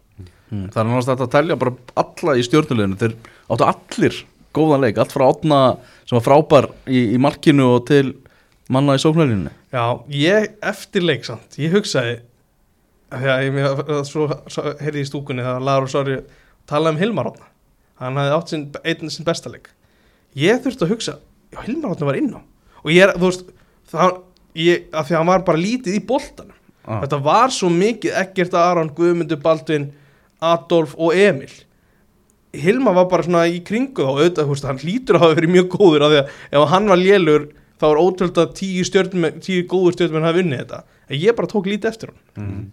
Mm, 0.50 0.68
það 0.72 0.80
er 0.80 0.90
náttúrulega 0.90 1.26
að 1.26 1.32
telja 1.34 1.58
bara 1.60 1.74
alla 2.04 2.36
í 2.36 2.44
stjórnuleginu 2.46 3.00
þeir 3.00 3.16
áttu 3.48 3.68
allir 3.70 4.20
góðan 4.54 4.84
leik 4.84 5.00
allt 5.00 5.14
frá 5.14 5.24
átna 5.26 5.60
sem 6.04 6.18
var 6.18 6.26
frábær 6.26 6.68
í, 6.86 7.00
í 7.16 7.18
markinu 7.20 7.70
og 7.74 7.88
til 7.88 8.04
manna 8.72 8.96
í 8.96 9.02
sóknarlinni 9.02 9.52
Já, 9.74 9.98
ég 10.14 10.52
eftir 10.62 11.02
leik 11.04 11.26
samt, 11.26 11.58
ég 11.58 11.74
hugsaði 11.74 12.20
að 13.14 13.26
ég 13.46 13.58
svo, 14.06 14.28
svo 14.50 14.74
heyrði 14.80 15.02
í 15.02 15.08
stúkunni 15.08 15.44
þegar 15.44 15.66
Lara 15.66 15.88
og 15.88 15.92
Sori 15.92 16.20
talaði 16.70 16.94
um 16.94 17.02
Hilmar 17.02 17.32
Átna 17.32 17.50
hann 18.02 18.18
hafði 18.18 18.36
átt 18.36 18.52
sinn, 18.52 18.66
einn 18.82 19.12
sinn 19.12 19.26
besta 19.26 19.52
leik. 19.52 19.70
Ég 20.38 20.62
þurfti 20.64 20.86
að 20.86 20.94
hugsa, 20.94 21.16
já 21.54 21.60
Hilmar 21.66 21.94
Átna 21.94 22.08
var 22.08 22.18
inn 22.18 22.32
á. 22.34 22.40
Og 22.82 22.90
ég 22.92 23.06
er, 23.06 23.14
þú 23.18 23.30
veist 23.30 23.44
það, 23.90 24.18
ég, 24.58 24.86
af 24.90 25.08
því 25.08 25.16
að 25.16 25.20
hann 25.20 25.30
var 25.30 25.46
bara 25.46 25.62
lítið 25.62 25.98
í 25.98 26.04
boltanum 26.08 26.60
ah. 26.84 27.02
þetta 27.02 27.20
var 27.24 27.54
svo 27.54 27.70
mikið 27.72 28.18
Eggert 28.22 28.56
Aron, 28.58 28.92
Guðmundur 28.96 29.40
Baldvin 29.42 29.90
Adolf 30.44 30.94
og 31.00 31.16
Emil. 31.16 31.52
Hilmar 32.54 32.94
var 33.00 33.10
bara 33.10 33.26
svona 33.26 33.44
í 33.50 33.58
kringu 33.66 34.04
þá 34.04 34.12
auðvitað, 34.12 34.48
veist, 34.52 34.68
hann 34.68 34.80
hlýtur 34.82 35.18
að 35.18 35.26
hafa 35.26 35.38
verið 35.40 35.54
mjög 35.56 35.68
góður 35.74 36.06
af 36.06 36.12
því 36.12 36.20
að 36.20 36.32
ef 36.60 36.70
hann 36.70 36.92
var 36.92 37.00
lélur 37.00 37.50
þá 37.82 37.86
er 37.88 38.00
ótrúld 38.04 38.40
að 38.40 38.54
tíu, 38.60 38.84
tíu 39.42 39.66
góður 39.70 39.96
stjórnum 39.96 40.26
hafa 40.28 40.42
unnið 40.44 40.62
þetta. 40.62 40.80
En 41.10 41.20
ég 41.20 41.36
bara 41.36 41.50
tók 41.50 41.68
lítið 41.68 41.90
eftir 41.90 42.12
hann 42.12 42.46
mm. 42.46 42.64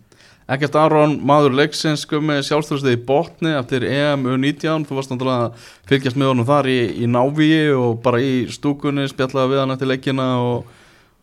Ekkert 0.52 0.76
Aron, 0.76 1.14
maður 1.24 1.54
leiksins 1.56 2.02
með 2.12 2.42
sjálfstörstuði 2.44 2.98
í 2.98 3.02
botni 3.08 3.54
eftir 3.56 3.86
EM 3.88 4.26
U19, 4.34 4.84
þú 4.88 4.98
varst 4.98 5.14
náttúrulega 5.14 5.46
að 5.46 5.68
fylgjast 5.88 6.18
með 6.20 6.32
honum 6.32 6.48
þar 6.50 6.68
í, 6.68 6.80
í 7.06 7.08
návíi 7.08 7.62
og 7.78 8.02
bara 8.04 8.20
í 8.20 8.34
stúkunni, 8.52 9.06
spjallaði 9.08 9.54
við 9.54 9.62
hann 9.62 9.76
eftir 9.78 9.92
leikina 9.92 10.26
og, 10.42 10.74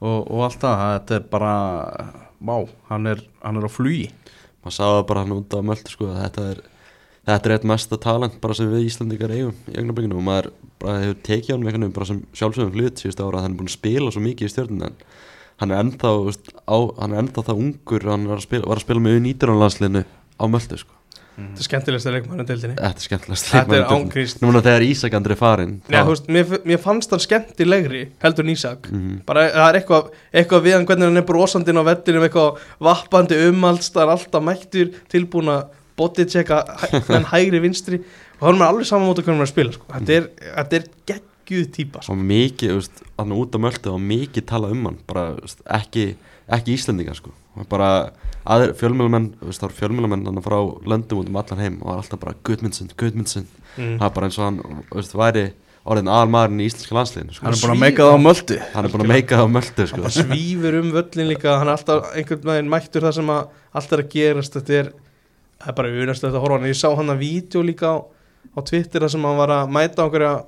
og, 0.00 0.22
og 0.22 0.46
allt 0.46 0.62
það. 0.62 0.84
Þetta 0.86 1.18
er 1.18 1.26
bara, 1.34 1.52
vá 2.40 2.56
hann 2.90 3.06
er, 3.10 3.22
hann 3.42 3.60
er 3.60 3.68
á 3.68 3.70
flugi. 3.70 4.08
Maður 4.62 4.76
sáða 4.78 5.06
bara 5.08 5.24
hann 5.24 5.36
út 5.36 5.54
á 5.54 5.60
möldu 5.62 5.92
sko 5.92 6.10
þetta 6.14 6.50
er 6.54 6.66
þetta 7.28 7.48
er 7.48 7.54
eitt 7.56 7.66
mesta 7.68 7.98
talent 8.00 8.38
bara 8.42 8.56
sem 8.56 8.70
við 8.72 8.86
Íslandingar 8.88 9.32
eigum 9.34 9.56
í 9.68 9.76
augnablikinu 9.76 10.16
og 10.16 10.24
maður 10.24 10.50
bara 10.80 11.00
hefur 11.02 11.18
tekið 11.26 11.54
hann 11.54 11.66
með 11.66 11.90
bara 11.96 12.08
sem 12.08 12.22
sjálfsögum 12.36 12.76
hlut 12.76 13.02
síðust 13.02 13.20
ára 13.20 13.42
hann 13.44 13.54
er 13.54 13.58
búin 13.58 13.68
að 13.68 13.76
spila 13.76 14.12
svo 14.14 14.22
mikið 14.24 14.48
í 14.48 14.52
stjórnum 14.54 14.94
hann 15.58 15.74
er 15.74 15.82
ennþá 15.82 16.12
veist, 16.24 16.52
á, 16.64 16.78
hann 17.02 17.14
er 17.14 17.24
ennþá 17.24 17.44
það 17.48 17.62
ungur 17.64 18.06
hann 18.08 18.28
var 18.30 18.40
að 18.40 18.46
spila, 18.46 18.68
var 18.70 18.80
að 18.80 18.86
spila 18.86 19.04
með 19.04 19.18
U19-landsliðinu 19.18 20.04
á 20.06 20.17
möldu 20.46 20.78
sko. 20.78 20.94
Þetta 21.38 21.62
er 21.62 21.66
skemmtilegsta 21.68 22.10
leikmann 22.10 22.42
í 22.42 22.44
deildinni. 22.48 22.74
Þetta 22.74 22.98
er 22.98 23.04
skemmtilegast 23.06 23.50
Þetta 23.52 23.76
er 23.76 23.84
ángrist 23.94 24.40
Núna 24.42 24.58
þegar 24.64 24.84
Ísak 24.88 25.12
Andri 25.14 25.36
er 25.36 25.38
farinn 25.38 25.74
Já, 25.86 26.00
þú 26.00 26.10
veist, 26.10 26.30
mér, 26.34 26.54
mér 26.66 26.80
fannst 26.82 27.12
hann 27.14 27.22
skemmtilegri 27.22 28.00
heldur 28.24 28.42
en 28.42 28.50
Ísak. 28.50 28.88
Mhm. 28.90 29.20
bara 29.28 29.44
það 29.52 29.68
er 29.68 29.78
eitthvað, 29.78 30.08
eitthvað 30.34 30.64
við 30.64 30.74
hann 30.74 30.86
hvernig 30.88 31.06
hann 31.06 31.20
er 31.22 31.26
brosandinn 31.28 31.78
á 31.78 31.84
vettinum 31.86 32.26
eitthvað 32.26 32.58
vappandi 32.88 33.38
umhaldstar 33.52 34.10
alltaf 34.10 34.42
mættur 34.42 34.90
tilbúin 35.14 35.52
að 35.54 35.68
botið 35.98 36.32
tjekka 36.34 36.58
en 37.14 37.30
hægri 37.30 37.62
vinstri. 37.62 38.02
Og 38.38 38.42
þá 38.42 38.50
er 38.50 38.58
maður 38.58 38.72
alveg 38.72 38.90
saman 38.90 39.06
móta 39.06 39.22
hvernig 39.22 39.38
maður 39.38 39.46
er 39.46 39.50
að 39.50 39.54
spila 39.54 39.76
sko. 39.76 39.86
þetta, 39.94 40.16
er, 40.18 40.28
þetta 40.58 40.80
er 40.80 40.88
geggjuð 41.12 41.70
típa 41.78 42.02
sko. 42.02 42.14
og 42.14 42.26
mikið, 42.32 42.74
þú 42.74 42.80
veist, 42.82 43.04
hann 43.18 43.38
út 43.38 43.54
á 43.54 43.58
möldu 43.62 43.94
og 43.94 44.02
mikið 44.10 44.46
tala 44.50 44.74
um 44.74 44.90
hann, 44.90 44.98
bara 45.06 45.24
veist, 45.38 45.62
ekki, 45.78 46.08
ekki 46.56 46.74
Íslendingar 46.76 47.18
sko 47.18 47.32
bara 47.68 48.10
það 48.44 48.64
eru 48.64 48.76
fjölmjölamenn 48.78 50.26
hann 50.28 50.44
frá 50.44 50.58
löndum 50.88 51.22
út 51.22 51.30
um 51.30 51.38
allan 51.40 51.62
heim 51.62 51.80
og 51.82 51.88
það 51.88 51.94
er 51.94 52.02
alltaf 52.02 52.20
bara 52.22 52.36
Guðmundsson, 52.48 52.92
Guðmundsson 52.98 53.48
mm. 53.76 53.96
það 53.98 54.06
er 54.08 54.14
bara 54.14 54.28
eins 54.28 54.38
og 54.38 54.46
hann, 54.46 54.60
þú 54.88 55.00
veist, 55.00 55.16
væri 55.18 55.44
orðin 55.88 56.10
aðalmaðurinn 56.12 56.62
í 56.62 56.68
íslenska 56.68 56.96
landsliðinu 56.96 57.36
sko. 57.36 57.46
hann 57.46 57.56
er 57.56 57.62
búin 57.62 57.74
að 57.74 57.82
meika 57.82 58.06
það 58.06 58.16
á 58.16 58.20
möldu 58.24 58.58
hann 58.74 58.88
er 58.88 58.94
búin 58.94 59.04
að 59.04 59.12
meika 59.12 59.40
það 59.40 59.48
á 59.48 59.54
möldu 59.56 59.82
hann 59.82 59.90
sko 59.92 60.04
bara 60.04 60.14
svífur 60.16 60.78
um 60.80 60.90
völlin 60.96 61.30
líka 61.32 61.54
hann 61.54 61.68
er 61.68 61.74
alltaf 61.74 62.10
einhvern 62.12 62.50
veginn 62.52 62.72
mættur 62.72 63.06
það 63.08 63.16
sem 63.18 63.32
að 63.34 63.42
allt 63.80 63.94
er 63.96 64.04
að 64.04 64.12
gerast 64.14 64.58
þetta 64.58 64.78
er, 64.82 64.92
það 65.64 65.72
er 65.72 65.78
bara 65.80 66.04
unast 66.04 66.28
að 66.28 66.38
horfa 66.42 66.54
á 66.54 66.58
hann 66.58 66.70
ég 66.70 66.80
sá 66.80 66.88
hann 66.92 67.14
að 67.14 67.24
vídeo 67.24 67.64
líka 67.64 67.92
á, 67.92 67.96
á 68.04 68.58
Twitter 68.60 69.04
þar 69.04 69.14
sem 69.16 69.28
hann 69.28 69.40
var 69.40 69.54
að 69.58 69.74
mæta 69.78 70.04
okkur 70.04 70.26
að 70.28 70.38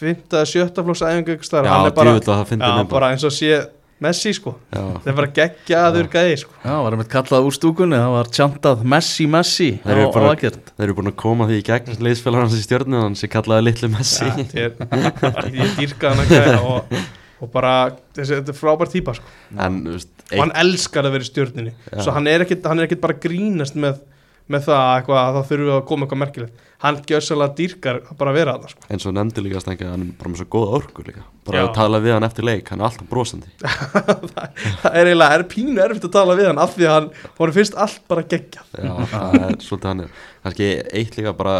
5. 0.00 0.22
eða 0.32 0.46
7. 0.48 0.80
flokks 0.80 1.02
æfingu 1.04 1.34
ykkur 1.34 1.44
staðar. 1.44 1.66
Já, 1.68 1.72
hann 1.76 1.90
er 1.90 1.96
bara, 1.98 2.12
að 2.16 2.28
það 2.30 2.52
já, 2.56 2.84
bara 2.88 3.10
eins 3.12 3.24
og 3.28 3.34
sé 3.36 3.50
Messi 4.00 4.32
sko. 4.32 4.54
Já, 4.72 4.80
það 5.04 5.08
er 5.12 5.16
bara 5.18 5.28
geggjaður 5.36 6.06
gæði 6.14 6.36
sko. 6.40 6.54
Já, 6.64 6.72
var 6.86 6.94
einmitt 6.96 7.10
kallað 7.12 7.46
úr 7.50 7.56
stúkunni, 7.56 7.98
það 8.00 8.14
var 8.14 8.30
tjantað 8.38 8.84
Messi, 8.94 9.26
Messi. 9.28 9.68
Þeir 9.84 9.98
eru 9.98 10.12
bara- 10.14 10.34
þeir 10.40 10.84
eru 10.86 10.94
búin 10.96 11.10
að 11.12 11.16
koma 11.20 11.48
því 11.50 11.58
í 11.60 11.64
gegn 11.68 11.98
liðsfélagar 12.06 12.46
hans 12.46 12.56
í 12.56 12.62
stjórnum 12.64 13.02
hann 13.04 13.16
sem 13.20 13.28
kallaði 13.32 13.66
litlu 13.68 13.90
Messi. 13.92 14.24
Ja, 14.24 14.70
ég, 14.70 14.80
ég 15.60 15.74
dýrka 15.76 16.14
hann 16.14 16.24
að 16.24 16.32
gæða 16.32 16.56
og, 16.64 16.94
og 17.44 17.52
bara 17.52 17.74
þessi, 18.16 18.38
þetta 18.38 18.54
er 18.54 18.58
frábær 18.62 18.90
típa 18.92 19.14
sko. 19.18 19.34
En, 19.56 19.82
þú 19.84 19.98
veist, 19.98 20.10
og 20.32 20.42
hann 20.46 20.54
elskar 20.64 21.04
að 21.08 21.14
vera 21.18 21.26
í 21.26 21.30
stjórninni. 21.30 21.74
Já. 21.92 22.00
svo 22.06 22.16
hann 22.16 22.26
er 22.32 22.46
ekkit, 22.46 22.64
hann 22.72 22.80
er 22.80 22.88
ekkit 22.88 23.00
bara 23.04 23.18
grínast 23.20 23.76
með, 23.76 24.00
með 24.50 24.66
það 24.66 24.80
að, 24.80 24.90
eitthvað, 24.98 25.20
að 25.20 25.36
það 25.36 25.48
þurfi 25.50 25.72
að 25.74 25.80
koma 25.90 26.06
eitthvað 26.06 26.20
merkilegt. 26.24 26.66
Hann 26.80 26.98
gjössalega 27.10 27.54
dýrkar 27.58 27.98
að 28.08 28.16
bara 28.20 28.32
vera 28.32 28.52
að 28.56 28.62
það 28.64 28.72
sko. 28.72 28.86
eins 28.94 29.06
og 29.06 29.14
nefndi 29.16 29.42
líka 29.44 29.60
stengið 29.60 29.90
hann 29.92 30.04
er 30.06 30.12
bara 30.20 30.30
með 30.32 30.40
svo 30.40 30.46
góða 30.54 30.78
orku 30.78 31.04
líka. 31.04 31.24
Bara 31.46 31.60
Já. 31.60 31.64
að 31.66 31.74
tala 31.76 32.00
við 32.00 32.14
hann 32.16 32.26
eftir 32.28 32.46
leik, 32.48 32.70
hann 32.72 32.80
er 32.80 32.86
alltaf 32.88 33.10
brosandi. 33.10 33.50
Það 34.80 34.96
er 34.96 35.10
eiginlega, 35.10 35.36
er 35.36 35.44
pínu 35.50 35.84
erfitt 35.84 36.06
að 36.08 36.14
tala 36.16 36.36
við 36.38 36.48
hann 36.50 36.62
af 36.62 36.72
því 36.76 36.88
að 36.88 36.96
hann, 36.96 37.10
hann 37.36 37.54
finnst 37.58 37.76
allt 37.84 38.00
bara 38.08 38.24
geggjað. 38.32 38.72
Já, 38.80 38.94
það 39.12 39.36
er 39.40 39.58
svolítið 39.66 39.90
hann 39.90 40.02
er 40.06 40.24
kannski 40.46 40.70
eitt 41.02 41.20
líka 41.20 41.34
bara 41.36 41.56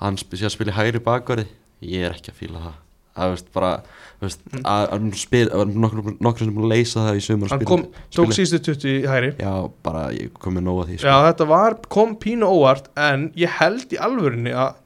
hann 0.00 0.20
sé 0.20 0.44
að 0.44 0.54
spila 0.54 0.74
í 0.74 0.78
hægri 0.78 1.02
bakverði. 1.08 1.46
Ég 1.80 2.04
er 2.10 2.18
ekki 2.18 2.34
að 2.34 2.40
fíla 2.42 2.64
það. 2.66 2.76
Að 3.20 3.34
veist 3.34 3.50
bara 3.56 3.72
veist, 4.20 4.42
að, 4.60 4.84
að 4.94 5.06
spil, 5.20 5.44
að 5.48 5.74
nokkur, 5.80 6.14
nokkur 6.20 6.44
sem 6.44 6.50
er 6.50 6.56
búin 6.56 6.66
að 6.68 6.74
leysa 6.74 7.04
það 7.06 7.20
í 7.20 7.24
sumar 7.24 7.54
hann 7.54 7.64
kom, 7.68 7.86
tók 8.14 8.34
síðustu 8.36 8.60
20 8.74 8.90
í 8.92 9.06
hæri 9.10 9.30
já, 9.40 9.52
bara 9.86 10.06
ég 10.16 10.34
kom 10.40 10.58
með 10.58 10.66
nóga 10.68 10.88
því 10.90 10.98
Já, 11.00 11.14
þetta 11.30 11.48
var, 11.50 11.78
kom 11.92 12.16
pínu 12.20 12.50
óvart 12.50 12.90
en 13.00 13.30
ég 13.38 13.58
held 13.60 13.96
í 13.96 14.00
alvörinni 14.00 14.52
að 14.52 14.76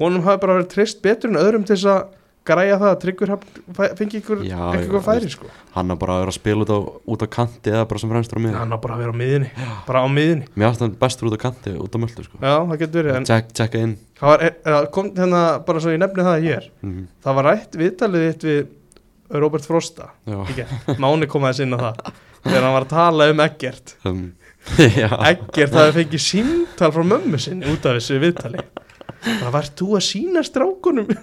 honum 0.00 0.26
hafi 0.26 0.42
bara 0.44 0.60
verið 0.60 0.70
treyst 0.76 1.02
betur 1.04 1.32
en 1.32 1.40
öðrum 1.40 1.66
til 1.66 1.76
þess 1.76 1.90
að 1.96 2.04
græja 2.46 2.76
það 2.78 2.90
að 2.92 2.98
tryggur 3.02 3.30
fengi 3.98 4.20
ykkur, 4.20 4.42
Já, 4.46 4.60
ykkur 4.78 5.02
færi 5.02 5.30
sko. 5.32 5.48
hann 5.74 5.90
er 5.90 5.98
bara 5.98 6.20
vera 6.20 6.30
að 6.30 6.36
spila 6.38 6.62
út 6.62 6.70
á, 6.70 6.78
út 7.10 7.24
á 7.26 7.28
kanti 7.36 7.72
eða 7.72 7.86
bara 7.90 8.02
sem 8.02 8.12
fremstur 8.12 8.38
á 8.38 8.42
miður 8.44 8.60
hann 8.60 8.76
á 8.76 8.78
bara 8.84 8.98
vera 9.00 9.14
á 9.14 9.16
miðinni 9.18 9.50
bara 9.88 10.04
á 10.04 10.08
miðinni, 10.10 10.46
mér 10.54 10.70
finnst 10.70 10.84
hann 10.84 10.94
bestur 11.00 11.30
út 11.30 11.34
á 11.34 11.40
kanti 11.42 11.74
út 11.74 11.90
á 11.90 11.98
möldu 11.98 12.26
sko. 12.26 12.38
já 12.38 12.54
það 12.54 12.78
getur 12.84 13.00
verið 13.02 13.18
en 13.18 13.26
Check, 13.26 13.50
checka 13.56 13.82
inn. 13.82 13.96
Það 14.16 14.30
var, 14.30 14.44
er, 14.46 14.86
kom 14.94 15.10
hérna 15.18 15.42
bara 15.66 15.82
svo 15.82 15.92
ég 15.92 16.00
nefni 16.00 16.24
það 16.24 16.46
hér. 16.46 16.70
Mm 16.86 17.02
það 17.26 17.38
var 17.40 17.48
rætt 17.50 17.78
viðtalið 17.82 18.26
þitt 18.30 18.46
við 18.46 18.60
Robert 19.30 19.66
Frosta. 19.66 20.10
Máni 21.02 21.26
kom 21.30 21.44
aðeins 21.48 21.62
inn 21.66 21.74
á 21.74 21.78
það 21.82 22.10
þegar 22.46 22.62
hann 22.62 22.74
var 22.76 22.84
að 22.86 22.92
tala 22.94 23.28
um 23.32 23.40
Eggert. 23.46 23.96
Um. 24.06 24.24
Eggert 25.30 25.74
hafi 25.78 25.94
fengið 26.00 26.22
símtal 26.22 26.92
frá 26.94 27.04
mömmu 27.14 27.38
sinni 27.42 27.66
út 27.70 27.86
af 27.86 27.96
þessu 27.98 28.20
viðtali. 28.22 28.62
Það 29.26 29.50
var 29.54 29.66
þú 29.78 29.86
að 29.98 30.02
sína 30.06 30.42
strákunum? 30.46 31.06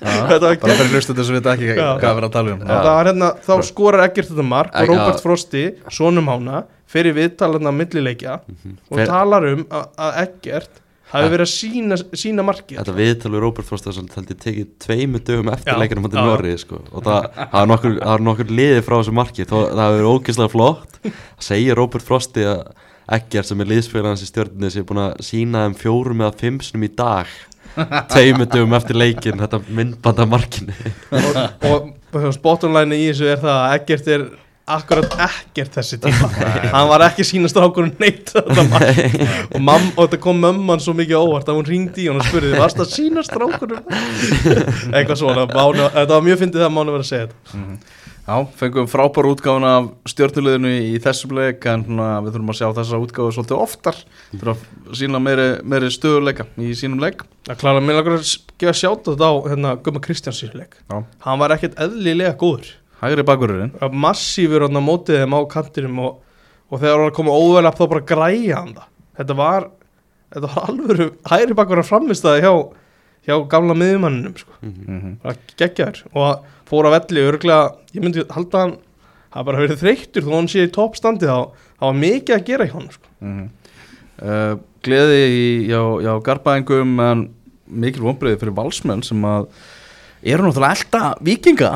Þetta 0.00 0.38
var 0.40 0.58
Bara 0.62 0.76
fyrir 0.78 0.92
hlustu 0.94 1.16
þess 1.16 1.28
að 1.30 1.36
við 1.36 1.48
ekki 1.52 1.68
Já. 1.70 1.88
hvað 2.00 2.04
við 2.04 2.20
erum 2.20 2.28
að 2.28 2.34
tala 2.36 2.52
um. 2.54 2.60
Það 2.70 2.86
var 2.88 3.10
hérna, 3.10 3.30
þá 3.46 3.52
skorar 3.68 4.04
Eggert 4.06 4.30
þetta 4.30 4.46
mark 4.48 4.70
og 4.72 4.84
Já. 4.86 4.90
Robert 4.92 5.24
Frosti, 5.24 5.64
sonum 5.92 6.30
hána 6.32 6.62
fyrir 6.90 7.16
viðtalarna 7.18 7.72
millileikja 7.76 8.38
og 8.40 8.96
Fer- 8.98 9.10
talar 9.10 9.46
um 9.52 9.66
að, 9.68 9.84
að 10.06 10.20
Eggert 10.24 10.80
hafi 11.10 11.24
Ja. 11.24 11.30
verið 11.32 11.46
að 11.46 11.52
sína, 11.54 11.96
markið 12.46 12.78
Þetta 12.80 12.94
viðtal 12.96 13.32
við 13.34 13.42
Róbert 13.44 13.66
held 14.16 14.30
ég 14.30 14.40
tekið 14.44 14.68
tveimu 14.86 15.20
dögum 15.26 15.50
eftir 15.54 15.72
Já, 15.74 15.78
leikinu 15.82 16.04
motið 16.04 16.20
já. 16.20 16.26
Norri 16.30 16.54
sko. 16.62 16.80
og 16.92 17.02
það 17.06 17.28
það 17.36 17.56
var 17.58 17.66
nokkur, 17.72 17.96
það 18.04 18.24
nokkur 18.28 18.52
liði 18.60 18.84
frá 18.86 18.96
þessu 19.00 19.14
marki 19.18 19.44
þó, 19.48 19.56
það 19.74 19.84
hefur 19.84 19.98
verið 19.98 20.12
ógeðslega 20.14 20.54
flott 20.54 21.00
að 21.04 21.44
segja 21.50 21.74
Róbert 21.78 22.06
Frosti 22.06 22.46
að 22.46 22.62
Egger 23.10 23.42
sem 23.42 23.60
er 23.60 23.66
liðsfélagans 23.66 24.22
í 24.22 24.26
stjórninu 24.30 24.68
sem 24.70 24.84
er 24.84 24.86
búin 24.86 25.00
að 25.02 25.16
sína 25.26 25.64
þeim 25.66 25.74
fjórum 25.80 26.20
eða 26.22 26.36
fimmsnum 26.38 26.84
í 26.86 26.90
dag 26.94 27.26
tveimu 28.10 28.46
dögum 28.50 28.76
eftir 28.78 28.98
leikin 28.98 29.40
þetta 29.40 29.58
myndbanda 29.66 30.26
markinu 30.30 30.74
og, 31.10 31.90
og 32.14 32.28
spottonlæni 32.36 33.00
í 33.02 33.08
þessu 33.10 33.26
er 33.32 33.42
það 33.42 33.58
að 33.64 33.74
Eggert 33.80 34.08
er 34.14 34.24
akkurat 34.76 35.14
ekkert 35.26 35.78
þessi 35.78 35.98
tíma. 36.02 36.30
Hann 36.74 36.88
var 36.90 37.04
ekki 37.08 37.24
að 37.24 37.30
sína 37.30 37.50
strákunum 37.50 37.94
neitt 38.02 38.32
og, 38.40 39.60
mam, 39.60 39.88
og 39.96 40.02
þetta 40.06 40.20
kom 40.22 40.42
mömman 40.42 40.82
svo 40.82 40.94
mikið 40.98 41.20
á 41.20 41.22
óvart 41.22 41.50
að 41.50 41.60
hún 41.60 41.70
ringdi 41.70 42.04
í 42.04 42.10
hann 42.10 42.20
og 42.20 42.28
spurði 42.28 42.52
varst 42.58 42.82
að 42.82 42.92
sína 42.94 43.24
strákunum 43.26 43.82
eitthvað 44.96 45.16
svona 45.22 45.46
mánu, 45.50 45.88
þetta 45.96 46.12
var 46.14 46.28
mjög 46.28 46.44
fyndið 46.44 46.62
það 46.62 46.68
að 46.70 46.76
mánu 46.76 46.94
verið 46.96 47.06
að 47.06 47.10
segja 47.10 47.30
þetta. 47.30 47.96
Já, 48.30 48.36
fengum 48.54 48.86
frábár 48.86 49.26
útgáfun 49.26 49.64
af 49.66 49.86
stjórnuleginu 50.12 50.70
í 50.70 50.98
þessum 51.02 51.32
leik 51.34 51.64
en 51.66 51.82
svona, 51.86 52.10
við 52.22 52.36
þurfum 52.36 52.52
að 52.52 52.58
sjá 52.60 52.66
þessa 52.76 53.00
útgáfu 53.02 53.32
svolítið 53.34 53.62
oftar 53.64 53.98
þurfum 54.28 54.52
að 54.52 55.00
sína 55.00 55.20
meiri, 55.24 55.46
meiri 55.66 55.88
stöðuleika 55.90 56.46
í 56.62 56.70
sínum 56.78 57.02
leik. 57.02 57.24
Að 57.50 57.58
klára 57.64 57.82
mig 57.82 57.96
langar 57.96 58.20
að 58.20 58.28
gefa 58.60 58.76
sjátt 58.76 59.08
þetta 59.08 59.32
á 59.32 59.34
hérna, 59.48 59.72
Gumma 59.82 60.02
Kristjánsísleik 60.04 60.76
Já. 60.78 61.00
hann 61.26 61.42
var 61.42 61.56
ekkert 61.56 61.80
eðlilega 61.80 62.36
góður 62.38 62.70
Hægri 63.00 63.24
bakverðurinn 63.24 63.74
Það 63.76 63.86
var 63.86 64.00
massífur 64.04 64.66
á 64.66 64.68
mótið 64.80 65.22
þeim 65.22 65.36
á 65.36 65.40
kantinum 65.50 66.00
og, 66.04 66.16
og 66.68 66.82
þegar 66.82 66.98
hann 66.98 67.10
að 67.10 67.16
koma 67.16 67.36
óvel 67.36 67.70
þá 67.72 67.84
bara 67.94 68.08
græja 68.12 68.60
hann 68.60 68.74
það 68.76 68.88
þetta 69.20 69.36
var, 69.38 69.66
þetta 70.34 70.50
var 70.52 70.70
alvöru 70.70 71.08
hægri 71.30 71.56
bakverðar 71.58 71.88
framistæði 71.88 72.44
hjá, 72.44 72.52
hjá 73.28 73.34
gamla 73.52 73.76
miðjumanninum 73.78 74.36
sko. 74.40 74.54
mm 74.64 75.16
bara 75.24 75.36
geggjaður 75.60 76.04
og 76.12 76.46
fór 76.70 76.88
að 76.88 76.96
velli 76.98 77.26
örglega, 77.26 77.74
ég 77.94 78.04
myndi 78.04 78.24
halda 78.30 78.58
að 78.58 78.64
hann 78.64 78.76
hafa 79.30 79.46
bara 79.46 79.62
verið 79.64 79.82
þreyttur 79.82 80.26
þó 80.26 80.32
hann 80.36 80.50
sé 80.50 80.64
í 80.66 80.72
toppstandi 80.74 81.28
þá 81.28 81.50
það 81.50 81.86
var 81.86 82.00
mikið 82.04 82.36
að 82.36 82.46
gera 82.48 82.68
hjá 82.68 82.76
hann 82.76 82.90
sko. 82.94 83.14
-hmm. 83.20 83.46
uh, 84.22 84.54
Gleði 84.80 85.20
í, 85.28 85.46
já, 85.68 85.80
já 86.00 86.12
garbaðingum 86.24 87.00
en 87.04 87.28
mikil 87.68 88.02
vonbreiði 88.06 88.40
fyrir 88.40 88.56
valsmenn 88.56 89.02
sem 89.04 89.20
að 89.28 89.50
eru 90.22 90.46
náttúrulega 90.46 90.78
elda 90.78 91.02
vikinga 91.20 91.72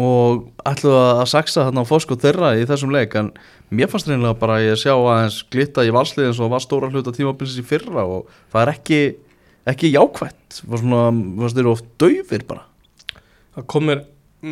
og 0.00 0.46
ætlu 0.68 0.92
að 0.96 1.24
saksa 1.30 1.66
þarna 1.66 1.84
á 1.84 1.90
fóskot 1.90 2.22
þeirra 2.22 2.52
í 2.56 2.66
þessum 2.68 2.92
leik 2.94 3.16
en 3.20 3.32
mér 3.74 3.90
fannst 3.90 4.08
reynilega 4.08 4.38
bara 4.40 4.58
að 4.58 4.68
ég 4.70 4.80
sjá 4.80 4.94
aðeins 4.94 5.40
glitta 5.52 5.84
í 5.86 5.92
valsliðin 5.94 6.36
svo 6.38 6.48
var 6.52 6.64
stóra 6.64 6.88
hluta 6.92 7.12
tímabilsins 7.14 7.60
í 7.60 7.66
fyrra 7.66 8.06
og 8.06 8.30
það 8.52 8.62
er 8.62 8.72
ekki, 8.74 9.00
ekki 9.72 9.92
jákvætt. 9.92 10.62
Var 10.70 10.82
svona, 10.82 11.02
fannst 11.42 11.58
þeir 11.58 11.64
eru 11.66 11.74
oft 11.74 11.90
daufir 12.00 12.46
bara? 12.48 12.66
Það 13.58 13.68
kom 13.74 13.88
mér 13.90 14.04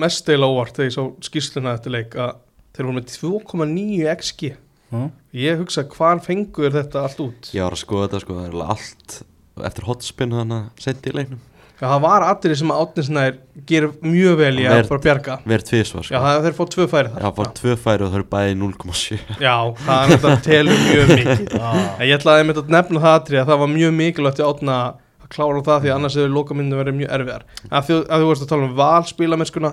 mest 0.05 0.29
eila 0.29 0.51
óvart 0.51 0.77
þegar 0.77 0.91
ég 0.91 0.97
sá 0.99 1.29
skýrsluna 1.31 1.77
eftir 1.79 1.95
leik 1.95 2.17
að 2.19 2.35
þeir 2.77 2.89
voru 2.89 2.99
með 2.99 3.13
2,9 3.15 4.17
xg 4.19 4.51
uh. 4.95 5.09
ég 5.35 5.61
hugsa 5.63 5.87
hvar 5.95 6.21
fengur 6.25 6.75
þetta 6.75 7.05
allt 7.07 7.23
út? 7.25 7.53
Ég 7.57 7.65
var 7.65 7.77
að 7.77 7.83
skoða 7.83 8.09
þetta 8.09 8.25
sko, 8.25 8.39
það 8.39 8.51
er 8.51 8.73
allt 8.75 9.21
eftir 9.69 9.89
hotspin 9.89 10.35
þannig 10.37 10.59
að 10.61 10.85
setja 10.85 11.13
í 11.13 11.17
leiknum 11.17 11.41
Já, 11.79 11.87
það 11.87 12.01
var 12.03 12.25
aðrið 12.27 12.57
sem 12.59 12.71
átninsnær 12.75 13.37
gerir 13.71 13.93
mjög 14.03 14.39
vel 14.41 14.55
í 14.59 14.65
að 14.67 14.81
bara 14.91 15.03
bjarga. 15.05 15.37
Verð 15.47 15.67
tvisvar 15.69 16.03
Já, 16.03 16.09
sko 16.09 16.23
það 16.25 16.47
þeir 16.49 16.57
fóð 16.59 16.71
tvö 16.75 16.87
færi 16.91 17.13
þar. 17.13 17.23
Já, 17.23 17.31
bara 17.39 17.53
tvö 17.59 17.75
færi 17.85 18.03
og 18.07 18.11
það 18.11 18.19
eru 18.19 18.27
bæði 18.33 18.57
0,7 18.63 19.19
Já, 19.45 19.55
það 19.85 20.01
er 20.03 20.13
þetta 20.15 20.33
telur 20.49 20.81
mjög 20.89 21.13
mikið. 21.21 21.53
En 21.63 22.03
ég 22.09 22.17
ætlaði 22.19 22.43
einmitt 22.45 22.59
að 22.65 22.73
nefna 22.75 23.05
það 23.05 23.15
aðrið 23.21 23.43
að 23.45 23.53
það 23.53 23.63
var 23.63 23.71
mjög 23.77 23.95
mikilvægt 24.01 24.43
í 24.43 24.47
átna 24.49 24.79
að 25.23 25.31
klára 25.37 25.63
það 25.69 25.81
því 25.85 25.93
að 25.93 25.97
annars 26.01 26.19
hefur 26.19 26.35
lokamyndu 26.35 26.81
verið 26.81 26.99
mjög 26.99 27.15
erfiðar. 27.19 27.47
Að 27.69 27.87
þú, 27.93 27.99
að 28.09 28.25
þú 28.25 28.31
veist 28.33 28.45
að 28.47 28.51
tala 28.55 28.67
um 28.69 28.75
val 28.83 29.07
spílamennskuna 29.13 29.73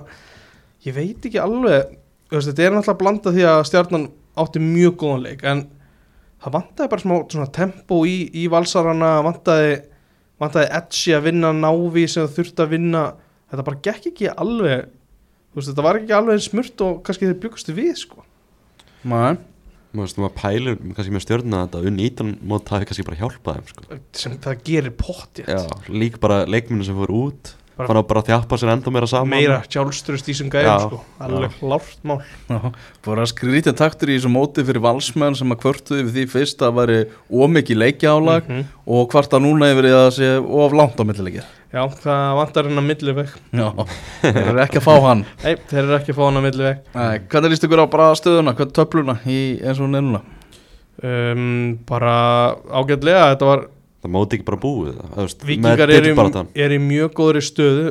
ég 0.86 0.94
veit 1.00 1.26
ekki 1.26 1.40
alveg 1.42 1.90
þú 2.30 2.36
veist, 2.38 2.50
þetta 2.52 2.66
er 2.68 2.74
náttúrulega 2.76 3.00
blanda 3.02 3.32
því 3.34 3.46
að 3.50 3.62
stjarnan 3.70 4.06
átti 4.36 4.62
mjög 4.62 4.96
góðan 5.00 5.24
leik 5.26 5.44
en 5.48 5.64
það 6.44 6.54
vantaði 6.58 6.90
bara 6.92 7.02
smá 7.02 7.14
svona 7.32 7.48
tempo 7.56 8.00
í, 8.06 8.16
í 8.36 8.44
valsarana 8.52 9.14
vantaði, 9.26 9.78
vantaði 10.42 10.70
edgi 10.78 11.16
að 11.16 11.26
vinna 11.30 11.52
návi 11.56 12.06
sem 12.10 12.26
það 12.26 12.38
þurfti 12.38 12.64
að 12.64 12.72
vinna. 12.76 13.02
Þetta 13.50 13.66
bara 13.66 13.82
gekk 13.86 14.08
ekki 14.12 14.30
alveg 14.32 14.86
þú 15.56 15.60
veist, 15.60 15.70
þetta 15.72 15.84
var 15.86 15.98
ekki 16.00 16.16
alveg 16.16 16.36
eins 16.36 16.48
smurt 16.50 16.82
og 16.84 16.96
kannski 17.06 17.28
þeir 17.30 17.38
byggustu 17.44 17.74
við 17.76 17.92
sko. 18.02 18.24
Veist, 19.96 20.18
maður 20.20 20.34
pælir 20.36 20.80
kannski 20.96 21.14
með 21.14 21.22
stjórnuna 21.24 21.62
að 21.62 21.68
þetta. 21.70 21.84
Unni 21.88 22.08
ítan 22.10 22.32
mót 22.44 22.68
hafi 22.68 22.88
kannski 22.90 23.06
bara 23.06 23.20
hjálpað 23.22 23.60
þeim 23.60 23.70
sko. 23.70 24.00
Sem 24.20 24.34
það 24.44 24.64
gerir 24.66 24.92
pottjætt 25.00 25.48
Já, 25.54 25.62
líka 25.88 26.20
bara 26.20 26.42
leikminu 26.44 26.84
sem 26.84 26.98
fór 26.98 27.14
út 27.16 27.54
Bara- 27.76 27.88
fann 27.90 27.98
að 28.00 28.06
bara 28.08 28.22
þjappa 28.24 28.56
sér 28.56 28.70
enda 28.72 28.90
meira 28.90 29.06
saman. 29.06 29.28
meira 29.28 29.56
sjálfströst 29.68 30.28
í 30.32 30.34
sem 30.34 30.48
gæðum 30.48 30.80
sko. 30.86 31.00
alveg 31.20 31.50
lárt 31.60 31.98
mál. 32.08 32.22
Bara 33.04 33.26
skrítið 33.28 33.76
taktur 33.76 34.08
í 34.08 34.16
þessu 34.16 34.30
móti 34.32 34.64
fyrir 34.64 34.80
valsmenn 34.80 35.36
sem 35.36 35.50
að 35.52 35.60
kvörtuði 35.60 36.06
við 36.06 36.14
því 36.16 36.24
fyrst 36.32 36.64
að 36.64 36.72
væri 36.78 36.98
ómikið 37.30 37.76
leikjálag 37.82 38.48
Mhm. 38.48 38.64
og 38.88 39.10
hvarta 39.12 39.38
núna 39.38 39.68
yfir 39.74 39.90
í 39.90 39.92
að 39.92 40.06
það 40.06 40.16
sé 40.16 40.30
of 40.64 40.72
langt 40.72 40.96
á 40.96 41.04
millilegir 41.04 41.44
já, 41.76 41.82
það 42.00 42.36
vantar 42.40 42.64
hennar 42.64 42.82
milliveg. 42.88 43.28
Já, 43.52 43.68
þeir 44.22 44.46
eru 44.48 44.60
ekki 44.64 44.78
að 44.80 44.86
fá 44.88 45.00
hann. 45.02 45.26
Nei, 45.44 45.56
þeir 45.68 45.82
eru 45.84 45.96
ekki 45.98 46.12
að 46.14 46.16
fá 46.16 46.24
hennar 46.30 46.42
milliveg. 46.48 46.78
Nei, 46.94 47.18
Hvernig 47.28 47.50
líst 47.52 47.64
ykkur 47.68 47.84
á 47.84 47.86
bara 47.92 48.12
stöðuna, 48.16 48.54
hvernig 48.56 48.72
töfluna 48.72 49.18
í 49.28 49.60
eins 49.60 49.80
og 49.84 49.90
nefnuna? 49.92 50.22
um, 51.04 51.78
bara 51.86 52.56
ágætlega 52.72 53.34
þetta 53.36 53.44
var, 53.50 53.66
Það 54.06 54.14
móti 54.14 54.38
ekki 54.38 54.46
bara 54.46 54.62
búið 54.62 54.98
það, 55.02 55.36
vikingar 55.50 55.90
tillbaráttan. 55.90 56.50
er 56.54 56.74
í 56.76 56.78
mjög 56.82 57.14
góðri 57.18 57.42
stöðu. 57.42 57.86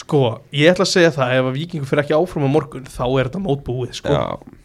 Sko, 0.00 0.20
ég 0.54 0.70
ætla 0.70 0.84
að 0.86 0.92
segja 0.92 1.10
það 1.16 1.32
ef 1.34 1.46
að 1.48 1.56
vikingur 1.56 1.88
fyrir 1.88 2.02
ekki 2.04 2.14
áfram 2.16 2.46
á 2.46 2.50
morgun 2.52 2.84
þá 2.86 3.04
er 3.08 3.28
þetta 3.30 3.40
mótbúið, 3.42 3.96
sko, 3.98 4.12
Já, 4.14 4.60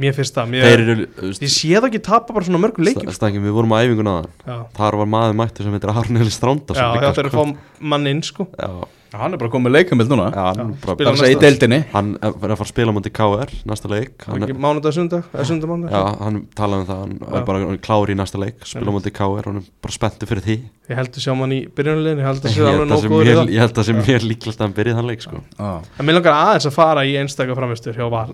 mér 0.00 0.16
finnst 0.16 0.38
það 0.38 0.48
mér, 0.54 0.64
eru 0.70 0.94
ég 1.28 1.52
sé 1.52 1.74
það 1.74 1.88
ekki 1.90 2.00
tapa 2.06 2.32
bara 2.32 2.46
svona 2.48 2.62
mörgum 2.62 2.86
leikjum. 2.88 3.12
Sko. 3.12 3.28
Við 3.36 3.52
vorum 3.58 3.74
á 3.76 3.82
æfingun 3.84 4.10
aðan 4.14 4.64
Þar 4.78 4.98
var 5.02 5.10
maður 5.12 5.36
mættur 5.42 5.68
sem 5.68 5.76
heitir 5.76 5.92
Arneli 5.92 6.32
Stránda 6.32 6.78
já 6.78 6.86
þetta 6.96 7.22
er 7.22 7.28
að 7.28 7.36
fá 7.36 7.82
mann 7.92 8.08
inn, 8.10 8.24
sko. 8.24 8.48
Já, 8.56 8.70
Hann 9.12 9.36
er 9.36 9.40
bara 9.40 9.50
komið 9.52 9.74
leikamild 9.76 10.12
núna. 10.12 10.26
Já, 10.32 10.44
hann, 10.56 10.72
bara, 10.80 10.96
er 10.96 11.10
að 11.10 11.18
segja 11.20 11.36
í 11.36 11.40
deildinni. 11.42 11.78
Hann 11.92 12.12
er 12.16 12.30
að 12.32 12.38
fara 12.42 12.56
að 12.64 12.70
spila 12.70 12.94
mútið 12.96 13.14
KR 13.18 13.54
næsta 13.68 13.90
leik. 13.92 14.26
Hann, 14.28 14.46
mánudag, 14.64 14.96
sundag, 14.96 15.28
eða 15.34 15.46
sundag 15.50 15.72
mánudag 15.72 15.92
Já, 15.92 16.02
hann 16.22 16.38
talaði 16.56 16.84
um 16.84 16.88
það, 16.88 17.02
hann 17.02 17.14
Já. 17.20 17.30
er 17.38 17.46
bara 17.50 17.76
klári 17.88 18.16
í 18.16 18.18
næsta 18.22 18.40
leik 18.40 18.68
spila 18.68 18.96
mútið 18.96 19.16
KR, 19.20 19.48
hann 19.50 19.60
er 19.60 19.70
bara 19.84 19.96
spenntu 19.98 20.28
fyrir 20.30 20.46
því. 20.48 20.58
Ég 20.88 20.98
held 20.98 21.16
að 21.16 21.26
sjá 21.26 21.32
mann 21.38 21.56
í 21.56 21.62
byrjunlegin 21.76 22.22
ég 22.22 22.28
held 22.30 22.42
að 22.42 22.56
það 22.56 23.52
ég 23.52 23.62
held 23.62 23.80
að 23.82 23.88
sé 23.88 23.96
mér 24.00 24.26
líklegt 24.26 24.58
að 24.58 24.66
hann 24.66 24.76
byrja 24.76 24.98
þann 24.98 25.10
leik 25.12 25.24
sko. 25.24 25.42
En 25.60 26.06
mér 26.08 26.18
langar 26.18 26.38
aðeins 26.38 26.68
að 26.68 26.76
fara 26.76 27.04
í 27.08 27.16
einstakka 27.20 27.56
framistur 27.58 27.96
hjá 27.96 28.08
Val 28.12 28.30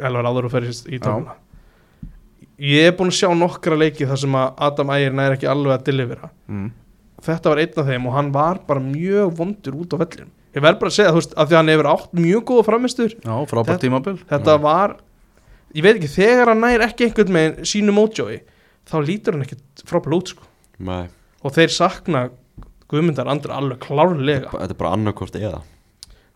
Elvar 0.00 0.28
áður 0.30 0.50
og 0.50 0.54
fer 0.54 0.68
í, 0.70 1.00
tókuna 1.00 1.36
Ég 2.60 2.90
er 2.90 2.96
búinn 2.96 3.08
að 3.08 3.16
sjá 3.16 3.30
nokkra 3.32 3.76
leiki 3.80 4.04
þar 4.04 4.18
sem 4.20 4.34
að 4.36 4.58
Adam 4.66 4.90
Ægir 4.92 5.14
næri 5.16 5.36
ekki 5.38 5.48
alveg 5.48 5.78
að 5.78 5.84
delivera. 5.86 6.28
Mm. 6.52 6.66
Þetta 7.26 7.52
var 7.52 7.60
einn 7.62 7.78
af 7.82 7.88
þeim 7.90 8.06
og 8.08 8.14
hann 8.16 8.30
var 8.34 8.60
bara 8.68 8.80
mjög 8.80 9.34
vondur 9.38 9.74
út 9.82 9.92
á 9.92 9.96
vellinum. 10.00 10.30
Ég 10.56 10.64
verð 10.64 10.78
bara 10.80 10.90
að 10.90 10.96
segja 10.96 11.10
þú 11.14 11.20
veist 11.20 11.34
að 11.38 11.46
því 11.50 11.54
að 11.54 11.60
hann 11.60 11.72
hefur 11.74 11.88
átt 11.92 12.14
mjög 12.18 12.44
góða 12.48 12.64
framistur 12.66 13.12
Já, 13.14 13.34
frábært 13.46 13.68
Þetta- 13.70 13.82
tímabil. 13.84 14.14
Þetta 14.30 14.54
var, 14.64 14.96
ég 15.76 15.82
veit 15.86 15.96
ekki, 16.00 16.08
þegar 16.16 16.48
hann 16.54 16.60
næri 16.64 16.86
ekki 16.88 17.06
einhvern 17.06 17.34
með 17.36 17.60
sínu 17.70 17.94
mótjói 17.94 18.40
þá 18.90 18.96
lítur 19.06 19.36
hann 19.36 19.44
ekkert 19.46 19.84
frábært 19.86 20.16
út 20.18 20.32
sko. 20.32 20.48
Nei, 20.80 21.04
og 21.44 21.52
þeir 21.54 21.70
sakna 21.76 22.30
Guðmundar 22.90 23.28
andra 23.30 23.54
alveg 23.60 23.78
klárlega. 23.84 24.48
Þetta 24.50 24.74
er 24.74 24.78
bara 24.80 24.90
annarkort 24.96 25.36
eða. 25.38 25.60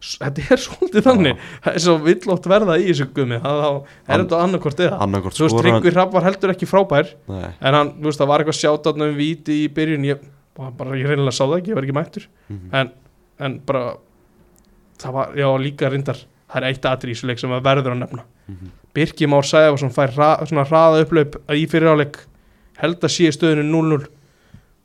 Þetta 0.04 0.44
er 0.54 0.60
svolítið 0.68 1.02
þannig. 1.08 1.40
Það 1.64 1.74
er 1.74 1.82
svo 1.82 1.94
villótt 2.04 2.46
verða 2.52 2.76
í 2.78 2.84
þessu 2.92 3.06
gummi 3.16 3.38
Það 3.42 3.58
þá 3.64 3.70
er 4.12 4.20
þetta 4.22 4.40
annarkort 4.44 4.82
eða. 4.84 4.98
annarkort 5.02 5.34
Svo 5.38 5.48
veist, 5.48 5.58
Tryggvi 5.64 5.92
Hrapp 5.96 6.12
var 6.14 6.26
heldur 6.28 6.52
ekki 6.54 6.68
frábær 6.70 7.10
Nei, 7.26 7.48
En 7.58 7.74
hann, 7.78 7.90
þú 7.98 8.06
veist, 8.10 8.20
það 8.22 8.30
var 8.30 8.44
eitthvað 8.44 8.58
sjátatna 8.60 9.08
um 9.10 9.16
víti 9.18 9.56
í 9.64 9.68
byrjun. 9.74 10.04
Ég, 10.12 10.22
var 10.56 10.70
bara, 10.78 10.96
ég 10.98 11.08
reynilega 11.10 11.34
sá 11.34 11.44
það 11.44 11.58
ekki, 11.58 11.72
ég 11.72 11.78
var 11.78 11.86
ekki 11.88 11.96
mættur. 11.98 12.26
Mhm. 12.48 12.68
en, 12.72 12.92
en 13.38 13.58
bara 13.66 13.84
Það 14.94 15.12
var, 15.12 15.32
já, 15.34 15.48
líka 15.58 15.88
reyndar 15.90 16.20
Það 16.54 16.56
er 16.60 16.66
eitt 16.68 16.86
atrið 16.86 17.10
í 17.10 17.14
þessu 17.16 17.28
leik 17.28 17.40
sem 17.42 17.50
að 17.50 17.64
verður 17.66 17.94
að 17.94 18.00
nefna. 18.04 18.24
Mhm. 18.46 18.68
Birki 18.94 19.26
Már 19.26 19.42
Sæfarsson 19.42 19.90
fær 19.90 20.12
hra, 20.14 20.28
svona 20.46 20.64
hraða 20.68 21.00
upplaup 21.02 21.38
í 21.50 21.64
fyriráleik 21.66 22.18
held 22.78 23.00
að 23.00 23.10
sé 23.10 23.26
í 23.26 23.32
stöðinu 23.34 23.64
0-0 23.72 24.04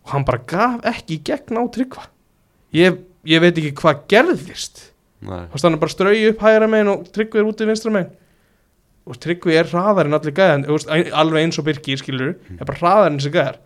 og 0.05 0.13
hann 0.13 0.25
bara 0.25 0.41
gaf 0.49 0.81
ekki 0.89 1.19
í 1.19 1.23
gegn 1.29 1.59
á 1.61 1.63
Tryggva. 1.69 2.07
Ég, 2.73 2.97
ég 3.23 3.41
veit 3.43 3.57
ekki 3.59 3.75
hvað 3.77 4.01
gerðist. 4.09 4.81
Að 5.21 5.61
hann 5.61 5.77
bara 5.77 5.93
strauði 5.93 6.31
upp 6.31 6.41
hægra 6.41 6.69
megin 6.71 6.89
og 6.95 7.05
Tryggvi 7.13 7.43
er 7.43 7.49
úti 7.51 7.67
vinstra 7.69 7.93
megin. 7.93 8.15
Og 9.05 9.19
Tryggvi 9.21 9.57
er 9.59 9.69
hraðar 9.69 10.09
en 10.09 10.17
allir 10.17 10.33
gæðan 10.33 10.65
alveg 11.13 11.43
eins 11.43 11.59
og 11.59 11.65
Birkir 11.69 12.01
skilur 12.01 12.33
er 12.33 12.65
bara 12.65 12.81
hraðar 12.81 13.11
en 13.11 13.19
þessi 13.19 13.35
gæðar 13.35 13.59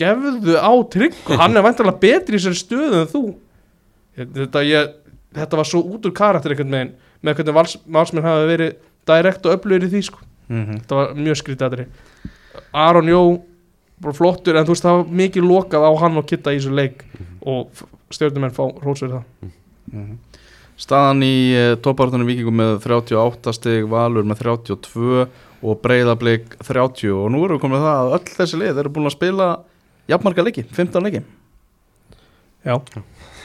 gefðu 0.00 0.56
á 0.56 0.72
Tryggvi 0.94 1.38
hann 1.40 1.56
er 1.56 1.66
vantarlega 1.66 2.02
betri 2.02 2.38
í 2.38 2.40
þessari 2.40 2.60
stöðu 2.60 3.02
en 3.02 3.12
þú. 3.12 3.22
Þetta, 4.20 4.64
ég, 4.66 4.90
þetta 5.36 5.60
var 5.60 5.68
svo 5.68 5.84
út 5.94 6.08
úr 6.08 6.16
karakter 6.16 6.54
einhvern 6.54 6.72
megin 6.72 6.96
með 7.20 7.38
hvernig 7.38 7.56
vals, 7.56 7.76
valsmenn 7.86 8.26
hafi 8.26 8.48
verið 8.48 8.74
direkt 9.10 9.46
og 9.46 9.56
öflugir 9.56 9.86
í 9.86 9.92
því 9.92 10.02
sko. 10.08 10.26
mm 10.50 10.66
þetta 10.80 10.98
var 10.98 11.14
mjög 11.14 11.38
skrítið 11.40 11.66
aðri 11.68 11.86
Aron 12.72 13.10
Jó 13.10 13.20
bara 14.00 14.16
flottur 14.16 14.56
en 14.56 14.66
þú 14.66 14.74
veist 14.74 14.86
það 14.86 14.98
var 14.98 15.14
mikið 15.20 15.46
lokað 15.46 15.86
á 15.86 15.92
hann 16.00 16.18
og 16.18 16.26
kitta 16.28 16.54
í 16.54 16.58
þessu 16.58 16.72
leik 16.74 17.04
og 17.40 17.82
stjórnumenn 18.10 18.54
fá 18.56 18.64
rósverð 18.82 19.18
það. 19.18 19.52
Mhm. 19.92 20.18
Staðan 20.80 21.22
í 21.26 21.34
uh, 21.52 21.74
toppartunum 21.84 22.28
vikingum 22.28 22.56
með 22.56 22.78
38 22.86 23.52
stig, 23.52 23.84
Valur 23.90 24.24
með 24.24 24.40
32 24.46 25.26
og 25.60 25.80
Breiðablik 25.84 26.54
30 26.64 27.12
og 27.12 27.26
nú 27.34 27.42
erum 27.44 27.58
við 27.58 27.64
komið 27.66 27.82
að 27.82 27.84
það 27.84 28.00
að 28.00 28.14
öll 28.16 28.36
þessi 28.38 28.60
lið 28.62 28.80
eru 28.80 28.92
búin 28.94 29.10
að 29.10 29.16
spila 29.18 29.48
jafnmarga 30.10 30.44
leiki, 30.46 30.64
15 30.76 31.06
leiki. 31.06 31.22
Já, 32.66 32.74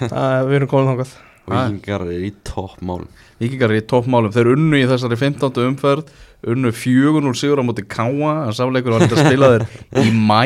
það, 0.01 0.39
við 0.49 0.57
erum 0.59 0.71
komin 0.71 0.91
þangað. 0.91 1.15
Og 1.45 1.53
vikingar 1.53 2.03
er 2.09 2.23
í 2.25 2.31
toppmálum 2.47 3.09
Vikingar 3.35 3.73
í 3.75 3.81
toppmálum, 3.83 4.31
þeir 4.31 4.53
unnu 4.53 4.77
í 4.79 4.85
þessari 4.87 5.17
15. 5.19 5.57
umferð 5.67 6.07
unnu 6.45 6.69
4-0 6.71 7.33
sigur 7.35 7.59
á 7.59 7.63
móti 7.65 7.83
Káa 7.89 8.45
en 8.45 8.53
sáleikur 8.55 8.93
var 8.93 9.01
þetta 9.03 9.17
að 9.17 9.27
spila 9.27 9.47
þeir 9.51 9.65
í 10.05 10.11
mæ 10.13 10.41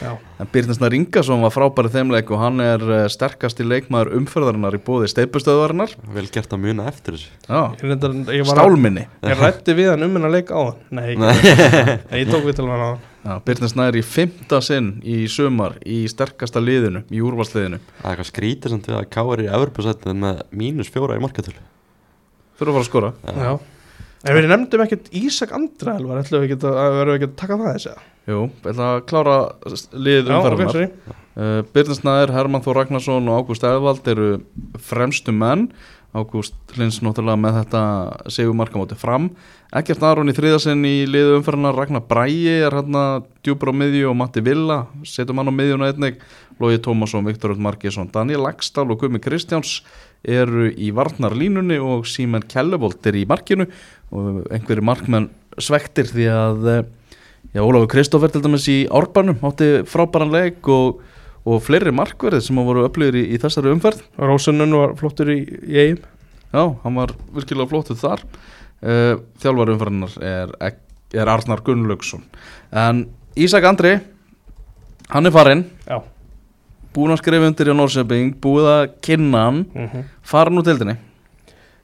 Já, 0.00 0.12
en 0.40 0.50
Byrninsna 0.52 0.88
Ringason 0.92 1.42
var 1.42 1.52
frábæri 1.54 1.90
þeimleik 1.92 2.30
og 2.32 2.40
hann 2.40 2.62
er 2.64 2.84
eh, 2.86 3.08
sterkasti 3.12 3.66
leikmaður 3.66 4.14
umferðarinnar 4.20 4.76
í 4.78 4.80
bóði 4.86 5.10
steipustöðvarinnar 5.10 5.92
vel 6.14 6.26
gert 6.32 6.54
að 6.54 6.62
muna 6.64 6.86
eftir 6.88 7.18
þessu. 7.18 7.30
Stálminni. 8.54 9.04
Ég 9.26 9.42
rætti 9.42 9.76
við 9.76 9.90
hann 9.92 10.06
um 10.06 10.16
hennar 10.16 10.32
leik 10.32 10.48
á 10.54 10.60
hann 10.60 10.78
Nei, 10.94 11.10
ég 12.22 12.30
tók 12.30 12.46
við 12.46 12.56
til 12.60 12.68
hann 12.70 12.78
á 12.78 12.88
hann 12.92 13.02
Já, 13.20 13.34
Byrninsna 13.44 13.90
er 13.90 13.98
í 14.00 14.04
fymta 14.06 14.62
sinn 14.64 14.94
í 15.04 15.26
sumar 15.28 15.76
í 15.84 16.06
sterkasta 16.08 16.62
liðinu, 16.62 17.02
í 17.12 17.20
úrvalsliðinu. 17.20 17.76
Það 17.98 18.06
er 18.06 18.14
eitthvað 18.14 18.30
skrítið 18.30 18.72
samt 18.72 18.88
við 18.88 18.96
að 18.96 19.10
K 19.12 19.16
er 19.34 19.44
í 19.44 19.50
Fyrir 22.60 22.70
að 22.70 22.76
fara 22.76 22.84
að 22.84 22.90
skora. 22.90 23.12
Já. 23.40 23.52
En 24.20 24.36
við 24.36 24.46
nefndum 24.50 24.82
ekkert 24.84 25.06
Ísak 25.16 25.52
Andra 25.56 25.94
Elvar, 25.96 26.18
ætlum 26.20 26.42
við 26.42 26.50
ekki 26.52 26.68
að 26.68 26.96
verðum 26.98 27.14
við 27.14 27.18
ekki 27.22 27.28
að 27.30 27.36
taka 27.40 27.56
það 27.56 27.70
þessi 27.78 27.92
Jú, 28.28 28.40
ég 28.52 28.66
ætla 28.74 28.88
að 28.92 28.98
klára 29.08 29.36
s- 29.72 29.86
lið 29.96 30.18
Já, 30.28 30.34
ok, 30.36 30.36
umferðarnar 30.36 30.74
sorry. 30.74 31.16
Uh, 31.40 31.62
Byrninsnaður, 31.72 32.32
Hermann 32.36 32.64
Þór 32.66 32.76
Ragnarsson 32.82 33.30
og 33.32 33.38
Ágúst 33.40 33.64
Eðvald 33.64 34.10
eru 34.12 34.26
fremstu 34.90 35.32
menn 35.32 35.70
Ágúst 36.10 36.56
Lins 36.74 36.96
náttúrulega 37.04 37.38
með 37.38 37.56
þetta 37.60 37.80
segur 38.34 38.56
markamóti 38.58 38.96
fram. 38.98 39.28
Ekkert 39.78 40.02
Aron 40.02 40.32
í 40.32 40.34
þriðasinn 40.34 40.82
í 40.88 41.04
liðu 41.06 41.36
umferðina 41.38 41.70
Ragnar 41.76 42.02
Bræi 42.08 42.48
er 42.50 42.74
hérna 42.74 43.22
djúpur 43.46 43.70
á 43.70 43.74
miðju 43.78 44.08
og 44.10 44.16
Matti 44.18 44.42
Villa 44.42 44.80
setum 45.06 45.38
hann 45.38 45.52
á 45.52 45.54
miðjuna 45.54 45.92
einnig. 45.92 46.18
Lógi 46.60 46.80
Tómasson, 46.82 47.24
Viktor 47.24 47.54
Öll 47.54 47.62
Margesson, 47.62 48.10
Daniel 48.10 48.42
Lagstall 48.42 48.90
og 48.90 48.98
Gumi 49.00 49.22
Kristjáns 49.22 49.84
eru 50.26 50.66
í 50.74 50.90
varnarlínunni 50.92 51.78
og 51.78 52.10
Símen 52.10 52.42
Kellevold 52.50 53.06
er 53.06 53.20
í 53.22 53.22
markinu. 53.30 53.68
Og 54.10 54.42
einhverju 54.50 54.84
markmenn 54.84 55.30
svektir 55.62 56.10
því 56.10 56.26
að 56.34 56.68
eh, 56.74 56.82
já, 57.54 57.62
Ólafur 57.62 57.88
Kristófer 57.94 58.34
til 58.34 58.42
dæmis 58.42 58.66
í 58.66 58.80
Árbanum 58.90 59.38
átti 59.46 59.86
frábæran 59.86 60.34
leik 60.34 60.66
og, 60.74 61.00
og 61.48 61.62
fleiri 61.64 61.92
markverðið 61.94 62.44
sem 62.46 62.60
voru 62.60 62.84
upplýður 62.88 63.20
í, 63.22 63.24
í 63.34 63.40
þessari 63.40 63.72
umferð. 63.72 64.02
Rósunnun 64.20 64.76
var 64.76 64.94
flottur 65.00 65.32
í, 65.32 65.40
í 65.46 65.80
eigum 65.80 66.06
Já, 66.50 66.64
hann 66.82 66.96
var 66.98 67.12
virkilega 67.30 67.70
flottuð 67.70 68.00
þar. 68.00 68.22
Uh, 68.80 69.20
Þjálfari 69.38 69.74
umfærinar 69.76 70.14
er, 70.24 70.54
er 71.14 71.30
Arnar 71.30 71.60
Gunnlaugsson. 71.62 72.24
En 72.74 73.04
Ísak 73.38 73.66
Andri 73.68 73.98
Hann 75.10 75.26
er 75.26 75.34
farinn. 75.34 75.64
Já. 75.86 76.00
Búinn 76.94 77.14
að 77.14 77.20
skrifa 77.22 77.46
undir 77.50 77.70
í 77.70 77.74
Norrköping 77.74 78.32
Búið 78.42 78.68
að 78.70 78.82
kynna 79.06 79.44
hann. 79.46 79.60
Mm 79.74 80.08
Farin 80.26 80.58
úr 80.58 80.66
deildinni. 80.66 80.96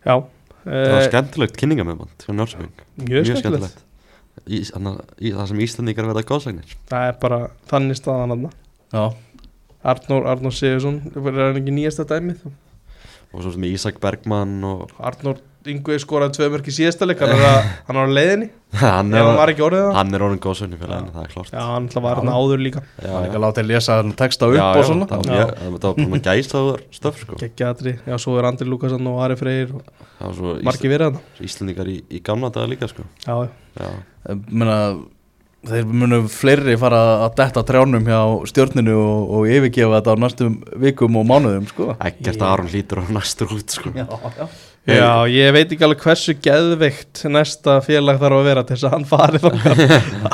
Já. 0.07 0.23
Það 0.67 0.91
var 0.91 1.01
eh, 1.01 1.09
skemmtilegt 1.11 1.59
kynningamöfand 1.61 2.25
hjá 2.27 2.33
Norrköping 2.35 2.87
Mjög 3.07 3.29
skemmtilegt. 3.39 3.83
í, 4.47 4.63
í, 4.63 5.33
Það 5.35 5.51
sem 5.51 5.61
Íslandíkar 5.63 6.09
verða 6.11 6.25
góðsagnir 6.27 6.73
Það 6.91 7.11
er 7.11 7.19
bara 7.23 7.39
þannig 7.71 8.01
staðan 8.01 8.35
hann 8.35 8.49
Já, 8.91 9.05
Arnór, 9.87 10.27
Arnór 10.35 10.55
Sigursson 10.57 11.01
er 11.15 11.43
hann 11.49 11.61
ekki 11.63 11.75
nýjasta 11.77 12.07
dæmið? 12.11 12.47
Og 13.35 13.43
svo 13.43 13.53
sem 13.57 13.67
Ísak 13.69 14.01
Bergmann 14.03 14.59
og 14.65 14.91
Arnór 15.03 15.43
Yngvi 15.67 15.97
skoraði 15.99 16.37
tvö 16.37 16.47
mörg 16.53 16.69
í 16.71 16.73
síðasta 16.77 17.07
leik 17.09 17.19
hann 17.19 17.33
er 17.35 17.41
að- 17.43 17.65
hann 17.89 17.97
er 17.99 18.07
á 18.07 18.11
leiðinni. 18.15 18.47
Hann 18.79 19.09
er, 19.19 19.25
var 19.35 19.51
ekki 19.51 19.65
orðið 19.67 19.81
það. 19.83 19.97
hann 19.97 20.15
er 20.15 20.23
orðin 20.27 20.41
hann, 20.93 21.09
það 21.11 21.25
er 21.25 21.33
klart 21.33 21.51
Já, 21.57 21.63
hann 21.73 21.89
var 22.05 22.21
hann 22.21 22.31
áður 22.31 22.63
líka. 22.63 22.83
Já, 23.03 23.09
hann 23.11 23.17
er 23.19 23.27
ekki 23.27 23.39
að 23.41 23.43
láta 23.47 23.63
að 23.65 23.71
lesa 23.73 23.97
texta 24.21 24.47
upp 24.47 24.55
Já, 24.55 24.63
og 24.69 24.79
já, 24.79 24.87
svona. 24.87 25.09
það 25.11 25.27
var 25.27 25.51
það 25.59 25.73
var 25.75 25.99
bara 26.13 26.21
gæsaður 26.29 26.85
stöf 27.01 27.19
sko. 27.25 27.39
Gekkjadri, 27.43 27.97
já, 28.07 28.15
svo 28.23 28.37
er 28.39 28.49
Andri 28.53 28.69
Lukasson 28.71 29.11
og 29.11 29.19
Ari 29.27 29.39
Freyr 29.43 29.75
og 29.75 29.83
það 30.21 30.23
var 30.29 30.39
svo 30.39 30.55
margi 30.71 30.93
verið 30.95 31.11
hann 31.11 31.19
Ísl, 31.19 31.45
Íslandíkar 31.51 31.91
í, 31.91 31.99
í 32.15 32.23
gamla 32.31 32.53
daga 32.55 32.71
líka 32.71 32.91
sko. 32.95 33.03
Já, 33.27 33.35
já. 33.43 33.51
Já, 33.83 33.91
Ég 34.31 34.47
Meina, 34.55 34.79
þeir 35.67 35.89
munu 35.89 36.21
fleiri 36.31 36.77
fara 36.79 37.01
að 37.27 37.35
detta 37.41 37.63
trjánum 37.67 38.07
hjá 38.07 38.21
stjórninu 38.53 38.95
og, 39.01 39.35
og 39.39 39.49
yfirgefa 39.51 39.99
þetta 39.99 40.15
á 40.15 40.23
næstum 40.23 40.57
vikum 40.85 41.19
og 41.21 41.27
mánuðum 41.27 41.67
sko. 41.71 41.91
ekkert 41.97 42.37
Ég- 42.37 42.47
Aron 42.47 42.71
lítur 42.71 43.03
á 43.03 43.05
næstur 43.17 43.55
út 43.57 43.77
sko. 43.79 43.93
Já, 43.97 44.07
já 44.37 44.49
Já, 44.87 45.27
ég 45.27 45.51
veit 45.51 45.73
ekki 45.75 45.83
alveg 45.83 45.99
hversu 46.05 46.37
geðveikt 46.39 47.25
næsta 47.35 47.81
félag 47.83 48.21
þarf 48.23 48.37
að 48.39 48.45
vera 48.47 48.63
til 48.63 48.77
þess 48.77 48.87
að 48.87 48.93
hann 48.95 49.07
fari 49.11 49.41
þangað 49.43 49.81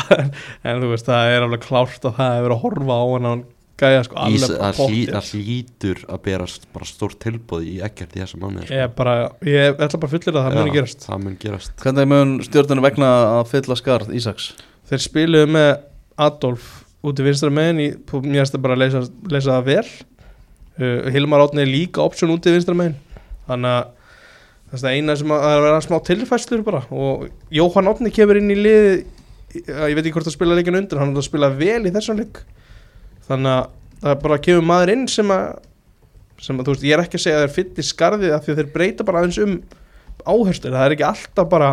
en 0.68 0.82
þú 0.82 0.90
veist, 0.90 1.06
það 1.08 1.30
er 1.32 1.46
alveg 1.46 1.62
klárt 1.64 2.04
að 2.04 2.18
það 2.18 2.34
hefur 2.36 2.54
að 2.58 2.60
horfa 2.66 2.98
á 3.00 3.04
hann 3.14 3.28
hann 3.30 3.44
gæja 3.80 4.02
sko 4.04 4.26
Ís, 4.28 4.44
það, 4.44 4.80
hlý, 4.84 4.98
það 5.08 5.30
hlýtur 5.32 6.02
að 6.04 6.20
berast 6.26 6.68
bara 6.76 6.88
stórt 6.90 7.18
tilbúð 7.24 7.64
í 7.64 7.78
ekkert 7.88 8.12
í 8.18 8.22
þessu 8.22 8.42
mánu 8.42 8.66
Ég 8.68 8.84
er 8.84 8.92
bara, 8.98 9.14
ég 9.48 9.80
ætla 9.80 10.02
bara 10.04 10.20
að 10.20 10.38
það 10.42 10.58
muni 10.58 10.76
gerast 10.76 11.08
það 11.08 11.24
mun 11.24 11.38
gerast 11.46 11.72
Hvernig 11.86 12.12
mun 12.12 12.36
stjórninu 12.44 12.84
vegna 12.84 13.10
að 13.38 13.50
fylla 13.54 13.78
skarð 13.80 14.12
Ísaks? 14.20 14.50
Þeir 14.90 15.04
spiluðu 15.06 15.50
með 15.56 15.70
Adolf 16.22 16.68
út 17.02 17.18
í 17.18 17.26
vinstra 17.26 17.50
megin 17.52 17.80
í, 17.82 17.88
mér 17.92 18.42
finnst 18.42 18.54
það 18.54 18.64
bara 18.66 18.76
að 18.76 18.84
leysa, 18.84 19.02
leysa 19.30 19.56
það 19.56 19.68
vel. 19.70 19.88
Uh, 20.78 21.10
Hilmar 21.14 21.42
Átni 21.44 21.64
er 21.64 21.70
líka 21.70 22.04
option 22.04 22.32
út 22.34 22.46
í 22.46 22.54
vinstra 22.54 22.76
megin. 22.78 22.96
Þannig 23.48 23.72
að 23.72 24.78
það 24.78 24.88
er 24.90 24.98
eina 24.98 25.16
sem 25.18 25.34
að, 25.34 25.42
það 25.42 25.54
er 25.54 25.58
að 25.60 25.66
vera 25.66 25.82
smá 25.86 25.98
tilfæslur 26.08 26.64
bara. 26.66 26.84
Og 26.94 27.26
Jóhann 27.52 27.90
Átni 27.90 28.14
kemur 28.14 28.40
inn 28.40 28.54
í 28.54 28.58
lið 28.58 28.86
ég 29.52 29.96
veit 29.96 30.06
ekki 30.06 30.14
hvort 30.16 30.30
að 30.30 30.36
spila 30.36 30.56
leikinu 30.56 30.80
undir 30.80 31.00
hann 31.00 31.12
er 31.12 31.20
að 31.20 31.28
spila 31.28 31.50
vel 31.52 31.82
í 31.84 31.92
þessum 31.92 32.22
leik. 32.22 32.40
Þannig 33.26 33.52
að 33.52 33.68
það 34.02 34.18
bara 34.24 34.40
kemur 34.46 34.66
maður 34.66 34.94
inn 34.94 35.06
sem 35.10 35.32
að 35.34 35.46
sem 36.42 36.58
að 36.58 36.66
þú 36.66 36.74
veist, 36.74 36.86
ég 36.88 36.96
er 36.96 37.04
ekki 37.04 37.18
að 37.18 37.24
segja 37.26 37.38
að 37.38 37.44
þeir 37.44 37.54
fytti 37.56 37.84
skarðið 37.86 38.32
af 38.34 38.44
því 38.44 38.52
að 38.52 38.60
þeir 38.60 38.70
breyta 38.74 39.04
bara 39.06 39.22
aðeins 39.22 39.38
um 39.42 39.52
áherslu, 40.26 40.72
það 40.72 40.84
er 40.84 40.94
ekki 40.96 41.06
alltaf 41.06 41.50
bara 41.52 41.68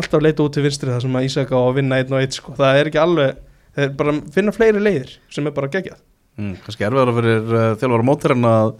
alltaf 0.00 0.22
leita 0.22 0.44
út 0.44 0.54
til 0.56 0.64
vinstri 0.66 0.92
það 0.92 1.02
sem 1.06 1.18
að 1.18 1.26
Ísak 1.28 1.54
á 1.54 1.58
að 1.60 1.74
vinna 1.80 2.00
einn 2.00 2.12
og 2.12 2.22
einn 2.22 2.36
sko. 2.36 2.54
það 2.58 2.80
er 2.80 2.90
ekki 2.90 3.02
alveg, 3.02 3.40
þeir 3.76 3.96
bara 3.98 4.14
finna 4.34 4.54
fleiri 4.54 4.82
leiðir 4.82 5.16
sem 5.32 5.48
er 5.48 5.56
bara 5.56 5.72
geggjað. 5.72 6.00
Mm, 6.36 6.54
kannski 6.64 6.84
erfiðara 6.84 7.16
fyrir 7.16 7.52
uh, 7.52 7.68
þjálfara 7.80 8.06
mótir 8.06 8.34
en 8.36 8.48
að, 8.50 8.72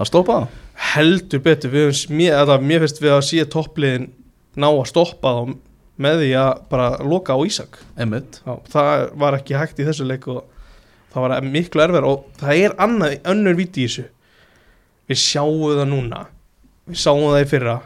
að 0.00 0.08
stoppa 0.08 0.38
það? 0.38 0.60
heldur 0.92 1.42
betur, 1.44 1.72
við 1.72 2.06
mér, 2.12 2.38
eða, 2.42 2.56
mér 2.62 2.82
finnst 2.84 3.02
við 3.02 3.14
að 3.14 3.26
síða 3.28 3.50
toppliðin 3.52 4.08
ná 4.58 4.68
að 4.70 4.88
stoppa 4.90 5.34
þá 5.36 5.52
með 6.02 6.22
því 6.22 6.30
að 6.40 6.50
bara 6.72 6.88
loka 7.06 7.36
á 7.36 7.40
Ísak. 7.46 7.78
Já, 8.42 8.54
það 8.72 9.04
var 9.22 9.36
ekki 9.38 9.58
hægt 9.60 9.80
í 9.82 9.86
þessu 9.86 10.06
leik 10.08 10.26
og 10.32 10.42
það 11.12 11.26
var 11.26 11.46
miklu 11.46 11.84
erfið 11.84 12.08
og 12.08 12.26
það 12.40 12.64
er 12.64 12.76
annað, 12.82 13.16
önnur 13.32 13.58
viti 13.58 13.84
í 13.84 13.88
þessu. 13.90 14.06
Við 15.10 15.20
sjáum 15.20 15.76
það 15.76 15.88
núna. 15.92 16.22
Við 16.88 17.02
sáum 17.04 17.28
það 17.28 17.44
í 17.44 17.50
fyrra 17.52 17.76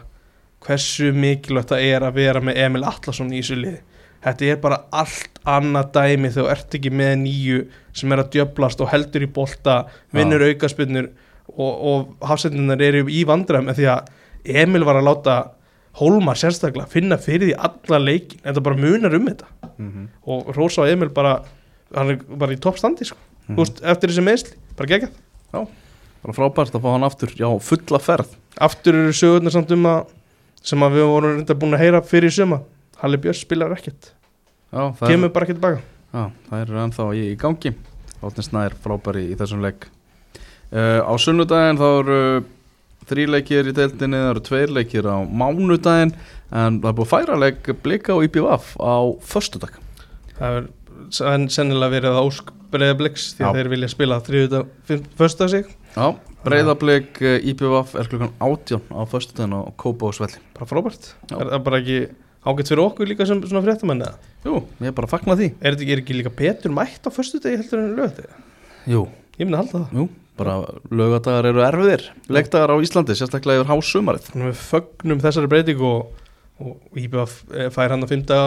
hversu 0.65 1.11
mikilvægt 1.15 1.73
það 1.73 1.85
er 1.91 2.05
að 2.07 2.17
vera 2.17 2.41
með 2.43 2.59
Emil 2.65 2.85
Atlasson 2.87 3.33
í 3.33 3.41
þessu 3.41 3.59
liði. 3.59 3.81
Þetta 4.25 4.47
er 4.51 4.61
bara 4.61 4.79
allt 4.91 5.41
annað 5.47 5.91
dæmi 5.95 6.31
þegar 6.33 6.47
þú 6.47 6.53
ert 6.55 6.77
ekki 6.79 6.91
með 6.91 7.13
nýju 7.21 7.59
sem 7.95 8.13
er 8.13 8.23
að 8.23 8.31
djöblast 8.33 8.81
og 8.83 8.89
heldur 8.91 9.23
í 9.23 9.29
bolta 9.31 9.77
vinnur 10.15 10.43
aukaspinnur 10.49 11.11
og, 11.53 11.73
og 11.91 12.25
hafsendinnar 12.27 12.81
eru 12.83 13.05
í 13.07 13.21
vandræðum 13.29 13.69
en 13.71 13.77
því 13.77 13.87
að 13.93 14.09
Emil 14.63 14.83
var 14.87 14.99
að 14.99 15.07
láta 15.09 15.37
Hólmar 15.97 16.37
sérstaklega 16.37 16.89
finna 16.91 17.17
fyrir 17.17 17.47
því 17.47 17.53
alla 17.57 17.97
leikin 18.03 18.41
en 18.43 18.53
það 18.53 18.65
bara 18.67 18.81
munar 18.81 19.15
um 19.17 19.29
þetta. 19.29 19.47
Mm 19.77 19.87
-hmm. 19.91 20.09
og 20.29 20.51
Rósa 20.57 20.81
og 20.81 20.89
Emil 20.89 21.09
bara 21.09 21.39
hann 21.95 22.09
er 22.09 22.19
bara 22.27 22.53
í 22.53 22.59
toppstandi 22.61 23.05
sko. 23.05 23.17
mm 23.47 23.55
veist, 23.55 23.81
eftir 23.83 24.09
þessi 24.09 24.23
meðsli, 24.25 24.57
bara 24.75 24.89
geggjað. 24.91 25.11
Bara 26.23 26.33
frábært 26.33 26.75
að 26.75 26.83
fá 26.83 26.91
hann 26.91 27.03
aftur, 27.07 27.31
já, 27.31 27.47
fulla 27.59 27.99
ferð. 27.99 28.35
Aftur 28.59 28.93
eru 28.93 29.13
sögurnar 29.13 29.53
samt 29.53 29.71
um 29.71 29.85
að 29.85 30.07
sem 30.67 30.83
að 30.83 30.97
við 30.97 31.07
vorum 31.11 31.35
reynda 31.37 31.57
búin 31.59 31.77
að 31.77 31.83
heyra 31.85 32.01
fyrir 32.05 32.31
í 32.31 32.37
suma 32.37 32.61
Halli 33.01 33.19
Björns 33.21 33.43
spilar 33.45 33.75
ekkert. 33.75 34.11
Já, 34.73 34.81
kemur 34.99 35.29
er, 35.29 35.33
bara 35.35 35.45
ekki 35.47 35.55
tilbaka 35.55 35.81
já, 35.83 36.23
það 36.49 36.61
er 36.63 36.79
ennþá 36.83 37.07
í, 37.15 37.23
í 37.31 37.37
gangi. 37.39 37.73
Átni 38.25 38.43
Snær 38.43 38.75
frábæri 38.81 39.27
í 39.31 39.37
þessum 39.37 39.61
leik. 39.63 39.85
Uh, 40.73 41.05
Á 41.05 41.13
sunnudaginn 41.21 41.79
þá 41.79 41.87
eru 41.87 42.21
þrý 43.07 43.27
leikir 43.37 43.69
í 43.69 43.75
deildinni, 43.77 44.17
það 44.19 44.31
eru 44.33 44.43
tveir 44.47 44.73
leikir 44.75 45.07
á 45.07 45.17
mánudaginn 45.23 46.15
en 46.51 46.79
það 46.81 46.89
er 46.89 46.97
búið 46.97 47.05
að 47.05 47.13
færa 47.13 47.37
leik 47.39 47.69
blika 47.85 48.17
og 48.17 48.25
IPVF 48.27 48.73
á 48.81 48.95
föstudag. 49.29 49.77
Það 50.37 50.57
er 50.59 50.67
sen, 51.13 51.47
sennilega 51.53 51.93
verið 51.93 52.17
að 52.17 52.27
ósk 52.31 52.51
breyðabliks 52.73 53.29
því 53.37 53.45
að 53.45 53.47
Já. 53.47 53.57
þeir 53.59 53.71
vilja 53.75 53.91
spila 53.93 54.19
þriðudag, 54.25 54.73
fyrsta 55.19 55.47
sig 55.53 55.69
Já, 55.97 56.13
breyðablik 56.45 57.17
IPVF 57.23 57.95
er 57.97 58.09
klukkan 58.11 58.33
átján 58.37 58.83
á 58.93 59.01
föstudaginn 59.09 59.55
á 59.57 59.61
Kópavósvelli 59.81 60.37
bara 60.53 60.67
frábært, 60.69 61.07
Já. 61.25 61.39
er 61.39 61.49
það 61.49 61.63
bara 61.65 61.79
ekki 61.81 61.97
ágætt 62.45 62.69
fyrir 62.71 62.83
okkur 62.83 63.09
líka 63.09 63.25
sem 63.25 63.41
svona 63.41 63.63
fréttamenn 63.65 64.03
eða? 64.05 64.29
Jú, 64.45 64.59
ég 64.77 64.91
er 64.91 64.95
bara 64.99 65.09
að 65.09 65.15
fagna 65.15 65.37
því. 65.39 65.47
Er 65.57 65.73
þetta 65.73 65.97
ekki, 65.97 66.17
líka 66.19 66.33
betur 66.37 66.75
mætt 66.77 67.09
á 67.09 67.11
fyrstu 67.11 67.41
degi 67.41 67.57
heldur 67.63 67.81
en 67.81 67.97
lögði 67.97 68.27
Jú, 68.87 69.01
ég 69.39 69.43
myndi 69.49 69.57
að 69.57 69.63
halda 69.63 69.81
það. 69.81 69.97
Jú, 69.97 70.05
bara 70.37 70.55
lögadagar 71.01 71.49
eru 71.49 71.65
erfiðir. 71.65 72.05
Leikdagar 72.29 72.75
á 72.77 72.77
Íslandi, 72.85 73.17
sérstaklega 73.17 73.63
yfir 73.63 73.73
hásumarið 73.73 74.29
að 74.35 74.45
við 74.45 74.63
fögnum 74.69 75.25
þessari 75.25 75.51
breytingu 75.51 75.89
og, 75.89 76.23
og 76.61 77.01
IBF 77.01 77.41
fær 77.73 77.95
hann 77.95 78.05
að 78.05 78.13
fymta, 78.13 78.39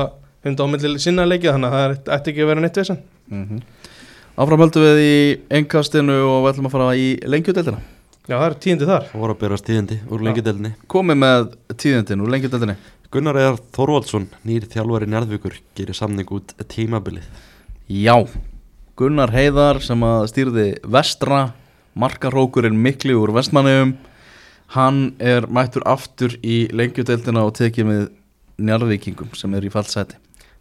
ámyndli 0.47 0.95
sinna 1.03 1.27
leikið 1.27 1.59
þannig 1.59 1.75
að 1.75 1.83
það 1.83 2.15
ætti 2.15 2.33
ekki 2.33 2.47
að 2.47 2.53
vera 2.55 2.65
neitt 2.65 2.81
vissan 2.81 3.03
mm 3.27 3.43
Áfram 3.43 3.80
höldum 4.37 4.85
við 4.85 5.01
í 5.03 5.17
engkastinu 5.61 6.21
og 6.27 6.45
við 6.45 6.53
ætlum 6.53 6.71
að 6.71 6.77
fara 6.77 6.93
í 6.97 7.09
lengjudeldina 7.27 7.81
Já, 8.29 8.37
það 8.37 8.45
er 8.47 8.55
tíðindi 8.63 8.87
þar. 8.87 9.07
Og 9.11 9.23
voru 9.25 9.35
að 9.35 9.41
berast 9.41 9.67
tíðindi 9.67 9.97
úr 10.07 10.23
lengjudeldinni 10.23 10.71
Komið 10.93 11.17
með 11.19 11.47
tíðindin 11.81 12.21
úr 12.23 12.31
lengjudeldinni 12.31 12.77
Gunnar 13.11 13.39
Eðar 13.41 13.57
Þorvaldsson, 13.75 14.29
nýr 14.47 14.69
þjálfari 14.71 15.09
Njarðvíkur, 15.11 15.57
gerir 15.75 15.97
samning 15.99 16.29
út 16.31 16.53
tímabilið. 16.71 17.25
Já, 17.91 18.15
Gunnar 18.95 19.33
Heiðar 19.35 19.81
sem 19.83 20.05
að 20.07 20.29
stýrði 20.31 20.67
vestra 20.87 21.41
markarókurinn 21.99 22.79
mikli 22.79 23.17
úr 23.19 23.33
vestmanniðum 23.35 23.97
hann 24.77 25.01
er 25.19 25.49
mættur 25.51 25.83
aftur 25.91 26.37
í 26.47 26.69
lengjudeldina 26.71 27.43
og 27.49 27.57
tekið 27.59 27.89
með 27.89 28.07
njarðvíkingum 28.63 29.35
sem 29.35 29.59
er 29.59 29.67
í 29.67 29.73
fallseti 29.75 30.21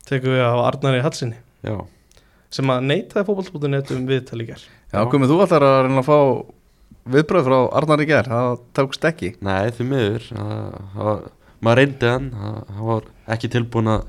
Tekum 0.09 0.33
við 0.33 0.41
á 0.41 0.57
Arnari 0.65 1.03
Hallsinni 1.05 1.37
Já, 1.61 1.77
sem 2.53 2.71
að 2.73 2.87
neitaði 2.89 3.25
fótbollsbútið 3.27 3.93
um 3.95 4.07
viðtal 4.09 4.41
í 4.41 4.47
ger 4.49 4.63
Já, 4.89 5.03
komið 5.11 5.33
þú 5.33 5.41
allar 5.45 5.67
að 5.67 5.81
reyna 5.85 6.01
að 6.01 6.09
fá 6.09 6.19
viðbröð 7.09 7.47
frá 7.49 7.57
Arnar 7.79 8.03
í 8.03 8.07
ger, 8.09 8.29
það 8.29 8.59
tókst 8.77 9.05
ekki. 9.09 9.31
Nei 9.45 9.71
því 9.73 9.87
miður. 9.89 10.27
Maður 11.59 11.79
reyndi 11.81 12.09
hann. 12.09 12.29
Hann 12.37 12.85
var 12.87 13.07
ekki 13.33 13.49
tilbúin 13.53 13.91
að 13.93 14.05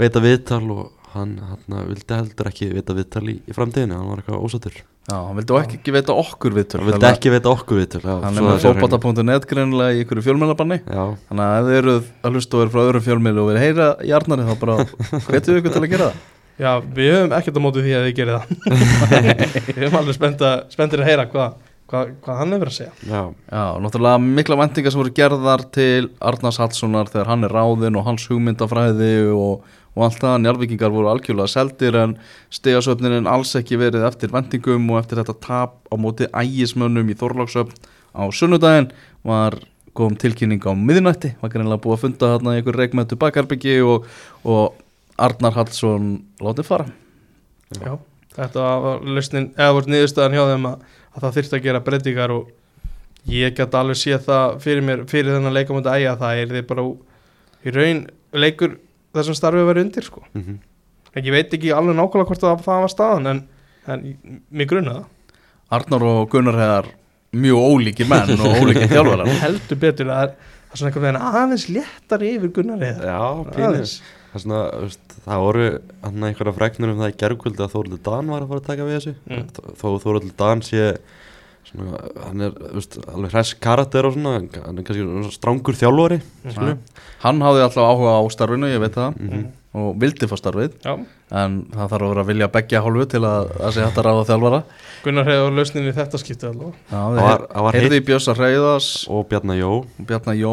veita 0.00 0.22
viðtal 0.22 0.64
og 0.74 0.88
hann, 1.16 1.36
hann 1.44 1.84
vildi 1.90 2.16
heldur 2.16 2.48
ekki 2.50 2.70
veita 2.72 2.96
viðtal 2.96 3.26
í, 3.28 3.36
í 3.44 3.54
framtíðinu, 3.56 3.98
hann 3.98 4.10
var 4.10 4.22
eitthvað 4.22 4.46
ósattur 4.46 4.78
Já, 5.10 5.16
hann 5.18 5.38
vildi 5.38 5.56
ekki, 5.58 5.78
ekki 5.80 5.94
veita 5.96 6.14
okkur 6.14 6.54
viðtöl 6.56 6.80
hann 6.80 6.88
vildi 6.92 7.08
ekki 7.08 7.32
veita 7.34 7.50
okkur 7.50 7.80
við 7.80 7.88
til 7.96 8.02
Hann 8.06 8.38
er 8.38 8.46
með 8.46 8.66
fótbata.net 8.68 9.48
greinlega 9.50 9.96
í 9.96 10.04
ykkur 10.04 10.20
fjölmjölabanni 10.22 10.78
Já, 10.84 11.02
Þannig 11.26 11.42
að 11.48 11.56
ef 11.56 11.66
þið 11.66 11.78
eruð 11.80 12.04
að 12.22 12.36
hlusta 12.36 12.58
og 12.58 12.62
eru 12.62 12.74
frá 12.74 12.82
öðrum 12.84 13.04
fjölmjölu 13.08 13.42
og 13.42 13.50
verið 13.50 13.66
heyra 13.66 13.88
jarnari 14.12 14.46
þá 14.46 14.54
bara 14.62 14.76
hvetið 15.26 15.58
ykkur 15.58 15.74
til 15.74 15.82
að 15.82 15.90
gera 15.90 16.08
það 16.12 16.22
Já, 16.62 16.78
við 16.94 17.10
höfum 17.10 17.34
ekkert 17.34 17.58
á 17.58 17.64
móti 17.64 17.82
því 17.82 17.92
að 17.98 18.06
þið 18.06 18.16
gerir 18.20 18.38
það. 18.38 18.50
Við 19.66 19.78
höfum 19.82 19.98
alveg 19.98 20.16
spennta, 20.16 20.50
spenntir 20.70 21.02
að 21.02 21.08
heyra 21.10 21.24
hvað, 21.32 21.56
hvað, 21.90 22.10
hvað 22.22 22.38
hann 22.38 22.54
hefur 22.54 22.70
að 22.70 22.76
segja. 22.76 22.92
Já, 23.08 23.22
Já, 23.50 23.62
náttúrulega 23.82 24.20
mikla 24.22 24.58
vendingar 24.60 24.94
sem 24.94 25.02
voru 25.02 25.14
gerðar 25.16 25.64
til 25.74 26.10
Arnars 26.22 26.60
Hallssonar 26.62 27.10
þegar 27.10 27.32
hann 27.32 27.48
er 27.48 27.56
ráðinn 27.56 27.98
og 27.98 28.06
hans 28.06 28.28
hugmyndafræði 28.30 29.10
og, 29.34 29.66
og 29.96 30.06
allt 30.06 30.22
það, 30.22 30.36
njárvikingar 30.44 30.94
voru 30.94 31.10
algjörlega 31.10 31.50
seldir 31.50 31.98
en 32.04 32.14
stegasöfnin 32.54 33.26
alls 33.32 33.56
ekki 33.58 33.80
verið 33.82 34.06
eftir 34.06 34.32
vendingum 34.34 34.86
og 34.94 35.02
eftir 35.02 35.22
þetta 35.22 35.38
tap 35.42 35.76
á 35.90 35.94
móti 35.98 36.30
ægismönnum 36.30 37.10
í 37.10 37.18
Þorláksöfn 37.18 37.90
á 38.14 38.22
sunnudaginn 38.30 38.92
var 39.26 39.58
kom 39.96 40.14
tilkynning 40.16 40.62
á 40.64 40.72
miðnætti, 40.72 41.34
var 41.42 41.50
greinlega 41.52 41.82
búið 41.84 41.98
að 41.98 42.04
funda 42.06 42.30
þarna 42.32 42.54
í 42.54 42.60
einhver 42.60 42.78
reikmættu 42.80 43.18
bakarbyggi 43.20 43.74
og, 43.84 44.06
og 44.48 44.78
Arnar 45.22 45.54
Hallsson 45.56 46.08
látið 46.42 46.68
fara. 46.68 46.88
Já, 47.78 47.94
þetta 48.36 48.66
var 48.84 49.04
lausnin, 49.06 49.52
eða 49.56 49.76
voru 49.76 49.92
niðurstaðan 49.92 50.36
hjá 50.36 50.42
þeim 50.50 50.68
að, 50.72 50.82
að 51.12 51.24
það 51.24 51.38
þyrfti 51.38 51.58
að 51.58 51.64
gera 51.66 51.84
breytingar 51.86 52.34
og 52.34 52.50
ég 53.30 53.54
gæti 53.56 53.78
alveg 53.78 54.00
séð 54.00 54.26
það 54.26 54.56
fyrir 54.64 54.86
mér, 54.86 55.04
fyrir 55.10 55.36
þennan 55.36 55.56
leikamöndu 55.56 55.92
ægja 55.92 56.16
það 56.20 56.42
er 56.42 56.54
þið 56.56 56.68
bara 56.72 56.86
í 57.62 57.74
raun 57.76 58.04
leikur 58.42 58.76
þessum 59.14 59.38
starfið 59.38 59.68
verið 59.70 59.86
undir 59.88 60.08
sko. 60.08 60.24
mhm. 60.32 60.60
En 61.12 61.26
ég 61.26 61.34
veit 61.34 61.52
ekki 61.52 61.68
alveg 61.76 61.92
nákvæmlega 61.92 62.28
hvort 62.30 62.40
það, 62.40 62.60
það 62.64 62.78
var 62.80 62.90
staðan 62.90 63.28
en, 63.28 63.40
en 63.92 64.04
mér 64.48 64.68
grunna 64.70 64.94
það. 64.94 65.34
Arnar 65.76 66.04
og 66.08 66.30
Gunnar 66.32 66.56
hefðar 66.56 66.88
mjög 67.42 67.66
ólíkir 67.68 68.08
menn 68.08 68.32
og 68.38 68.56
ólíkir 68.62 68.88
þjálfarar. 68.88 69.28
Heldur 69.44 69.80
betur 69.82 70.08
að 70.08 70.14
það 70.14 70.24
er, 70.24 70.32
það 70.70 70.80
svona 70.80 71.02
veginn 71.04 71.20
aðeins 71.28 71.66
léttar 71.68 72.24
yfir 72.30 72.54
Gunnar 72.56 72.86
eða 72.88 73.12
Já, 73.12 73.20
er 73.68 73.76
svona, 74.40 74.60
veist, 74.80 75.00
það 75.26 75.42
voru 75.44 75.66
hann 76.02 76.22
einhverja 76.24 76.54
fregnur 76.56 76.88
um 76.94 76.98
það 77.02 77.12
í 77.12 77.16
gerðkvöldi 77.20 77.60
að 77.66 77.72
Þóruldur 77.74 78.02
Dan 78.02 78.26
var 78.32 78.40
að 78.42 78.48
fara 78.48 78.60
að 78.60 78.66
taka 78.70 78.86
við 78.88 78.96
þessu 78.98 79.14
Mm. 79.28 79.44
Þó- 79.52 79.76
þó 79.76 80.02
Þóruldur 80.02 80.36
Dan 80.36 80.62
sé 80.62 80.96
svona, 81.68 82.00
hann 82.26 82.40
er 82.40 82.50
þú 82.50 82.74
veist, 82.74 82.98
alveg 83.12 83.30
hress 83.32 83.54
karakter 83.54 84.06
og 84.08 84.14
svona 84.14 84.32
hann 84.40 84.78
er 84.78 84.82
kannski 84.82 85.04
svona 85.04 85.32
strangur 85.32 85.74
þjálfari 85.78 86.20
Nei. 86.56 86.76
Hann 87.22 87.40
hafði 87.40 87.62
alltaf 87.66 87.86
áhuga 87.92 88.16
á 88.18 88.22
starfinu, 88.34 88.66
ég 88.72 88.80
veit 88.80 88.94
það 88.96 89.16
Mhm. 89.20 89.44
og 89.74 89.96
vildi 90.00 90.26
fá 90.28 90.36
starfið 90.36 90.72
Já, 90.84 90.96
en 91.32 91.52
það 91.72 91.88
þarf 91.92 92.02
að 92.04 92.10
vera 92.12 92.22
að 92.22 92.28
vilja 92.28 92.48
begja 92.52 92.80
hálfu 92.84 93.04
til 93.08 93.20
að 93.24 93.46
það 93.56 93.70
sé 93.76 93.84
hægt 93.86 93.98
að 94.02 94.06
ráða 94.08 94.24
þjálfara. 94.28 94.58
Gunnar 95.02 95.28
hefur 95.30 95.54
lausnin 95.56 95.86
í 95.88 95.94
þetta 95.96 96.18
skiptið 96.20 96.48
alveg 96.50 96.74
Já, 96.92 96.98
Það 96.98 97.16
var- 97.26 97.46
það 97.52 97.64
var 97.66 97.78
heyrði 97.78 97.98
í 98.00 98.04
Bjössa 98.10 98.34
Reyðas 98.38 98.88
og 99.10 99.24
Bjarnar 99.30 99.56
Jó. 99.58 99.70
Bjarnar 100.10 100.36
Jó, 100.38 100.52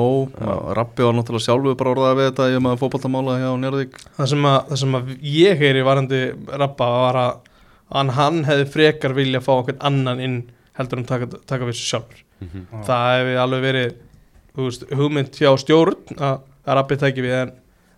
Rappi 0.80 1.04
var 1.04 1.14
náttúrulega 1.20 1.46
sjálfu 1.46 1.76
bara 1.82 1.94
orðaði 1.94 2.18
við 2.22 2.30
þetta 2.32 2.48
ég 2.54 2.64
maður 2.66 2.82
fótballtamála 2.86 3.36
hjá 3.44 3.50
Njörðvík 3.60 4.00
það 4.18 4.32
sem, 4.34 4.48
að, 4.50 4.58
það 4.72 4.82
sem 4.84 4.98
að 5.02 5.12
ég 5.36 5.62
heyri 5.66 5.84
varandi 5.86 6.22
Rappa 6.64 6.90
var 6.96 7.20
að 7.26 7.36
hann, 7.94 8.10
hann 8.18 8.42
hefði 8.48 8.66
frekar 8.74 9.14
vilja 9.18 9.42
fá 9.44 9.52
okkur 9.60 9.78
annan 9.82 10.20
inn 10.24 10.40
heldur 10.80 11.02
um 11.04 11.06
taka, 11.06 11.28
taka 11.46 11.66
við 11.68 11.76
þessu 11.76 11.90
sjálfur. 11.92 12.24
Mhm. 12.40 12.84
það 12.88 13.08
hefði 13.20 13.38
alveg 13.44 13.62
verið 13.68 13.96
veist, 14.60 14.84
hugmynd 14.96 15.36
hjá 15.36 15.52
stjórn 15.60 15.96
að, 16.18 16.40
að 16.66 16.76
Rappi 16.80 16.96
tæki 17.02 17.22
við 17.26 17.34
en, 17.44 17.52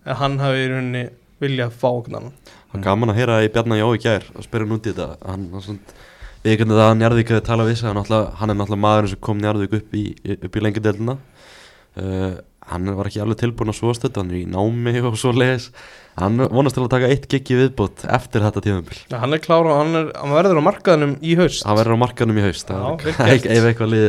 en 0.06 0.16
hann 0.20 0.40
hefði 0.42 0.64
í 0.66 0.70
rauninni 0.72 1.04
vilja 1.42 1.68
fá 1.74 1.88
okkur 1.90 2.18
annan. 2.20 2.38
Það 2.46 2.78
var 2.78 2.86
gaman 2.86 3.14
að 3.14 3.20
heyra 3.20 3.42
í 3.44 3.50
Bjarnar 3.52 3.82
Jó 3.82 3.90
í 3.96 4.02
gær 4.02 4.28
og 4.36 4.46
spyrja 4.46 4.68
hann 4.68 4.78
út 4.78 4.88
í 4.88 4.94
þetta. 4.94 5.08
Hann, 5.28 5.48
hann 5.56 5.66
svona, 5.66 5.98
við 6.44 6.54
einhvern 6.54 6.74
veginn 6.74 6.86
að 6.86 6.96
Njarðvík 7.02 7.34
hefði 7.34 7.48
talað 7.50 7.72
við 7.72 7.80
sig 7.82 7.90
hann, 7.90 8.00
er 8.02 8.56
náttúrulega 8.56 8.84
maðurinn 8.86 9.14
sem 9.14 9.24
kom 9.28 9.42
Njarðvík 9.42 9.76
upp 9.80 9.98
í, 9.98 10.06
upp 10.38 10.56
í 10.56 10.64
lengjadeildina 10.66 11.18
uh, 11.18 12.34
hann 12.70 12.92
var 12.96 13.10
ekki 13.10 13.22
alveg 13.24 13.40
tilbúin 13.42 13.72
að 13.74 13.80
svo 13.82 13.94
stödd 13.98 14.20
hann 14.22 14.30
er 14.32 14.42
í 14.44 14.46
námi 14.50 14.94
og 15.02 15.18
svo 15.20 15.32
leiðis 15.34 15.72
hann 16.20 16.38
vonast 16.52 16.76
til 16.76 16.84
að 16.86 16.92
taka 16.94 17.08
eitt 17.10 17.26
gig 17.32 17.50
í 17.52 17.58
viðbót 17.58 18.04
eftir 18.12 18.44
þetta 18.46 18.62
tíðumbil 18.66 19.00
ja, 19.10 19.20
hann 19.24 19.34
er 19.34 19.40
klára 19.44 19.72
og 19.74 19.80
hann, 19.82 19.96
er, 19.96 20.12
hann 20.20 20.36
verður 20.36 20.60
á 20.62 20.68
markaðinum 20.68 21.16
í 21.24 21.36
haust. 21.40 21.64
Hann 21.66 21.78
verður 21.80 21.96
á 21.98 22.04
markanum 22.04 22.38
í 22.38 22.44
haust 22.46 22.70
ef 22.70 23.66
eitthvað 23.66 23.92
lið 23.96 24.08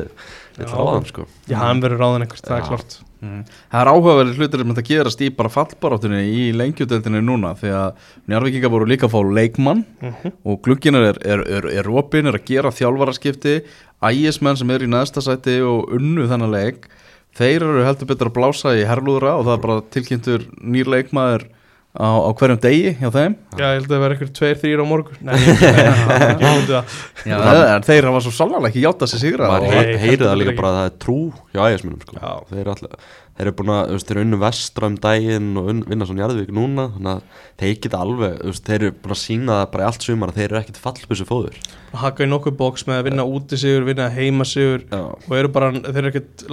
vill 0.59 0.67
Já. 0.67 0.75
ráða 0.75 0.93
hann 0.99 1.07
sko. 1.09 1.25
Já, 1.49 1.57
hann 1.63 1.81
verður 1.81 2.03
ráðan 2.03 2.25
einhvers, 2.27 2.43
það 2.45 2.59
er 2.59 2.67
klart. 2.69 2.97
Það 3.23 3.79
er 3.81 3.89
áhugaverið 3.93 4.39
hlutir 4.41 4.61
sem 4.61 4.73
þetta 4.75 4.85
gerast 4.89 5.21
í 5.23 5.29
bara 5.39 5.51
fallbaráttunni 5.55 6.23
í 6.27 6.43
lengjudeldinni 6.59 7.21
núna 7.25 7.53
því 7.57 7.71
að 7.79 8.01
Njárvíkingar 8.29 8.73
voru 8.75 8.89
líka 8.91 9.07
að 9.07 9.15
fá 9.15 9.21
leikmann 9.39 9.85
Mhm. 10.03 10.33
og 10.45 10.59
glugginar 10.67 11.07
er, 11.13 11.21
er, 11.25 11.45
er, 11.47 11.69
er 11.79 11.89
opin, 11.89 12.27
er 12.27 12.35
að 12.37 12.45
gera 12.51 12.75
þjálfaraskipti 12.75 13.55
ægismenn 14.03 14.59
sem 14.59 14.71
er 14.75 14.83
í 14.85 14.91
næsta 14.91 15.23
sæti 15.23 15.61
og 15.65 15.95
unnu 15.95 16.27
þennan 16.29 16.51
leik 16.53 16.89
þeir 17.39 17.65
eru 17.65 17.85
heldur 17.87 18.11
betur 18.11 18.31
að 18.31 18.37
blása 18.39 18.75
í 18.77 18.87
herlúðra 18.89 19.37
og 19.39 19.47
það 19.47 19.55
er 19.57 19.65
bara 19.67 19.85
tilkynntur 19.95 20.47
nýr 20.61 20.91
leikmaður 20.93 21.47
á, 21.93 22.09
á 22.09 22.31
hverjum 22.39 22.61
degi 22.63 22.93
hjá 23.01 23.09
þeim. 23.13 23.35
Já, 23.59 23.65
ég 23.67 23.79
held 23.79 23.89
að 23.89 23.93
það 23.93 24.03
verður 24.05 24.15
einhver 24.17 24.31
tveir, 24.39 24.61
þrýr 24.63 24.83
á 24.83 24.87
morgun. 24.89 25.19
Nei, 25.29 25.35
ég 25.43 26.45
myndi 26.47 26.73
það 26.77 26.95
Já, 27.29 27.37
en 27.77 27.85
þeir 27.87 28.09
hafa 28.09 28.23
svo 28.25 28.33
sannlega 28.37 28.71
ekki 28.71 28.85
játað 28.87 29.13
sér 29.13 29.23
sigra 29.27 29.51
maður 29.51 29.67
og, 29.67 29.73
Nei, 29.73 29.77
heyri, 29.83 29.99
heyri 30.07 30.25
það 30.25 30.39
líka 30.41 30.55
bara 30.59 30.71
að 30.73 30.79
það 30.79 30.89
er 30.89 30.97
trú 31.05 31.19
hjá 31.53 31.61
ægismunum 31.69 32.01
sko. 32.07 32.17
Já. 32.17 32.33
þeir 32.49 32.63
eru 32.63 32.73
alltaf 32.75 33.11
þeir 33.33 33.49
eru 33.49 33.55
búin 33.59 33.73
að, 33.73 33.93
þeir 34.05 34.13
eru 34.13 34.25
unnu 34.27 34.39
vestra 34.43 34.89
um 34.91 34.97
daginn 35.01 35.53
og 35.57 35.69
unn, 35.73 35.83
vinna 35.89 36.09
svona 36.09 36.21
Njarðvík 36.21 36.51
núna 36.53 36.85
þannig 36.93 37.13
að 37.13 37.23
þeir 37.63 37.77
geta 37.87 38.01
alveg, 38.05 38.35
þeir 38.59 38.77
eru 38.77 38.95
búin 38.99 39.15
að 39.15 39.21
sína 39.23 39.57
það 39.57 39.71
bara 39.73 39.85
í 39.85 39.89
allt 39.89 40.07
sumar 40.07 40.33
að 40.33 40.41
þeir 40.41 40.49
eru 40.51 40.61
ekkit 40.61 40.81
fallbissu 40.83 41.29
fóður 41.29 41.57
haka 42.03 42.27
í 42.27 42.29
nokkuð 42.29 42.59
bóks 42.61 42.85
með 42.89 43.01
að 43.01 43.07
vinna 43.09 43.25
úti 43.29 43.61
sigur 43.61 43.89
vinna 43.89 44.11
heima 44.13 44.45
sigur 44.49 44.85
og 44.93 45.33
eru 45.39 45.53
bara, 45.55 45.73
þeir 45.73 46.03
eru 46.03 46.13
ekkert 46.13 46.45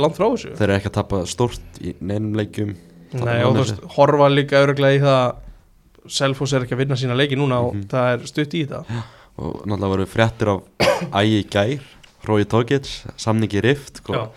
að 3.13 3.25
Nei, 3.25 3.43
og 3.43 3.55
þú 3.55 3.63
veist, 3.63 3.79
horfa 3.95 4.27
líka 4.33 4.63
öruglega 4.65 4.97
í 4.99 5.03
það 5.03 5.35
Selfoss 6.09 6.53
er 6.55 6.63
ekki 6.65 6.73
að 6.77 6.83
vinna 6.85 6.95
sína 6.97 7.15
leiki 7.17 7.35
núna 7.37 7.59
og 7.61 7.73
Mhm. 7.75 7.87
það 7.91 8.13
er 8.13 8.27
stutt 8.27 8.53
í 8.57 8.65
það. 8.67 8.85
Og 9.39 9.63
náttúrulega 9.67 9.89
voru 9.93 10.05
fréttir 10.09 10.47
af 10.53 10.61
ægi 11.13 11.43
í 11.43 11.49
gær 11.49 11.79
Rói 12.27 12.43
Tókits, 12.45 13.05
samningi 13.17 13.61
rift 13.63 13.97
sko. 14.01 14.29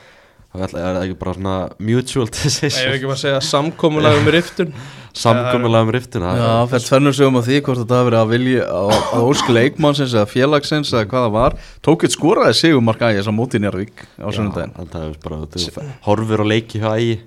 Og 0.54 0.60
það 0.60 0.74
er 0.76 0.98
ekki 1.06 1.18
bara 1.18 1.32
svona 1.34 1.54
mutual 1.80 2.28
Nei, 2.28 2.36
ég 2.36 2.42
hef 2.44 2.60
decision 2.60 2.92
ekki 2.92 3.08
bara 3.08 3.16
að 3.16 3.22
segja 3.24 3.40
samkomulega 3.40 4.18
um 4.20 4.28
riftun. 4.34 4.74
Samkomulega 5.12 5.82
um 5.86 5.90
riftuna 5.92 6.30
Já, 6.36 6.50
fyrir 6.68 6.84
tvennur 6.88 7.12
sögum 7.16 7.36
á 7.36 7.42
því 7.44 7.56
hvort 7.64 7.80
þetta 7.82 7.96
hafi 7.98 8.08
verið 8.10 8.20
að 8.22 8.30
vilja 8.32 8.62
á, 8.68 8.82
á 9.12 9.18
ósk 9.28 9.48
leikmannsins 9.52 10.14
eða 10.16 10.28
félagsins 10.28 10.92
eða 10.92 11.04
hvað 11.08 11.24
það 11.26 11.32
var. 11.32 11.56
Tókitt 11.84 12.12
skoraði 12.16 12.54
sigumark 12.60 13.00
ægis 13.00 13.28
á 13.28 13.32
móti 13.32 13.60
Njárvík 13.60 13.96
á 14.20 14.28
sunnudaginn. 14.32 14.72
en 14.78 14.86
það 14.92 15.08
er 15.08 15.18
bara, 15.24 15.36
þú 15.52 15.84
horfir 16.06 16.40
á 16.40 16.46
leiki 16.48 16.80
hjá 16.80 16.90
ægi 16.96 17.18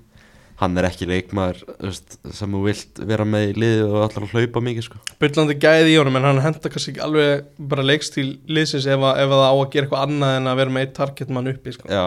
hann 0.59 0.77
er 0.79 0.87
ekki 0.87 1.07
leikmaður 1.09 1.63
veist, 1.83 2.15
sem 2.35 2.53
þú 2.55 2.61
vilt 2.63 3.01
vera 3.09 3.25
með 3.27 3.49
í 3.49 3.55
liði 3.59 3.81
og 3.87 3.97
allar 4.05 4.27
að 4.27 4.35
hlaupa 4.35 4.61
mikið 4.63 4.87
sko. 4.87 5.01
byllandi 5.19 5.57
gæði 5.59 5.91
í 5.91 5.97
honum 5.99 6.19
en 6.19 6.29
hann 6.29 6.43
henda 6.45 6.71
kannski 6.71 6.93
ekki 6.93 7.03
alveg 7.03 7.49
bara 7.73 7.83
leikstíl 7.85 8.27
liðsins 8.47 8.87
ef, 8.87 9.01
að, 9.01 9.19
ef 9.25 9.35
að 9.35 9.43
það 9.43 9.51
á 9.51 9.55
að 9.55 9.67
gera 9.73 9.87
eitthvað 9.87 10.05
annað 10.07 10.37
en 10.39 10.51
að 10.51 10.61
vera 10.61 10.75
með 10.75 10.87
eitt 10.87 10.95
target 10.95 11.35
mann 11.35 11.51
uppi 11.51 11.75
sko. 11.75 11.91
Já, 11.91 12.05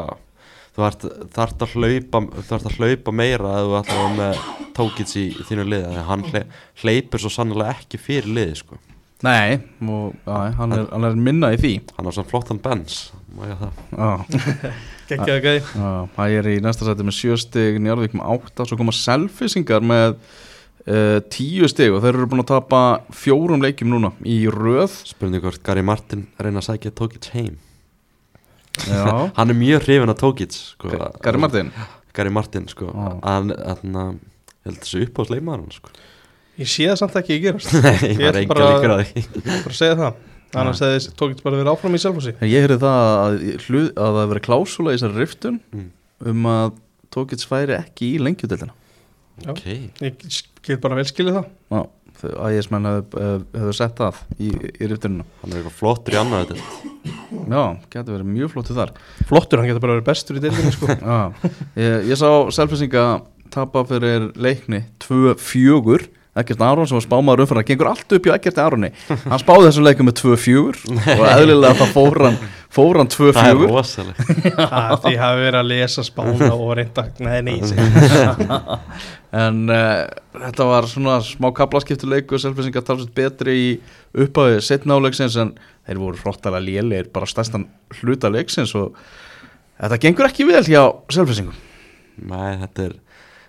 þú 0.73 0.89
þarft 1.37 1.67
að 1.67 1.77
hlaupa 1.77 2.25
þú 2.33 2.47
þarft 2.49 2.71
að 2.73 2.79
hlaupa 2.81 3.17
meira 3.21 3.55
ef 3.59 3.69
þú 3.69 3.79
ætlar 3.83 3.99
að 3.99 4.05
vera 4.05 4.19
með 4.23 4.43
tókits 4.79 5.19
í, 5.19 5.27
þínu 5.49 5.69
liði 5.69 5.91
þegar 5.91 6.09
hann 6.09 6.29
hle, 6.31 6.45
hleypur 6.85 7.25
svo 7.25 7.35
sannlega 7.35 7.77
ekki 7.77 8.01
fyrir 8.01 8.33
liði 8.33 8.61
sko. 8.63 8.81
Nei, 9.27 9.59
og, 9.83 10.13
já, 10.23 10.37
hann, 10.61 10.75
er, 10.77 10.85
hann 10.93 11.07
er 11.09 11.17
minna 11.19 11.51
í 11.51 11.59
því. 11.59 11.73
Hann 11.97 12.07
á 12.07 12.13
svona 12.15 12.31
flottan 12.31 12.61
bens 12.63 13.09
geggjaði 15.09 15.41
gæði 15.45 15.63
það? 15.69 16.35
Er 16.39 16.49
í 16.51 16.59
næsta 16.63 16.87
sæti 16.87 17.07
með 17.07 17.17
sjö 17.17 17.39
stig 17.41 17.79
Njárvík 17.83 18.15
með 18.19 18.31
átta, 18.35 18.67
svo 18.69 18.79
koma 18.81 18.95
selfisingar 18.95 19.85
með 19.85 20.15
uh, 20.15 21.19
tíu 21.33 21.69
stig 21.71 21.95
og 21.95 22.03
þeir 22.05 22.15
eru 22.15 22.29
búin 22.31 22.45
að 22.45 22.51
tapa 22.53 22.83
fjórum 23.15 23.65
leikjum 23.65 23.93
núna 23.93 24.13
í 24.27 24.41
röð. 24.53 25.01
Spurning 25.09 25.45
hvort 25.45 25.63
Gary 25.67 25.85
Martin 25.87 26.27
reyna 26.41 26.63
að 26.63 26.71
sækja 26.71 26.95
tókits 26.99 27.33
heim. 27.35 27.57
Já, 28.87 29.29
hann 29.39 29.51
er 29.55 29.59
mjög 29.59 29.87
hrifin 29.87 30.15
af 30.15 30.21
tókits 30.23 30.63
sko. 30.75 30.93
Gary 31.25 31.43
Martin? 31.43 31.73
Gary 32.17 32.35
Martin 32.35 32.69
sko. 32.71 32.93
Hann, 33.25 33.51
hann 33.55 33.99
ég 33.99 34.71
held 34.71 34.81
þessu 34.85 35.05
upp 35.07 35.21
á 35.21 35.23
sleimaður 35.31 35.81
sko. 35.81 35.99
Ég 36.59 36.69
sé 36.71 36.89
það 36.91 36.99
samt 37.03 37.17
ekki 37.21 37.37
að 37.39 37.45
gerast. 37.47 37.73
Nei, 37.85 38.11
Ég 38.15 38.25
engar 38.43 38.49
bara- 38.53 38.71
líkur 38.75 38.95
að 38.97 39.05
því. 39.09 39.23
bara 39.47 39.73
að 39.73 39.79
segja 39.79 39.99
það. 40.03 40.25
Annars 40.59 40.81
hefði 40.81 41.11
tókist 41.21 41.43
bara 41.45 41.59
verið 41.61 41.69
áfram 41.75 41.93
í 41.93 41.99
Selfossi 42.01 42.31
Ég 42.49 42.63
heyrði 42.65 42.79
það 42.81 43.03
að, 43.21 43.35
að 44.01 44.15
það 44.17 44.31
verið 44.31 44.45
klásula 44.47 44.95
í 44.95 44.97
þessari 44.97 45.19
riftun 45.21 45.59
Mm. 45.77 45.89
um 46.33 46.47
að 46.49 46.71
Tókits 47.13 47.45
færi 47.49 47.75
ekki 47.77 48.09
í 48.15 48.23
lengjudeldina 48.23 48.73
Já. 49.45 49.51
ok, 49.53 49.61
ég 50.03 50.25
get 50.67 50.81
bara 50.83 50.97
vel 50.99 51.05
skilið 51.09 51.37
það. 51.39 51.45
Já, 51.73 51.83
ægismenn 52.49 52.89
hefur 52.89 53.45
hef 53.61 53.77
sett 53.79 54.01
það 54.01 54.17
í, 54.41 54.49
í 54.51 54.89
riftunina. 54.91 55.25
Hann 55.45 55.53
er 55.55 55.61
eitthvað 55.61 55.77
flottur 55.79 56.17
í 56.17 56.19
annað 56.19 56.57
Já, 56.59 57.63
getur 57.93 58.17
verið 58.17 58.29
mjög 58.33 58.51
flottu 58.57 58.75
þar. 58.77 58.93
Flottur, 59.29 59.61
hann 59.63 59.69
getur 59.71 59.85
bara 59.85 59.95
verið 59.99 60.09
bestur 60.09 60.41
í 60.41 60.43
deildinni 60.43 60.73
sko. 60.75 60.89
Já, 60.97 61.19
ég, 61.79 62.09
ég 62.11 62.19
sá 62.21 62.29
selfisinga 62.57 63.05
tapa 63.55 63.85
fyrir 63.89 64.31
leikni 64.37 64.83
2-4 65.07 66.09
Ekkert 66.39 66.63
Aron 66.65 66.89
sem 66.89 66.99
var 66.99 67.05
spámaður 67.05 67.45
umfram 67.45 67.61
það 67.61 67.69
gengur 67.73 67.91
allt 67.91 68.15
upp 68.17 68.29
hjá 68.29 68.35
Ekkert 68.37 68.61
Aroni. 68.63 68.91
Hann 69.09 69.43
spáði 69.43 69.69
þessum 69.69 69.87
leikum 69.87 70.09
með 70.09 70.19
2-4 70.23 70.95
og 71.19 71.25
eðlilega 71.33 71.79
það 71.81 71.95
fór 71.97 72.21
hann, 72.27 72.39
fór 72.79 73.01
hann 73.01 73.13
Það 73.15 73.31
er 73.31 73.63
2-4 73.63 73.71
rosalega 73.73 74.99
því 75.05 75.15
hafi 75.23 75.47
verið 75.47 75.61
að 75.63 75.71
lesa 75.73 76.05
spána 76.07 76.51
og 76.55 76.75
reynda 76.79 77.07
Nei, 77.19 77.41
nei, 77.43 77.57
nei 77.63 78.79
en 79.35 79.69
uh, 79.69 80.07
þetta 80.33 80.67
var 80.69 80.87
svona 80.89 81.19
smá 81.25 81.51
kaplaskiptu 81.57 82.09
leiku 82.09 82.39
selfisingar 82.41 82.85
talsveit 82.87 83.13
betri 83.17 83.57
í 83.59 83.67
upphafi 84.17 84.63
setna 84.65 84.97
áleiksins 84.97 85.37
en 85.41 85.53
þeir 85.89 86.01
voru 86.01 86.23
hróttalega 86.23 86.65
lélegir 86.65 87.11
bara 87.13 87.29
stærstan 87.29 87.67
hluta 88.01 88.31
leiksins 88.33 88.73
og 88.79 88.97
þetta 89.77 90.01
gengur 90.07 90.31
ekki 90.31 90.49
vel 90.49 90.65
hjá 90.65 90.83
selfisingum 91.13 91.57
Nei, 92.29 92.57
þetta 92.65 92.89
er 92.89 92.97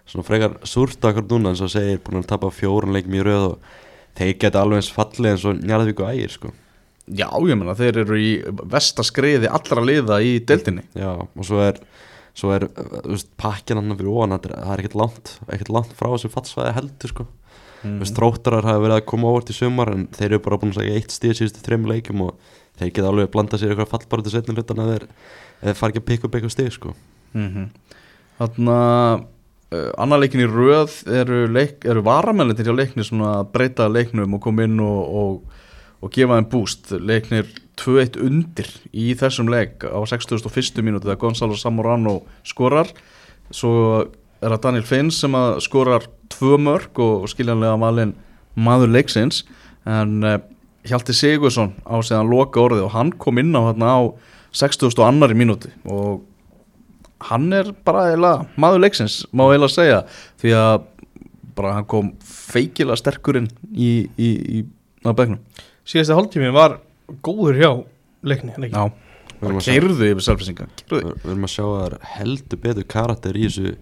svona 0.09 0.25
frekar 0.27 0.57
súrt 0.67 1.05
akkur 1.05 1.27
núna 1.29 1.53
eins 1.53 1.61
og 1.65 1.71
segir 1.73 2.01
búin 2.03 2.21
að 2.23 2.29
tapa 2.31 2.49
fjórun 2.53 2.95
leikum 2.95 3.15
í 3.19 3.23
röð 3.25 3.45
og 3.51 3.71
þeir 4.19 4.35
geta 4.41 4.63
alveg 4.63 4.81
eins 4.81 4.91
fallið 4.95 5.31
eins 5.33 5.45
og 5.47 5.61
Njarðvík 5.63 6.03
og 6.03 6.11
ægir 6.13 6.33
sko. 6.35 6.53
Já, 7.09 7.25
ég 7.41 7.57
meina, 7.57 7.73
þeir 7.77 8.03
eru 8.03 8.17
í 8.21 8.29
vestaskriði 8.69 9.49
allra 9.49 9.81
liða 9.85 10.19
í 10.21 10.35
deildinni. 10.45 10.83
Já, 10.97 11.09
og 11.17 11.45
svo 11.47 11.61
er 11.65 11.79
svo 12.39 12.53
er, 12.55 12.67
veist, 13.03 13.29
pakkin 13.39 13.79
annar 13.81 13.97
fyrir 13.99 14.13
er- 14.35 14.53
það 14.53 14.73
er 14.73 14.83
ekkert 14.83 14.95
langt, 14.95 15.31
ekkert 15.49 15.71
langt 15.73 15.93
frá 15.97 16.07
þessu 16.13 16.29
fallsvæði 16.31 16.75
heldur 16.77 17.11
sko. 17.11 17.25
Mm. 17.79 17.95
Þú 17.97 18.03
veist, 18.03 18.15
þróttarar 18.19 18.67
hafa 18.67 18.83
verið 18.83 18.97
að 18.99 19.05
koma 19.09 19.31
óvart 19.31 19.49
í 19.49 19.55
sumar 19.55 19.91
en 19.93 20.07
þeir 20.15 20.29
eru 20.33 20.39
bara 20.45 20.59
búin 20.59 20.73
að 20.73 20.81
segja 20.81 20.95
eitt 20.99 21.15
stíð 21.15 21.35
síðustu 21.39 21.63
þreim 21.65 21.87
leikum 21.89 22.21
og 22.27 22.35
þeir 22.79 22.91
geta 22.93 23.09
alveg 23.11 23.31
blanda 23.31 23.57
sér 23.59 23.73
eitthvað 23.73 23.91
fallbarðu 23.93 24.33
setni 24.33 24.55
hlutan 24.55 24.83
að 24.83 24.91
þeir, 24.93 25.05
ef 25.09 25.65
þeir 25.67 25.79
fara 25.79 25.93
ekki 25.93 26.01
að 26.03 26.09
pikka 26.11 26.27
upp 26.27 26.35
eitthvað 26.39 26.55
stíð 26.55 26.71
sko. 26.75 26.93
Mm 27.33 27.69
Þannig 28.39 28.69
að 28.71 29.25
uh, 29.73 29.89
annar 30.01 30.21
leikin 30.21 30.43
í 30.43 30.49
röð 30.49 30.99
eru, 31.21 31.45
leik, 31.51 31.85
eru 31.85 32.03
varamennir 32.05 32.65
hjá 32.65 32.75
leikni 32.75 33.05
svona 33.05 33.39
að 33.39 33.49
breyta 33.55 33.89
leiknum 33.91 34.37
og 34.37 34.43
koma 34.43 34.67
inn 34.67 34.79
og, 34.83 35.01
og, 35.21 35.65
og 36.03 36.13
gefa 36.15 36.39
þeim 36.39 36.49
búst 36.51 36.93
leiknir 36.95 37.49
2-1 37.79 38.19
undir 38.23 38.69
í 38.91 39.13
þessum 39.17 39.49
leik 39.51 39.85
á 39.87 39.99
61. 40.03 40.81
mínúti 40.83 41.07
þegar 41.07 41.21
Gonzalo 41.21 41.57
Zamorano 41.57 42.19
skorar 42.47 42.91
svo 43.49 44.05
er 44.39 44.53
það 44.53 44.63
Daniel 44.65 44.87
Finns 44.87 45.19
sem 45.23 45.35
að 45.35 45.59
skorar 45.65 46.07
tvö 46.31 46.59
mörg 46.61 46.99
og 47.03 47.27
skiljanlega 47.31 47.79
valinn 47.81 48.15
maður 48.59 48.93
leiksins 48.93 49.43
en 49.87 50.23
uh, 50.25 50.39
Hjalti 50.87 51.13
Sigursson 51.15 51.73
á 51.83 51.99
segðan 51.99 52.31
loka 52.31 52.61
orðið 52.61 52.85
og 52.87 52.93
hann 52.95 53.11
kom 53.19 53.39
inn 53.41 53.55
á 53.55 53.67
hérna 53.69 53.93
á 53.99 54.01
60. 54.55 54.95
annari 55.05 55.35
mínúti 55.37 55.71
og 55.85 56.23
hann 57.27 57.49
er 57.55 57.73
bara 57.85 58.07
eiginlega 58.09 58.45
maður 58.59 58.83
leiksins, 58.85 59.21
má 59.35 59.45
eiginlega 59.49 59.75
segja 59.75 59.99
því 60.41 60.53
að 60.59 60.75
bara 61.59 61.73
hann 61.75 61.87
kom 61.91 62.13
feikilega 62.23 62.99
sterkurinn 63.01 63.49
í, 63.73 64.07
í, 64.15 64.29
í 64.29 64.63
á 65.03 65.11
begnum 65.11 65.41
Síðasti 65.89 66.15
hálftími 66.15 66.51
var 66.53 66.77
góður 67.25 67.57
hjá 67.57 67.69
leikni, 68.21 68.53
leikni. 68.61 68.75
Já, 68.77 68.91
Við 69.39 69.45
bara 69.47 69.63
keirðu 69.65 70.09
yfir 70.11 70.25
selfisinga 70.25 70.67
keirðu 70.69 70.99
Við 70.99 71.07
við 71.23 71.31
erum 71.33 71.47
að 71.47 71.53
sjá 71.55 71.63
að 71.65 71.73
það 71.73 71.85
er 71.87 71.95
heldur 72.13 72.61
betur 72.65 72.87
karakter 72.93 73.39
í 73.39 73.47
þessu, 73.47 73.73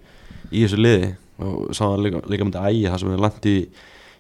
í 0.51 0.63
þessu 0.63 0.79
liði. 0.79 1.09
Og 1.43 1.57
sá 1.75 1.83
það 1.83 2.03
líka, 2.05 2.21
líka 2.31 2.47
með 2.47 2.59
ægi 2.69 2.85
það 2.88 3.01
sem 3.03 3.11
er 3.13 3.23
langt 3.25 3.49
í, 3.49 3.55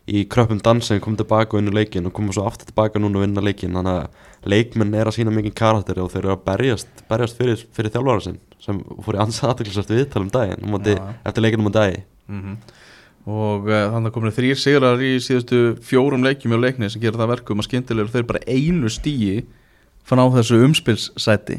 í 0.07 0.23
kröppum 0.31 0.61
dansi 0.63 0.99
kom 1.03 1.17
tilbaka 1.19 1.55
og 1.55 1.61
vinna 1.61 1.75
leikin 1.75 2.07
og 2.07 2.15
koma 2.15 2.35
svo 2.35 2.45
aftur 2.47 2.69
tilbaka 2.69 3.01
núna 3.01 3.19
og 3.19 3.25
vinna 3.25 3.43
leikin 3.43 3.75
þannig 3.75 4.01
að 4.01 4.51
leikmenn 4.53 4.95
er 4.95 5.09
að 5.09 5.17
sína 5.17 5.33
mikið 5.35 5.55
karakter 5.57 5.99
og 5.99 6.11
þeir 6.13 6.23
eru 6.23 6.35
að 6.35 6.43
berjast, 6.47 7.05
berjast 7.09 7.39
fyrir, 7.39 7.63
fyrir 7.75 7.93
þjálfara 7.95 8.23
sinn 8.23 8.41
sem 8.63 8.79
fór 9.03 9.17
í 9.17 9.23
ansað 9.23 9.51
aðtöklisast 9.51 9.91
viðtal 9.91 10.23
um 10.23 10.33
daginn 10.33 10.63
um 10.63 10.75
móti, 10.75 10.95
Já. 10.95 11.09
eftir 11.27 11.45
leikinu 11.45 11.67
um 11.67 11.73
dagi 11.75 12.03
mm 12.27 12.59
og 13.27 13.67
uh, 13.67 13.89
þannig 13.91 14.07
að 14.07 14.13
komin 14.15 14.35
þrýr 14.35 14.59
sigrar 14.59 15.01
í 15.03 15.17
síðustu 15.19 15.61
fjórum 15.83 16.23
leikjum 16.23 16.53
hjá 16.55 16.61
leikni 16.63 16.87
sem 16.87 17.01
gerir 17.03 17.19
það 17.19 17.33
verkum 17.33 17.59
að 17.59 17.67
skyndilegur 17.67 18.13
þeir 18.13 18.27
bara 18.29 18.43
einu 18.47 18.91
stíi 18.91 19.41
fann 20.07 20.21
á 20.23 20.31
þessu 20.37 20.61
umspilssæti 20.63 21.57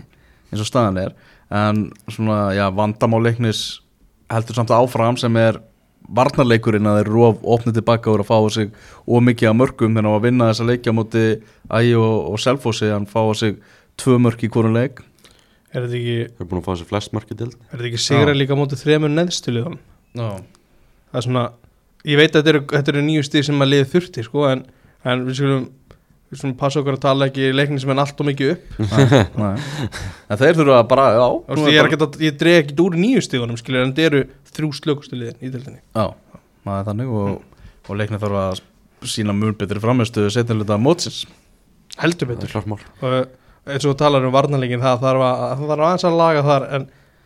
eins 0.49 0.63
og 0.65 0.69
staðan 0.69 1.01
er. 1.03 1.13
En 1.53 1.89
svona, 2.09 2.55
já, 2.57 2.65
vandamál 2.73 3.21
leiknis 3.27 3.83
heldur 4.33 4.57
samt 4.57 4.73
áfram 4.73 5.19
sem 5.21 5.37
er 5.41 5.61
varnarleikurinn 6.09 6.89
að 6.89 7.01
þeir 7.01 7.11
eru 7.11 7.25
of 7.27 7.43
opnið 7.57 7.81
tilbaka 7.81 8.11
og 8.11 8.19
eru 8.19 8.27
að 8.27 8.31
fá 8.31 8.55
sig 8.55 8.71
ómikið 9.07 9.51
að 9.51 9.59
mörgum 9.61 9.99
þannig 9.99 10.17
að 10.17 10.25
vinna 10.29 10.51
þessa 10.53 10.69
leikja 10.69 10.95
móti 10.97 11.25
Ægi 11.69 11.97
og, 12.01 12.15
og 12.33 12.41
Selfossi 12.41 12.93
hann 12.93 13.09
fá 13.11 13.21
sig 13.37 13.59
tvö 14.01 14.17
mörg 14.25 14.45
í 14.47 14.51
hvorum 14.53 14.77
leik. 14.77 15.03
Er 15.75 15.85
þetta 15.85 15.99
ekki, 15.99 16.15
þeir 16.33 16.45
eru 16.45 16.49
búin 16.49 16.63
að 16.63 16.69
fá 16.69 16.73
þessu 16.73 16.89
flest 16.89 17.13
markið 17.13 17.43
til 17.43 17.51
er 17.53 17.75
þetta 17.75 17.89
ekki 17.91 18.01
sigra 18.01 18.37
líka 18.37 18.57
mótið 18.57 18.85
þremur 18.87 19.13
neðstuliðan? 19.13 19.77
Já, 20.17 20.31
Það 21.09 21.21
er 21.21 21.25
svona, 21.25 21.45
ég 22.09 22.21
veit 22.21 22.31
að 22.33 22.39
þetta 22.39 22.53
eru, 22.53 22.63
þetta 22.73 22.93
eru 22.93 23.03
nýju 23.07 23.27
stíð 23.27 23.45
sem 23.49 23.65
að 23.65 23.71
liði 23.73 23.89
þurfti, 23.93 24.25
sko, 24.27 24.45
en, 24.51 24.65
en 25.09 25.23
við 25.25 25.39
skulum, 25.39 25.63
við 26.29 26.41
skulum 26.41 26.55
passa 26.61 26.83
okkur 26.83 26.99
að 26.99 27.05
tala 27.07 27.29
ekki 27.31 27.51
leikni 27.55 27.81
sem 27.81 27.93
er 27.95 28.01
allt 28.03 28.21
og 28.21 28.29
mikið 28.29 28.53
upp. 28.55 28.81
en 30.29 30.41
þeir 30.41 30.59
þurfa 30.61 30.81
bara, 30.91 31.07
já 31.17 31.27
Þú 31.29 31.57
veist, 31.57 31.73
ég 31.73 31.89
ekki 31.89 32.01
að, 32.05 32.19
ég 32.27 32.39
dreg 32.43 32.59
ekki 32.63 32.79
úr 32.85 32.99
nýju 33.01 33.25
stíðunum, 33.25 33.61
skilur, 33.61 33.85
en 33.85 33.95
þetta 33.97 34.09
eru 34.11 34.23
þrjú 34.53 34.71
slökustu 34.77 35.19
liðin 35.19 35.41
í 35.41 35.53
deildinni. 35.55 35.81
Já, 35.97 36.45
það 36.67 36.81
er 36.81 36.89
þannig 36.91 37.15
og, 37.23 37.61
og 37.89 38.01
leiknir 38.01 38.23
þarf 38.25 38.41
að 38.43 38.63
sína 39.09 39.37
mun 39.37 39.57
betri 39.57 39.81
framherstöðu 39.81 40.33
setnilega 40.35 40.79
mótsins 40.83 41.25
Heldur 41.99 42.29
betur. 42.31 42.53
Og 43.03 43.15
eins 43.69 43.85
og 43.85 43.93
þú 43.93 43.97
talar 43.99 44.27
um 44.27 44.35
varnarleikin, 44.35 44.83
það 44.83 45.01
þarf, 45.03 45.25
að, 45.27 45.63
þarf 45.65 45.85
aðeins 45.87 46.05
að 46.07 46.19
laga 46.19 46.43
þar, 46.47 46.67
en, 46.77 46.85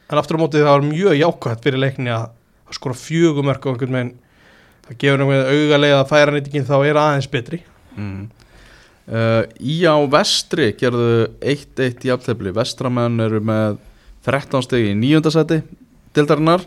en 0.08 0.20
aftur 0.20 0.38
á 0.38 0.42
mótið 0.42 0.64
það 0.64 0.76
var 0.76 0.86
mjög 0.86 1.18
jákvæmt 1.18 1.66
fyrir 1.66 1.82
leikni 1.82 2.12
að, 2.14 2.28
að 2.68 2.78
skora 2.78 2.98
fjögumörk 2.98 3.66
og 3.66 3.74
einhvern 3.74 3.98
veginn, 3.98 4.14
það 4.86 4.98
gefur 5.02 5.24
einhvern 5.24 5.42
veginn 5.42 5.66
augalega 5.66 5.98
að 5.98 6.08
færa 6.12 6.36
nýtingin 6.36 6.68
þá 6.70 6.74
er 6.78 7.00
aðeins 7.02 7.28
betri. 7.32 7.60
mm. 7.98 8.22
Uh, 9.10 9.42
Í 9.60 9.78
á 9.88 9.96
vestri 10.12 10.72
gerðu 10.78 11.30
1-1 11.40 12.06
jafntefli 12.10 12.52
Vestramenn 12.56 13.20
eru 13.24 13.40
með 13.44 13.78
13 14.28 14.66
stegi 14.68 14.92
í 14.92 14.98
nýjöndasæti 14.98 15.62
dildarinnar 16.14 16.66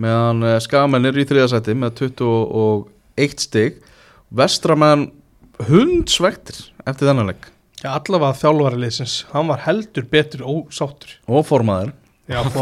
meðan 0.00 0.44
uh, 0.46 0.58
skamenn 0.62 1.10
eru 1.10 1.22
í 1.22 1.28
þriðasæti 1.28 1.74
með 1.78 1.98
21 2.04 3.44
steg 3.44 3.82
Vestramenn 4.34 5.10
hundsvektir 5.68 6.64
eftir 6.84 7.10
þennan 7.10 7.30
leik 7.34 7.50
Já, 7.84 7.90
allavega 7.98 8.32
þjálfari 8.40 8.78
liðsins, 8.80 9.18
hann 9.34 9.50
var 9.50 9.60
heldur 9.66 10.06
betur 10.08 10.40
ósáttur. 10.48 11.18
og 11.28 11.44
formaður 11.44 11.92
Já, 12.24 12.38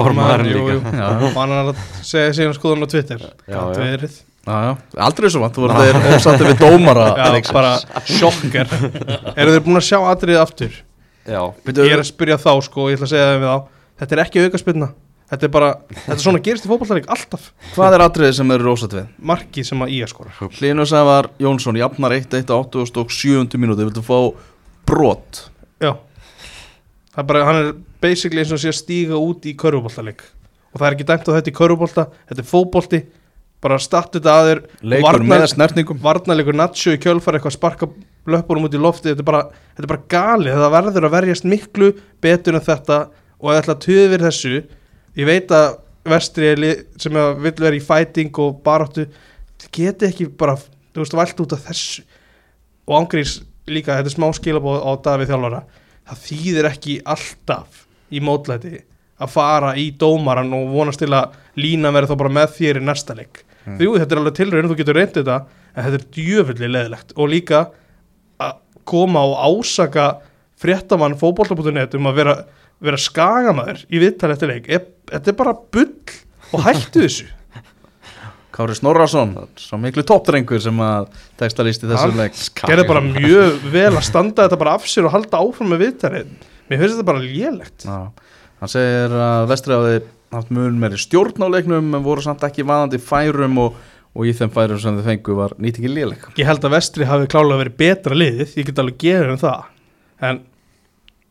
jú, 0.50 0.64
líka. 0.66 0.90
jú. 0.90 0.98
Já. 0.98 1.06
Og 1.22 1.36
hann 1.36 1.52
er 1.54 1.68
að 1.70 1.82
segja 2.02 2.32
síðan 2.34 2.56
skoðun 2.56 2.82
á 2.82 2.88
Twitter. 2.90 3.20
Já. 3.46 3.60
verið. 3.76 4.16
Já, 4.42 4.56
já, 4.66 4.72
aldrei 5.06 5.30
svo 5.30 5.44
vant, 5.44 5.54
þú 5.54 5.62
voru 5.68 5.76
þeir 5.78 6.16
ósáttir 6.16 6.48
við 6.50 6.62
dómara 6.64 7.04
Já, 7.20 7.28
leiksins. 7.30 7.54
bara 7.54 7.76
sjokkar. 8.08 8.72
Eru 9.38 9.52
þeir 9.54 9.62
búin 9.68 9.78
að 9.78 9.86
sjá 9.86 9.98
atriðið 10.10 10.40
aftur? 10.42 10.80
já, 11.22 11.42
Ég 11.70 11.92
er 11.94 12.02
að 12.02 12.08
spyrja 12.10 12.38
þá, 12.42 12.50
sko, 12.66 12.88
ég 12.90 12.98
ætla 12.98 13.06
að 13.06 13.12
segja 13.14 13.28
þeim 13.30 13.44
við 13.44 13.52
þá. 13.52 13.78
Þetta 14.02 14.16
er 14.16 14.22
ekki 14.24 14.42
aukaspilna. 14.48 14.88
Þetta 15.32 15.46
er 15.46 15.52
bara, 15.54 15.68
þetta 15.94 16.12
er 16.18 16.20
svona 16.26 16.40
gerist 16.44 16.66
í 16.66 16.68
fótballtarík 16.68 17.06
alltaf. 17.14 17.44
Hvað 17.72 17.94
er 17.96 18.02
atriðið 18.04 18.34
sem 18.36 18.50
eru 18.52 18.72
ósátt 18.74 18.96
við? 18.98 19.06
Markið 19.30 19.68
sem 19.70 19.84
að 19.86 19.94
að 20.04 20.10
skora. 20.10 20.34
Hlynur 20.58 20.90
Sævar 20.90 21.28
Jónsson 21.40 21.78
jafnar 21.80 22.12
1-1 22.18 22.50
á 22.52 22.56
87. 22.58 23.56
mínúti 23.62 23.86
viltu 23.86 24.02
fá 24.04 24.18
brot 24.90 25.46
Já. 25.80 25.94
Það 27.14 27.22
er 27.22 27.28
bara, 27.30 27.44
hann 27.48 27.60
er 27.62 27.72
basically 28.02 28.42
eins 28.42 28.52
og 28.52 28.60
sé 28.60 28.68
að 28.74 28.76
stíga 28.82 29.16
út 29.22 29.48
í 29.48 29.54
körfuboltaleik. 29.56 30.20
Og 30.72 30.80
það 30.82 30.86
er 30.90 30.96
ekki 30.98 31.08
dæmt 31.08 31.28
á 31.28 31.36
þetta 31.38 31.52
í 31.52 31.56
körfubolta, 31.56 32.04
þetta 32.28 32.44
er 32.44 32.48
fótbolti. 32.52 33.00
Bara 33.62 33.78
startu 33.78 34.18
þetta 34.18 34.32
að 34.34 34.48
þér. 34.48 34.60
leikur 34.92 35.24
með 35.26 35.46
snertingum. 35.52 36.00
varnarleikur 36.02 36.56
Nacho 36.58 36.94
í 36.96 36.98
kjölfar 36.98 37.38
eitthvað 37.38 37.56
sparka 37.56 37.88
löpunum 38.26 38.66
út 38.66 38.74
í 38.74 38.80
lofti 38.80 39.10
þetta 39.10 39.22
er 39.22 39.28
bara, 39.28 39.42
þetta 39.76 39.86
er 39.86 39.92
bara 39.92 40.08
galið, 40.10 40.58
það 40.58 40.74
verður 40.76 41.06
að 41.06 41.14
verjast 41.16 41.46
miklu 41.46 41.90
betur 42.22 42.58
en 42.58 42.64
þetta 42.66 42.98
og 43.38 43.50
að 43.50 43.60
ætla 43.60 43.76
að 43.76 43.84
töðu 43.86 44.08
verið 44.12 44.28
þessu 44.28 44.52
ég 45.18 45.28
veit 45.28 45.54
að 45.54 45.68
vestri 46.12 46.48
er 46.50 46.62
sem 47.00 47.18
að 47.18 47.42
vill 47.44 47.54
vera 47.62 47.78
í 47.78 47.82
fighting 47.82 48.42
og 48.42 48.58
baráttu 48.66 49.06
þið 49.62 49.70
geti 49.76 50.08
ekki 50.08 50.28
bara, 50.38 50.56
þú 50.92 51.04
veist, 51.04 51.16
vælt 51.16 51.42
út 51.44 51.54
af 51.54 51.66
þessu. 51.68 52.02
Og 52.88 52.96
ángrís 52.98 53.36
líka, 53.70 53.94
þetta 53.98 54.10
er 54.10 54.16
smá 54.16 54.28
skilabóð 54.34 54.82
á 54.82 54.90
Davíð 55.04 55.30
þjálfara. 55.30 55.60
Það 56.10 56.24
þýðir 56.26 56.68
ekki 56.72 56.96
alltaf 57.14 57.84
í 58.10 58.22
mótlæti 58.24 58.74
að 59.22 59.30
fara 59.30 59.76
í 59.78 59.92
dómaran 59.94 60.50
og 60.56 60.72
vonast 60.72 61.02
til 61.02 61.12
að 61.14 61.36
lína 61.60 61.92
verið 61.94 62.10
þá 62.10 62.18
bara 62.24 62.36
með 62.40 62.54
þér 62.56 62.80
í 62.80 62.86
næsta 62.88 63.14
leik 63.14 63.44
Mm. 63.66 63.76
Jú, 63.84 63.92
þetta 64.00 64.14
er 64.16 64.20
alveg 64.22 64.34
tilraun, 64.40 64.68
þú 64.72 64.76
getur 64.80 64.96
reyndið 64.98 65.20
þetta 65.22 65.36
en 65.72 65.84
þetta 65.86 65.98
er 66.00 66.06
djöfulli 66.16 66.68
leðilegt 66.74 67.12
og 67.16 67.28
líka 67.30 67.60
að 68.42 68.56
koma 68.90 69.22
og 69.28 69.36
ásaka 69.62 70.06
fréttamann 70.62 71.14
fótbolta.net 71.18 71.94
um 71.98 72.08
að 72.10 72.18
vera, 72.18 72.34
vera 72.82 72.98
skagamæður 72.98 73.84
í 73.90 74.00
viðtali 74.02 74.34
eftir 74.36 74.50
leik. 74.50 74.66
Þetta 75.12 75.30
er 75.32 75.38
bara 75.38 75.54
bull 75.54 75.94
og 76.52 76.66
hættu 76.66 77.02
þessu. 77.06 77.28
Kári 78.52 78.74
Snorrason, 78.76 79.30
svo 79.56 79.78
miklu 79.80 80.02
toppdrengur 80.04 80.60
sem 80.60 80.76
að 80.84 81.06
textalisti 81.40 81.88
þessu 81.88 82.10
Hann- 82.10 82.18
leik. 82.20 82.34
gerði 82.68 82.84
bara 82.90 83.00
mjög 83.06 83.62
vel 83.72 83.92
að 83.96 84.02
standa 84.04 84.44
þetta 84.44 84.58
bara 84.60 84.74
af 84.76 84.84
sér 84.92 85.06
og 85.08 85.14
halda 85.14 85.40
áfram 85.40 85.70
með 85.72 85.86
viðtali 85.86 86.20
mér 86.68 86.82
finnst 86.82 86.98
þetta 86.98 87.06
bara 87.08 87.22
lélegt. 87.24 87.86
Já, 87.86 87.96
hann 88.60 88.72
segir 88.74 89.14
að 89.24 89.46
vestri 89.54 89.72
hafi 89.78 89.94
haft 90.32 90.52
mun 90.54 90.78
meiri 90.80 90.98
stjórn 91.00 91.44
á 91.44 91.48
leiknum 91.52 91.94
en 91.96 92.04
voru 92.04 92.22
samt 92.24 92.44
ekki 92.46 92.64
vaðandi 92.68 93.00
færum 93.02 93.58
og, 93.62 93.74
og 94.16 94.28
í 94.28 94.32
þeim 94.36 94.52
færum 94.54 94.80
sem 94.82 94.96
þið 95.00 95.08
fengu 95.10 95.36
var 95.38 95.54
nýtingin 95.60 95.94
léleg. 95.96 96.24
Ég 96.40 96.48
held 96.48 96.64
að 96.64 96.74
vestri 96.78 97.08
hafi 97.08 97.28
klálega 97.32 97.62
verið 97.64 97.76
betra 97.82 98.16
liðið 98.18 98.56
Ég 98.60 98.68
get 98.70 98.80
alveg 98.82 98.98
gefið 99.04 99.34
um 99.34 99.42
það. 99.42 99.66
En 100.22 100.40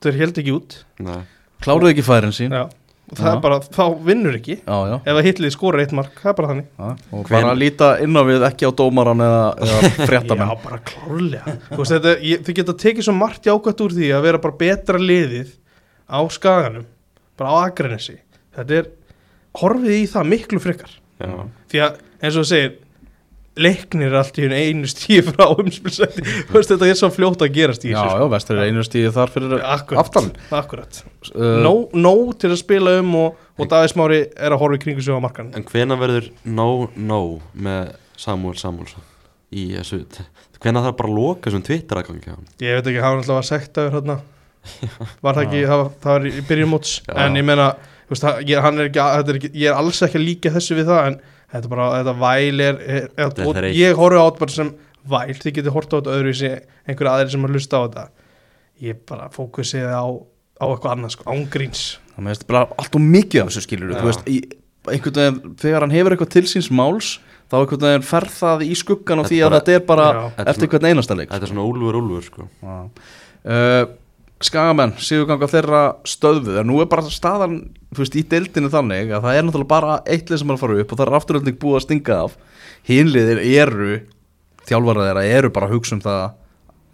þeir 0.03 0.19
held 0.22 0.40
ekki 0.44 0.53
út. 0.57 0.78
Nei. 1.02 1.19
kláruðu 1.61 1.91
ekki 1.94 2.06
færin 2.06 2.34
sín. 2.36 2.53
Já. 2.53 2.68
Og 3.11 3.18
það 3.19 3.28
Já. 3.28 3.32
er 3.36 3.40
bara, 3.44 3.56
þá 3.76 3.84
vinnur 4.07 4.36
ekki. 4.38 4.56
Já, 4.64 4.99
Ef 5.03 5.18
að 5.19 5.26
hitlið 5.28 5.52
skora 5.52 5.82
eitt 5.84 5.91
mark, 5.98 6.14
það 6.22 6.30
er 6.32 6.36
bara 6.38 6.49
þannig. 6.53 6.68
Já, 6.80 6.91
og 7.11 7.26
Hven- 7.28 7.44
bara 7.44 7.56
líta 7.60 7.90
inn 8.06 8.15
á 8.15 8.23
við 8.23 8.45
ekki 8.48 8.69
á 8.69 8.72
dómaran 8.72 9.23
eða, 9.26 9.41
eða 9.68 9.90
fréttamenn. 10.07 10.53
Já, 10.53 10.61
bara 10.64 10.80
klárlega. 10.88 11.56
Þú 11.68 11.80
veist, 11.82 11.91
þetta, 11.98 12.14
ég, 12.23 12.45
Þið 12.48 12.57
geta 12.61 12.76
tekið 12.86 13.07
svo 13.10 13.15
margt 13.18 13.49
jákvæmt 13.52 13.84
úr 13.84 13.95
því 13.98 14.11
að 14.15 14.23
vera 14.30 14.40
bara 14.45 14.57
betra 14.64 15.02
liðið 15.02 15.52
á 16.07 16.19
skaganum 16.32 16.86
bara 17.36 17.52
á 17.52 17.56
Akranesi 17.68 18.15
Þetta 18.57 18.80
er, 18.82 18.88
horfið 19.61 19.98
í 19.98 20.06
það 20.11 20.30
miklu 20.36 20.60
frekar. 20.64 20.95
Já. 21.22 21.32
Því 21.72 21.84
að, 21.86 21.99
eins 22.22 22.36
og 22.38 22.44
þú 22.45 22.49
segir 22.52 22.72
leiknir 23.61 24.14
allt 24.15 24.38
í 24.40 24.45
einu 24.48 24.88
stíð 24.88 25.34
frá 25.36 25.49
umspilsætti 25.60 26.23
þetta 26.53 26.88
er 26.88 26.95
svo 26.98 27.10
fljótt 27.11 27.41
að 27.44 27.52
gerast 27.57 27.84
í 27.84 27.90
já, 27.91 27.98
þessu 27.99 28.22
já, 28.23 28.28
vestur 28.32 28.61
er 28.61 28.69
einu 28.72 28.84
stíði 28.88 29.10
þar 29.11 29.34
fyrir 29.34 29.56
Akkurat, 29.68 29.99
aftan. 30.06 30.30
akkurat. 30.56 31.02
uh, 31.36 31.57
Nóg 31.65 31.91
no, 31.99 32.14
til 32.40 32.53
að 32.53 32.61
spila 32.61 32.94
um 33.02 33.11
og, 33.19 33.41
og 33.60 33.69
Davís 33.73 33.94
Mári 33.99 34.22
er 34.32 34.56
að 34.56 34.61
horfa 34.64 34.80
í 34.80 34.84
kringu 34.86 35.03
sig 35.03 35.11
á 35.11 35.19
markan 35.22 35.52
En 35.60 35.68
hvena 35.68 35.98
verður 35.99 36.30
no 36.48 36.69
no 36.95 37.19
með 37.53 37.91
Samuel 38.23 38.56
Samuelsson 38.61 39.03
í 39.52 39.68
þessu? 39.76 39.99
Hvena 40.64 40.86
þarf 40.88 40.98
bara 41.03 41.11
að 41.11 41.19
loka 41.19 41.49
þessum 41.52 41.68
Twitter-agangi 41.68 42.32
á 42.32 42.36
hann 42.40 42.49
Ég 42.64 42.80
veit 42.80 42.88
ekki, 42.88 43.03
hann 43.03 43.18
var 43.18 43.23
alltaf 43.26 43.41
að 43.44 43.49
sekta 43.52 43.88
yfir 43.90 43.98
hérna. 43.99 44.19
Var 45.26 45.34
það 45.36 45.44
ekki, 45.44 45.61
það, 45.68 45.80
var- 45.84 45.95
það 46.06 46.28
í 46.30 46.41
byrjun 46.48 46.69
móts. 46.72 46.91
Já. 47.03 47.15
En 47.26 47.36
ég 47.40 47.45
meina, 47.52 47.72
þú 47.73 47.90
veist, 48.12 48.28
ég, 48.48 48.54
er 48.60 48.86
ekki, 48.86 49.02
er 49.02 49.40
ekki 49.40 49.52
Ég 49.56 49.72
er 49.72 49.80
alls 49.80 50.02
ekki 50.06 50.20
að 50.20 50.28
líka 50.28 50.54
þessu 50.54 50.78
við 50.78 50.92
það 50.92 51.10
En 51.10 51.20
þetta 51.56 51.72
bara, 51.72 51.90
þetta 52.00 52.16
væl 52.22 52.66
er, 52.68 52.82
er. 52.86 53.70
Ég 53.76 54.00
horfi 54.00 54.22
á 54.22 54.26
þetta 54.28 54.44
bara 54.46 54.56
sem 54.56 54.72
væl. 55.12 55.40
Þið 55.42 55.58
getið 55.58 55.76
horft 55.76 55.96
á 55.96 55.98
þetta 55.98 56.18
öðru 56.20 56.36
í 56.36 56.52
einhverju 56.88 57.12
aðri 57.12 57.34
sem 57.34 57.48
að 57.48 57.58
hlusta 57.58 57.82
á 57.82 57.84
þetta. 57.88 58.06
Ég 58.82 59.02
bara 59.10 59.28
fókusið 59.34 59.90
á, 59.92 60.06
á 60.62 60.66
eitthvað 60.70 60.94
annað 60.96 61.16
sko, 61.18 61.28
ángríns 61.34 61.84
það 62.16 62.28
meðist 62.28 62.48
bara 62.50 62.64
allt 62.80 62.98
og 62.98 63.06
mikið 63.06 63.44
af 63.44 63.52
þessu 63.52 63.66
skilur 63.66 63.94
þú 63.96 64.08
veist, 64.08 64.28
í, 64.30 64.38
einhvern 64.92 65.18
veginn 65.20 65.56
þegar 65.62 65.86
hann 65.86 65.96
hefur 65.96 66.16
eitthvað 66.16 66.34
til 66.36 66.44
síns 66.52 66.70
máls 66.74 67.12
þá 67.52 67.58
einhvern 67.62 67.86
veginn 67.88 68.08
fer 68.08 68.28
það 68.36 68.66
í 68.66 68.76
skuggan 68.80 69.24
og 69.24 69.30
því 69.30 69.42
að 69.46 69.58
þetta 69.58 69.76
er 69.78 69.84
bara 69.88 70.08
Já. 70.18 70.22
Eftir 70.54 70.72
hvern 70.72 70.90
einasta 70.92 71.18
leik 71.18 71.32
Þetta 71.32 71.48
er 71.48 71.54
svona 71.54 71.68
úlfur 71.68 72.00
úlfur 72.02 72.28
sko. 72.28 72.48
Uh, 73.42 73.84
Skagamenn, 74.45 74.95
síðuganga 75.01 75.49
þeirra 75.51 75.81
stöðuð 76.07 76.61
en 76.61 76.69
nú 76.69 76.80
er 76.81 76.89
bara 76.89 77.05
staðan 77.13 77.59
veist, 77.97 78.15
í 78.18 78.23
deildinu 78.27 78.72
þannig 78.73 79.11
að 79.13 79.27
það 79.27 79.38
er 79.38 79.45
náttúrulega 79.47 79.72
bara 79.73 79.97
eitt 80.09 80.31
lið 80.31 80.41
sem 80.41 80.51
er 80.51 80.57
að 80.57 80.63
fara 80.63 80.80
upp 80.81 80.93
og 80.93 80.99
það 80.99 81.05
er 81.05 81.18
afturölding 81.19 81.59
búið 81.61 81.77
að 81.77 81.85
stinga 81.85 82.18
af. 82.26 82.38
Hinliðir 82.89 83.41
eru 83.45 83.99
þjálfara 84.69 85.07
þeirra 85.09 85.26
eru 85.38 85.51
bara 85.53 85.69
að 85.69 85.76
hugsa 85.76 85.97
um 85.97 86.03
það 86.03 86.23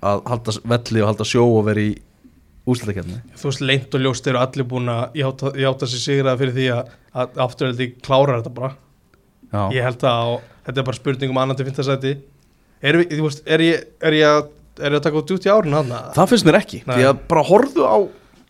að 0.07 0.21
halda 0.31 0.55
velli 0.73 1.03
og 1.03 1.11
halda 1.11 1.27
sjó 1.27 1.45
og 1.47 1.65
vera 1.67 1.83
í 1.83 1.93
úslitakefni 2.67 3.21
Þú 3.39 3.49
veist, 3.49 3.63
leint 3.63 3.95
og 3.95 4.03
ljóst 4.03 4.27
eru 4.29 4.41
allir 4.41 4.67
búin 4.67 4.91
að 4.91 5.17
játa, 5.17 5.53
játa 5.57 5.89
sér 5.89 6.03
sigraða 6.03 6.41
fyrir 6.41 6.57
því 6.57 6.67
að, 6.75 6.91
að 7.15 7.39
afturöldi 7.47 7.87
klárar 8.03 8.41
þetta 8.41 8.55
bara. 8.57 8.73
Já, 9.47 9.61
Ég 9.77 9.87
held 9.87 10.03
að 10.03 10.19
á, 10.19 10.27
þetta 10.67 10.81
er 10.81 10.89
bara 10.89 10.99
spurning 10.99 11.31
um 11.31 11.39
annan 11.41 11.59
til 11.59 11.67
fintasæti 11.69 12.17
er, 12.81 12.99
er, 12.99 13.63
er, 14.03 14.17
ég 14.17 14.27
að, 14.27 14.49
er 14.79 14.91
ég 14.95 14.99
að 14.99 15.05
taka 15.07 15.21
út 15.23 15.31
út 15.37 15.47
í 15.47 15.53
árun 15.53 15.77
hann? 15.77 15.93
það 16.17 16.29
finnst 16.33 16.47
mér 16.49 16.59
ekki 16.61 16.83
Nei. 16.85 16.95
því 16.99 17.07
að 17.11 17.23
bara 17.31 17.45
horfðu 17.51 17.87
á 17.87 17.97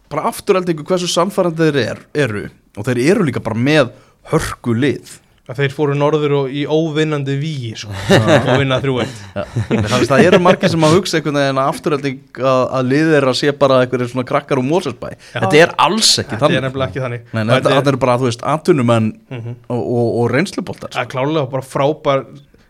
bara 0.08 0.28
afturöldingu 0.32 0.86
hversu 0.88 1.08
samfærandi 1.12 1.66
þeir 1.68 1.80
er, 1.84 2.04
eru. 2.16 2.46
Og 2.80 2.86
þeir 2.88 3.00
eru 3.12 3.26
líka 3.28 3.42
bara 3.44 3.58
með 3.60 3.90
hörku 4.32 4.72
lið. 4.78 5.18
Að 5.48 5.62
þeir 5.62 5.72
fóru 5.76 5.94
norður 5.96 6.34
og 6.42 6.48
í 6.52 6.66
óvinnandi 6.68 7.36
víi 7.40 7.70
sko, 7.80 7.92
og 8.52 8.58
vinna 8.60 8.82
þrjú 8.84 8.98
eitt 9.00 9.20
það, 9.32 10.02
það 10.10 10.24
eru 10.28 10.40
margir 10.44 10.72
sem 10.74 10.84
að 10.84 10.96
hugsa 10.98 11.20
einhvern 11.22 11.38
veginn 11.40 11.62
að 11.64 11.70
afturölding 11.72 12.18
að, 12.42 12.64
að 12.80 12.90
liðið 12.92 13.16
er 13.22 13.28
að 13.32 13.38
sé 13.40 13.54
bara 13.62 13.78
einhverjir 13.86 14.10
svona 14.12 14.26
krakkar 14.28 14.60
úr 14.60 14.68
Mósesbæ 14.68 15.08
þetta 15.32 15.62
er 15.62 15.72
alls 15.86 16.10
ekki 16.20 16.34
Þetta 16.34 16.36
er 16.36 16.44
þannig. 16.52 16.66
nefnilega 16.68 16.92
ekki 16.92 17.04
þannig. 17.06 17.24
Nei, 17.32 17.44
Og 17.46 17.54
þetta, 17.54 17.76
þetta 17.78 17.94
er 17.94 18.00
bara, 18.04 18.18
þú 18.20 18.28
veist, 18.28 18.44
atunumenn 18.56 19.08
Mhm. 19.32 19.56
og, 19.72 19.80
og, 19.88 20.10
og 20.20 20.30
reynsluboltar 20.36 20.92
Það 20.98 21.06
er 21.06 21.12
klálega 21.16 21.50
bara 21.56 21.68
frábær 21.72 22.26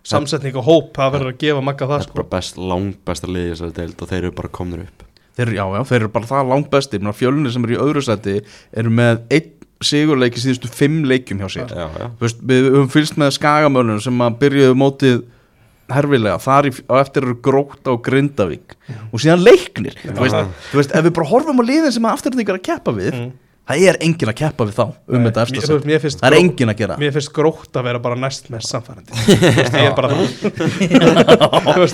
samsetning 0.08 0.56
og 0.60 0.66
hóp 0.68 0.94
það 0.98 1.14
verður 1.18 1.34
að 1.34 1.38
gefa 1.44 1.64
magga 1.68 1.88
það 1.90 2.00
Þetta 2.00 2.08
er 2.08 2.10
sko. 2.12 2.18
bara 2.22 2.32
best, 2.38 2.58
langt 2.72 3.00
besta 3.08 3.28
liði 3.32 3.52
þessari 3.54 3.76
deild 3.82 4.02
og 4.06 4.12
þeir 4.12 4.22
eru 4.24 4.34
bara 4.40 4.52
komnir 4.60 4.86
upp. 4.88 5.06
Þeir, 5.38 5.52
já, 5.54 5.64
já, 5.76 5.82
þeir 5.92 6.00
eru 6.02 6.12
bara 6.16 6.30
það 6.32 6.52
langt 6.54 6.70
besti. 6.74 7.00
Fjölunir 7.20 7.54
sem 7.54 7.68
eru 7.68 7.76
í 7.76 7.82
öðru 7.86 8.02
seti 8.08 8.38
eru 8.74 8.90
með 8.98 9.20
einn 9.38 9.54
sigurleiki 9.86 10.42
síðustu 10.42 10.70
fimm 10.74 11.04
leikjum 11.06 11.44
hjá 11.44 11.50
sér. 11.54 11.74
Já, 11.78 12.08
veist, 12.18 12.40
við 12.50 12.72
höfum 12.72 12.88
fylgst 12.96 13.20
með 13.22 13.36
skagamönnum 13.36 14.00
sem 14.02 14.24
að 14.26 14.40
byrjuðu 14.42 14.78
mótið 14.82 15.20
herfilega, 15.94 16.40
þar 16.44 16.68
í, 16.68 16.72
á 16.92 16.96
eftir 17.00 17.24
eru 17.28 17.36
gróta 17.46 17.94
og 17.94 18.02
grindavík. 18.04 18.74
Og 19.14 19.22
síðan 19.24 19.44
leiknir. 19.46 19.94
Þú, 20.02 20.18
veist, 20.24 20.58
þú 20.72 20.80
veist, 20.82 20.96
ef 20.98 21.06
við 21.06 21.14
bara 21.20 21.30
horfum 21.30 21.62
á 21.62 21.70
liðin 21.70 21.94
sem 21.96 22.08
að 22.10 22.18
afturöldingar 22.18 22.58
að 22.60 22.66
keppa 22.72 22.96
við 22.98 23.14
Mm. 23.18 23.30
Það 23.68 23.84
er 23.92 23.98
engin 24.06 24.32
að 24.32 24.38
keppa 24.40 24.68
við 24.70 24.78
þá 24.78 24.84
um 24.88 25.26
þetta 25.28 25.46
veist, 25.50 25.74
mér 25.90 26.04
finnst 26.04 26.22
það 26.22 26.30
er 26.30 26.38
engin 26.40 26.72
að 26.72 26.78
gera. 26.82 26.98
Mér 27.02 27.14
finnst 27.18 27.34
grótt 27.36 27.80
að 27.80 27.88
vera 27.90 28.02
bara 28.04 28.20
næst 28.20 28.48
mest 28.54 28.72
samfærandi 28.72 29.26
ég 29.58 29.78
er 29.82 29.96
bara 29.98 30.12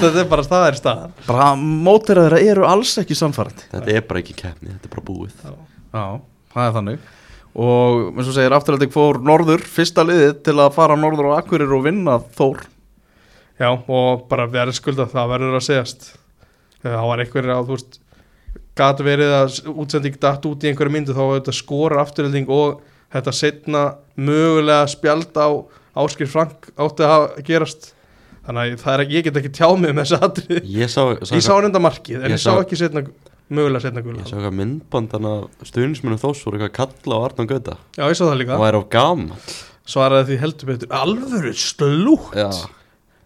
þetta 0.04 0.12
er 0.22 0.30
bara 0.30 0.45
það 0.48 0.68
er 0.68 0.78
staðan 0.80 1.16
bara 1.26 1.50
mótera 1.60 2.28
þeirra 2.28 2.44
eru 2.54 2.68
alls 2.70 2.94
ekki 3.02 3.18
samfærandi 3.18 3.68
Þetta 3.74 3.98
er 3.98 4.06
bara 4.10 4.22
ekki 4.24 4.38
keppni, 4.38 4.70
þetta 4.76 4.90
er 4.90 4.94
bara 4.94 5.06
búið. 5.10 5.34
Já, 5.94 6.06
það 6.54 6.68
er 6.68 6.76
þannig. 6.78 7.10
Og 7.54 8.00
eins 8.18 8.30
og 8.30 8.36
segir 8.38 8.56
afturhalding 8.58 8.94
fór 8.94 9.20
norður 9.22 9.62
fyrsta 9.70 10.06
liðið 10.06 10.40
til 10.45 10.56
að 10.58 10.72
fara 10.78 10.95
norður 10.98 11.34
á 11.34 11.38
Akkurir 11.38 11.74
og 11.76 11.84
vinna 11.86 12.16
Þór. 12.38 12.64
Já, 13.62 13.70
og 13.70 14.24
bara 14.32 14.48
verður 14.50 14.78
skulda 14.80 15.06
það 15.12 15.34
verður 15.36 15.58
að 15.60 15.66
segjast. 15.68 16.08
Það 16.84 17.06
var 17.12 17.22
einhverjir 17.24 17.54
að 17.54 17.68
þú 17.70 17.78
veist 17.78 18.00
gat 18.78 19.02
verið 19.06 19.34
að 19.38 19.58
útsending 19.74 20.18
datt 20.22 20.45
út 20.50 20.64
í 20.66 20.72
einhverju 20.72 20.94
myndu 20.95 21.16
þá 21.16 21.22
var 21.24 21.40
þetta 21.40 21.56
skora 21.58 22.02
afturölding 22.04 22.50
og 22.54 22.80
þetta 23.14 23.34
setna 23.38 23.84
mögulega 24.18 24.88
spjald 24.90 25.36
á 25.38 25.48
Áskir 26.04 26.30
Frank 26.30 26.72
átti 26.82 27.06
að 27.06 27.28
gerast. 27.45 27.91
Þannig 28.44 28.80
að 28.82 28.88
er, 28.94 29.04
ég 29.14 29.28
get 29.28 29.38
ekki 29.40 29.52
tjáð 29.56 29.76
mig 29.80 29.94
með 29.94 30.02
þessa 30.04 30.28
atrið 30.28 30.66
Ég 30.68 30.90
sá, 30.91 31.04
sá, 31.22 31.32
ég 31.38 31.44
sá 31.45 31.54
reynda 31.56 31.80
markið 31.80 32.18
en 32.26 32.26
Ég 32.28 32.36
ég, 32.36 32.41
sá 32.41 32.50
sá- 32.50 32.64
ekki 32.66 32.80
setna, 32.82 33.04
mögulega 33.48 33.86
setna 33.86 34.02
ég 34.02 34.08
gula 34.10 34.26
sá 34.28 34.34
eitthvað 34.36 34.58
myndband 34.58 35.14
að 35.20 35.45
stuðnismennu 35.70 36.20
þós 36.20 36.41
voru 36.44 36.60
eitthvað 36.60 36.74
að 36.74 36.98
kalla 37.06 37.20
á 37.22 37.26
Arnán 37.30 37.50
Gauta. 37.54 37.78
Já, 37.95 38.04
ég 38.10 38.20
sá 38.20 38.26
það 38.26 38.36
líka. 38.41 38.58
Og 38.58 38.66
væri 38.66 38.82
á 38.82 38.91
gaman 38.98 39.32
svaraði 39.94 40.30
því 40.32 40.40
heldur 40.44 40.72
betur. 40.74 40.91
Alvöru 41.00 41.54
slútt. 41.60 42.36
Já, 42.36 42.50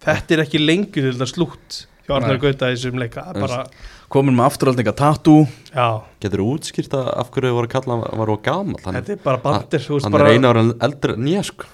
þetta 0.06 0.36
er 0.38 0.44
ekki 0.46 0.62
lengur 0.62 1.10
slútt 1.30 1.82
hjá 2.08 2.16
Arnar 2.18 2.38
Nei. 2.38 2.44
Gauta 2.46 2.70
í 2.72 2.78
þessum 2.78 3.02
leika. 3.02 3.26
Er 3.32 3.42
bara, 3.42 3.64
komin 4.14 4.38
með 4.38 4.48
afturhaldinga 4.52 4.94
tattoo. 4.98 5.48
Já, 5.74 5.88
getur 6.24 6.44
þú 6.44 6.52
útskýrt 6.56 6.94
að 6.98 7.10
af 7.22 7.32
hverju 7.34 7.50
þau 7.52 7.58
voru 7.58 7.68
að 7.70 7.74
kalla 7.76 7.98
hann 7.98 8.22
var 8.22 8.32
á 8.32 8.38
gaman 8.48 8.80
hann, 8.86 9.00
þetta 9.02 9.16
er 9.18 9.26
bara 9.26 9.42
bandir 9.44 9.84
þú, 9.84 9.98
veist 9.98 10.08
hann 10.08 10.16
bara, 10.16 10.30
er 10.32 10.38
eina 10.38 10.54
ára 10.54 10.64
eldri 10.88 11.18
en 11.18 11.28
ég 11.32 11.50
sko 11.50 11.68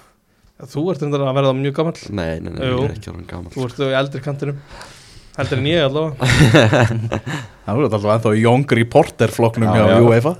þú 0.74 0.84
ert 0.92 1.04
endur 1.06 1.24
að 1.24 1.38
verða 1.38 1.54
mjög 1.58 1.76
gammal 1.78 1.94
Nei, 2.10 2.34
nei, 2.40 2.52
nei, 2.54 2.68
Jú. 2.68 2.76
ég 2.78 2.90
er 2.90 2.96
ekki 2.98 3.12
ára 3.12 3.24
gaman 3.30 3.54
þú 3.54 3.64
ert 3.68 3.80
í 3.84 3.88
eldri 4.00 4.22
kantinum. 4.24 4.60
Heldur 5.34 5.58
en 5.58 5.66
ég 5.66 5.82
allavega. 5.82 6.28
Það 7.64 7.78
er 7.80 7.86
alltaf 7.88 8.04
ennþá 8.12 8.32
Young 8.38 8.74
Reporter 8.78 9.32
flokknum 9.34 9.66
Já, 9.66 9.74
hjá 9.74 9.86
já. 9.90 10.04
UEFA. 10.06 10.34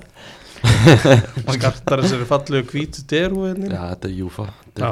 Skartar 1.57 2.03
þessari 2.05 2.27
fallegu 2.29 2.69
hvítu 2.71 3.03
deru 3.09 3.43
hérna. 3.43 3.71
Já, 3.73 3.81
þetta 3.91 4.07
er 4.07 4.53
Já. 4.79 4.91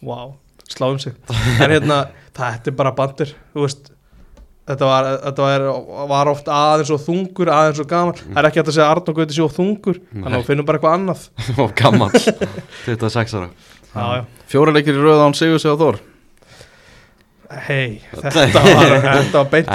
wow, 0.00 0.32
sláum 0.72 0.96
sig. 1.02 1.18
En 1.60 1.68
hérna, 1.74 1.98
þetta 2.32 2.72
er 2.72 2.78
bara 2.80 2.94
bandir. 2.96 3.34
Þú 3.52 3.66
veist 3.66 3.91
þetta 4.72 4.90
var, 4.90 5.08
þetta 5.26 5.48
var, 5.48 5.66
var 6.12 6.30
oft 6.32 6.52
aðeins 6.52 6.92
og 6.94 7.02
þungur 7.06 7.52
aðeins 7.54 7.82
og 7.82 7.90
gaman, 7.92 8.22
það 8.22 8.40
er 8.42 8.48
ekki 8.50 8.62
hægt 8.62 8.72
að 8.72 8.76
segja 8.78 8.88
að 8.88 8.94
Arnur 8.96 9.18
Gauti 9.18 9.36
sé 9.36 9.44
og 9.44 9.52
þungur, 9.56 10.00
þannig 10.12 10.32
að 10.32 10.38
við 10.40 10.48
finnum 10.50 10.68
bara 10.68 10.80
eitthvað 10.80 10.96
annað. 10.98 11.26
Og 11.62 11.74
gaman 11.78 12.16
26 12.86 13.36
ára 13.38 14.24
fjóra 14.48 14.72
leikir 14.74 14.96
í 14.96 15.04
röð 15.04 15.20
án 15.26 15.36
Sigur 15.36 15.60
sig 15.60 15.72
á 15.72 15.76
Þór 15.76 16.00
hei, 17.66 18.00
þetta 18.22 18.62
var, 18.66 18.94
þetta 19.04 19.36
var 19.36 19.50
beint 19.52 19.70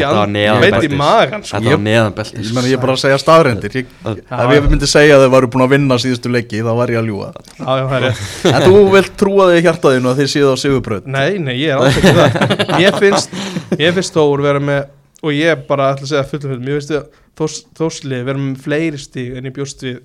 í, 0.88 0.90
magan 0.98 1.46
sko. 1.46 1.58
Þetta 1.58 1.74
var 1.74 1.84
neðan 1.86 2.16
beltis 2.18 2.50
ég, 2.52 2.68
ég 2.72 2.78
er 2.78 2.82
bara 2.84 2.96
að 2.98 3.02
segja 3.04 3.20
staðrendir 3.22 3.78
ég, 3.82 3.94
ef 4.08 4.54
ég 4.56 4.68
myndi 4.72 4.90
segja 4.92 5.18
að 5.18 5.26
þau 5.26 5.32
varu 5.36 5.52
búin 5.54 5.66
að 5.68 5.74
vinna 5.76 6.00
síðustu 6.02 6.34
leiki 6.34 6.64
þá 6.66 6.72
var 6.82 6.94
ég 6.94 7.02
að 7.02 7.12
ljúga. 7.12 7.30
Já, 7.58 7.70
já, 7.70 7.86
það 7.94 8.10
er 8.10 8.22
en 8.54 8.68
þú 8.68 8.84
vilt 8.98 9.16
trúa 9.22 9.48
þig 9.52 9.62
í 9.62 9.66
hjartaðinu 9.68 10.12
að 10.12 10.22
þið 10.22 10.34
séu 10.34 10.52
á 10.52 10.56
Sigurbröð 10.64 11.10
Nei, 11.18 11.38
nei, 11.44 11.56
ég 11.62 11.74
er 11.74 11.82
alls 11.82 12.02
ekki 12.02 12.18
það. 12.18 12.76
Mér 12.78 13.00
finnst, 13.04 13.40
mér 13.78 13.98
finnst 13.98 14.18
Þór 14.18 14.46
vera 14.48 14.62
með 14.64 14.84
og 15.26 15.34
ég 15.34 15.66
bara 15.70 15.94
ætla 15.94 16.06
að 16.06 16.14
segja 16.14 16.28
fullum 16.30 16.54
fullum 16.54 16.68
mér 16.68 16.78
finnst 16.80 16.94
þið 16.94 17.24
Þórs, 17.38 17.58
Þórslið 17.78 18.24
vera 18.26 18.42
með 18.42 18.62
fleiri 18.66 19.00
stíg 19.02 19.36
en 19.38 19.46
ég 19.50 19.54
bjóst 19.54 19.84
við 19.86 20.00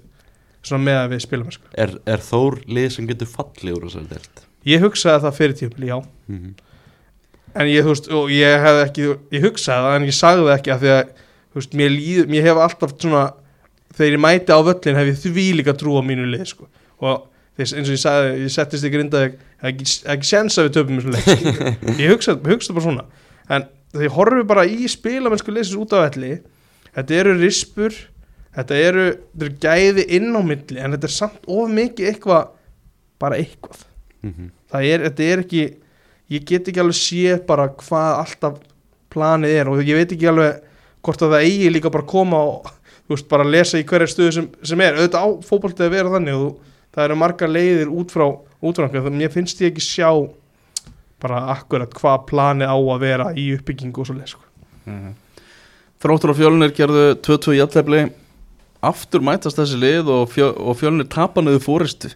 svona 0.63 0.85
með 0.85 0.99
að 1.01 1.13
við 1.15 1.23
spilum 1.25 1.53
sko. 1.55 1.71
er, 1.81 1.95
er 2.07 2.23
Þór 2.23 2.59
lið 2.69 2.91
sem 2.97 3.09
getur 3.09 3.31
fallið 3.31 3.77
úr 3.79 3.87
þessari 3.89 4.11
deild? 4.13 4.43
Ég 4.69 4.85
hugsaði 4.85 5.25
það 5.25 5.39
fyrir 5.41 5.57
tímul, 5.59 5.87
já. 5.89 5.97
Mhm. 6.31 6.53
En 7.55 7.69
ég, 7.69 7.83
þú 7.85 7.93
veist, 7.93 8.09
og 8.17 8.31
ég 8.33 8.63
hef 8.67 8.79
ekki 8.87 9.09
ég 9.37 9.45
hugsaði 9.47 9.87
það 9.87 9.97
en 9.99 10.07
ég 10.09 10.17
sagði 10.17 10.47
það 10.47 10.55
ekki 10.59 10.73
af 10.75 10.81
því 10.83 10.93
að, 10.97 11.11
þú 11.53 11.61
veist, 11.61 11.77
mér 11.81 11.93
líð, 11.97 12.23
mér 12.33 12.47
hef 12.49 12.61
alltaf 12.67 12.95
svona, 12.97 13.25
þegar 13.97 14.17
ég 14.17 14.23
mæti 14.25 14.57
á 14.57 14.61
völlin 14.69 15.01
hef 15.01 15.11
ég 15.13 15.21
því 15.27 15.47
líka 15.61 15.75
trú 15.77 15.99
á 15.99 16.03
mínu 16.07 16.29
lið, 16.33 16.47
sko 16.55 16.69
og 17.03 17.27
þess, 17.59 17.75
eins 17.77 17.91
og 17.91 17.97
ég 17.97 18.03
sagði, 18.03 18.31
ég 18.47 18.55
settist 18.55 18.87
í 18.89 18.93
grindaði 18.95 19.33
ekki, 19.69 19.89
ekki 20.15 20.29
sens 20.31 20.57
að 20.63 20.71
við 20.71 21.11
leik 21.13 21.27
skilur. 21.29 21.75
ég 22.03 22.15
hugsa, 22.15 22.37
hugsa 22.47 22.77
bara 22.77 22.87
svona 22.87 23.05
en 23.53 23.67
þegar 23.93 24.07
ég 24.09 24.17
horfi 24.17 24.47
bara 24.49 24.65
í 24.65 24.89
spilamennsku 24.89 25.53
leysins 25.53 25.77
út 25.83 25.93
af 25.99 26.07
velli 26.09 26.33
þetta 26.97 27.19
eru 27.21 27.37
rispur 27.41 27.93
þetta 28.57 28.79
eru, 28.89 29.07
þetta 29.37 29.47
eru 29.49 29.59
gæði 29.67 30.07
inn 30.17 30.33
á 30.33 30.41
milli 30.41 30.81
en 30.81 30.95
þetta 30.97 31.09
er 31.11 31.15
samt 31.19 31.47
of 31.51 31.71
mikið 31.73 32.13
eitthvað 32.15 32.53
bara 33.23 33.41
eitthvað 33.43 33.89
Mhm. 34.23 34.53
það 34.71 34.85
er, 34.87 35.03
þetta 35.09 35.25
er 35.27 35.41
ekki 35.43 35.63
ég 36.33 36.45
get 36.49 36.69
ekki 36.69 36.83
alveg 36.83 36.99
séð 36.99 37.41
bara 37.49 37.69
hvað 37.79 38.13
alltaf 38.23 38.61
planið 39.13 39.57
er 39.61 39.71
og 39.71 39.83
ég 39.85 39.99
veit 39.99 40.15
ekki 40.15 40.31
alveg 40.31 40.61
hvort 41.03 41.25
að 41.25 41.35
það 41.35 41.47
eigi 41.49 41.73
líka 41.73 41.93
bara 41.93 42.09
koma 42.09 42.43
og 42.49 42.71
þú 43.07 43.17
veist 43.17 43.29
bara 43.31 43.47
lesa 43.49 43.81
í 43.81 43.87
hverja 43.89 44.11
stöðu 44.11 44.35
sem, 44.37 44.47
sem 44.63 44.85
er. 44.85 44.99
Auðvitað 44.99 45.27
á 45.27 45.29
fótboltið 45.49 45.89
að 45.89 45.97
vera 45.97 46.13
þannig 46.15 46.39
og 46.39 46.71
það 46.95 47.05
eru 47.07 47.19
margar 47.19 47.53
leiðir 47.53 47.91
út 47.91 48.15
frá 48.15 48.27
útfrangar 48.63 49.05
þannig 49.05 49.19
að 49.19 49.25
mér 49.25 49.35
finnst 49.35 49.61
ég 49.63 49.73
ekki 49.73 49.85
sjá 49.85 50.09
bara 51.23 51.43
akkurat 51.55 51.93
hvað 51.99 52.25
planið 52.31 52.73
á 52.73 52.77
að 52.79 53.03
vera 53.03 53.29
í 53.39 53.49
uppbyggingu 53.57 54.03
og 54.03 54.09
svo 54.09 54.17
leið 54.17 54.33
sko. 54.33 54.47
Þróttur 56.03 56.33
og 56.33 56.39
fjölnir 56.39 56.75
gerðu 56.75 57.05
2-2 57.23 57.59
jættefli 57.61 58.07
aftur 58.83 59.23
mætast 59.23 59.59
þessi 59.59 59.79
lið 59.79 60.11
og, 60.11 60.25
fjö, 60.33 60.49
og 60.51 60.79
fjölnir 60.81 61.07
tapanuðu 61.11 61.63
fóristu 61.63 62.11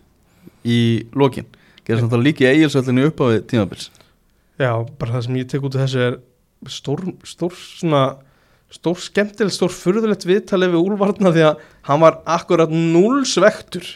í 0.66 1.06
lokin. 1.14 1.46
Að 1.86 2.18
líka 2.18 2.42
í 2.42 2.50
eigilsvöldinu 2.50 3.06
upp 3.12 3.22
á 3.22 3.26
tímabils 3.46 3.92
já, 4.60 4.70
bara 4.98 5.12
það 5.16 5.26
sem 5.26 5.36
ég 5.42 5.50
tek 5.52 5.66
út 5.68 5.76
af 5.76 5.84
þessu 5.86 6.02
er 6.06 6.16
stór, 6.72 7.02
stór 7.28 7.54
svona 7.56 8.02
stór 8.72 8.98
skemmtilegt, 8.98 9.54
stór 9.54 9.70
furðulegt 9.70 10.24
viðtalið 10.26 10.72
við 10.74 10.88
Úlfarna 10.90 11.30
því 11.34 11.44
að 11.50 11.60
hann 11.86 12.02
var 12.02 12.16
akkurat 12.36 12.72
núl 12.72 13.22
svektur 13.28 13.86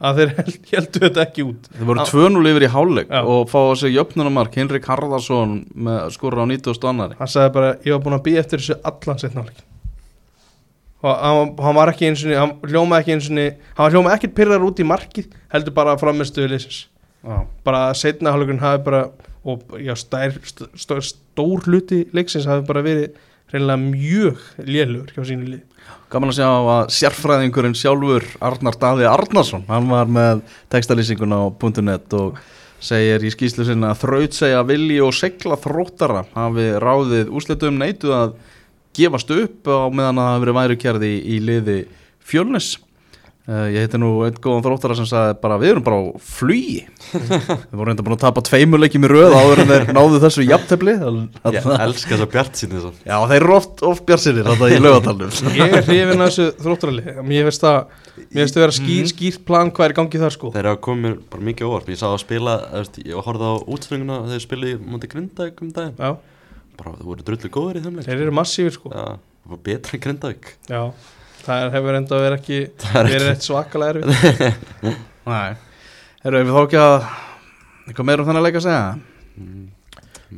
að 0.00 0.16
þeir 0.22 0.30
held, 0.38 0.54
heldur 0.70 1.02
þetta 1.04 1.24
ekki 1.26 1.44
út. 1.44 1.66
Þeir 1.74 1.88
voru 1.90 2.00
Á- 2.00 2.08
2-0 2.08 2.46
yfir 2.54 2.64
í 2.64 2.70
hálfleik 2.72 3.10
Já. 3.12 3.20
og 3.20 3.50
fá 3.52 3.58
á 3.60 3.72
sig 3.76 3.92
jöfnunumark 3.98 4.54
Henrik 4.56 4.86
Harðarsson 4.88 5.58
með 5.76 6.06
skorra 6.16 6.46
á 6.46 6.48
90 6.48 6.86
annari 6.88 7.18
hann 7.18 7.28
sagði 7.28 7.52
bara, 7.58 7.74
ég 7.84 7.92
var 7.92 8.00
búin 8.06 8.16
að 8.16 8.24
býja 8.30 8.40
eftir 8.40 8.62
þessu 8.62 8.78
allan 8.88 9.20
setna 9.20 9.44
áleik 9.44 9.60
og 11.00 11.12
hann, 11.20 11.52
hann 11.64 11.76
var 11.76 11.92
ekki 11.92 12.08
eins 12.08 12.24
og 12.24 12.32
hann 12.36 12.54
hljómaði 12.64 13.02
ekki 13.04 13.14
eins 13.18 13.28
og 13.28 13.36
hann 13.36 13.84
var 13.84 13.94
hljómaði 13.94 14.16
ekkert 14.18 14.34
pyrrar 14.40 14.64
út 14.66 14.80
í 14.80 14.88
markið 14.88 15.28
heldur 15.52 15.76
bara 15.76 15.94
framistuðu 16.00 16.48
leysins 16.54 16.80
bara 17.64 17.84
setna 17.96 18.32
hálfleikurinn 18.32 18.64
hafi 18.64 18.82
bara 18.88 19.02
og 19.48 19.74
já, 19.80 19.94
stær, 19.96 20.36
st 20.44 20.68
st 20.76 21.00
stór 21.06 21.64
hluti 21.66 22.04
leiksins 22.16 22.48
hafi 22.48 22.66
bara 22.68 22.84
verið 22.84 23.18
reynilega 23.50 23.80
mjög 23.82 24.46
lélugur 24.66 25.12
hjá 25.16 25.26
sínu 25.26 25.48
lið 25.48 25.66
Gaman 26.10 26.32
að 26.32 26.40
sjá 26.40 26.48
að 26.50 26.92
sérfræðingurinn 26.94 27.76
sjálfur 27.78 28.26
Arnar 28.42 28.76
Daði 28.78 29.06
Arnarsson 29.10 29.64
hann 29.70 29.88
var 29.90 30.10
með 30.10 30.42
textalýsinguna 30.72 31.38
á 31.40 31.46
.net 31.82 32.16
og 32.18 32.40
segir 32.80 33.24
í 33.24 33.32
skýslu 33.32 33.66
sinna 33.68 33.92
að 33.92 34.04
þraut 34.04 34.36
segja 34.36 34.62
vilji 34.66 35.00
og 35.04 35.14
segla 35.16 35.58
þróttara 35.60 36.24
hafi 36.34 36.68
ráðið 36.82 37.32
úslitum 37.36 37.80
neituð 37.80 38.16
að 38.16 38.36
gefast 38.96 39.30
upp 39.34 39.70
á 39.70 39.88
meðan 39.92 40.18
að 40.18 40.24
það 40.24 40.32
hafi 40.34 40.44
verið 40.44 40.58
værukjærði 40.60 41.10
í, 41.10 41.18
í 41.20 41.40
liði 41.46 41.78
fjölnis 42.30 42.72
ég 43.48 43.82
heiti 43.82 43.98
nú 43.98 44.10
einn 44.26 44.36
góðan 44.36 44.62
þróttara 44.66 44.94
sem 44.98 45.06
sagði 45.08 45.36
bara 45.40 45.56
við 45.58 45.70
erum 45.72 45.84
bara 45.86 45.96
á 45.96 46.04
flugi. 46.22 46.82
Við 47.70 47.72
vorum 47.72 47.88
reynda 47.88 48.04
búin 48.04 48.14
að 48.14 48.22
tapa 48.26 48.42
tveimurleikjum 48.46 49.06
í 49.06 49.10
röð 49.10 49.34
áður 49.34 49.62
en 49.64 49.70
þeir 49.70 49.86
náðu 49.96 50.20
þessu 50.22 50.44
jafntefli. 50.44 50.94
Ég 51.56 51.68
elska 51.74 52.12
þess 52.12 52.26
að 52.26 52.30
bjart 52.34 52.60
síni 52.60 52.82
svo 52.82 52.92
Já, 53.00 53.16
þeir 53.30 53.38
eru 53.40 53.56
oft, 53.56 53.82
oft 53.90 54.04
bjarsinir 54.06 54.50
þetta 54.50 54.70
í 54.70 54.78
lögatalnum 54.84 55.32
ég 55.60 55.76
er 55.80 55.86
hrifin 55.88 56.20
að 56.20 56.28
þessu 56.28 56.46
þróttarali 56.60 57.16
mér 57.26 57.48
finnst 57.48 57.64
það 57.64 57.78
mér 58.20 58.42
finnst 58.44 58.58
það 58.58 58.64
vera 58.66 58.76
skýr, 58.76 59.10
skýrt 59.10 59.44
plan 59.48 59.72
hvað 59.74 59.88
er 59.88 59.94
í 59.94 59.98
gangi 60.00 60.22
þar 60.22 60.36
sko. 60.36 60.50
Þeir 60.54 60.68
hafa 60.70 60.82
komið 60.86 61.06
mér 61.06 61.14
bara 61.32 61.46
mikið 61.50 61.70
óvart. 61.70 61.90
Ég 61.90 62.00
sá 62.00 62.08
að 62.10 62.18
spila, 62.22 62.56
veist, 62.76 62.98
ég 63.02 63.24
horfði 63.26 63.50
á 63.50 63.54
útstönguna 63.74 64.18
þegar 64.26 64.34
þeir 64.36 64.44
spilaði 64.46 64.74
í 64.74 64.80
mútið 64.84 65.12
Grindavík 65.14 65.62
um 65.64 65.70
daginn. 65.76 65.96
Já, 65.96 66.10
bara 66.80 66.92
þú 66.98 67.08
voru 67.08 67.26
drullu 67.26 67.52
góður 67.56 67.80
í 67.80 67.84
þeim 67.86 67.96
leik 67.98 68.10
þeir 68.10 68.24
eru 68.26 68.36
massífir 68.36 68.76
sko. 68.76 68.92
Já, 70.68 70.84
það 71.46 71.66
hefur 71.76 71.98
enda 72.00 72.20
verið 72.24 72.38
ekki 72.38 72.58
er 73.00 73.10
verið 73.10 73.30
eitt 73.32 73.46
svakalega 73.46 73.90
erfið 73.94 74.90
Nei, 75.30 75.50
erum 76.26 76.48
við 76.48 76.56
þá 76.56 76.62
ekki 76.64 76.80
að 76.84 76.96
eitthvað 77.90 78.08
meira 78.10 78.22
um 78.24 78.28
þennan 78.30 78.46
leik 78.46 78.58
að 78.60 78.66
segja? 78.66 78.84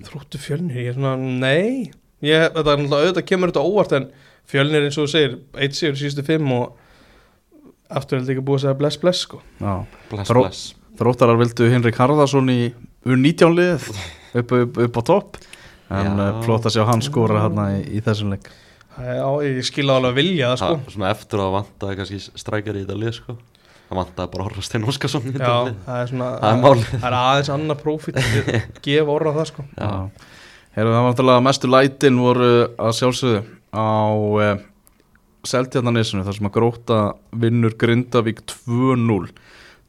Þróttu 0.09 0.41
fjölnir, 0.41 0.79
ég 0.81 0.93
er 0.93 0.97
svona, 0.97 1.17
nei. 1.21 1.91
Ég, 2.25 2.47
þetta 2.55 2.73
er 2.73 2.81
náttúrulega 2.81 3.09
auðvitað 3.09 3.27
kemur 3.29 3.51
þetta 3.53 3.65
óvart 3.69 3.95
en 3.99 4.07
fjölnir 4.49 4.87
eins 4.87 4.97
og 4.99 5.05
þú 5.09 5.13
segir, 5.13 5.35
eitt 5.61 5.77
sigur 5.77 5.99
síðustu 6.01 6.25
fimm 6.27 6.53
og 6.57 6.79
aftur 7.93 8.23
þetta 8.23 8.33
ekki 8.37 8.45
búið 8.47 8.61
að 8.61 8.65
segja 8.67 8.79
bless 8.81 9.01
bless 9.03 9.25
sko. 9.27 9.41
Já, 9.61 9.73
Bless, 10.13 10.31
Þró- 10.31 10.45
bless. 10.47 10.63
Þróttarar 11.03 11.39
vildu 11.41 11.69
Henrik 11.73 11.99
Harðarsson 12.01 12.51
í 12.53 12.59
U19 13.09 13.55
lið 13.57 13.87
upp, 14.39 14.53
upp, 14.63 14.81
upp 14.87 14.99
á 14.99 15.03
topp. 15.09 15.39
En 15.93 16.21
uh, 16.21 16.41
flott 16.47 16.65
að 16.69 16.77
sjá 16.79 16.87
hann 16.89 17.03
skora 17.05 17.43
hérna 17.45 17.67
í, 17.77 17.83
í 17.99 18.03
þessum 18.07 18.33
leik 18.33 18.47
Já, 18.93 19.25
ég 19.47 19.63
skilða 19.65 19.97
alveg 19.99 20.13
að 20.13 20.19
vilja 20.21 20.51
það 20.51 20.59
sko. 20.61 20.75
Það, 20.75 20.93
svona 20.95 21.11
eftir 21.15 21.43
að 21.43 21.55
vantaði 21.57 21.99
kannski 22.01 22.21
strækjar 22.43 22.79
í 22.79 22.83
þetta 22.85 22.99
lið 23.01 23.15
sko. 23.17 23.37
Það 23.89 23.99
vantaði 24.01 24.33
bara 24.33 24.45
Orra 24.49 24.65
Steinn 24.65 24.89
Óskarsson 24.89 25.25
í 25.29 25.33
þetta 25.35 25.49
Já, 25.49 25.57
lið 25.69 25.79
það 25.87 26.03
er 26.03 26.11
svona 26.13 26.29
Það 26.43 26.53
er 26.53 26.83
það 26.93 27.07
er 27.09 27.17
aðeins 27.19 27.51
annar 27.53 27.81
prófít 27.81 28.21
gefa 28.87 29.15
orða 29.17 29.35
það 29.39 29.49
sko. 29.51 29.65
Já, 29.77 29.91
Heyrðu, 30.73 30.93
það 30.93 31.03
var 31.05 31.11
náttúrulega 31.11 31.45
mestu 31.45 31.71
lætin 31.73 32.21
voru 32.23 32.51
að 32.81 32.95
sjálfsögðu 33.01 33.43
á 33.77 33.89
uh, 34.17 34.53
Seltjarnanesinu 35.53 36.25
þar 36.25 36.39
sem 36.39 36.49
að 36.49 36.55
gróta 36.57 36.99
vinnur 37.43 37.77
Grindavík 37.81 38.45
2-0 38.49 39.33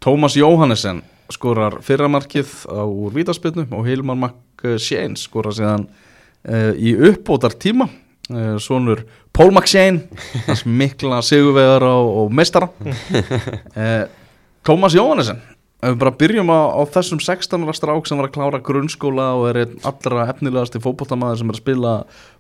Tómas 0.03 0.35
Jóhannesen 0.39 1.03
skorar 1.31 1.79
fyrramarkið 1.85 2.51
á 2.67 2.83
úr 2.83 3.15
vítaspilnu 3.15 3.67
og 3.71 3.87
Hilmar 3.87 4.19
Makk 4.19 4.65
Sjén 4.81 5.15
skorar 5.19 5.55
síðan 5.55 5.87
uh, 5.87 6.71
í 6.75 6.95
uppbótar 6.99 7.55
tíma 7.55 7.87
svonur 8.29 9.03
Pól 9.33 9.51
hans 9.53 10.65
mikla 10.81 11.21
sigurvegar 11.25 11.83
og, 11.83 12.11
og 12.23 12.35
mestara 12.35 12.69
uh, 12.69 14.05
Tómas 14.67 14.95
Jóhannesen 14.95 15.41
ef 15.83 15.91
við 15.91 15.99
bara 15.99 16.15
byrjum 16.15 16.51
á, 16.53 16.59
á 16.79 16.81
þessum 16.87 17.19
16 17.19 17.65
ára 17.65 17.75
strák 17.75 18.07
sem 18.07 18.19
var 18.19 18.29
að 18.29 18.35
klára 18.37 18.63
grunnskóla 18.63 19.33
og 19.35 19.49
er 19.49 19.61
einn 19.65 19.73
allra 19.83 20.29
efnilegasti 20.31 20.79
fótboltamaður 20.83 21.41
sem 21.41 21.51
er 21.51 21.57
að 21.57 21.63
spila 21.63 21.93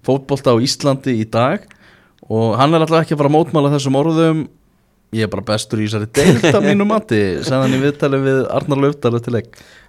fótbolta 0.07 0.53
á 0.55 0.63
Íslandi 0.63 1.17
í 1.19 1.25
dag. 1.27 1.65
Og 2.31 2.55
hann 2.55 2.71
er 2.71 2.85
alltaf 2.85 3.03
ekki 3.03 3.17
að 3.17 3.19
fara 3.19 3.31
að 3.33 3.35
mótmála 3.35 3.73
þessum 3.73 3.99
orðum. 3.99 4.45
Ég 5.13 5.27
er 5.27 5.33
bara 5.33 5.43
bestur 5.51 5.83
í 5.83 5.89
þessari 5.89 6.07
deilt 6.15 6.55
af 6.55 6.63
mínu 6.63 6.87
mati 6.87 7.19
sagði 7.43 7.65
hann 7.65 7.75
í 7.75 7.81
viðtali 7.83 8.21
við 8.23 8.39
Arnar 8.55 8.79
Löfdal 8.85 9.19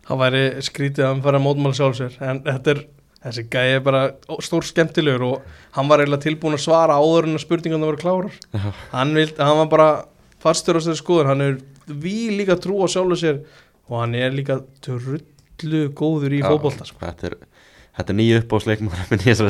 það 0.05 0.21
væri 0.21 0.43
skrítið 0.65 1.05
að 1.05 1.11
hann 1.13 1.23
fara 1.25 1.41
að 1.41 1.47
mótmála 1.47 1.79
sjálfsér 1.79 2.19
en 2.29 2.43
þetta 2.45 2.75
er, 2.75 2.81
þessi 3.25 3.45
gæi 3.53 3.77
er 3.79 3.85
bara 3.85 4.03
stór 4.45 4.67
skemmtilegur 4.69 5.25
og 5.27 5.61
hann 5.77 5.89
var 5.91 6.03
eiginlega 6.03 6.27
tilbúin 6.27 6.57
að 6.59 6.65
svara 6.67 6.99
áður 7.01 7.29
en 7.31 7.39
að 7.39 7.45
spurningarna 7.47 7.89
voru 7.89 8.01
klárar. 8.03 8.41
Hann, 8.93 9.15
vild, 9.17 9.39
hann 9.41 9.61
var 9.63 9.71
bara 9.73 9.89
fastur 10.45 10.77
á 10.77 10.81
þessu 10.85 11.01
skoður, 11.01 11.31
hann 11.33 11.45
er 11.45 11.57
við 11.89 12.35
líka 12.41 12.59
trú 12.61 12.83
á 12.85 12.89
sjálfu 12.93 13.17
sér 13.21 13.41
og 13.89 13.99
hann 14.03 14.15
er 14.19 14.35
líka 14.37 14.61
trullu 14.85 15.83
góður 15.97 16.37
í 16.37 16.43
Já, 16.43 16.49
fótbolta 16.53 16.87
sko. 16.89 17.01
Þetta 17.05 17.31
er, 17.31 17.39
þetta 17.95 18.13
er 18.13 18.19
nýju 18.19 18.41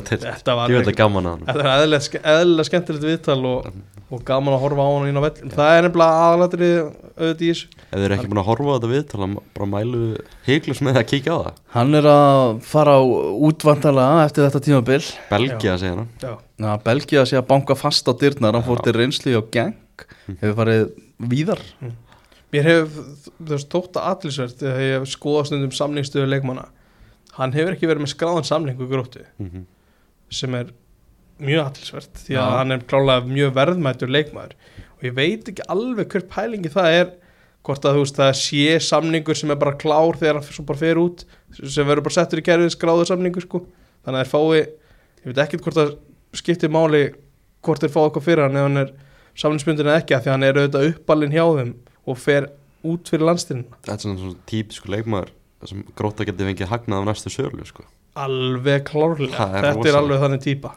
til 0.04 0.18
þetta 0.20 0.54
var 0.58 0.72
Ég 0.72 0.80
veit 0.82 0.90
að 0.92 0.98
gaman 0.98 1.28
að 1.28 1.34
hann 1.34 1.46
Þetta 1.48 1.64
er 1.64 1.70
eðlilega, 1.74 2.04
ske- 2.06 2.22
eðlilega 2.34 2.68
skemmtilegt 2.68 3.06
viðtal 3.08 3.38
og, 3.48 3.68
og 4.14 4.24
gaman 4.28 4.56
að 4.56 4.62
horfa 4.64 4.84
á 4.84 4.90
hann 4.92 5.08
inn 5.08 5.20
á 5.20 5.22
vell 5.24 5.52
Það 5.54 5.70
er 5.78 5.86
nefnilega 5.86 6.26
aðalatri 6.26 6.68
auðvitað 7.14 7.44
í 7.44 7.48
þessu. 7.52 7.68
Ef 7.84 7.94
þið 7.94 8.04
eru 8.08 8.16
ekki 8.16 8.30
búin 8.30 8.40
að 8.42 8.48
horfa 8.50 8.68
á 8.68 8.74
þetta 8.74 8.90
viðtala 8.92 9.28
bara 9.54 9.68
mælu 9.70 10.02
heiklus 10.48 10.80
með 10.84 10.98
að 11.00 11.06
kíkja 11.12 11.34
á 11.34 11.38
það. 11.44 11.58
Hann 11.76 11.98
er 12.00 12.08
að 12.10 12.44
fara 12.66 12.96
á 12.98 13.02
útvantala 13.48 14.06
eftir 14.24 14.48
þetta 14.48 14.62
tímabil. 14.66 15.00
Belgia 15.30 15.76
segja 15.80 15.94
hann. 15.94 16.08
Já, 16.22 16.32
Já, 16.64 16.70
Belgia 16.84 17.24
sé 17.28 17.38
að 17.38 17.48
banka 17.52 17.76
fast 17.78 18.10
á 18.10 18.12
dyrnar 18.18 18.58
hann 18.58 18.66
fór 18.66 18.82
til 18.84 18.96
reynsli 18.98 19.36
og 19.38 19.48
geng 19.54 19.76
hefur 20.40 20.56
farið 20.58 20.88
víðar. 21.30 21.62
Mér 22.54 22.68
hefur 22.70 23.62
þótt 23.62 23.98
að 23.98 24.10
allisvert 24.10 24.58
þegar 24.60 24.82
ég 24.84 24.96
hef 24.98 25.12
skoðað 25.14 25.48
stundum 25.50 25.74
samningsstöðu 25.74 26.30
leikmanna 26.34 26.66
Hann 27.38 27.52
hefur 27.56 27.74
ekki 27.74 27.88
verið 27.90 28.04
með 28.04 28.12
skráðan 28.14 28.46
samningu 28.48 28.86
gróttu 28.90 29.24
Mhm. 29.42 29.64
sem 30.30 30.54
er 30.54 30.68
mjög 31.40 31.64
allisvert 31.66 32.14
því 32.14 32.34
að 32.38 32.46
Já. 32.46 32.56
hann 32.58 32.72
er 32.72 32.78
klálega 32.90 33.26
mjög 33.26 33.52
verðmættur 33.54 34.10
leikmaður 34.10 34.52
og 34.94 35.02
ég 35.02 35.14
veit 35.14 35.48
ekki 35.50 35.66
alveg 35.68 36.08
hver 36.14 36.22
pælingi 36.30 36.70
það 36.72 36.90
er 37.00 37.10
hvort 37.64 37.84
að 37.88 37.94
þú 37.96 38.02
veist 38.04 38.16
það 38.20 38.32
sé 38.38 38.78
samningur 38.86 39.34
sem 39.36 39.50
er 39.50 39.56
bara 39.56 39.72
klár 39.80 40.14
þegar 40.20 40.38
hann 40.38 40.42
svo 40.52 40.64
bara 40.68 40.78
fer 40.78 40.96
út 41.02 41.24
sem 41.58 41.86
verður 41.86 42.04
bara 42.06 42.14
settur 42.18 42.38
í 42.38 42.44
kerfið 42.46 42.74
skráður 42.76 43.10
samningur 43.10 43.42
sko 43.46 43.64
þannig 44.04 44.20
að 44.20 44.24
þeir 44.24 44.32
fái, 44.34 44.60
ég 45.24 45.26
veit 45.32 45.42
ekkert 45.46 45.62
hvort 45.66 45.78
það 45.80 45.94
skiptir 46.34 46.70
máli 46.70 47.02
hvort 47.64 47.80
þeir 47.80 47.94
fá 47.94 48.00
eitthvað 48.06 48.26
fyrir 48.28 48.42
hann 48.46 48.56
ef 48.56 48.66
hann 48.68 48.76
er 48.84 48.92
samningsbundin 49.34 49.86
eða 49.90 50.00
ekki 50.02 50.14
af 50.14 50.22
því 50.24 50.28
að 50.30 50.36
hann 50.36 50.42
er 50.48 50.60
auðvitað 50.60 50.90
uppalinn 50.94 51.32
hjá 51.34 51.46
þeim 51.58 51.74
og 52.06 52.18
fer 52.18 52.48
út 52.84 53.08
fyrir 53.10 53.26
landstinn 53.26 53.64
Þetta 53.82 53.94
er 53.94 53.98
svona 54.04 54.34
típisku 54.46 54.88
leikmaður 54.92 55.30
sem 55.70 55.82
gróta 55.96 56.26
getið 56.28 56.50
fengið 56.50 56.70
hagnað 56.70 57.02
á 57.02 57.08
næstu 57.08 57.32
sölu 57.32 57.66
sko. 57.68 57.84
alveg 58.14 58.84
klárlega, 58.86 59.48
er 59.48 59.68
þetta 59.68 59.68
er 59.68 59.74
rosalegt. 59.74 59.98
alveg 60.00 60.24
þannig 60.24 60.42
típa. 60.44 60.74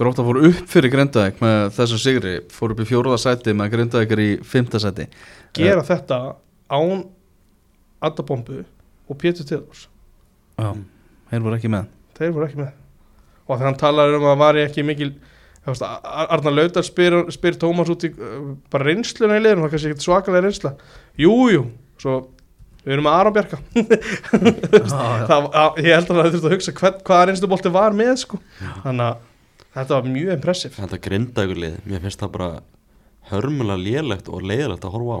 Gróta 0.00 0.24
fór 0.24 0.38
upp 0.48 0.68
fyrir 0.72 0.92
Grindavík 0.94 1.40
með 1.44 1.74
þessu 1.76 1.98
sigri, 2.00 2.34
fór 2.48 2.72
upp 2.72 2.80
í 2.80 2.88
fjóruða 2.88 3.18
sæti 3.20 3.52
með 3.52 3.72
Grindavík 3.74 4.14
er 4.16 4.22
í 4.24 4.30
fymta 4.40 4.80
sæti. 4.80 5.08
Gera 5.56 5.82
þetta 5.84 6.20
án 6.72 7.04
Adabombu 8.00 8.62
og 9.10 9.18
Pétur 9.20 9.44
Teodors 9.44 9.88
Já, 10.56 10.72
þeir 11.30 11.44
voru 11.44 11.58
ekki 11.58 11.72
með. 11.72 11.90
Þeir 12.16 12.32
voru 12.36 12.46
ekki 12.46 12.60
með. 12.62 12.72
Og 13.46 13.56
þegar 13.56 13.68
hann 13.68 13.80
talar 13.80 14.14
um 14.14 14.24
að 14.24 14.32
það 14.32 14.42
var 14.44 14.58
ekki 14.62 14.86
mikil 14.86 15.10
Arnar 15.68 16.54
Laudar 16.54 16.84
spyr, 16.86 17.16
spyr 17.34 17.56
Tómas 17.60 17.90
út 17.92 18.04
í 18.08 18.10
uh, 18.16 18.52
bara 18.72 18.86
reynsluna 18.88 19.36
í 19.36 19.42
liðinu, 19.42 19.60
það 19.60 19.68
er 19.68 19.74
kannski 19.74 19.90
ekkert 19.90 20.06
svakalega 20.06 20.44
reynsla. 20.46 20.72
Jújú, 21.20 21.50
jú, 21.52 21.64
svo 22.00 22.14
við 22.84 22.94
erum 22.96 23.06
með 23.06 23.16
Aron 23.16 23.36
Bjarka. 23.36 23.58
Það, 25.30 25.48
að, 25.50 25.80
ég 25.84 25.94
held 25.94 26.10
að 26.10 26.20
það 26.20 26.30
þurfti 26.30 26.48
að 26.48 26.54
hugsa 26.54 26.76
hvern, 26.80 27.02
hvaða 27.06 27.26
reynslubolti 27.30 27.72
var 27.74 27.96
með 27.96 28.14
sko. 28.24 28.40
þannig 28.84 29.06
að 29.06 29.26
þetta 29.76 29.96
var 29.96 30.08
mjög 30.14 30.32
impressiv 30.34 30.78
Þetta 30.78 31.00
grinda 31.04 31.44
ykkur 31.46 31.60
lið, 31.64 31.76
mér 31.86 32.04
finnst 32.06 32.22
það 32.24 32.32
bara 32.38 32.48
hörmulega 33.30 33.84
lélegt 33.84 34.32
og 34.32 34.42
leiðilegt 34.46 34.86
að 34.86 34.96
horfa 34.96 35.20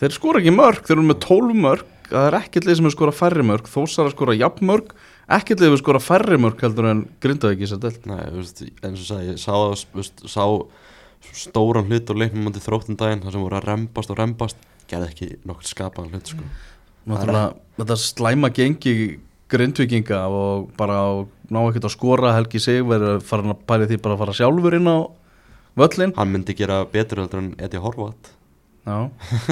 Þeir 0.00 0.14
skora 0.14 0.42
ekki 0.42 0.54
mörg, 0.54 0.86
þeir 0.86 0.96
eru 0.96 1.08
með 1.08 1.20
12 1.24 1.58
mörg. 1.64 1.90
Það 2.04 2.28
er 2.28 2.36
ekkert 2.38 2.66
lið 2.68 2.78
sem 2.78 2.88
er 2.88 2.94
skora 2.94 3.14
færri 3.16 3.44
mörg. 3.46 3.68
Þósar 3.70 4.08
að 4.08 4.14
skora 4.14 4.36
jafn 4.36 4.68
mörg. 4.68 4.90
Ekkert 5.34 5.62
lið 5.62 5.70
sem 5.70 5.76
er 5.78 5.80
skora 5.80 6.00
færri 6.04 6.38
mörg 6.42 6.64
heldur 6.66 6.88
en 6.90 7.04
Grindavík 7.24 7.64
í 7.64 7.68
sér 7.70 7.80
delt 7.80 8.04
Nei, 8.10 8.20
þú 8.26 8.42
veist, 8.42 8.60
eins 8.84 9.00
og 9.00 9.06
sagði, 9.08 9.30
ég 9.30 9.40
sá, 9.40 9.54
þú 9.54 10.02
veist, 10.02 10.24
sá 10.28 10.44
stóran 11.32 11.88
hlut 11.88 12.12
og 12.12 12.20
leiknum 12.20 12.44
mútið 12.48 12.66
þróttum 12.66 12.98
daginn 13.00 13.22
þar 13.24 13.34
sem 13.34 13.44
voru 13.46 13.56
að 13.56 13.68
rembast 13.70 14.12
og 14.12 14.18
rembast 14.20 14.66
gerði 14.90 15.08
ekki 15.08 15.28
nokkur 15.48 15.70
skapaðan 15.70 16.12
hlut 16.12 16.32
sko. 16.34 16.48
Náttúrulega, 17.06 17.54
þetta 17.78 17.96
slæma 18.00 18.50
gengi 18.56 18.94
grindvikinga 19.52 20.22
og 20.32 20.70
bara 20.78 20.98
ná 21.52 21.60
ekkert 21.68 21.84
að 21.90 21.92
skora 21.96 22.32
Helgi 22.38 22.60
sig 22.62 22.80
verður 22.88 23.20
farin 23.22 23.52
að 23.52 23.60
pæli 23.68 23.88
því 23.90 23.98
bara 24.02 24.14
að 24.16 24.22
fara 24.24 24.36
sjálfur 24.38 24.76
inn 24.78 24.88
á 24.88 24.98
völlin 25.76 26.14
Hann 26.16 26.32
myndi 26.32 26.54
gera 26.56 26.84
betur 26.88 27.20
heldur 27.22 27.42
en 27.42 27.50
Edi 27.60 27.76
Horvat 27.82 28.30
Já, 28.84 28.96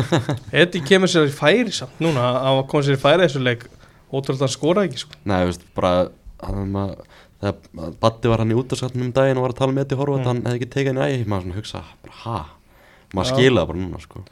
Eddi 0.63 0.81
kemur 0.85 1.09
sér 1.09 1.29
í 1.29 1.33
færi 1.33 1.73
samt 1.73 2.01
núna 2.05 2.25
að 2.45 2.63
koma 2.69 2.85
sér 2.85 2.99
í 2.99 3.01
færi 3.01 3.25
þessu 3.27 3.41
leik 3.45 3.63
ótrúlega 4.13 4.45
að 4.45 4.53
skora 4.53 4.83
ekki 4.85 4.99
sko. 5.01 5.17
Nei, 5.25 5.39
þú 5.41 5.47
veist, 5.49 5.63
bara 5.73 5.93
þegar 7.41 7.95
Batti 8.03 8.29
var 8.31 8.43
hann 8.43 8.53
í 8.53 8.59
útaskatnum 8.61 9.07
um 9.09 9.15
daginn 9.17 9.39
og 9.41 9.47
var 9.47 9.55
að 9.55 9.61
tala 9.63 9.73
með 9.77 9.87
Edi 9.87 9.99
Horvat, 9.99 10.21
Mm. 10.21 10.27
hann 10.29 10.43
hefði 10.47 10.59
ekki 10.61 10.69
tekið 10.75 10.91
henni 10.93 11.07
ægi 11.09 11.29
maður 11.33 11.43
svona 11.47 11.57
hugsa, 11.59 11.81
bara 12.05 12.19
ha? 12.23 12.39
Maður 13.15 13.31
skila 13.33 13.65
bara 13.67 13.79
núna 13.79 14.01
sko. 14.05 14.23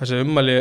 Þessi 0.00 0.20
ummæli 0.24 0.56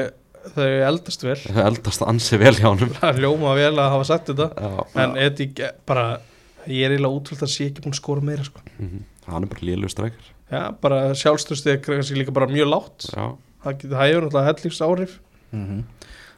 þau 0.55 0.67
eldast 0.91 1.23
vel. 1.25 1.35
Þau 1.41 1.63
eldast 1.65 2.05
ansi 2.05 2.37
vel 2.41 2.53
hjá 2.59 2.67
honum. 2.69 2.93
Það 2.99 3.19
ljóma 3.25 3.55
vel 3.57 3.73
að 3.73 3.89
hafa 3.95 4.07
sagt 4.11 4.29
þetta. 4.31 4.47
Já, 4.61 4.85
en 5.03 5.17
Eddi 5.25 5.47
ge- 5.57 5.71
bara 5.89 6.05
ég 6.67 6.85
er 6.85 6.95
eiginlega 6.95 7.17
útrúlega 7.19 7.45
að 7.47 7.53
sé 7.55 7.67
ekki 7.71 7.83
búin 7.85 7.93
að 7.95 7.99
skora 8.01 8.21
meira 8.25 8.45
sko. 8.47 8.61
mhm. 8.79 9.03
hann 9.25 9.43
er 9.43 9.49
bara 9.49 9.65
lélug 9.65 9.89
strækir. 9.93 10.31
Já, 10.51 10.61
bara 10.81 10.99
sjálfstöðst 11.17 11.67
er 11.71 11.77
kannski 11.81 12.13
líka 12.19 12.33
bara 12.33 12.45
mjög 12.47 12.67
látt 12.69 13.07
Já, 13.09 13.25
það, 13.65 13.77
get- 13.81 13.91
það 13.95 14.05
hefur 14.11 14.25
náttúrulega 14.27 14.49
hellífs 14.51 14.81
áhrif 14.85 15.19
mm 15.51 15.83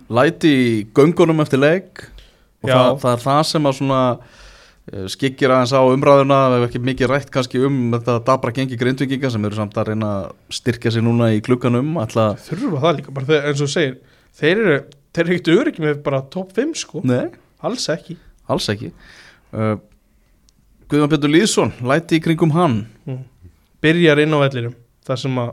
Læti 0.08 0.48
í 0.56 0.68
göngunum 0.96 1.42
eftir 1.44 1.60
leik. 1.60 2.06
Og 2.64 2.70
það, 2.72 2.94
það 3.02 3.12
er 3.18 3.24
það 3.26 3.42
sem 3.50 3.66
að 3.68 3.74
svona 3.76 3.98
eh, 4.92 5.08
skyggir 5.12 5.54
aðeins 5.54 5.74
á 5.76 5.82
umræðuna 5.82 6.40
það 6.44 6.56
hefur 6.58 6.68
ekki 6.70 6.84
mikið 6.90 7.12
rætt 7.14 7.34
kannski 7.34 7.64
um 7.68 7.80
þetta 7.96 8.20
dabra 8.28 8.54
gengi 8.56 8.80
grindvikinga 8.80 9.32
sem 9.34 9.50
eru 9.50 9.60
samt 9.60 9.78
að 9.78 9.92
reyna 9.92 10.14
að 10.20 10.30
styrkja 10.60 10.94
sig 10.96 11.06
núna 11.06 11.32
í 11.36 11.42
klukkanum 11.46 11.98
alltaf, 12.02 12.48
þurfa 12.50 12.84
það 12.86 12.98
líka, 13.02 13.18
bara 13.18 13.30
þeir, 13.32 13.44
eins 13.52 13.66
og 13.66 13.74
segir 13.74 14.00
þeir 14.38 14.64
eru, 14.64 14.80
þeir 15.14 15.26
eru 15.26 15.36
ekkert 15.36 15.54
öryggi 15.56 15.86
með 15.86 16.02
bara 16.06 16.24
top 16.34 16.52
5 16.58 16.74
sko, 16.84 17.04
nei, 17.08 17.30
alls 17.66 17.88
ekki. 17.94 18.18
Alls 18.48 18.68
ekki. 18.72 18.92
Uh, 19.52 19.76
Guðjón 20.88 21.12
Pétur 21.12 21.32
Lýðsson 21.32 21.74
læti 21.84 22.20
í 22.20 22.24
kringum 22.24 22.54
hann. 22.56 22.86
Mm. 23.08 23.26
byrjar 23.84 24.22
inn 24.24 24.34
á 24.34 24.40
vellinum 24.42 24.76
þar 25.06 25.20
sem 25.22 25.36
að 25.42 25.50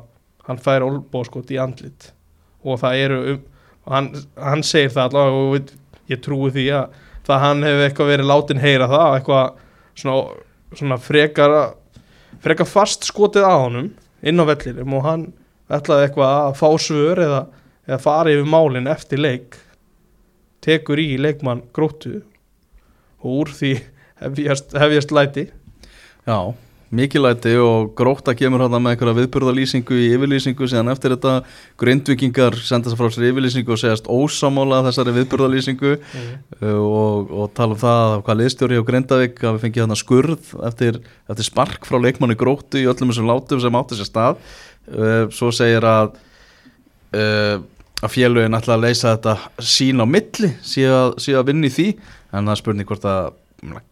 hann 0.46 0.60
fær 0.62 0.84
olbóskot 0.86 1.50
í 1.52 1.58
andlit. 1.60 2.10
Og 2.64 2.78
það 2.80 3.00
eru 3.02 3.18
um, 3.32 3.40
hann, 3.90 4.10
hann 4.38 4.62
segir 4.66 4.92
það 4.94 5.08
allavega 5.08 5.40
og 5.40 5.50
við, 5.54 5.72
ég 6.12 6.22
trúi 6.24 6.52
því 6.54 6.66
að 6.78 7.00
það 7.26 7.42
hann 7.44 7.66
hefur 7.66 7.86
eitthvað 7.86 8.12
verið 8.12 8.30
látin 8.30 8.62
heyra 8.62 8.90
það 8.90 9.16
eitthvað 9.18 9.62
svona, 9.94 10.16
svona 10.74 11.00
frekar 11.00 11.56
frekar 12.44 12.68
fast 12.68 13.06
skotið 13.08 13.46
á 13.48 13.54
honum 13.54 13.90
inn 14.24 14.40
á 14.40 14.44
vellinum 14.48 14.96
og 14.98 15.06
hann 15.06 15.26
ætlaði 15.72 16.08
eitthvað 16.08 16.34
að 16.40 16.56
fá 16.60 16.68
svör 16.80 17.22
eða, 17.24 17.40
eða 17.88 18.02
fara 18.04 18.34
yfir 18.34 18.50
málin 18.50 18.90
eftir 18.90 19.22
leik 19.22 19.58
tekur 20.64 21.00
í 21.00 21.14
leikmann 21.20 21.64
gróttu 21.76 22.22
og 23.24 23.40
úr 23.42 23.52
því 23.56 23.74
hefjast, 24.20 24.74
hefjast 24.76 25.12
læti. 25.14 25.48
Já, 26.24 26.54
mikilæti 26.94 27.54
og 27.60 27.92
gróta 27.98 28.34
kemur 28.36 28.64
hann 28.64 28.74
með 28.76 28.94
einhverja 28.94 29.16
viðburðalýsingu 29.18 29.98
í 29.98 30.08
yfirlýsingu 30.14 30.68
síðan 30.70 30.92
eftir 30.92 31.14
þetta. 31.14 31.34
Grindvikingar 31.80 32.56
senda 32.64 32.92
sér 32.92 33.00
frá 33.00 33.10
sér 33.14 33.28
yfirlýsingu 33.30 33.74
og 33.74 33.80
segjast 33.82 34.08
ósamála 34.10 34.82
þessari 34.88 35.16
viðburðalýsingu 35.18 35.92
mm. 35.98 36.32
uh, 36.60 36.80
og, 36.80 37.34
og 37.34 37.52
tala 37.58 37.76
um 37.76 37.82
það 37.82 38.16
hvað 38.26 38.40
liðstjóri 38.42 38.80
á 38.80 38.88
Grindavík 38.88 39.44
hafi 39.44 39.62
fengið 39.66 39.86
hann 39.86 40.00
skurð 40.00 40.54
eftir, 40.70 41.02
eftir 41.30 41.50
spark 41.50 41.88
frá 41.88 42.00
leikmanni 42.00 42.38
grótu 42.38 42.82
í 42.82 42.88
öllum 42.90 43.12
þessum 43.12 43.30
látum 43.30 43.62
sem 43.62 43.80
átti 43.82 44.00
sér 44.00 44.10
stað. 44.10 44.42
Uh, 44.88 45.22
svo 45.32 45.52
segir 45.54 45.84
að 45.88 46.18
uh, 47.14 47.62
að 48.04 48.12
félugin 48.12 48.56
ætla 48.58 48.76
að 48.76 48.84
leysa 48.84 49.14
þetta 49.14 49.64
sín 49.64 50.02
á 50.02 50.06
milli 50.08 50.50
síðan 50.64 51.14
að, 51.14 51.30
að 51.40 51.48
vinna 51.48 51.70
í 51.70 51.72
því. 51.72 51.88
En 52.34 52.50
það 52.50 52.60
spurning 52.60 52.88
hvort 52.88 53.06
að 53.08 53.32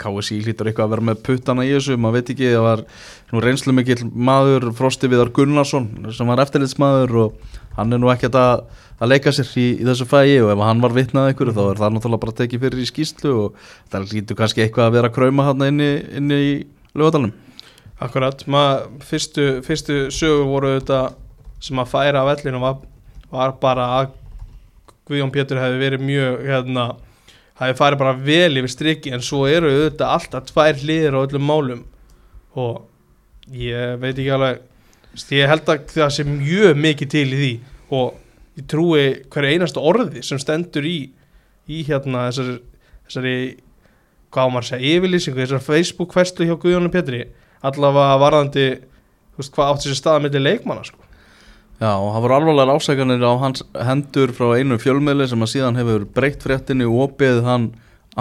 KSI 0.00 0.38
hlýtur 0.44 0.68
eitthvað 0.68 0.86
að 0.86 0.94
vera 0.94 1.06
með 1.08 1.20
puttana 1.26 1.64
í 1.66 1.72
þessu 1.72 1.96
maður 2.00 2.18
veit 2.18 2.32
ekki, 2.34 2.48
það 2.52 2.66
var 2.66 3.46
reynslu 3.46 3.74
mikill 3.76 4.08
maður 4.12 4.68
Frosti 4.78 5.10
Viðar 5.10 5.32
Gunnarsson 5.36 5.88
sem 6.14 6.28
var 6.28 6.42
eftirlitsmaður 6.44 7.16
og 7.24 7.60
hann 7.78 7.94
er 7.94 8.02
nú 8.02 8.10
ekkert 8.12 8.36
að, 8.38 8.64
að 9.00 9.14
leika 9.14 9.32
sér 9.32 9.48
í, 9.56 9.66
í 9.80 9.86
þessu 9.88 10.08
fægi 10.10 10.40
og 10.44 10.52
ef 10.54 10.64
hann 10.66 10.82
var 10.84 10.96
vitnað 10.96 11.30
einhverju 11.30 11.56
þá 11.56 11.62
er 11.64 11.82
það 11.82 11.96
náttúrulega 11.96 12.24
bara 12.26 12.36
tekið 12.42 12.66
fyrir 12.66 12.82
í 12.82 12.90
skýslu 12.90 13.34
og 13.46 13.62
það 13.92 14.12
hlýtur 14.12 14.40
kannski 14.42 14.66
eitthvað 14.66 14.90
að 14.90 14.98
vera 14.98 15.12
að 15.12 15.16
krauma 15.16 15.48
hann 15.48 15.66
inni, 15.70 15.90
inni 16.20 16.42
í 16.42 16.52
lögadalum 16.98 17.32
Akkurat, 18.02 18.40
maður, 18.50 18.88
fyrstu, 19.06 19.44
fyrstu 19.62 19.98
sögur 20.10 20.48
voru 20.48 20.72
þetta 20.74 21.04
sem 21.62 21.78
að 21.78 21.92
færa 21.92 22.24
af 22.24 22.32
vellinu 22.32 22.58
var, 22.64 22.80
var 23.30 23.54
bara 23.62 23.86
að 24.00 24.18
Guðjón 25.06 25.32
Pétur 25.34 25.60
hefði 25.60 25.80
verið 25.80 26.04
mjög 26.06 26.42
hérna, 26.46 26.84
hefði 27.60 27.78
farið 27.78 28.02
bara 28.02 28.14
vel 28.26 28.60
yfir 28.60 28.72
striki 28.72 29.12
en 29.12 29.24
svo 29.24 29.44
eru 29.50 29.70
þetta 29.84 30.10
alltaf 30.16 30.48
tvær 30.50 30.78
hliðir 30.80 31.16
á 31.18 31.24
öllum 31.24 31.48
málum 31.48 31.82
og 32.58 32.84
ég 33.56 33.98
veit 34.02 34.14
ekki 34.14 34.32
alveg 34.34 34.62
ég 35.36 35.50
held 35.50 35.68
að 35.68 35.84
það 35.92 36.14
sé 36.16 36.26
mjög 36.28 36.78
mikið 36.80 37.12
til 37.12 37.26
í 37.26 37.40
því 37.40 37.52
og 37.92 38.14
ég 38.58 38.68
trúi 38.68 39.04
hverju 39.32 39.52
einasta 39.56 39.84
orði 39.92 40.22
sem 40.24 40.40
stendur 40.40 40.86
í 40.88 40.96
í 41.70 41.82
hérna 41.86 42.26
þessari, 42.30 42.56
þessari 43.06 43.36
hvað 44.32 44.50
maður 44.52 44.64
að 44.64 44.70
segja, 44.70 44.96
yfirlýsingu 44.96 45.42
þessari 45.42 45.66
Facebook-ferslu 45.68 46.48
hjá 46.48 46.56
Guðjónu 46.60 46.90
Pétri 46.92 47.22
allavega 47.62 48.18
varðandi 48.20 48.66
þú 49.32 49.40
veist, 49.42 49.54
hvað 49.54 49.72
átti 49.72 49.90
sér 49.90 49.98
staða 49.98 50.22
milli 50.24 50.42
leikmanna 50.42 50.86
sko. 50.86 50.98
Já, 51.82 51.92
og 51.98 52.12
það 52.14 52.22
voru 52.22 52.34
alvarlegar 52.36 52.76
ásækanir 52.78 53.24
á 53.26 53.32
hans 53.42 53.62
hendur 53.74 54.30
frá 54.36 54.52
einu 54.54 54.76
fjölmiðli 54.78 55.26
sem 55.32 55.40
að 55.42 55.50
síðan 55.56 55.78
hefur 55.80 56.04
breytt 56.14 56.44
fréttinni 56.46 56.86
og 56.86 57.08
opið 57.08 57.40
hann 57.46 57.64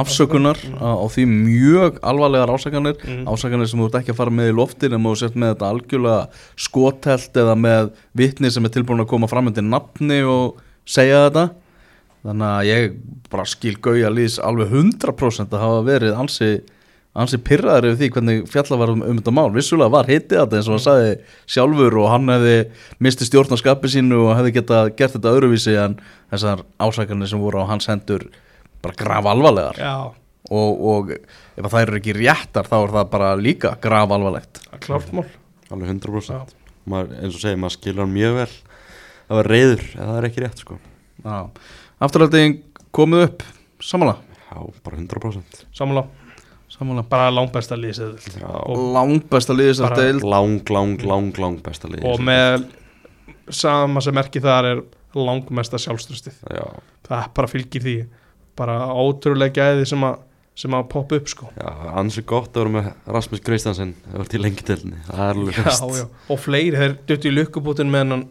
afsökunar 0.02 0.58
á, 0.80 1.04
því 1.12 1.26
mjög 1.30 1.98
alvarlegar 2.02 2.50
ásækanir 2.56 2.96
Mm. 3.04 3.26
ásækanir 3.28 3.68
sem 3.70 3.80
þú 3.80 3.90
ert 3.90 3.98
ekki 4.00 4.14
að 4.16 4.20
fara 4.22 4.32
með 4.34 4.50
í 4.50 4.56
loftin 4.56 4.94
en 4.96 5.04
þú 5.04 5.14
sért 5.20 5.36
með 5.36 5.52
þetta 5.54 5.70
algjörlega 5.76 6.22
skotelt 6.58 7.38
eða 7.44 7.56
með 7.60 7.92
vitni 8.16 8.52
sem 8.52 8.66
er 8.66 8.74
tilbúin 8.74 9.04
að 9.04 9.12
koma 9.12 9.28
fram 9.30 9.52
undir 9.52 9.68
nafni 9.68 10.22
og 10.24 10.62
segja 10.88 11.26
þetta 11.30 11.46
þannig 12.24 12.48
að 12.48 12.70
ég 12.72 12.96
bara 13.30 13.46
skil 13.46 13.76
gauja 13.84 14.10
lýs 14.14 14.40
alveg 14.40 14.72
100% 14.72 15.52
að 15.54 15.64
hafa 15.66 15.84
verið 15.92 16.18
ansi, 16.24 16.52
ansi 17.12 17.40
pyrraður 17.44 17.90
yfir 17.90 18.00
því 18.00 18.10
hvernig 18.16 18.46
fjalla 18.52 18.78
var 18.80 18.94
um, 18.94 19.02
um 19.04 19.18
þetta 19.20 19.34
mál. 19.36 19.50
Vissulega 19.56 19.92
var 19.92 20.08
hitið 20.08 20.38
þetta 20.38 20.58
eins 20.60 20.70
og 20.70 20.78
hann 20.78 20.84
sagði 20.86 21.12
sjálfur 21.52 21.98
og 22.00 22.08
hann 22.14 22.32
hefði 22.32 22.56
misti 23.04 23.28
stjórn 23.28 23.52
á 23.52 23.58
skapi 23.60 23.92
sínu 23.92 24.22
og 24.30 24.32
hefði 24.38 24.56
getað 24.62 24.94
gert 25.00 25.18
þetta 25.18 25.34
öðruvísi 25.36 25.76
en 25.82 25.98
þessar 26.32 26.64
ásækanir 26.80 27.32
sem 27.32 27.44
voru 27.44 27.66
á 27.68 27.72
hans 27.72 27.90
hendur 27.92 28.30
bara 28.82 28.98
graf 28.98 29.28
alvarlegar 29.34 29.82
Já, 29.82 29.96
og, 30.56 30.82
og 30.94 31.12
ef 31.12 31.62
að 31.66 31.76
þær 31.76 31.84
eru 31.84 32.00
ekki 32.00 32.18
réttar 32.18 32.72
þá 32.72 32.78
er 32.80 32.96
það 32.96 33.12
bara 33.12 33.36
líka 33.40 33.76
graf 33.84 34.16
alvarlegt 34.16 34.64
það 34.64 34.80
er 34.80 34.84
klárt 34.88 35.14
mál. 35.20 35.28
Alveg 35.72 35.94
100% 35.98 36.32
Já. 36.32 36.42
maður, 36.92 37.14
eins 37.20 37.36
og 37.36 37.44
segir, 37.44 37.60
maður 37.60 37.78
skilur 37.78 38.06
hann 38.06 38.16
mjög 38.16 38.40
vel. 38.40 38.50
Að 39.32 39.38
vera 39.40 39.52
reyður, 39.56 39.86
eða 39.96 40.08
það 40.10 40.18
er 40.18 40.28
ekki 40.28 40.42
rétt 40.44 40.64
sko. 40.64 40.80
Já. 41.24 41.38
Afturhalding 42.04 42.58
komið 42.92 43.28
upp. 43.30 43.46
Samanlega 43.82 44.28
Já, 44.52 44.60
bara 44.84 44.98
100% 45.00 45.62
Sammála, 46.72 47.04
samanlega 47.04 47.10
bara 47.12 47.28
Já, 48.40 48.52
liðis 49.58 49.82
Bara- 49.84 49.96
að 49.98 50.02
deil 50.06 50.22
lang, 50.32 50.70
lang, 50.72 51.06
lang, 51.08 51.32
lang 51.44 51.62
besta 51.66 51.92
liði 51.92 52.06
og 52.08 52.24
með 52.24 52.66
sama 53.52 54.02
sem 54.04 54.16
merki 54.16 54.40
þar 54.44 54.70
er 54.72 54.84
langmesta 55.18 55.80
sjálfströstið 55.82 56.38
Já, 56.56 56.66
það 57.08 57.30
bara 57.36 57.52
fylgir 57.52 57.84
því. 57.84 57.96
Bara 58.56 58.78
ótrúlega 58.96 59.56
gæði 59.60 59.88
sem 59.92 60.04
að 60.08 60.20
sem 60.62 60.74
að 60.76 60.88
poppa 60.92 61.16
upp 61.18 61.30
sko. 61.32 61.48
Já, 61.56 61.70
ansi 61.98 62.22
gott 62.28 62.52
að 62.54 62.66
vera 62.66 62.74
með 62.76 62.88
Rasmus 63.16 63.42
Kristansen 63.46 63.94
Það 64.04 64.18
var 64.20 64.30
til 64.34 64.42
lengi 64.44 64.66
tilni, 64.68 64.98
það 65.08 65.22
er 65.24 65.38
alveg 65.40 65.56
já, 65.56 65.64
fyrst 65.64 65.86
já. 65.98 66.06
og 66.36 66.42
fleiri, 66.44 66.82
þeir 66.82 66.96
döttu 67.08 67.30
í 67.30 67.36
lukkubútin 67.38 67.92
með 67.94 68.04
hann 68.04 68.26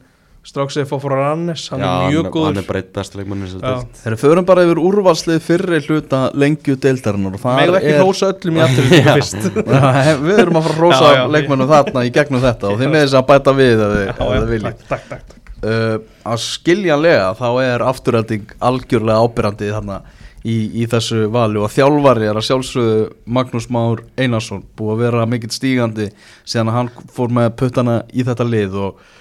stráksið 0.47 0.87
fór 0.89 1.01
frá 1.03 1.13
Rannes 1.19 1.67
hann 1.69 1.83
er 1.85 2.07
mjög 2.11 2.25
hann 2.25 2.33
góður. 2.33 2.59
er 2.63 2.67
bara 2.69 2.81
eitt 2.81 2.93
besta 2.97 3.19
leikmann 3.21 3.43
Já. 3.45 3.75
Þeir 4.01 4.15
förum 4.23 4.47
bara 4.49 4.63
yfir 4.65 4.79
úrvalslið 4.81 5.43
fyrri 5.45 5.81
hluta 5.85 6.21
lengju 6.33 6.77
deildarinnar 6.81 7.37
það 7.43 7.77
ekki 7.81 7.91
er 7.93 8.01
hrósa 8.01 8.31
öllum 8.33 8.57
í 8.57 8.63
afturvíkinu 8.65 9.17
fyrst? 9.19 9.51
Já, 9.77 10.15
Við 10.25 10.41
erum 10.47 10.57
að 10.57 10.65
fara 10.65 10.73
að 10.73 10.81
hrósa 10.81 11.11
Já, 11.11 11.19
já. 11.21 11.27
leikmennum 11.37 11.69
þarna 11.75 12.07
í 12.09 12.15
gegnum 12.17 12.41
þetta 12.47 12.71
og 12.73 12.81
þeim 12.81 12.95
með 12.97 13.05
þess 13.05 13.19
að 13.21 13.29
bæta 13.35 13.57
við 13.61 13.85
ef 13.85 13.93
þið- 13.93 14.09
já, 14.09 14.15
já, 14.17 14.73
takk. 14.89 15.37
uh, 15.61 15.99
að 16.33 16.41
skiljanlega 16.47 17.29
þá 17.43 17.47
er 17.67 17.87
afturölding 17.93 18.57
algjörlega 18.71 19.21
ábyrrandi 19.29 19.71
þarna 19.77 20.01
í, 20.41 20.57
í 20.81 20.89
þessu 20.89 21.27
vali 21.37 21.61
og 21.61 21.69
þjálfari 21.77 22.31
er 22.33 22.41
að 22.41 22.47
sjálfsögðu 22.49 23.11
Magnús 23.29 23.69
Már 23.69 24.01
Einarsson 24.17 24.65
búið 24.73 24.95
að 24.97 25.03
vera 25.05 25.27
mikill 25.29 25.53
stígandi 25.53 26.09
síðan 26.49 26.73
að 26.73 26.79
hann 26.81 26.93
fór 27.13 27.29
með 27.37 27.51
puttana 27.61 28.01
í 28.17 28.25
þetta 28.25 28.47
lið 28.49 28.79
og 28.89 29.03
er 29.05 29.20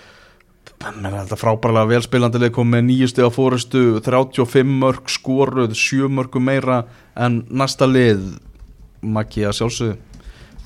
þetta 0.80 1.38
frábærlega 1.40 1.90
velspilandi 1.90 2.40
lið 2.40 2.54
kom 2.56 2.70
með 2.72 2.86
nýju 2.88 3.08
stiga 3.12 3.32
fórustu 3.34 3.82
35 4.06 4.76
mörg 4.80 5.10
skoruð 5.12 5.74
7 5.76 6.08
mörgum 6.08 6.46
meira 6.48 6.86
en 7.20 7.42
næsta 7.50 7.88
lið. 7.90 8.38
Maggi 9.00 9.46
að 9.48 9.58
sjálfsögðu 9.60 9.98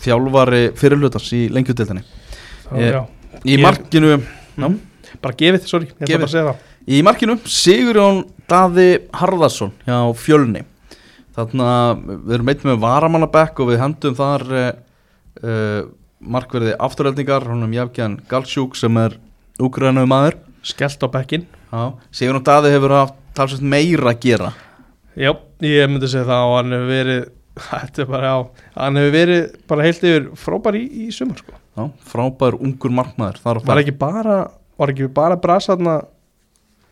þjálfari 0.04 0.62
fyrirlutans 0.78 1.30
í 1.38 1.42
lengjutildinni 1.54 2.02
já. 2.74 3.04
í 3.46 3.58
markinu 3.62 4.16
já, 4.18 4.68
bara 5.22 5.38
gefið, 5.38 5.68
sorry, 5.70 5.90
ég 5.92 6.08
ætla 6.08 6.18
bara 6.18 6.28
að 6.28 6.34
segja 6.34 6.46
það. 6.50 6.64
Í 6.84 7.02
markinu 7.06 7.36
Sigurjón 7.48 8.24
Daði 8.50 8.88
Harðarsson 9.16 9.72
hjá 9.86 9.98
Fjölni. 10.20 10.64
Þarna 11.34 11.68
við 12.02 12.34
erum 12.36 12.50
meitt 12.50 12.66
með 12.68 12.82
varamannabekk 12.84 13.62
og 13.64 13.72
við 13.72 13.80
hendum 13.82 14.18
þar 14.18 14.44
uh, 14.50 14.66
uh, 15.42 15.80
markverði 16.20 16.76
afturöldingar 16.84 17.48
honum 17.50 17.74
Jafkjan 17.74 18.20
Galsjúk 18.30 18.78
sem 18.78 19.00
er 19.02 19.16
úgrænuð 19.68 20.10
maður 20.12 20.38
skellt 20.64 21.04
á 21.04 21.08
bekkin 21.14 21.46
Já. 21.74 21.84
Sigurjón 22.14 22.44
Daði 22.46 22.72
hefur 22.76 22.94
haft 22.94 23.16
talsveit 23.34 23.64
meira 23.66 24.12
að 24.14 24.20
gera. 24.22 24.52
Já, 25.18 25.32
ég 25.66 25.90
myndi 25.90 26.10
segja 26.12 26.28
það 26.30 26.50
og 26.52 26.56
hann 26.60 26.76
hefur 26.76 26.92
verið 26.94 27.24
þetta 27.70 28.02
er 28.04 28.10
bara, 28.10 28.30
já, 28.34 28.66
hann 28.78 29.00
hefur 29.02 29.14
verið 29.14 29.42
bara 29.70 29.86
heilt 29.88 30.06
yfir 30.10 30.28
frábær 30.42 30.78
í, 30.78 30.84
í 31.06 31.08
sumar 31.14 31.42
sko. 31.42 31.58
Já, 31.74 31.84
frábær 32.12 32.58
ungur 32.62 32.94
markmaður 32.94 33.40
á 33.42 33.46
var 33.50 33.60
ferð. 33.66 33.82
ekki 33.84 33.96
bara 33.98 34.38
var 34.78 34.92
ekki 34.94 35.08
bara 35.14 35.38
brasa 35.42 35.74
þarna 35.76 35.96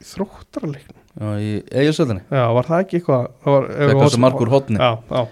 þróttarleiknum 0.06 0.98
Já, 1.12 1.30
í 1.44 1.50
eiginsöldinni 1.76 2.24
já, 2.32 2.44
var 2.56 2.68
það 2.70 2.84
ekki 2.86 3.00
eitthvað? 3.02 3.26
Það 3.44 3.56
var, 3.56 3.66
Fekk 3.92 4.02
þessi 4.06 4.22
markur 4.24 4.52
hotni 4.54 4.80
já, 4.80 4.92
já, 5.12 5.24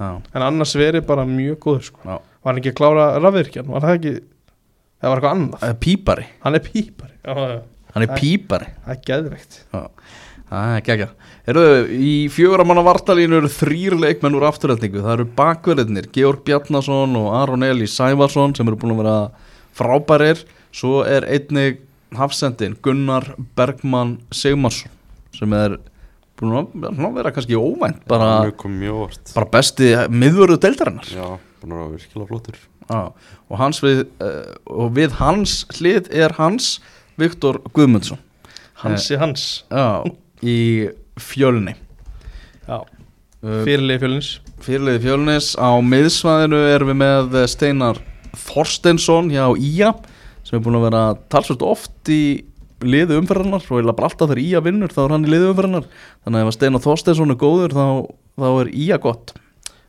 Já, 0.00 0.10
en 0.32 0.44
annars 0.46 0.72
verið 0.78 1.04
bara 1.08 1.24
mjög 1.28 1.58
góður 1.60 1.88
sko. 1.90 2.00
var 2.06 2.22
hann 2.54 2.60
ekki 2.62 2.70
að 2.72 2.78
klára 2.78 3.06
rafvirkjan? 3.20 3.66
Var 3.74 3.84
það 3.84 3.96
ekki, 3.98 4.12
það 5.00 5.10
var 5.12 5.20
eitthvað 5.20 5.36
annað. 5.36 5.76
Pípari, 5.84 6.26
hann 6.44 6.58
er 6.58 6.64
pípari, 6.66 7.14
já, 7.24 7.34
já, 7.54 7.60
hann 7.94 8.06
er 8.06 8.12
pípari. 8.16 8.72
það 8.84 8.94
er 8.96 9.02
geðveikt. 9.10 9.60
Já, 9.72 9.82
það 10.50 10.76
er 10.76 10.86
geggja 10.88 11.10
Eru 11.50 11.62
í 11.90 12.14
fjögur 12.30 12.62
manna 12.68 12.82
vartalínu 12.86 13.38
eru 13.40 13.48
þrýr 13.50 13.96
leikmenn 13.98 14.36
úr 14.38 14.44
afturhaldningu 14.50 15.00
Það 15.02 15.14
eru 15.16 15.24
bakverðinir 15.38 16.08
Georg 16.14 16.44
Bjarnason 16.46 17.16
og 17.18 17.30
Aron 17.34 17.64
Eli 17.66 17.88
Sævarsson 17.90 18.54
sem 18.54 18.68
eru 18.68 18.78
búin 18.78 18.92
að 18.94 19.00
vera 19.00 19.14
frábærir. 19.78 20.44
Svo 20.70 21.00
er 21.08 21.26
einnig 21.26 21.80
hafsendin 22.14 22.76
Gunnar 22.84 23.32
Bergmann 23.58 24.18
Sigmarsson 24.34 24.92
sem 25.34 25.54
er 25.56 25.78
búin 26.38 26.54
að 26.60 27.16
vera 27.16 27.32
kannski 27.34 27.58
óvænt 27.58 28.04
bara, 28.10 28.50
bara 29.34 29.50
besti 29.50 29.94
miðvörðu 30.12 30.60
deildarinnar. 30.62 31.10
Já, 31.10 31.26
búin 31.62 31.74
að 31.74 31.80
vera 31.82 31.94
virkilega 31.96 32.30
flottur 32.30 32.60
Já, 32.90 33.12
og, 33.46 33.54
hans 33.60 33.78
við, 33.84 34.02
uh, 34.22 34.54
og 34.66 34.90
við 34.96 35.14
hans 35.20 35.60
hlið 35.76 36.10
er 36.10 36.34
hans 36.40 36.78
Viktor 37.20 37.60
Guðmundsson. 37.76 38.18
Hansi 38.80 39.18
Hans. 39.20 39.64
Já, 39.70 40.02
í 40.42 40.88
fjölni. 41.20 41.76
Já, 42.66 42.80
uh, 42.80 43.58
fyrirlið 43.66 44.04
fjölins 44.04 44.30
Fyrirliði 44.60 45.00
fjölnis. 45.06 45.54
Á 45.56 45.70
miðsvæðinu 45.80 46.58
erum 46.68 46.90
við 46.92 46.98
með 47.00 47.36
Steinar 47.48 48.00
Þorstensson 48.36 49.30
hjá 49.32 49.46
Ía 49.56 49.94
sem 50.44 50.58
er 50.58 50.64
búin 50.64 50.78
að 50.80 50.86
vera 50.88 51.02
talsvöld 51.32 51.64
oft 51.64 52.10
í 52.12 52.44
liðu 52.80 53.18
umferðarnar 53.20 53.64
og 53.64 53.80
eða 53.80 53.94
bara 53.96 54.08
alltaf 54.10 54.30
þegar 54.30 54.42
Ía 54.42 54.62
vinnur 54.64 54.92
þá 54.92 55.02
er 55.04 55.14
hann 55.14 55.26
í 55.28 55.32
liðu 55.32 55.50
umferðarnar 55.52 55.88
þannig 56.24 56.40
að 56.40 56.46
ef 56.50 56.56
Steinar 56.56 56.84
Þorstensson 56.84 57.34
er 57.34 57.40
góður 57.40 57.76
þá, 57.76 57.86
þá 58.40 58.48
er 58.50 58.72
Ía 58.84 59.00
gott. 59.00 59.34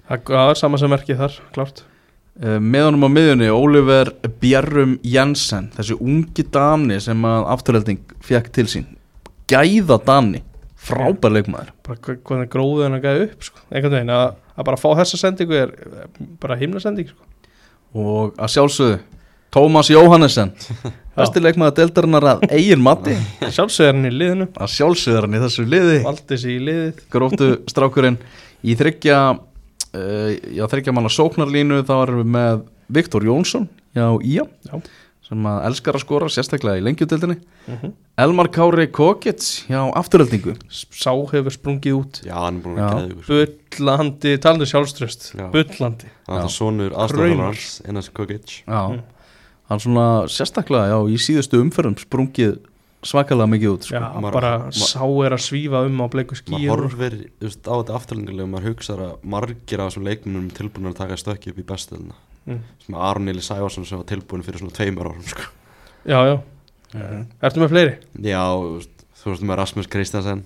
Það 0.07 0.49
er 0.49 0.59
sama 0.59 0.79
sem 0.79 0.91
merkið 0.91 1.21
þar, 1.23 1.37
klárt. 1.55 1.83
uh, 1.83 1.90
með 2.39 2.85
honum 2.87 3.05
á 3.05 3.09
miðjunni 3.11 3.49
Oliver 3.51 4.13
Bjerrum 4.41 4.95
Jensen 5.03 5.67
þessi 5.75 5.97
ungi 5.99 6.45
Dani 6.47 7.01
sem 7.03 7.27
að 7.27 7.49
afturhelding 7.55 8.15
fekk 8.23 8.47
til 8.55 8.67
sín. 8.71 8.87
Gæða 9.51 9.99
Dani 10.07 10.43
frábær 10.81 11.35
leikmaður. 11.35 11.73
Bara 11.85 12.17
hvernig 12.25 12.51
gróðu 12.51 12.85
hennar 12.85 13.03
gæði 13.03 13.27
upp 13.27 13.45
sko. 13.45 13.61
einhvern 13.69 13.97
veginn, 13.97 14.13
að, 14.15 14.37
að 14.55 14.67
bara 14.69 14.79
fá 14.81 14.87
þessa 15.01 15.19
sendingu 15.21 15.57
er 15.57 15.73
er 15.75 16.07
bara 16.41 16.57
himna 16.57 16.81
sending 16.81 17.11
sko. 17.11 17.27
og 17.93 18.39
að 18.39 18.53
sjálfsögðu 18.55 19.01
Tómas 19.51 19.89
Jóhannesson 19.91 20.53
besti 21.17 21.43
leikmaður 21.43 21.75
deildarinnar 21.81 22.27
að 22.37 22.45
eigin 22.55 22.81
mati. 22.81 23.17
Sjálfsögðar 23.43 23.97
hann 23.97 24.07
í 24.07 24.13
liðinu. 24.15 24.47
Að 24.55 24.73
sjálfsögðu 24.77 25.23
hann 25.25 25.35
í 25.35 25.41
þessu 25.43 25.65
liði. 25.67 25.97
Gróftu 27.11 27.49
strákurinn 27.69 28.21
í 28.63 28.77
þryggja 28.79 29.17
uh, 29.95 30.31
já 30.55 30.65
þryggja 30.71 30.93
manna 30.95 31.09
sóknarlínu 31.11 31.81
þá 31.87 31.93
erum 32.05 32.21
við 32.23 32.31
með 32.37 32.65
Viktor 32.91 33.23
Jónsson 33.27 33.69
Já. 34.67 34.81
sem 35.31 35.45
að 35.47 35.65
elskar 35.69 35.95
að 35.95 36.03
skora 36.03 36.27
sérstaklega 36.31 36.79
í 36.81 36.85
lengjudeldinni 36.85 37.37
Mhm. 37.67 37.91
Elmar 38.17 38.47
Kári 38.51 38.87
Kokits 38.91 39.65
hjá 39.69 39.83
afturöldingu 39.95 40.55
sá 40.69 41.11
hefur 41.31 41.53
sprungið 41.53 41.93
út 41.99 42.21
Já, 42.25 42.33
hann 42.41 42.57
er 42.57 42.63
búin 42.65 42.77
Já. 42.79 42.87
að 42.87 42.95
geða 42.97 43.11
ykkur 43.11 43.27
bullandi, 43.77 44.31
talandi 44.41 44.65
já. 44.65 45.37
Já. 45.37 45.51
bullandi 45.53 46.09
Hann 46.27 46.39
Já. 46.39 46.43
er 46.43 46.49
sonur 46.49 46.89
Kraumar. 46.89 47.05
aðstofnar 47.05 47.45
hans 47.45 47.81
Einar 47.87 48.09
Kokic 48.13 48.63
já 48.67 48.81
Mm. 48.91 49.01
hann 49.69 49.79
svona 49.79 50.07
sérstaklega 50.27 50.89
já 50.89 50.97
í 51.07 51.15
síðustu 51.21 51.61
umferðum 51.61 51.95
sprungið 52.01 52.57
svakalega 53.03 53.49
mikið 53.49 53.71
út 53.73 53.83
sko. 53.87 53.95
já, 53.95 54.01
Maður- 54.21 54.33
bara 54.33 54.51
ma- 54.59 54.71
sá 54.71 55.01
er 55.25 55.31
að 55.33 55.41
svífa 55.47 55.85
um 55.85 56.01
á 56.01 56.05
bleiku 56.11 56.35
maður 56.35 56.43
skíu 56.43 56.69
horfir 56.69 57.13
þú 57.39 57.47
veist, 57.47 57.63
á 57.65 57.73
þetta 57.81 57.95
afturlengulega 57.97 58.43
og 58.43 58.51
maður 58.53 58.67
hugsaður 58.71 59.05
að 59.07 59.15
margir 59.23 59.79
af 59.81 59.89
þessum 59.91 60.05
leikmunum 60.05 60.51
tilbúin 60.53 60.89
að 60.91 60.95
taka 61.01 61.17
stökki 61.17 61.49
upp 61.51 61.57
í 61.59 61.63
bestöðuna 61.63 62.13
Mm. 62.47 62.59
sem 62.85 62.95
Aron 62.95 63.27
Eli 63.29 63.39
Sævarsson 63.41 63.85
sem 63.85 63.97
var 63.99 64.05
tilbúin 64.05 64.41
fyrir 64.43 64.57
svona 64.59 64.73
tveimur 64.73 65.05
árum 65.11 65.23
sko. 65.23 65.41
já, 66.05 66.17
já, 66.25 66.41
Mhm. 66.93 67.25
ertu 67.41 67.59
með 67.61 67.69
fleiri? 67.69 67.97
já, 68.21 68.41
þú 68.41 68.77
veist, 68.77 68.89
þú 69.21 69.25
veist 69.31 69.43
með 69.43 69.55
Rasmus 69.57 69.87
Kristjansen 69.87 70.43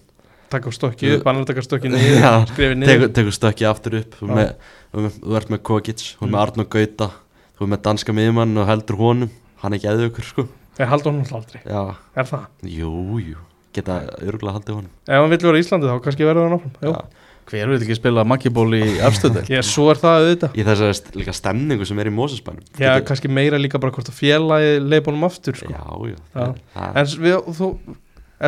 taka 0.49 0.69
stokki 0.71 1.15
upp, 1.17 1.25
annar 1.27 1.45
taka 1.45 1.61
stokki 1.61 1.89
niður 1.91 2.21
Já, 2.21 2.45
skrifið 2.45 2.77
niður 2.77 2.87
tekur, 2.87 3.09
tekur 3.13 3.31
stökki 3.31 3.65
aftur 3.65 3.99
upp 3.99 4.11
þú, 4.19 5.35
ert 5.35 5.49
með 5.49 5.59
Kokic, 5.63 6.15
þú 6.19 6.21
ert 6.23 6.31
með 6.31 6.35
Mm. 6.35 6.43
Arnó 6.43 6.63
Gauta 6.69 7.11
þú 7.57 7.61
ert 7.61 7.69
með 7.71 7.81
danska 7.81 8.13
miðjumann 8.13 8.57
og 8.57 8.67
heldur 8.67 8.97
honum 8.97 9.29
hann 9.63 9.73
er 9.73 9.79
geðið 9.79 10.09
ykkur 10.11 10.23
sko 10.23 10.47
ég 10.79 10.89
haldi 10.91 11.09
honum 11.09 11.21
alltaf 11.25 11.37
aldrei, 11.41 11.61
já, 11.65 11.83
er 12.15 12.31
það? 12.31 12.47
jú, 12.77 12.93
jú 13.19 13.37
geta 13.75 13.99
örgulega 14.23 14.55
haldið 14.59 14.75
honum 14.79 14.91
ef 15.07 15.19
hann 15.21 15.29
vill 15.33 15.45
vera 15.49 15.59
í 15.59 15.63
Íslandi 15.65 15.89
þá 15.91 16.01
kannski 16.05 16.27
verður 16.27 16.45
hann 16.49 16.57
áfram 16.59 16.75
Jú. 16.81 16.91
Já. 16.95 17.23
hver 17.51 17.69
vil 17.73 17.79
ekki 17.83 17.97
spila 17.99 18.23
makkiból 18.25 18.69
í 18.77 18.83
efstöðel 19.07 19.43
ég, 19.51 19.65
svo 19.67 19.89
er 19.91 19.99
það 20.01 20.19
auðvitað 20.21 20.55
í 20.55 20.65
þessari 20.69 20.95
st- 20.99 21.17
líka 21.19 21.33
stemningu 21.35 21.85
sem 21.89 21.99
er 21.99 22.09
í 22.09 22.13
Mósusbænum 22.15 22.63
já, 22.79 22.93
kannski 23.05 23.27
meira 23.31 23.59
líka 23.59 23.81
bara 23.83 23.91
hvort 23.95 24.09
að 24.09 24.17
félagi 24.21 24.71
leif 24.85 25.09
honum 25.11 25.27
aftur 25.27 25.59
sko. 25.59 25.71
já, 25.75 25.83
já, 26.11 26.17
Já. 26.39 26.47
það- 26.75 27.01
en 27.03 27.05
s- 27.11 27.17
við, 27.19 27.35
þú 27.59 27.69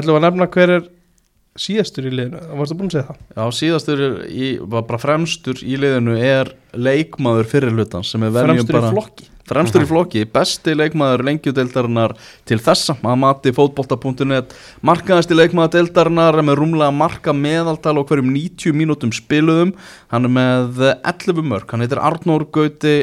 ætlum 0.01 0.17
að 0.21 0.25
nefna 0.29 0.47
hver 0.55 0.73
er 0.77 0.87
síðastur 1.61 2.09
í 2.09 2.11
liðinu, 2.13 2.41
varstu 2.59 2.77
búin 2.77 2.91
að 2.91 2.97
segja 2.97 3.07
það? 3.07 3.23
Já, 3.37 3.57
síðastur 3.59 4.03
í, 4.27 4.51
bara 4.73 4.99
fremstur 5.01 5.63
í 5.63 5.79
liðinu 5.81 6.19
er 6.21 6.53
leikmaður 6.77 7.49
fyrir 7.49 7.73
hlutan 7.73 8.05
sem 8.07 8.23
er 8.27 8.35
fremstur 8.35 8.77
bara 8.77 8.91
í 8.91 8.95
flokki. 8.95 9.27
Fremstur 9.47 9.85
í 9.85 9.87
flokki, 9.87 10.23
besti 10.27 10.73
leikmaður 10.75 11.23
lengjudeildarinnar 11.29 12.13
til 12.49 12.57
þessa 12.59 12.97
að 12.99 13.19
mati 13.21 13.53
fótbolta.net 13.55 14.55
markaðasti 14.85 15.37
leikmaður 15.37 15.77
deildarinnar 15.77 16.41
með 16.43 16.59
rúmlega 16.59 16.91
marka 16.91 17.35
meðaltal 17.35 17.95
og 18.01 18.09
hverjum 18.09 18.33
90 18.35 18.75
mínútum 18.75 19.13
spiluðum. 19.15 19.71
Hann 20.11 20.27
er 20.27 20.35
með 20.35 20.83
11 20.97 21.47
mörg, 21.47 21.71
hann 21.71 21.85
heitir 21.85 22.03
Arnór 22.03 22.49
Gauti 22.51 22.97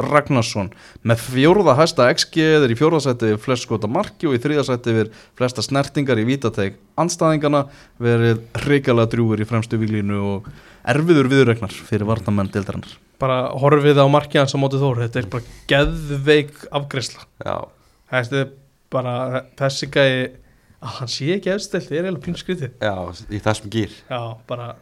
Ragnarsson. 0.00 0.70
Með 1.06 1.24
fjórða 1.26 1.76
hæsta 1.78 2.08
XG 2.14 2.46
er 2.62 2.72
í 2.72 2.78
fjórðasætti 2.78 3.32
við 3.32 3.40
flest 3.44 3.66
skota 3.66 3.90
marki 3.90 4.28
og 4.30 4.36
í 4.36 4.40
þriðasætti 4.42 4.96
við 4.96 5.12
flesta 5.38 5.64
snertingar 5.64 6.20
í 6.22 6.26
vítateg 6.28 6.78
anstæðingana 7.00 7.66
verið 8.02 8.42
reikalega 8.64 9.12
drjúur 9.12 9.42
í 9.42 9.48
fremstu 9.48 9.78
výlínu 9.80 10.18
og 10.32 10.50
erfiður 10.88 11.30
viðregnar 11.32 11.76
fyrir 11.76 12.08
varnamenn 12.08 12.50
deildarinnar. 12.54 12.96
Bara 13.22 13.52
horfið 13.54 14.02
á 14.02 14.06
markið 14.10 14.42
hans 14.42 14.56
á 14.56 14.58
móti 14.58 14.80
þór 14.82 15.04
þetta 15.04 15.20
er 15.20 15.30
bara 15.30 15.44
geðveik 15.70 16.56
þetta 18.12 18.40
er 18.42 18.48
bara 18.92 19.42
þessi 19.58 19.88
gæi 19.92 20.14
að 20.82 20.96
hann 20.98 21.10
sé 21.10 21.28
ekki 21.36 21.52
efstilt, 21.52 21.86
það 21.86 21.98
er 21.98 22.06
eiginlega 22.08 22.24
pínu 22.26 22.40
skrítið 22.40 22.72
já, 22.82 22.94
í 23.30 23.40
þessum 23.42 23.72
gýr 23.72 23.92
já, 24.10 24.20
bara 24.48 24.72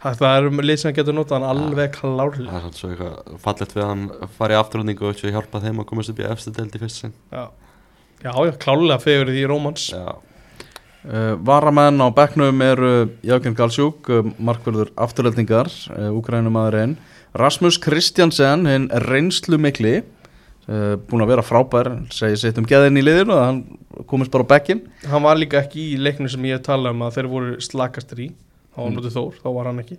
Það, 0.00 0.16
það 0.22 0.36
er 0.38 0.64
lið 0.64 0.78
sem 0.80 0.96
getur 0.96 1.16
notað 1.16 1.42
hann 1.42 1.50
alveg 1.50 1.92
klárlega. 1.98 2.48
Það 2.48 2.56
er 2.56 2.62
svona 2.62 2.78
svo 2.78 2.90
eitthvað 2.94 3.42
fallegt 3.42 3.76
við 3.76 3.84
að 3.84 3.90
hann 3.90 4.32
fari 4.38 4.56
í 4.56 4.60
afturlendingu 4.60 5.10
og 5.10 5.20
hjálpa 5.20 5.60
þeim 5.60 5.82
að 5.82 5.88
komast 5.90 6.12
upp 6.12 6.22
í 6.22 6.28
efstu 6.30 6.54
deild 6.56 6.76
í 6.78 6.80
fyrst 6.80 7.02
sinn. 7.02 7.14
Já, 7.28 7.44
já, 8.24 8.32
já 8.32 8.52
klárlega 8.64 9.04
fegur 9.04 9.32
því 9.34 9.46
Rómans. 9.50 9.90
Já, 9.92 10.18
Uh, 11.00 11.32
varamenn 11.40 11.96
á 11.96 12.12
bekknum 12.12 12.58
eru 12.60 12.88
Jörgen 13.24 13.54
Galsjúk, 13.56 14.04
uh, 14.12 14.26
markverður 14.36 14.90
afturöldingar, 15.00 15.70
uh, 15.96 16.10
Ukrænumæðurinn 16.12 16.98
Rasmus 17.40 17.78
Kristjansen, 17.80 18.66
hinn 18.68 18.84
reynslu 19.06 19.56
mikli 19.56 20.02
uh, 20.02 20.98
búin 21.08 21.24
að 21.24 21.32
vera 21.32 21.44
frábær, 21.46 21.88
segir 22.12 22.36
sitt 22.42 22.60
um 22.60 22.68
geðin 22.68 23.00
í 23.00 23.06
liðinu 23.06 23.32
að 23.32 23.42
hann 23.46 23.62
komist 24.12 24.34
bara 24.34 24.44
á 24.44 24.52
bekkin 24.52 24.84
Hann 25.08 25.24
var 25.24 25.40
líka 25.40 25.62
ekki 25.62 25.94
í 25.94 25.98
leiknum 26.04 26.28
sem 26.28 26.44
ég 26.50 26.60
tala 26.68 26.92
um 26.92 27.00
að 27.06 27.16
þeir 27.16 27.32
voru 27.32 27.56
slakastir 27.64 28.24
í 28.26 28.28
þá 28.80 28.84
var 28.86 28.90
Mm. 28.90 28.96
notið 28.96 29.16
Þór, 29.18 29.34
þá 29.44 29.48
var 29.54 29.68
hann 29.70 29.82
ekki. 29.84 29.98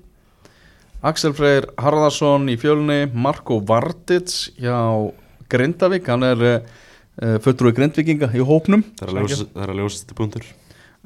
Axel 1.04 1.34
Freyr 1.34 1.66
Harðarsson 1.82 2.50
í 2.50 2.58
fjölni 2.62 3.00
Marko 3.14 3.60
Vardits 3.66 4.52
hjá 4.58 4.76
Grindavík, 5.50 6.06
hann 6.10 6.24
er 6.24 6.42
uh, 6.48 7.38
fulltrúi 7.42 7.74
Grindvíkinga 7.78 8.30
í 8.38 8.42
hópnum. 8.46 8.84
Það 9.00 9.10
er 9.10 9.14
að 9.22 9.82
ljósa- 9.82 10.12
er 10.12 10.18
punktur 10.18 10.46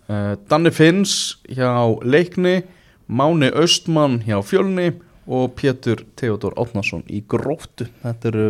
uh, 0.10 0.36
Danni 0.52 0.72
Finns 0.76 1.38
hjá 1.50 1.72
Leikni 2.04 2.64
Máni 3.08 3.52
Austmann 3.56 4.20
hjá 4.26 4.40
Fjölni 4.46 4.92
og 5.28 5.56
Pétur 5.58 6.04
Theodor 6.20 6.54
Átnarsson 6.62 7.04
í 7.10 7.24
Gróttu. 7.26 7.88
Þetta 8.04 8.30
eru 8.32 8.46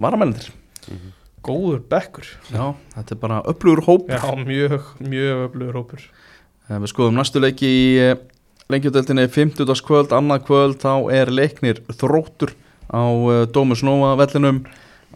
varamennir 0.00 0.50
Góður 1.46 1.78
bekkur. 1.86 2.26
Já, 2.50 2.72
þetta 2.96 3.12
er 3.14 3.18
bara 3.22 3.36
öflugur 3.46 3.84
hóp 3.86 4.08
Já, 4.10 4.18
mjög, 4.34 4.82
mjög 5.06 5.44
öflugur 5.46 5.76
hópur. 5.78 6.02
Uh, 6.66 6.80
við 6.82 6.90
skoðum 6.90 7.20
næstu 7.20 7.38
leiki 7.40 7.68
í 7.70 7.84
lengjudeldinni 8.72 9.26
50. 9.30 9.82
kvöld, 9.86 10.14
annað 10.16 10.46
kvöld 10.48 10.80
þá 10.82 10.92
er 11.14 11.32
leiknir 11.32 11.82
þróttur 11.94 12.54
á 12.90 13.02
uh, 13.06 13.44
Dómus 13.50 13.84
Nova 13.86 14.14
vellinum. 14.20 14.64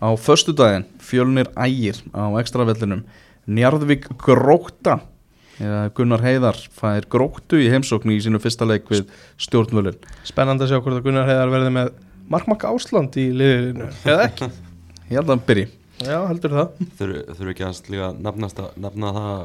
Á 0.00 0.08
föstudaginn, 0.16 0.86
Fjölnir 1.02 1.50
Ægir 1.60 1.98
á 2.16 2.30
ekstra 2.40 2.64
vellinum. 2.64 3.02
Njarðvík 3.50 4.06
Gróta 4.22 5.00
Eða 5.60 5.80
Gunnar 5.92 6.22
Heiðar 6.24 6.56
fær 6.72 7.04
gróttu 7.12 7.58
í 7.60 7.66
heimsóknu 7.68 8.14
í 8.14 8.20
sínu 8.24 8.40
fyrsta 8.40 8.64
leik 8.64 8.86
við 8.88 9.10
stjórnvölin 9.40 9.98
Spennandi 10.24 10.64
að 10.64 10.72
sjá 10.72 10.78
hvort 10.78 10.96
að 10.96 11.04
Gunnar 11.04 11.28
Heiðar 11.28 11.52
verði 11.52 11.72
með 11.74 11.90
Markmak 12.32 12.64
Ásland 12.64 13.18
í 13.20 13.26
liðinu 13.36 13.90
Eða 14.08 14.30
ekki? 14.30 14.48
Ég 15.10 15.18
held 15.18 15.26
að 15.26 15.34
hann 15.34 15.44
byrji. 15.48 15.66
Já, 16.00 16.16
heldur 16.30 16.52
það. 16.54 16.82
Þurfu 16.96 17.22
þurfu 17.34 17.52
ekki 17.52 17.64
að 17.66 17.88
líka 17.92 18.08
nefna 18.22 19.10
það 19.10 19.16
að 19.20 19.40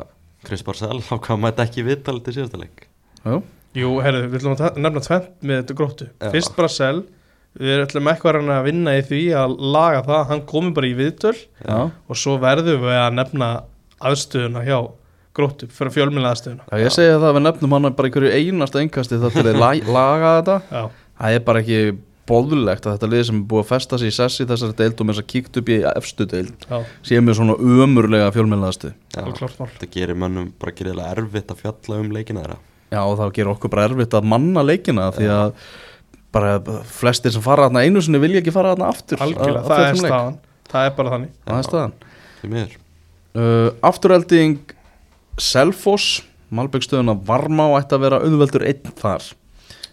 Chris 0.46 0.64
Barcel 0.64 1.00
á 1.12 1.16
hvað 1.18 1.42
mætti 1.42 1.66
ekki 1.66 1.86
viðtal 1.88 2.20
til 2.24 2.36
síðasta 2.38 2.62
leik? 2.62 2.86
Jú, 3.26 3.40
Jú, 3.76 3.92
herru, 4.04 4.24
við 4.32 4.40
ætlum 4.40 4.56
að 4.56 4.80
nefna 4.80 5.04
tvent 5.04 5.32
með 5.44 5.62
þetta 5.62 5.78
gróttu. 5.82 6.08
Já. 6.22 6.32
Fyrst 6.34 6.56
Brasel 6.58 7.04
Við 7.56 7.86
ætlum 7.86 8.10
eitthvað 8.12 8.50
að 8.52 8.66
vinna 8.68 8.94
í 8.98 9.04
því 9.08 9.20
að 9.40 9.54
laga 9.76 10.02
það. 10.04 10.24
Hann 10.32 10.42
komi 10.50 10.74
bara 10.76 10.90
í 10.90 10.96
viðtöl. 10.98 11.38
Já, 11.64 11.78
Og 12.12 12.20
svo 12.20 12.36
verðum 12.44 12.84
við 12.84 12.98
að 13.00 13.14
nefna 13.16 13.50
aðstöðuna 14.04 14.64
hjá 14.66 14.80
gróttu 15.36 15.70
Fyrir 15.72 15.94
fjölmjöla 15.96 16.34
aðstöðuna. 16.36 16.68
Já 16.68 16.84
ég 16.84 16.96
segja 16.96 17.16
það 17.16 17.30
að 17.30 17.38
við 17.38 17.46
nefnum 17.46 17.78
hann 17.78 17.96
bara 17.96 18.12
í 18.12 18.16
hverju 18.16 18.34
einasta 18.36 18.84
engasti 18.84 19.22
það 19.24 19.38
til 19.38 19.46
að 19.46 19.62
la 19.64 19.72
laga 20.00 20.36
þetta. 20.40 20.60
Já, 20.68 20.84
Það 21.16 21.38
er 21.38 21.48
bara 21.48 21.64
ekki 21.64 21.80
bóðulegt 22.26 22.88
að 22.90 22.96
þetta 22.98 23.10
lið 23.14 23.26
sem 23.30 23.40
er 23.40 23.48
búið 23.48 23.64
að 23.64 23.72
festa 23.72 23.98
sig 24.02 24.12
í 24.12 24.16
sessi 24.16 24.48
þessari 24.50 24.76
deild 24.80 25.00
og 25.00 25.08
með 25.08 25.16
þess 25.16 25.24
að 25.24 25.32
kíkt 25.32 25.60
upp 25.62 25.68
í 25.70 25.76
efstu 25.92 26.26
deild 26.28 26.66
já, 26.66 26.78
sé 27.06 27.20
með 27.22 27.38
svona 27.40 27.56
umurlega 27.62 28.32
mál. 28.50 28.74
Þetta 28.74 29.92
gerir 29.94 30.18
mönnum 30.18 30.50
bara 30.60 30.74
geriðlega 30.76 31.12
erfitt 31.14 31.54
að 31.54 31.62
fjalla 31.62 32.02
um 32.02 32.10
leikina 32.16 32.42
þeirra 32.42 32.58
Já 32.94 33.02
og 33.02 33.18
þá 33.20 33.26
gerur 33.36 33.56
okkur 33.56 33.72
bara 33.74 33.88
erfitt 33.90 34.14
að 34.18 34.28
manna 34.30 34.62
leikina 34.66 35.10
því 35.16 35.30
að 35.34 35.54
bara 36.36 36.56
flestir 36.92 37.32
sem 37.34 37.42
fara 37.44 37.66
þarna 37.68 37.84
einu 37.88 38.02
sinni 38.04 38.20
vilja 38.22 38.42
ekki 38.44 38.54
fara 38.56 38.74
þarna 38.76 38.90
aftur 38.92 39.22
Algjörlega, 39.24 39.62
að- 39.62 39.66
að 39.66 39.70
það 39.72 39.86
er 39.90 40.00
staðan. 40.02 40.38
Það 40.72 40.86
er 40.90 40.96
bara 40.98 41.14
þannig. 41.16 41.32
Það 41.46 41.58
er 41.62 41.70
staðan. 41.70 41.94
Uh, 43.36 43.70
Afturhelding 43.84 44.58
Selfoss 45.42 46.24
Malbyggstöðuna 46.56 47.16
Varmá 47.26 47.66
ætti 47.80 47.98
að 47.98 48.04
vera 48.06 48.20
auðveldur 48.24 48.64
einn 48.70 48.94
þar. 49.00 49.26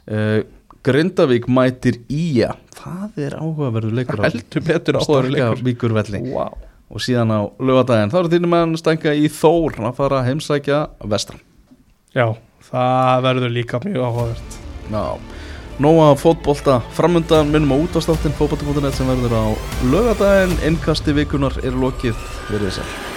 Uh, 0.07 0.43
Grindavík 0.83 1.47
mætir 1.51 2.01
Ía. 2.11 2.53
Það 2.77 3.19
er 3.23 3.37
áhugaverður 3.39 3.97
leikur 3.99 4.23
Heldur 4.27 4.65
betur 4.67 4.99
á 4.99 5.01
hóður 5.07 5.29
leikur. 5.31 6.31
wow. 6.35 6.57
og 6.93 7.01
síðan 7.01 7.31
á 7.31 7.41
lögadaginn 7.63 8.11
þá 8.13 8.17
eru 8.21 8.33
þínum 8.35 8.53
menn 8.53 8.73
stænka 8.77 9.15
í 9.17 9.29
Þór 9.33 9.79
að 9.87 9.95
fara 9.97 10.19
að 10.21 10.27
heimsækja 10.29 10.81
vestra 11.09 11.39
Já, 12.13 12.27
það 12.71 13.23
verður 13.29 13.55
líka 13.57 13.81
mjög 13.85 14.09
áhugavert. 14.09 14.59
Já, 14.93 15.07
nóga 15.83 16.11
fótbolta 16.21 16.81
framundan, 16.97 17.53
minnum 17.53 17.75
á 17.75 17.83
útastáttin 17.87 18.37
fótbolta.net 18.39 18.99
sem 18.99 19.09
verður 19.09 19.39
á 19.39 19.45
lögadaginn, 19.95 20.59
innkasti 20.73 21.17
vikunar 21.17 21.57
er 21.65 21.75
lokið, 21.79 22.19
verið 22.51 22.71
þessar 22.71 23.12